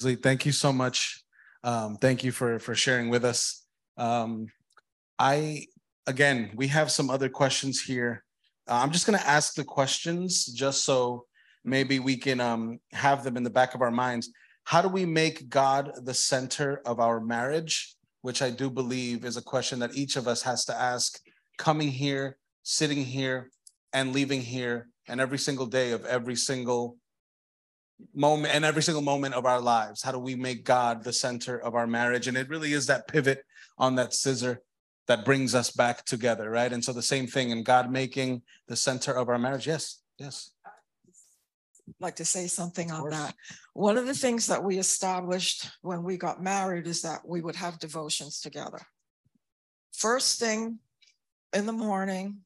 Thank 0.00 0.46
you 0.46 0.52
so 0.52 0.72
much. 0.72 1.22
Um, 1.62 1.98
thank 2.00 2.24
you 2.24 2.32
for 2.32 2.58
for 2.58 2.74
sharing 2.74 3.10
with 3.10 3.24
us. 3.32 3.66
Um, 3.98 4.46
I 5.18 5.66
again, 6.06 6.50
we 6.54 6.68
have 6.68 6.90
some 6.90 7.10
other 7.10 7.28
questions 7.28 7.82
here. 7.82 8.24
Uh, 8.66 8.80
I'm 8.82 8.92
just 8.92 9.06
going 9.06 9.18
to 9.18 9.28
ask 9.28 9.54
the 9.54 9.68
questions 9.78 10.46
just 10.46 10.84
so 10.84 11.26
maybe 11.64 11.98
we 11.98 12.16
can 12.16 12.40
um, 12.40 12.78
have 12.92 13.24
them 13.24 13.36
in 13.36 13.44
the 13.44 13.56
back 13.58 13.74
of 13.74 13.82
our 13.82 13.90
minds. 13.90 14.30
How 14.64 14.80
do 14.80 14.88
we 14.88 15.04
make 15.04 15.50
God 15.50 15.92
the 16.02 16.14
center 16.14 16.80
of 16.86 16.98
our 16.98 17.20
marriage? 17.20 17.94
Which 18.22 18.40
I 18.40 18.50
do 18.50 18.70
believe 18.70 19.24
is 19.24 19.36
a 19.36 19.42
question 19.42 19.78
that 19.80 19.94
each 19.94 20.16
of 20.16 20.26
us 20.26 20.42
has 20.42 20.64
to 20.66 20.74
ask 20.74 21.20
coming 21.58 21.88
here, 21.88 22.38
sitting 22.62 23.04
here, 23.04 23.50
and 23.92 24.12
leaving 24.12 24.40
here, 24.40 24.88
and 25.08 25.20
every 25.20 25.38
single 25.38 25.66
day 25.66 25.92
of 25.92 26.04
every 26.06 26.36
single 26.36 26.96
moment 28.14 28.54
and 28.54 28.64
every 28.64 28.82
single 28.82 29.02
moment 29.02 29.34
of 29.34 29.46
our 29.46 29.60
lives. 29.60 30.02
How 30.02 30.12
do 30.12 30.18
we 30.18 30.34
make 30.34 30.64
God 30.64 31.04
the 31.04 31.12
center 31.12 31.58
of 31.58 31.74
our 31.74 31.86
marriage? 31.86 32.26
And 32.28 32.36
it 32.36 32.48
really 32.48 32.72
is 32.72 32.86
that 32.86 33.08
pivot 33.08 33.44
on 33.78 33.96
that 33.96 34.14
scissor 34.14 34.62
that 35.08 35.24
brings 35.24 35.54
us 35.54 35.70
back 35.70 36.04
together, 36.04 36.48
right? 36.50 36.72
And 36.72 36.84
so 36.84 36.92
the 36.92 37.02
same 37.02 37.26
thing 37.26 37.50
in 37.50 37.62
God 37.62 37.90
making 37.90 38.42
the 38.68 38.76
center 38.76 39.12
of 39.12 39.28
our 39.28 39.38
marriage. 39.38 39.66
Yes, 39.66 40.00
yes. 40.18 40.52
Like 42.00 42.16
to 42.16 42.24
say 42.24 42.46
something 42.46 42.90
on 42.90 43.10
that. 43.10 43.34
One 43.74 43.96
of 43.96 44.06
the 44.06 44.14
things 44.14 44.46
that 44.46 44.62
we 44.62 44.78
established 44.78 45.68
when 45.82 46.02
we 46.02 46.16
got 46.16 46.42
married 46.42 46.86
is 46.86 47.02
that 47.02 47.20
we 47.26 47.40
would 47.40 47.56
have 47.56 47.78
devotions 47.78 48.40
together. 48.40 48.80
First 49.92 50.38
thing 50.38 50.78
in 51.52 51.66
the 51.66 51.72
morning, 51.72 52.38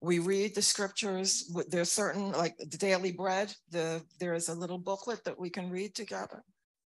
we 0.00 0.18
read 0.18 0.54
the 0.54 0.62
scriptures. 0.62 1.50
There's 1.68 1.90
certain, 1.90 2.32
like 2.32 2.56
the 2.58 2.76
daily 2.76 3.12
bread, 3.12 3.52
the, 3.70 4.02
there 4.20 4.34
is 4.34 4.48
a 4.48 4.54
little 4.54 4.78
booklet 4.78 5.24
that 5.24 5.38
we 5.38 5.50
can 5.50 5.70
read 5.70 5.94
together 5.94 6.44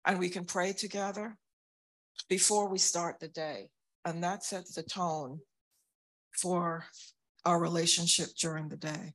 and 0.06 0.20
we 0.20 0.30
can 0.30 0.46
pray 0.46 0.74
together 0.74 1.38
before 2.30 2.68
we 2.70 2.78
start 2.78 3.20
the 3.20 3.28
day. 3.28 3.70
And 4.06 4.24
that 4.24 4.44
sets 4.44 4.74
the 4.74 4.84
tone 4.84 5.40
for 6.32 6.86
our 7.46 7.60
relationship 7.60 8.30
during 8.40 8.70
the 8.70 8.78
day. 8.78 9.14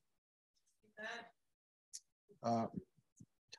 Uh, 2.42 2.66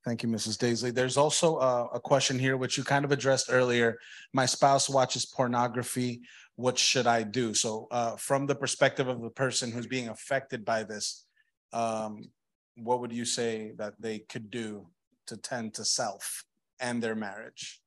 Thank 0.05 0.21
you, 0.21 0.27
Mrs. 0.27 0.57
Daisley. 0.57 0.93
There's 0.93 1.15
also 1.15 1.57
a, 1.59 1.85
a 1.93 1.99
question 1.99 2.37
here, 2.37 2.57
which 2.57 2.77
you 2.77 2.83
kind 2.83 3.05
of 3.05 3.13
addressed 3.13 3.47
earlier. 3.49 3.99
My 4.33 4.45
spouse 4.45 4.89
watches 4.89 5.25
pornography. 5.25 6.21
What 6.57 6.77
should 6.77 7.07
I 7.07 7.23
do? 7.23 7.53
So 7.53 7.87
uh, 7.89 8.17
from 8.17 8.45
the 8.45 8.55
perspective 8.55 9.07
of 9.07 9.21
the 9.21 9.29
person 9.29 9.71
who's 9.71 9.87
being 9.87 10.09
affected 10.09 10.65
by 10.65 10.83
this, 10.83 11.25
um, 11.71 12.29
what 12.75 12.99
would 12.99 13.13
you 13.13 13.23
say 13.23 13.71
that 13.77 13.93
they 13.99 14.19
could 14.19 14.51
do 14.51 14.87
to 15.27 15.37
tend 15.37 15.73
to 15.75 15.85
self 15.85 16.43
and 16.81 17.01
their 17.01 17.15
marriage? 17.15 17.81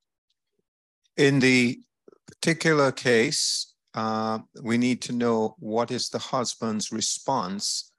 In 1.18 1.39
the 1.39 1.81
particular 2.27 2.93
case, 2.93 3.74
uh, 3.94 4.39
we 4.62 4.78
need 4.78 5.02
to 5.02 5.12
know 5.12 5.55
what 5.59 5.90
is 5.90 6.09
the 6.09 6.18
husband's 6.18 6.90
response 6.90 7.93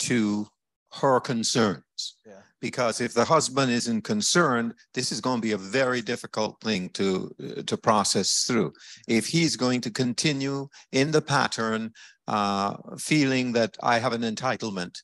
to 0.00 0.48
her 0.94 1.20
concerns. 1.20 2.16
Yeah. 2.26 2.42
Because 2.60 3.00
if 3.00 3.14
the 3.14 3.24
husband 3.24 3.72
isn't 3.72 4.02
concerned, 4.02 4.74
this 4.92 5.12
is 5.12 5.20
going 5.20 5.40
to 5.40 5.42
be 5.42 5.52
a 5.52 5.58
very 5.58 6.02
difficult 6.02 6.60
thing 6.60 6.90
to, 6.90 7.34
uh, 7.42 7.62
to 7.62 7.76
process 7.76 8.44
through. 8.46 8.72
If 9.08 9.26
he's 9.26 9.56
going 9.56 9.80
to 9.82 9.90
continue 9.90 10.68
in 10.92 11.10
the 11.10 11.22
pattern, 11.22 11.92
uh, 12.28 12.76
feeling 12.98 13.52
that 13.52 13.76
I 13.82 13.98
have 13.98 14.12
an 14.12 14.22
entitlement 14.22 14.98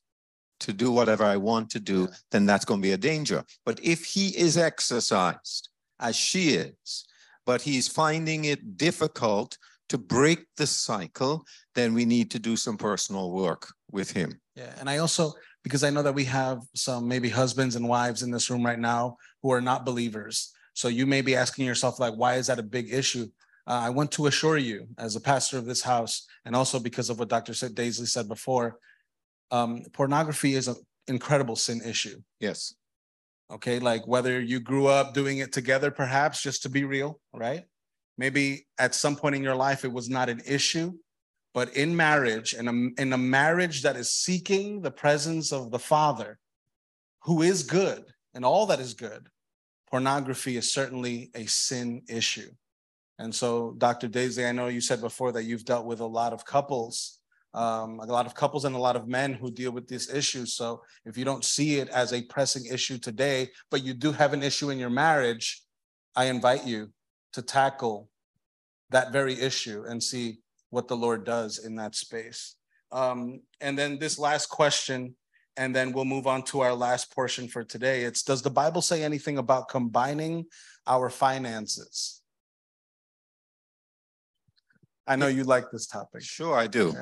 to 0.61 0.73
do 0.73 0.91
whatever 0.91 1.25
I 1.25 1.37
want 1.37 1.71
to 1.71 1.81
do, 1.81 2.09
then 2.31 2.47
that's 2.47 2.65
going 2.65 2.81
to 2.81 2.87
be 2.87 2.93
a 2.93 2.99
danger. 2.99 3.45
But 3.65 3.81
if 3.83 4.05
he 4.05 4.29
is 4.37 4.57
exercised, 4.57 5.69
as 6.01 6.17
she 6.17 6.51
is, 6.51 7.07
but 7.45 7.63
he's 7.63 7.89
finding 7.89 8.45
it 8.45 8.77
difficult 8.77 9.57
to 9.89 9.99
break 9.99 10.47
the 10.57 10.67
cycle, 10.67 11.45
then 11.75 11.95
we 11.95 12.05
need 12.05 12.31
to 12.33 12.39
do 12.39 12.57
some 12.57 12.77
personal 12.77 13.31
work 13.31 13.73
with 13.93 14.11
him. 14.11 14.41
Yeah, 14.57 14.75
and 14.81 14.91
I 14.91 14.99
also, 14.99 15.33
because 15.67 15.83
I 15.83 15.91
know 15.91 16.03
that 16.05 16.15
we 16.15 16.23
have 16.27 16.63
some 16.77 17.09
maybe 17.09 17.29
husbands 17.29 17.75
and 17.75 17.89
wives 17.89 18.23
in 18.23 18.31
this 18.31 18.51
room 18.51 18.65
right 18.65 18.79
now 18.79 19.17
who 19.43 19.51
are 19.51 19.61
not 19.61 19.85
believers. 19.85 20.53
So 20.75 20.87
you 20.87 21.07
may 21.07 21.23
be 21.23 21.35
asking 21.35 21.67
yourself, 21.67 21.99
like, 21.99 22.15
why 22.15 22.35
is 22.35 22.47
that 22.47 22.61
a 22.61 22.63
big 22.63 22.95
issue? 22.95 23.27
Uh, 23.67 23.81
I 23.83 23.91
want 23.91 24.13
to 24.13 24.27
assure 24.27 24.59
you, 24.59 24.87
as 24.97 25.17
a 25.17 25.21
pastor 25.21 25.59
of 25.59 25.67
this 25.67 25.83
house, 25.83 26.25
and 26.45 26.55
also 26.55 26.79
because 26.79 27.11
of 27.11 27.19
what 27.19 27.29
Dr. 27.29 27.51
Daisley 27.53 28.07
said 28.07 28.29
before, 28.29 28.79
um, 29.51 29.83
pornography 29.93 30.55
is 30.55 30.69
an 30.69 30.77
incredible 31.09 31.57
sin 31.57 31.83
issue. 31.85 32.23
Yes. 32.39 32.73
Okay, 33.53 33.81
like 33.81 34.07
whether 34.07 34.41
you 34.41 34.61
grew 34.61 34.87
up 34.87 35.15
doing 35.15 35.39
it 35.39 35.53
together, 35.53 35.91
perhaps 35.91 36.45
just 36.45 36.63
to 36.63 36.69
be 36.69 36.85
real, 36.85 37.19
right? 37.35 37.65
Maybe 38.17 38.69
at 38.79 38.95
some 38.95 39.17
point 39.17 39.35
in 39.35 39.43
your 39.43 39.57
life 39.57 39.85
it 39.85 39.93
was 39.93 40.09
not 40.09 40.29
an 40.29 40.43
issue, 40.47 40.93
But 41.57 41.75
in 41.75 41.97
marriage, 41.97 42.53
in 42.53 42.69
a, 42.69 43.01
in 43.01 43.15
a 43.15 43.17
marriage 43.17 43.81
that 43.81 43.97
is 43.97 44.11
seeking 44.11 44.83
the 44.83 44.91
presence 44.91 45.55
of 45.55 45.71
the 45.71 45.79
Father, 45.79 46.39
who 47.21 47.41
is 47.41 47.63
good 47.63 48.05
and 48.35 48.45
all 48.45 48.67
that 48.67 48.79
is 48.79 48.93
good, 48.93 49.31
pornography 49.91 50.59
is 50.59 50.71
certainly 50.71 51.31
a 51.35 51.47
sin 51.47 52.03
issue. 52.11 52.51
And 53.19 53.35
so, 53.35 53.75
Dr. 53.79 54.07
Daisley, 54.07 54.47
I 54.47 54.53
know 54.53 54.67
you 54.67 54.83
said 54.83 55.01
before 55.01 55.33
that 55.33 55.45
you've 55.45 55.65
dealt 55.65 55.87
with 55.87 56.01
a 56.01 56.07
lot 56.07 56.35
of 56.35 56.45
couples, 56.45 57.21
um, 57.55 58.01
a 58.01 58.05
lot 58.05 58.27
of 58.27 58.35
couples 58.35 58.67
and 58.67 58.77
a 58.77 58.79
lot 58.79 58.95
of 58.95 59.09
men 59.09 59.33
who 59.33 59.51
deal 59.51 59.73
with 59.73 59.89
this 59.89 60.13
issue. 60.13 60.45
So, 60.45 60.83
if 61.07 61.17
you 61.17 61.25
don't 61.25 61.43
see 61.43 61.77
it 61.77 61.89
as 61.89 62.13
a 62.13 62.21
pressing 62.25 62.67
issue 62.67 62.99
today, 62.99 63.49
but 63.71 63.83
you 63.83 63.95
do 63.95 64.13
have 64.13 64.35
an 64.35 64.43
issue 64.43 64.69
in 64.69 64.79
your 64.79 64.91
marriage, 64.91 65.63
I 66.15 66.27
invite 66.27 66.67
you 66.67 66.91
to 67.33 67.41
tackle 67.41 68.11
that 68.91 69.11
very 69.11 69.41
issue 69.41 69.85
and 69.89 70.03
see 70.03 70.41
what 70.71 70.89
the 70.89 70.97
Lord 70.97 71.25
does 71.25 71.59
in 71.59 71.77
that 71.77 71.95
space. 71.95 72.57
Um, 72.93 73.41
and 73.61 73.79
then 73.79 73.99
this 73.99 74.19
last 74.19 74.47
question, 74.47 75.15
and 75.57 75.75
then 75.75 75.93
we'll 75.93 76.05
move 76.05 76.27
on 76.27 76.43
to 76.45 76.61
our 76.61 76.75
last 76.75 77.15
portion 77.15 77.49
for 77.49 77.65
today. 77.65 78.03
It's 78.03 78.23
Does 78.23 78.43
the 78.43 78.51
Bible 78.51 78.83
say 78.83 79.03
anything 79.03 79.39
about 79.39 79.69
combining 79.69 80.47
our 80.87 81.11
finances? 81.11 82.23
I 85.07 85.17
know 85.17 85.29
you 85.29 85.45
like 85.45 85.71
this 85.71 85.87
topic. 85.87 86.23
Sure, 86.23 86.57
I 86.57 86.67
do. 86.67 86.93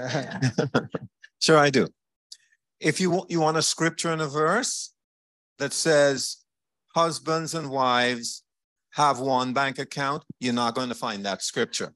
sure, 1.41 1.59
I 1.59 1.71
do. 1.71 1.89
If 2.81 3.01
you 3.01 3.11
want, 3.11 3.31
you 3.31 3.41
want 3.41 3.57
a 3.57 3.63
scripture 3.63 4.13
and 4.13 4.21
a 4.21 4.29
verse 4.29 4.93
that 5.59 5.73
says 5.73 6.39
husbands 6.95 7.55
and 7.55 7.71
wives 7.71 8.43
have 8.93 9.21
one 9.21 9.53
bank 9.53 9.79
account, 9.79 10.23
you're 10.39 10.53
not 10.53 10.75
going 10.75 10.89
to 10.89 10.95
find 10.95 11.25
that 11.25 11.43
scripture. 11.43 11.95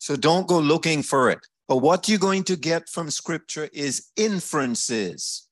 So 0.00 0.16
don't 0.16 0.48
go 0.48 0.58
looking 0.58 1.02
for 1.02 1.30
it. 1.30 1.46
But 1.68 1.76
what 1.76 2.08
you're 2.08 2.18
going 2.18 2.44
to 2.44 2.56
get 2.56 2.88
from 2.88 3.10
scripture 3.10 3.68
is 3.72 4.08
inferences. 4.16 5.46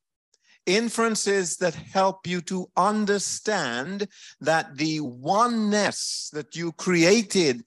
Inferences 0.66 1.58
that 1.58 1.74
help 1.74 2.26
you 2.26 2.40
to 2.42 2.66
understand 2.76 4.08
that 4.40 4.76
the 4.76 5.00
oneness 5.00 6.30
that 6.32 6.56
you 6.56 6.72
created 6.72 7.62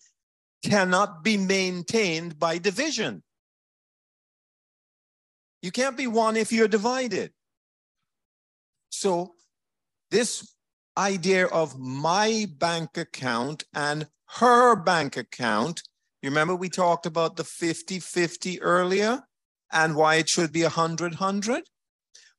cannot 0.65 1.23
be 1.23 1.37
maintained 1.37 2.37
by 2.37 2.57
division. 2.57 3.23
You 5.61 5.71
can't 5.71 5.95
be 5.95 6.07
one 6.07 6.35
if 6.35 6.51
you're 6.51 6.67
divided. 6.67 7.31
So, 8.89 9.35
this 10.09 10.55
idea 10.97 11.45
of 11.45 11.79
my 11.79 12.47
bank 12.57 12.97
account 12.97 13.63
and 13.73 14.07
her 14.39 14.75
bank 14.75 15.15
account, 15.15 15.83
you 16.21 16.29
remember 16.29 16.55
we 16.55 16.69
talked 16.69 17.05
about 17.05 17.35
the 17.35 17.43
50 17.43 17.99
50 17.99 18.61
earlier 18.61 19.23
and 19.71 19.95
why 19.95 20.15
it 20.15 20.29
should 20.29 20.51
be 20.51 20.63
100 20.63 21.13
100? 21.13 21.63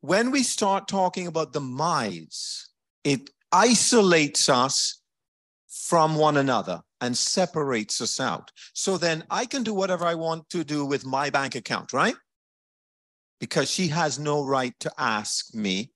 When 0.00 0.30
we 0.30 0.42
start 0.42 0.88
talking 0.88 1.26
about 1.26 1.52
the 1.52 1.60
my's, 1.60 2.68
it 3.04 3.30
isolates 3.52 4.48
us 4.48 5.00
from 5.68 6.16
one 6.16 6.36
another 6.36 6.82
and 7.00 7.16
separates 7.16 8.00
us 8.00 8.20
out. 8.20 8.52
So 8.74 8.96
then 8.96 9.24
I 9.30 9.46
can 9.46 9.62
do 9.62 9.74
whatever 9.74 10.04
I 10.04 10.14
want 10.14 10.48
to 10.50 10.64
do 10.64 10.84
with 10.84 11.04
my 11.04 11.30
bank 11.30 11.54
account, 11.54 11.92
right? 11.92 12.14
Because 13.40 13.70
she 13.70 13.88
has 13.88 14.18
no 14.18 14.44
right 14.44 14.74
to 14.80 14.92
ask 14.98 15.54
me 15.54 15.92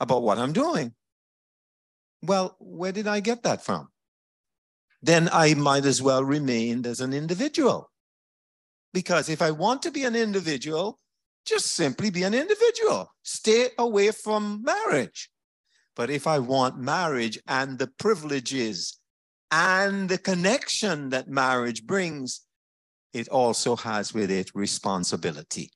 about 0.00 0.22
what 0.22 0.38
I'm 0.38 0.52
doing. 0.52 0.94
Well, 2.22 2.56
where 2.58 2.92
did 2.92 3.06
I 3.06 3.20
get 3.20 3.44
that 3.44 3.64
from? 3.64 3.88
Then 5.02 5.28
I 5.32 5.54
might 5.54 5.84
as 5.84 6.02
well 6.02 6.24
remain 6.24 6.84
as 6.86 7.00
an 7.00 7.12
individual. 7.12 7.90
Because 8.92 9.28
if 9.28 9.40
I 9.42 9.50
want 9.50 9.82
to 9.82 9.90
be 9.90 10.04
an 10.04 10.16
individual, 10.16 10.98
just 11.46 11.66
simply 11.66 12.10
be 12.10 12.24
an 12.24 12.34
individual. 12.34 13.12
Stay 13.22 13.68
away 13.78 14.10
from 14.10 14.62
marriage. 14.62 15.30
But 15.94 16.10
if 16.10 16.26
I 16.26 16.38
want 16.38 16.78
marriage 16.78 17.38
and 17.46 17.78
the 17.78 17.90
privileges 17.98 18.98
and 19.50 20.08
the 20.08 20.18
connection 20.18 21.10
that 21.10 21.28
marriage 21.28 21.86
brings, 21.86 22.42
it 23.12 23.28
also 23.28 23.76
has 23.76 24.12
with 24.12 24.30
it 24.30 24.50
responsibility. 24.54 25.70